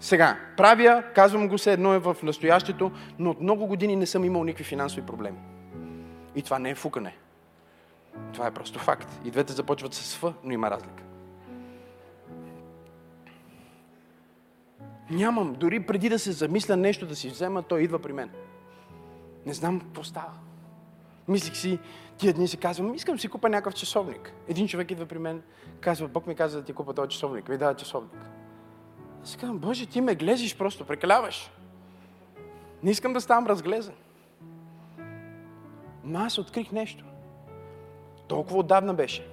сега, 0.00 0.36
правя, 0.56 1.02
казвам 1.14 1.48
го 1.48 1.58
се 1.58 1.72
едно 1.72 1.94
е 1.94 1.98
в 1.98 2.16
настоящето, 2.22 2.90
но 3.18 3.30
от 3.30 3.40
много 3.40 3.66
години 3.66 3.96
не 3.96 4.06
съм 4.06 4.24
имал 4.24 4.44
никакви 4.44 4.64
финансови 4.64 5.02
проблеми. 5.02 5.38
И 6.34 6.42
това 6.42 6.58
не 6.58 6.70
е 6.70 6.74
фукане. 6.74 7.16
Това 8.32 8.46
е 8.46 8.50
просто 8.50 8.78
факт. 8.78 9.08
И 9.24 9.30
двете 9.30 9.52
започват 9.52 9.94
с 9.94 10.16
Ф, 10.16 10.24
но 10.44 10.52
има 10.52 10.70
разлика. 10.70 11.02
Нямам. 15.10 15.54
Дори 15.54 15.86
преди 15.86 16.08
да 16.08 16.18
се 16.18 16.32
замисля 16.32 16.76
нещо 16.76 17.06
да 17.06 17.16
си 17.16 17.28
взема, 17.28 17.62
той 17.62 17.82
идва 17.82 17.98
при 17.98 18.12
мен. 18.12 18.30
Не 19.46 19.54
знам 19.54 19.80
какво 19.80 20.04
става. 20.04 20.32
Мислих 21.28 21.56
си, 21.56 21.78
тия 22.18 22.34
дни 22.34 22.48
си 22.48 22.56
казвам, 22.56 22.94
искам 22.94 23.18
си 23.18 23.28
купа 23.28 23.48
някакъв 23.48 23.74
часовник. 23.74 24.32
Един 24.48 24.68
човек 24.68 24.90
идва 24.90 25.06
при 25.06 25.18
мен, 25.18 25.42
казва, 25.80 26.08
Бог 26.08 26.26
ми 26.26 26.34
каза 26.34 26.58
да 26.58 26.64
ти 26.64 26.72
купа 26.72 26.94
този 26.94 27.08
часовник. 27.08 27.48
Ми 27.48 27.58
дава 27.58 27.74
часовник. 27.74 28.26
Аз 29.22 29.36
казвам, 29.36 29.58
Боже, 29.58 29.86
ти 29.86 30.00
ме 30.00 30.14
глезиш 30.14 30.56
просто, 30.56 30.84
прекаляваш. 30.84 31.50
Не 32.82 32.90
искам 32.90 33.12
да 33.12 33.20
ставам 33.20 33.46
разглезен. 33.46 33.94
Но 36.04 36.18
аз 36.18 36.38
открих 36.38 36.72
нещо. 36.72 37.04
Толкова 38.28 38.58
отдавна 38.58 38.94
беше. 38.94 39.28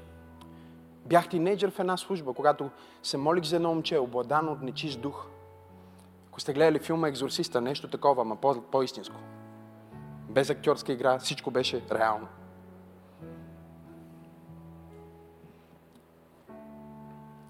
Бях 1.06 1.30
тинейджър 1.30 1.72
в 1.72 1.80
една 1.80 1.98
служба, 1.98 2.34
когато 2.34 2.70
се 3.04 3.18
молих 3.18 3.44
за 3.44 3.56
едно 3.56 3.70
момче, 3.70 3.98
обладано 3.98 4.52
от 4.52 4.62
нечист 4.62 5.02
дух. 5.02 5.28
Ако 6.34 6.40
сте 6.40 6.54
гледали 6.54 6.80
филма 6.80 7.08
Екзорсиста, 7.08 7.62
нещо 7.62 7.88
такова, 7.88 8.22
ама 8.22 8.36
по- 8.36 8.62
по-истинско. 8.62 9.16
Без 10.30 10.50
актьорска 10.50 10.92
игра, 10.92 11.20
всичко 11.20 11.52
беше 11.52 11.82
реално. 11.92 12.28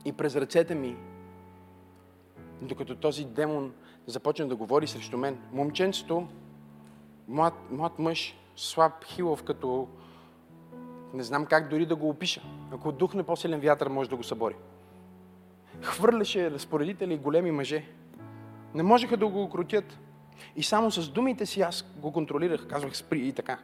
И 0.05 0.13
през 0.13 0.35
ръцете 0.35 0.75
ми, 0.75 0.97
докато 2.61 2.95
този 2.95 3.25
демон 3.25 3.73
започна 4.07 4.47
да 4.47 4.55
говори 4.55 4.87
срещу 4.87 5.17
мен, 5.17 5.37
момченцето, 5.51 6.27
млад, 7.27 7.53
млад 7.71 7.99
мъж, 7.99 8.35
слаб, 8.55 9.05
хилов, 9.05 9.43
като 9.43 9.87
не 11.13 11.23
знам 11.23 11.45
как 11.45 11.69
дори 11.69 11.85
да 11.85 11.95
го 11.95 12.09
опиша. 12.09 12.41
Ако 12.71 12.91
духне 12.91 13.23
по-силен 13.23 13.59
вятър, 13.59 13.87
може 13.87 14.09
да 14.09 14.15
го 14.15 14.23
събори. 14.23 14.55
Хвърляше 15.81 16.51
разпоредители 16.51 17.13
и 17.13 17.17
големи 17.17 17.51
мъже 17.51 17.85
Не 18.73 18.83
можеха 18.83 19.17
да 19.17 19.27
го 19.27 19.49
крутят. 19.49 19.99
И 20.55 20.63
само 20.63 20.91
с 20.91 21.09
думите 21.09 21.45
си 21.45 21.61
аз 21.61 21.85
го 21.97 22.11
контролирах. 22.11 22.67
Казвах 22.67 22.97
спри 22.97 23.27
и 23.27 23.33
така. 23.33 23.59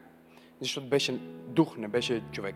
Защото 0.62 0.88
беше 0.88 1.18
дух, 1.48 1.78
не 1.78 1.88
беше 1.88 2.24
човек. 2.32 2.56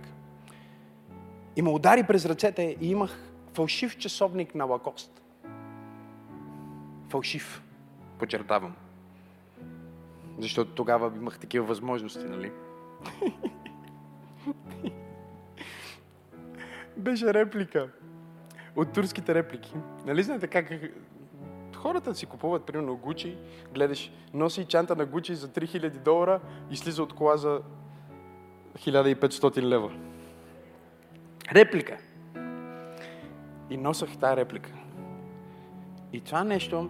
И 1.56 1.62
ме 1.62 1.70
удари 1.70 2.04
през 2.04 2.26
ръцете 2.26 2.78
и 2.82 2.90
имах 2.90 3.32
фалшив 3.54 3.98
часовник 3.98 4.56
на 4.56 4.66
лакост. 4.66 5.22
Фалшив, 7.10 7.64
подчертавам. 8.20 8.76
Защото 10.40 10.72
тогава 10.72 11.12
имах 11.18 11.40
такива 11.40 11.66
възможности, 11.66 12.24
нали? 12.24 12.52
Беше 16.98 17.34
реплика. 17.34 17.90
От 18.76 18.94
турските 18.94 19.36
реплики. 19.36 19.74
Нали 20.06 20.24
знаете 20.24 20.48
как 20.48 20.72
хората 21.84 22.16
си 22.16 22.26
купуват, 22.26 22.66
примерно, 22.66 22.98
Гучи, 22.98 23.38
гледаш, 23.74 24.12
носи 24.34 24.66
чанта 24.66 24.96
на 24.96 25.06
Гучи 25.06 25.36
за 25.36 25.48
3000 25.48 25.90
долара 25.90 26.40
и 26.72 26.78
слиза 26.78 27.04
от 27.04 27.14
кола 27.14 27.38
за 27.38 27.62
1500 28.78 29.62
лева. 29.62 29.92
Реплика. 31.54 31.98
И 33.70 33.78
носах 33.78 34.18
тази 34.18 34.38
реплика. 34.38 34.72
И 36.14 36.22
това 36.22 36.44
нещо 36.44 36.90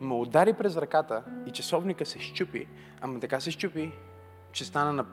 ме 0.00 0.14
удари 0.14 0.52
през 0.52 0.76
ръката 0.76 1.24
и 1.46 1.50
часовника 1.50 2.06
се 2.06 2.18
щупи. 2.18 2.66
Ама 3.00 3.20
така 3.20 3.40
се 3.40 3.50
щупи, 3.50 3.92
че 4.52 4.64
стана 4.64 4.92
на 4.92 5.06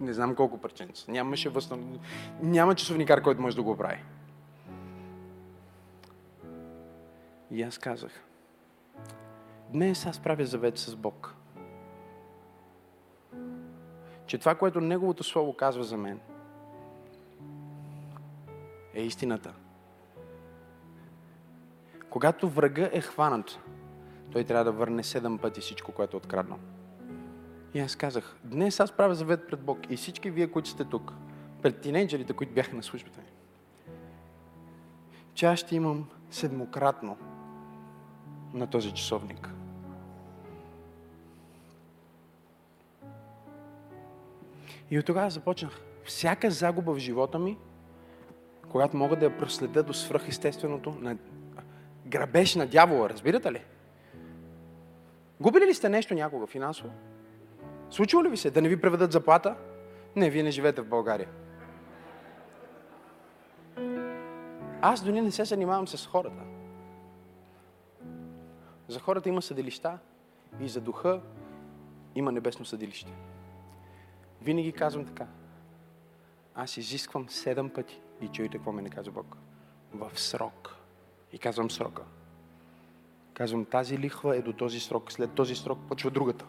не 0.00 0.12
знам 0.12 0.34
колко 0.34 0.58
процента. 0.58 1.00
Нямаше 1.08 1.48
възстан... 1.48 1.98
Няма 2.42 2.74
часовникар, 2.74 3.22
който 3.22 3.42
може 3.42 3.56
да 3.56 3.62
го 3.62 3.76
прави. 3.76 3.98
И 7.50 7.62
аз 7.62 7.78
казах, 7.78 8.24
днес 9.70 10.06
аз 10.06 10.20
правя 10.20 10.46
завет 10.46 10.78
с 10.78 10.96
Бог. 10.96 11.34
Че 14.26 14.38
това, 14.38 14.54
което 14.54 14.80
Неговото 14.80 15.24
Слово 15.24 15.52
казва 15.52 15.84
за 15.84 15.96
мен, 15.96 16.20
е 18.94 19.02
истината. 19.02 19.54
Когато 22.10 22.48
врага 22.48 22.90
е 22.92 23.00
хванат, 23.00 23.58
той 24.32 24.44
трябва 24.44 24.64
да 24.64 24.72
върне 24.72 25.02
седем 25.02 25.38
пъти 25.38 25.60
всичко, 25.60 25.92
което 25.92 26.16
е 26.16 26.18
откраднал. 26.18 26.58
И 27.74 27.80
аз 27.80 27.96
казах, 27.96 28.36
днес 28.44 28.80
аз 28.80 28.92
правя 28.92 29.14
завет 29.14 29.46
пред 29.48 29.60
Бог 29.60 29.90
и 29.90 29.96
всички 29.96 30.30
вие, 30.30 30.50
които 30.50 30.68
сте 30.68 30.84
тук, 30.84 31.12
пред 31.62 31.80
тинейджерите, 31.80 32.32
които 32.32 32.52
бяха 32.52 32.76
на 32.76 32.82
службата 32.82 33.20
ми, 33.20 33.32
че 35.34 35.46
аз 35.46 35.58
ще 35.58 35.76
имам 35.76 36.08
седмократно 36.30 37.16
на 38.54 38.66
този 38.66 38.94
часовник. 38.94 39.50
И 44.90 44.98
от 44.98 45.06
тогава 45.06 45.30
започнах. 45.30 45.80
Всяка 46.04 46.50
загуба 46.50 46.94
в 46.94 46.98
живота 46.98 47.38
ми, 47.38 47.58
когато 48.68 48.96
мога 48.96 49.16
да 49.16 49.24
я 49.24 49.38
проследя 49.38 49.82
до 49.82 49.94
свръхестественото, 49.94 50.90
на 51.00 51.16
грабеж 52.06 52.54
на 52.54 52.66
дявола, 52.66 53.10
разбирате 53.10 53.52
ли? 53.52 53.64
Губили 55.40 55.66
ли 55.66 55.74
сте 55.74 55.88
нещо 55.88 56.14
някога 56.14 56.46
финансово? 56.46 56.90
Случило 57.90 58.24
ли 58.24 58.28
ви 58.28 58.36
се 58.36 58.50
да 58.50 58.62
не 58.62 58.68
ви 58.68 58.80
преведат 58.80 59.12
заплата? 59.12 59.56
Не, 60.16 60.30
вие 60.30 60.42
не 60.42 60.50
живеете 60.50 60.82
в 60.82 60.88
България. 60.88 61.28
Аз 64.80 65.04
дори 65.04 65.20
не 65.20 65.30
се 65.30 65.44
занимавам 65.44 65.88
с 65.88 66.06
хората. 66.06 66.42
За 68.90 69.00
хората 69.00 69.28
има 69.28 69.42
съдилища 69.42 69.98
и 70.60 70.68
за 70.68 70.80
духа 70.80 71.20
има 72.14 72.32
небесно 72.32 72.64
съдилище. 72.64 73.12
Винаги 74.42 74.72
казвам 74.72 75.04
така. 75.04 75.26
Аз 76.54 76.76
изисквам 76.76 77.28
седем 77.28 77.70
пъти 77.70 78.00
и 78.20 78.28
чуйте 78.28 78.56
какво 78.56 78.72
ме 78.72 78.82
не 78.82 78.90
казва 78.90 79.12
Бог. 79.12 79.36
В 79.92 80.20
срок. 80.20 80.76
И 81.32 81.38
казвам 81.38 81.70
срока. 81.70 82.02
Казвам, 83.34 83.64
тази 83.64 83.98
лихва 83.98 84.36
е 84.36 84.42
до 84.42 84.52
този 84.52 84.80
срок. 84.80 85.12
След 85.12 85.34
този 85.34 85.54
срок 85.54 85.78
почва 85.88 86.10
другата. 86.10 86.46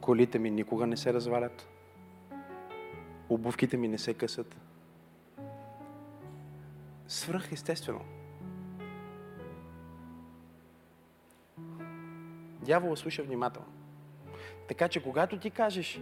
Колите 0.00 0.38
ми 0.38 0.50
никога 0.50 0.86
не 0.86 0.96
се 0.96 1.14
развалят. 1.14 1.68
Обувките 3.28 3.76
ми 3.76 3.88
не 3.88 3.98
се 3.98 4.14
късат. 4.14 4.56
Свръх 7.12 7.52
естествено. 7.52 8.00
Дявола 12.60 12.96
слуша 12.96 13.22
внимателно. 13.22 13.68
Така 14.68 14.88
че 14.88 15.02
когато 15.02 15.38
ти 15.38 15.50
кажеш, 15.50 16.00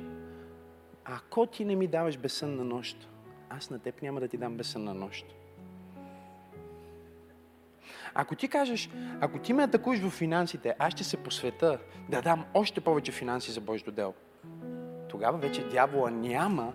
ако 1.05 1.47
ти 1.47 1.65
не 1.65 1.77
ми 1.77 1.87
даваш 1.87 2.19
безсънна 2.19 2.65
нощ, 2.65 3.09
аз 3.49 3.71
на 3.71 3.79
теб 3.79 4.03
няма 4.03 4.21
да 4.21 4.29
ти 4.29 4.37
дам 4.37 4.57
безсънна 4.57 4.95
нощ. 4.95 5.27
Ако 8.15 8.35
ти 8.35 8.49
кажеш, 8.49 8.91
ако 9.21 9.39
ти 9.39 9.53
ме 9.53 9.63
атакуеш 9.63 10.01
в 10.01 10.11
финансите, 10.11 10.75
аз 10.79 10.93
ще 10.93 11.05
се 11.05 11.17
посвета 11.17 11.79
да 12.09 12.23
дам 12.23 12.45
още 12.55 12.81
повече 12.81 13.13
финанси 13.13 13.53
за 13.53 13.61
Божието 13.61 13.93
дело. 13.93 14.15
Тогава 15.09 15.39
вече 15.39 15.69
дявола 15.69 16.11
няма 16.11 16.73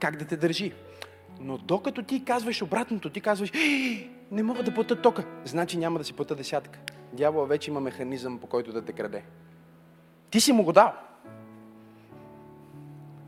как 0.00 0.16
да 0.16 0.26
те 0.26 0.36
държи. 0.36 0.74
Но 1.40 1.58
докато 1.58 2.02
ти 2.02 2.24
казваш 2.24 2.62
обратното, 2.62 3.10
ти 3.10 3.20
казваш, 3.20 3.52
не 4.30 4.42
мога 4.42 4.62
да 4.62 4.74
плата 4.74 5.02
тока, 5.02 5.24
значи 5.44 5.78
няма 5.78 5.98
да 5.98 6.04
си 6.04 6.12
плата 6.12 6.34
десятка. 6.34 6.80
Дявола 7.12 7.46
вече 7.46 7.70
има 7.70 7.80
механизъм, 7.80 8.38
по 8.38 8.46
който 8.46 8.72
да 8.72 8.84
те 8.84 8.92
краде. 8.92 9.24
Ти 10.30 10.40
си 10.40 10.52
му 10.52 10.64
го 10.64 10.72
дал. 10.72 10.92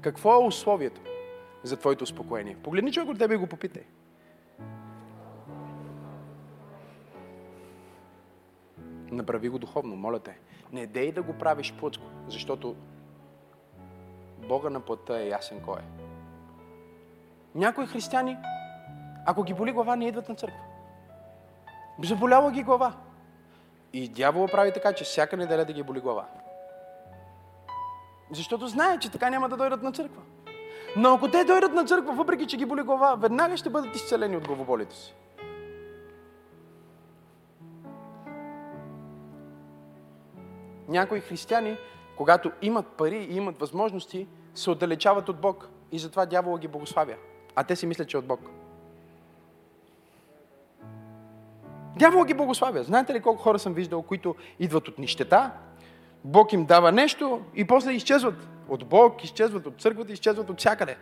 Какво 0.01 0.35
е 0.35 0.47
условието 0.47 1.01
за 1.63 1.77
твоето 1.77 2.05
успокоение? 2.05 2.57
Погледни 2.63 2.93
човек 2.93 3.09
от 3.09 3.19
тебе 3.19 3.35
и 3.35 3.39
го 3.39 3.47
попитай. 3.47 3.83
Направи 9.11 9.49
го 9.49 9.59
духовно, 9.59 9.97
моля 9.97 10.19
те. 10.19 10.39
Не 10.73 10.87
дей 10.87 11.13
да 11.13 11.23
го 11.23 11.33
правиш 11.33 11.73
плъцко, 11.73 12.05
защото 12.29 12.77
Бога 14.49 14.71
на 14.71 14.81
плътта 14.81 15.21
е 15.21 15.29
ясен 15.29 15.61
кой 15.61 15.79
е. 15.79 16.08
Някои 17.59 17.87
християни, 17.87 18.39
ако 19.27 19.43
ги 19.43 19.55
боли 19.55 19.73
глава, 19.73 19.97
не 19.97 20.09
идват 20.09 20.29
на 20.29 20.35
църква. 20.35 20.61
Заболява 22.05 22.51
ги 22.51 22.63
глава. 22.63 22.93
И 23.93 24.09
дявола 24.09 24.49
прави 24.49 24.73
така, 24.73 24.93
че 24.93 25.05
всяка 25.05 25.37
неделя 25.37 25.65
да 25.65 25.73
ги 25.73 25.83
боли 25.83 26.01
глава. 26.01 26.27
Защото 28.31 28.69
знае, 28.69 28.99
че 28.99 29.11
така 29.11 29.31
няма 29.31 29.49
да 29.49 29.57
дойдат 29.57 29.83
на 29.83 29.93
църква. 29.93 30.23
Но 30.97 31.15
ако 31.15 31.31
те 31.31 31.45
дойдат 31.45 31.73
на 31.73 31.85
църква, 31.85 32.13
въпреки 32.13 32.47
че 32.47 32.57
ги 32.57 32.67
боли 32.67 32.83
глава, 32.83 33.15
веднага 33.15 33.57
ще 33.57 33.71
бъдат 33.71 33.97
изцелени 33.97 34.37
от 34.37 34.47
главоболите 34.47 34.97
си. 34.97 35.15
Някои 40.89 41.21
християни, 41.21 41.77
когато 42.17 42.53
имат 42.63 42.87
пари 42.87 43.27
и 43.31 43.37
имат 43.37 43.61
възможности, 43.61 44.29
се 44.55 44.71
отдалечават 44.71 45.29
от 45.29 45.41
Бог 45.41 45.69
и 45.93 45.99
затова 45.99 46.27
дявола 46.27 46.59
ги 46.59 46.69
благославя. 46.69 47.15
А 47.59 47.65
те 47.65 47.77
си 47.77 47.87
мислят, 47.87 48.09
че 48.09 48.17
е 48.17 48.21
от 48.21 48.27
Бог. 48.27 48.41
Дявола 51.97 52.27
ги 52.27 52.35
благославя. 52.35 52.83
Знаете 52.83 53.15
ли 53.15 53.21
колко 53.21 53.43
хора 53.43 53.59
съм 53.59 53.75
виждал, 53.75 54.03
които 54.03 54.35
идват 54.59 54.89
от 54.89 54.99
нищета, 54.99 55.51
Бог 56.25 56.53
им 56.53 56.65
дава 56.65 56.93
нещо 56.93 57.43
и 57.55 57.65
после 57.65 57.93
изчезват 57.93 58.49
от 58.69 58.85
Бог, 58.85 59.25
изчезват 59.25 59.67
от 59.67 59.81
църквата, 59.81 60.13
изчезват 60.13 60.51
от 60.51 60.59
всякъде. 60.59 60.97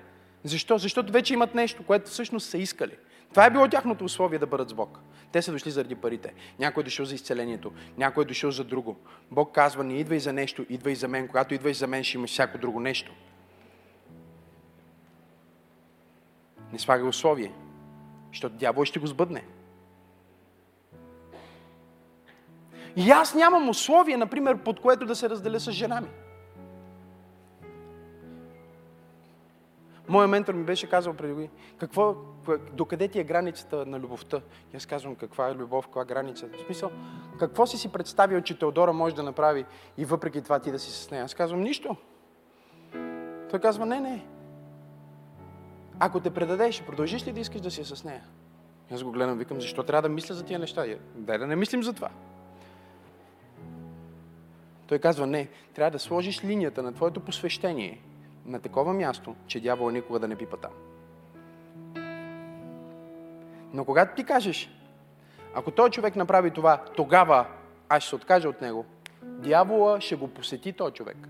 Защо? 0.44 0.78
Защото 0.78 1.12
вече 1.12 1.34
имат 1.34 1.54
нещо, 1.54 1.82
което 1.82 2.10
всъщност 2.10 2.48
са 2.48 2.58
искали. 2.58 2.96
Това 3.30 3.46
е 3.46 3.50
било 3.50 3.68
тяхното 3.68 4.04
условие 4.04 4.38
да 4.38 4.46
бъдат 4.46 4.68
с 4.68 4.74
Бог. 4.74 4.98
Те 5.32 5.42
са 5.42 5.52
дошли 5.52 5.70
заради 5.70 5.94
парите. 5.94 6.34
Някой 6.58 6.80
е 6.80 6.84
дошъл 6.84 7.06
за 7.06 7.14
изцелението, 7.14 7.72
някой 7.98 8.24
е 8.24 8.26
дошъл 8.26 8.50
за 8.50 8.64
друго. 8.64 8.96
Бог 9.30 9.54
казва, 9.54 9.84
не 9.84 9.94
идвай 9.94 10.18
за 10.18 10.32
нещо, 10.32 10.66
идвай 10.68 10.94
за 10.94 11.08
мен. 11.08 11.28
Когато 11.28 11.54
идваш 11.54 11.76
за 11.76 11.86
мен, 11.86 12.04
ще 12.04 12.16
имаш 12.16 12.30
всяко 12.30 12.58
друго 12.58 12.80
нещо. 12.80 13.12
Не 16.76 16.80
слагай 16.80 17.08
условие, 17.08 17.52
защото 18.32 18.56
дявол 18.56 18.84
ще 18.84 18.98
го 18.98 19.06
сбъдне. 19.06 19.44
И 22.96 23.10
аз 23.10 23.34
нямам 23.34 23.68
условие, 23.68 24.16
например, 24.16 24.58
под 24.58 24.80
което 24.80 25.06
да 25.06 25.16
се 25.16 25.30
разделя 25.30 25.60
с 25.60 25.70
жена 25.70 26.00
ми. 26.00 26.08
Моя 30.08 30.28
ментор 30.28 30.54
ми 30.54 30.64
беше 30.64 30.88
казал 30.88 31.14
преди 31.14 31.50
какво, 31.78 32.14
докъде 32.72 33.08
ти 33.08 33.20
е 33.20 33.24
границата 33.24 33.86
на 33.86 33.98
любовта? 34.00 34.40
И 34.74 34.76
аз 34.76 34.86
казвам, 34.86 35.14
каква 35.14 35.48
е 35.48 35.54
любов, 35.54 35.86
каква 35.86 36.04
граница? 36.04 36.46
В 36.46 36.64
смисъл, 36.66 36.90
какво 37.38 37.66
си 37.66 37.78
си 37.78 37.92
представил, 37.92 38.40
че 38.40 38.58
Теодора 38.58 38.92
може 38.92 39.14
да 39.14 39.22
направи 39.22 39.64
и 39.98 40.04
въпреки 40.04 40.42
това 40.42 40.58
ти 40.58 40.70
да 40.70 40.78
си 40.78 40.90
с 40.90 41.10
нея? 41.10 41.24
Аз 41.24 41.34
казвам, 41.34 41.60
нищо. 41.60 41.96
Той 43.50 43.60
казва, 43.60 43.86
не, 43.86 44.00
не. 44.00 44.35
Ако 45.98 46.20
те 46.20 46.30
предадеш, 46.30 46.82
продължиш 46.82 47.26
ли 47.26 47.32
да 47.32 47.40
искаш 47.40 47.60
да 47.60 47.70
си 47.70 47.84
с 47.84 48.04
нея? 48.04 48.22
Аз 48.92 49.02
го 49.02 49.10
гледам, 49.10 49.38
викам, 49.38 49.60
защо 49.60 49.82
трябва 49.82 50.02
да 50.02 50.08
мисля 50.08 50.34
за 50.34 50.44
тия 50.44 50.58
неща? 50.58 50.84
Дай 51.14 51.38
да 51.38 51.46
не 51.46 51.56
мислим 51.56 51.82
за 51.82 51.92
това. 51.92 52.10
Той 54.86 54.98
казва, 54.98 55.26
не, 55.26 55.48
трябва 55.74 55.90
да 55.90 55.98
сложиш 55.98 56.44
линията 56.44 56.82
на 56.82 56.92
твоето 56.92 57.20
посвещение 57.20 58.00
на 58.46 58.60
такова 58.60 58.92
място, 58.92 59.34
че 59.46 59.60
дявола 59.60 59.92
никога 59.92 60.18
да 60.18 60.28
не 60.28 60.36
пипа 60.36 60.56
там. 60.56 60.72
Но 63.72 63.84
когато 63.84 64.16
ти 64.16 64.24
кажеш, 64.24 64.70
ако 65.54 65.70
той 65.70 65.90
човек 65.90 66.16
направи 66.16 66.50
това, 66.50 66.84
тогава 66.96 67.46
аз 67.88 68.02
ще 68.02 68.08
се 68.08 68.16
откажа 68.16 68.48
от 68.48 68.60
него, 68.60 68.84
дявола 69.22 70.00
ще 70.00 70.16
го 70.16 70.28
посети 70.28 70.72
този 70.72 70.94
човек 70.94 71.28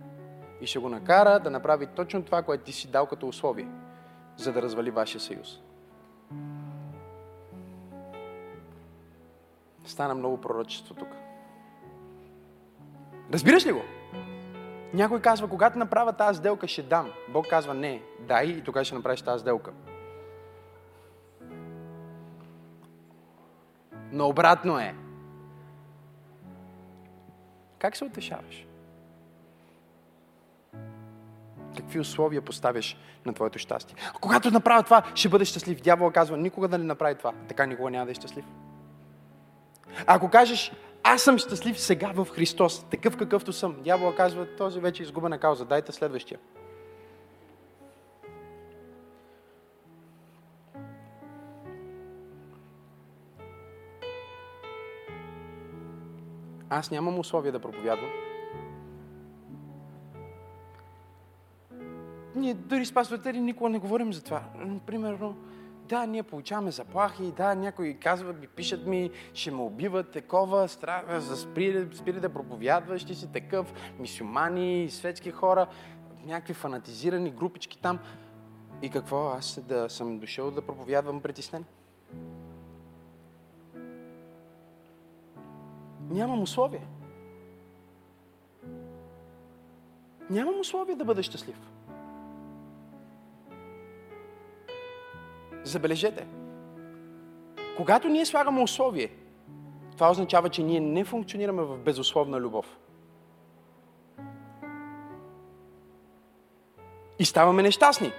и 0.61 0.67
ще 0.67 0.79
го 0.79 0.89
накара 0.89 1.41
да 1.41 1.51
направи 1.51 1.87
точно 1.87 2.23
това, 2.23 2.43
което 2.43 2.65
ти 2.65 2.73
си 2.73 2.89
дал 2.89 3.07
като 3.07 3.29
условие, 3.29 3.69
за 4.37 4.53
да 4.53 4.63
развали 4.63 4.91
вашия 4.91 5.21
съюз. 5.21 5.61
Стана 9.85 10.15
много 10.15 10.41
пророчество 10.41 10.95
тук. 10.95 11.09
Разбираш 13.33 13.67
ли 13.67 13.73
го? 13.73 13.83
Някой 14.95 15.21
казва, 15.21 15.49
когато 15.49 15.79
направя 15.79 16.13
тази 16.13 16.39
сделка, 16.39 16.69
ще 16.69 16.83
дам. 16.83 17.13
Бог 17.29 17.47
казва, 17.51 17.75
не, 17.75 18.03
дай 18.21 18.47
и 18.47 18.65
тогава 18.65 18.85
ще 18.85 18.95
направиш 18.95 19.23
тази 19.23 19.41
сделка. 19.41 19.73
Но 24.13 24.29
обратно 24.29 24.79
е. 24.79 24.95
Как 27.79 27.97
се 27.97 28.05
утешаваш? 28.05 28.66
Какви 31.77 32.01
условия 32.01 32.43
поставяш 32.43 32.97
на 33.27 33.35
твоето 33.35 33.59
щастие? 33.59 33.97
Когато 34.21 34.51
направя 34.51 34.83
това, 34.83 35.03
ще 35.15 35.29
бъдеш 35.29 35.49
щастлив. 35.49 35.81
Дявол 35.81 36.11
казва, 36.11 36.37
никога 36.37 36.69
да 36.69 36.79
не 36.79 36.85
направи 36.85 37.15
това. 37.15 37.33
Така 37.49 37.67
никога 37.67 37.91
няма 37.91 38.05
да 38.05 38.11
е 38.11 38.15
щастлив. 38.15 38.45
Ако 40.07 40.31
кажеш, 40.31 40.73
аз 41.03 41.23
съм 41.23 41.39
щастлив 41.39 41.81
сега 41.81 42.13
в 42.15 42.29
Христос, 42.31 42.85
такъв 42.91 43.17
какъвто 43.17 43.53
съм, 43.53 43.77
дявола 43.85 44.15
казва, 44.15 44.47
този 44.57 44.81
вече 44.81 45.03
е 45.03 45.05
изгубена 45.05 45.39
кауза, 45.39 45.65
дайте 45.65 45.93
следващия. 45.93 46.39
Аз 56.71 56.91
нямам 56.91 57.19
условия 57.19 57.53
да 57.53 57.59
проповядвам. 57.59 58.11
Ние 62.37 62.55
дори 62.55 62.87
с 62.87 62.95
пастори 62.95 63.41
никога 63.41 63.71
не 63.71 63.79
говорим 63.79 64.13
за 64.13 64.25
това. 64.25 64.43
Примерно, 64.87 65.37
да, 65.89 66.07
ние 66.07 66.23
получаваме 66.23 66.71
заплахи, 66.71 67.33
да, 67.37 67.55
някои 67.55 67.95
казват, 67.95 68.41
ми, 68.41 68.47
пишат 68.47 68.87
ми, 68.87 69.11
ще 69.35 69.51
ме 69.51 69.63
убиват, 69.63 70.11
такова, 70.11 70.69
страх, 70.69 71.19
за 71.19 71.37
спири, 71.37 71.89
спири 71.95 72.21
да 72.21 72.29
проповядваш, 72.29 73.05
ти 73.05 73.15
си 73.15 73.33
такъв, 73.33 73.73
мисюмани, 73.99 74.91
светски 74.91 75.31
хора, 75.31 75.67
някакви 76.25 76.55
фанатизирани 76.55 77.31
групички 77.31 77.79
там. 77.79 77.99
И 78.83 78.91
какво, 78.91 79.29
аз 79.29 79.61
да 79.61 79.91
съм 79.91 80.19
дошъл 80.19 80.51
да 80.51 80.63
проповядвам 80.63 81.21
притеснен? 81.21 81.65
Нямам 86.11 86.43
условия. 86.43 86.83
Нямам 90.31 90.61
условия 90.61 90.97
да 90.97 91.05
бъда 91.05 91.23
щастлив. 91.23 91.76
Забележете, 95.67 96.27
когато 97.77 98.09
ние 98.09 98.27
слагаме 98.27 98.63
условие, 98.63 99.11
това 99.93 100.11
означава, 100.11 100.49
че 100.49 100.63
ние 100.63 100.81
не 100.81 101.05
функционираме 101.05 101.63
в 101.63 101.79
безусловна 101.79 102.41
любов. 102.41 102.79
И 107.19 107.25
ставаме 107.25 107.63
нещастни. 107.63 108.13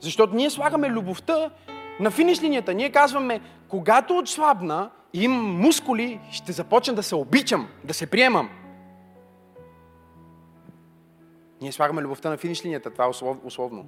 Защото 0.00 0.34
ние 0.34 0.50
слагаме 0.50 0.88
любовта 0.88 1.50
на 2.00 2.10
финиш 2.10 2.42
линията. 2.42 2.74
Ние 2.74 2.92
казваме, 2.92 3.40
когато 3.68 4.18
отслабна 4.18 4.90
и 5.12 5.24
имам 5.24 5.60
мускули, 5.60 6.20
ще 6.30 6.52
започна 6.52 6.94
да 6.94 7.02
се 7.02 7.14
обичам, 7.14 7.68
да 7.84 7.94
се 7.94 8.06
приемам. 8.06 8.50
Ние 11.66 11.72
слагаме 11.72 12.02
любовта 12.02 12.30
на 12.30 12.36
финиш 12.36 12.64
линията, 12.64 12.90
това 12.90 13.04
е 13.04 13.08
условно. 13.44 13.84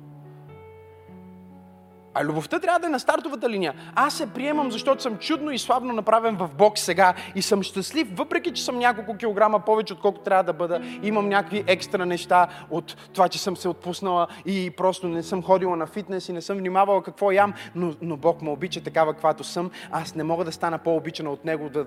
А 2.14 2.24
любовта 2.24 2.60
трябва 2.60 2.78
да 2.78 2.86
е 2.86 2.90
на 2.90 3.00
стартовата 3.00 3.50
линия. 3.50 3.74
Аз 3.94 4.14
се 4.14 4.26
приемам, 4.26 4.72
защото 4.72 5.02
съм 5.02 5.18
чудно 5.18 5.50
и 5.50 5.58
славно 5.58 5.92
направен 5.92 6.36
в 6.36 6.50
Бог 6.58 6.78
сега 6.78 7.14
и 7.34 7.42
съм 7.42 7.62
щастлив, 7.62 8.08
въпреки 8.12 8.52
че 8.52 8.64
съм 8.64 8.78
няколко 8.78 9.16
килограма 9.16 9.60
повече, 9.60 9.92
отколкото 9.92 10.24
трябва 10.24 10.42
да 10.42 10.52
бъда. 10.52 10.80
Имам 11.02 11.28
някакви 11.28 11.64
екстра 11.66 12.06
неща 12.06 12.48
от 12.70 12.96
това, 13.14 13.28
че 13.28 13.38
съм 13.38 13.56
се 13.56 13.68
отпуснала 13.68 14.26
и 14.46 14.70
просто 14.70 15.08
не 15.08 15.22
съм 15.22 15.42
ходила 15.42 15.76
на 15.76 15.86
фитнес 15.86 16.28
и 16.28 16.32
не 16.32 16.42
съм 16.42 16.58
внимавала 16.58 17.02
какво 17.02 17.32
ям, 17.32 17.54
но, 17.74 17.94
но 18.02 18.16
Бог 18.16 18.42
ме 18.42 18.50
обича 18.50 18.80
такава, 18.82 19.12
каквато 19.12 19.44
съм. 19.44 19.70
Аз 19.90 20.14
не 20.14 20.24
мога 20.24 20.44
да 20.44 20.52
стана 20.52 20.78
по-обичана 20.78 21.30
от 21.30 21.44
Него. 21.44 21.68
Да, 21.68 21.86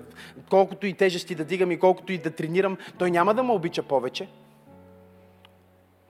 колкото 0.50 0.86
и 0.86 0.94
тежести 0.94 1.34
да 1.34 1.44
дигам 1.44 1.70
и 1.70 1.78
колкото 1.78 2.12
и 2.12 2.18
да 2.18 2.30
тренирам, 2.30 2.76
Той 2.98 3.10
няма 3.10 3.34
да 3.34 3.42
ме 3.42 3.52
обича 3.52 3.82
повече. 3.82 4.28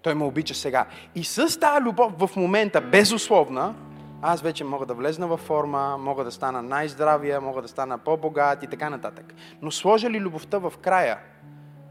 Той 0.03 0.15
ме 0.15 0.25
обича 0.25 0.55
сега. 0.55 0.87
И 1.15 1.25
с 1.25 1.61
тази 1.61 1.83
любов 1.85 2.13
в 2.19 2.37
момента, 2.37 2.81
безусловна, 2.81 3.75
аз 4.23 4.43
вече 4.43 4.65
мога 4.65 4.87
да 4.87 4.95
влезна 4.95 5.27
във 5.27 5.41
форма, 5.41 5.99
мога 5.99 6.25
да 6.25 6.31
стана 6.31 6.63
най-здравия, 6.63 7.41
мога 7.41 7.63
да 7.63 7.69
стана 7.69 7.99
по-богат 7.99 8.63
и 8.63 8.67
така 8.67 8.91
нататък. 8.91 9.35
Но 9.63 9.71
сложа 9.71 10.11
ли 10.11 10.21
любовта 10.21 10.59
в 10.59 10.73
края? 10.83 11.19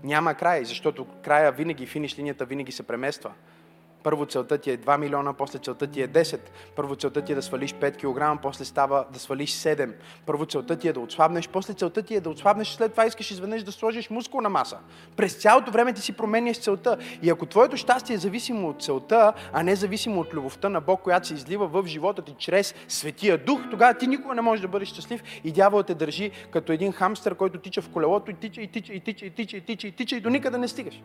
Няма 0.04 0.34
край, 0.34 0.66
защото 0.66 1.06
края 1.06 1.52
винаги, 1.52 1.86
финиш 1.86 2.18
линията 2.18 2.46
винаги 2.46 2.72
се 2.72 2.84
премества. 2.84 3.32
Първо 4.04 4.26
целта 4.26 4.58
ти 4.58 4.72
е 4.72 4.78
2 4.78 4.98
милиона, 4.98 5.34
после 5.34 5.60
целта 5.60 5.88
ти 5.88 6.02
е 6.02 6.08
10. 6.08 6.40
Първо 6.76 6.96
целта 6.96 7.22
ти 7.22 7.32
е 7.32 7.36
да 7.36 7.42
свалиш 7.42 7.74
5 7.74 7.98
кг, 7.98 8.42
после 8.42 8.66
става 8.66 9.06
да 9.14 9.20
свалиш 9.20 9.52
7. 9.54 9.94
Първо 10.26 10.46
целта 10.46 10.80
ти 10.80 10.88
е 10.88 10.94
да 10.94 11.00
отслабнеш, 11.00 11.50
после 11.50 11.74
целта 11.74 12.02
ти 12.02 12.16
е 12.16 12.20
да 12.20 12.30
отслабнеш, 12.30 12.68
след 12.68 12.92
това 12.92 13.06
искаш 13.06 13.32
изведнъж 13.32 13.64
да 13.64 13.72
сложиш 13.72 14.10
мускулна 14.10 14.50
маса. 14.50 14.78
През 15.16 15.34
цялото 15.34 15.72
време 15.72 15.94
ти 15.94 16.02
си 16.02 16.14
променяш 16.14 16.60
целта. 16.60 16.98
И 17.22 17.30
ако 17.30 17.46
твоето 17.46 17.78
щастие 17.78 18.16
е 18.16 18.20
зависимо 18.20 18.70
от 18.70 18.84
целта, 18.84 19.34
а 19.54 19.64
не 19.64 19.76
зависимо 19.76 20.22
от 20.22 20.34
любовта 20.34 20.70
на 20.70 20.82
Бог, 20.82 21.02
която 21.02 21.28
се 21.28 21.34
излива 21.34 21.68
в 21.68 21.88
живота 21.88 22.22
ти 22.22 22.36
чрез 22.38 22.76
Светия 22.88 23.38
Дух, 23.38 23.62
тогава 23.72 23.94
ти 23.94 24.08
никога 24.08 24.36
не 24.36 24.42
можеш 24.42 24.62
да 24.62 24.68
бъдеш 24.68 24.88
щастлив 24.88 25.24
и 25.44 25.52
дяволът 25.52 25.88
те 25.88 25.94
държи 25.94 26.32
като 26.52 26.72
един 26.72 26.92
хамстър, 26.92 27.36
който 27.36 27.60
тича 27.60 27.82
в 27.82 27.90
колелото 27.90 28.32
и 28.32 28.34
тича, 28.34 28.62
и 28.62 28.68
тича, 28.68 28.94
и 28.94 29.00
тича, 29.00 29.26
и 29.26 29.32
тича, 29.32 29.58
и 29.58 29.62
тича, 29.62 29.88
и 29.88 29.92
тича, 29.92 30.16
и 30.16 30.20
до 30.20 30.30
никъде 30.30 30.58
не 30.58 30.68
стигаш. 30.68 31.02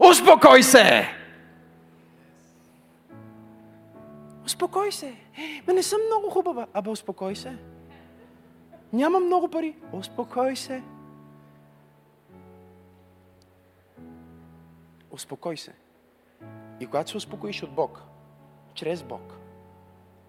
Успокой 0.00 0.62
се! 0.62 1.08
Успокой 4.44 4.92
се. 4.92 5.14
Ме 5.66 5.72
не 5.72 5.82
съм 5.82 6.00
много 6.06 6.30
хубава. 6.30 6.66
Абе, 6.74 6.90
успокой 6.90 7.36
се. 7.36 7.58
Няма 8.92 9.20
много 9.20 9.48
пари. 9.48 9.76
Успокой 9.92 10.56
се. 10.56 10.82
Успокой 15.10 15.56
се. 15.56 15.72
И 16.80 16.86
когато 16.86 17.10
се 17.10 17.16
успокоиш 17.16 17.62
от 17.62 17.70
Бог, 17.70 18.02
чрез 18.74 19.02
Бог, 19.02 19.34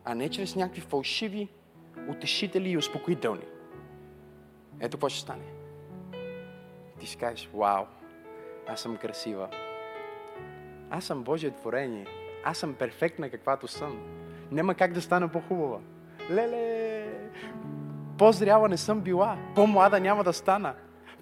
а 0.05 0.15
не 0.15 0.29
чрез 0.29 0.55
някакви 0.55 0.81
фалшиви 0.81 1.49
утешители 2.09 2.69
и 2.69 2.77
успокоителни, 2.77 3.45
ето 4.79 4.97
какво 4.97 5.09
ще 5.09 5.19
стане. 5.19 5.45
Ти 6.99 7.05
ще 7.05 7.17
кажеш, 7.17 7.49
вау, 7.53 7.85
аз 8.71 8.79
съм 8.79 8.97
красива. 8.97 9.47
Аз 10.89 11.03
съм 11.03 11.23
Божие 11.23 11.51
творение. 11.51 12.05
Аз 12.45 12.57
съм 12.57 12.73
перфектна 12.73 13.29
каквато 13.29 13.67
съм. 13.67 13.97
Нема 14.51 14.75
как 14.75 14.93
да 14.93 15.01
стана 15.01 15.27
по-хубава. 15.27 15.77
Леле! 16.31 17.07
По-зряла 18.17 18.69
не 18.69 18.77
съм 18.77 19.01
била. 19.01 19.37
По-млада 19.55 19.99
няма 19.99 20.23
да 20.23 20.33
стана. 20.33 20.73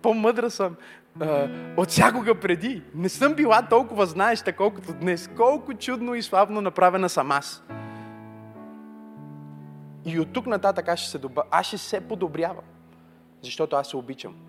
По-мъдра 0.01 0.49
съм 0.49 0.75
а, 1.21 1.49
от 1.77 1.89
всякога 1.89 2.39
преди. 2.39 2.83
Не 2.95 3.09
съм 3.09 3.33
била 3.33 3.67
толкова 3.69 4.05
знаеща, 4.05 4.55
колкото 4.55 4.93
днес. 4.93 5.29
Колко 5.37 5.73
чудно 5.73 6.15
и 6.15 6.21
славно 6.21 6.61
направена 6.61 7.09
съм 7.09 7.31
аз. 7.31 7.63
И 10.05 10.19
от 10.19 10.33
тук 10.33 10.45
нататък 10.45 10.87
аз 10.87 10.99
ще 10.99 11.11
се, 11.11 11.17
добър... 11.17 11.43
аз 11.51 11.65
ще 11.65 11.77
се 11.77 12.07
подобрявам. 12.07 12.65
Защото 13.41 13.75
аз 13.75 13.87
се 13.87 13.97
обичам. 13.97 14.48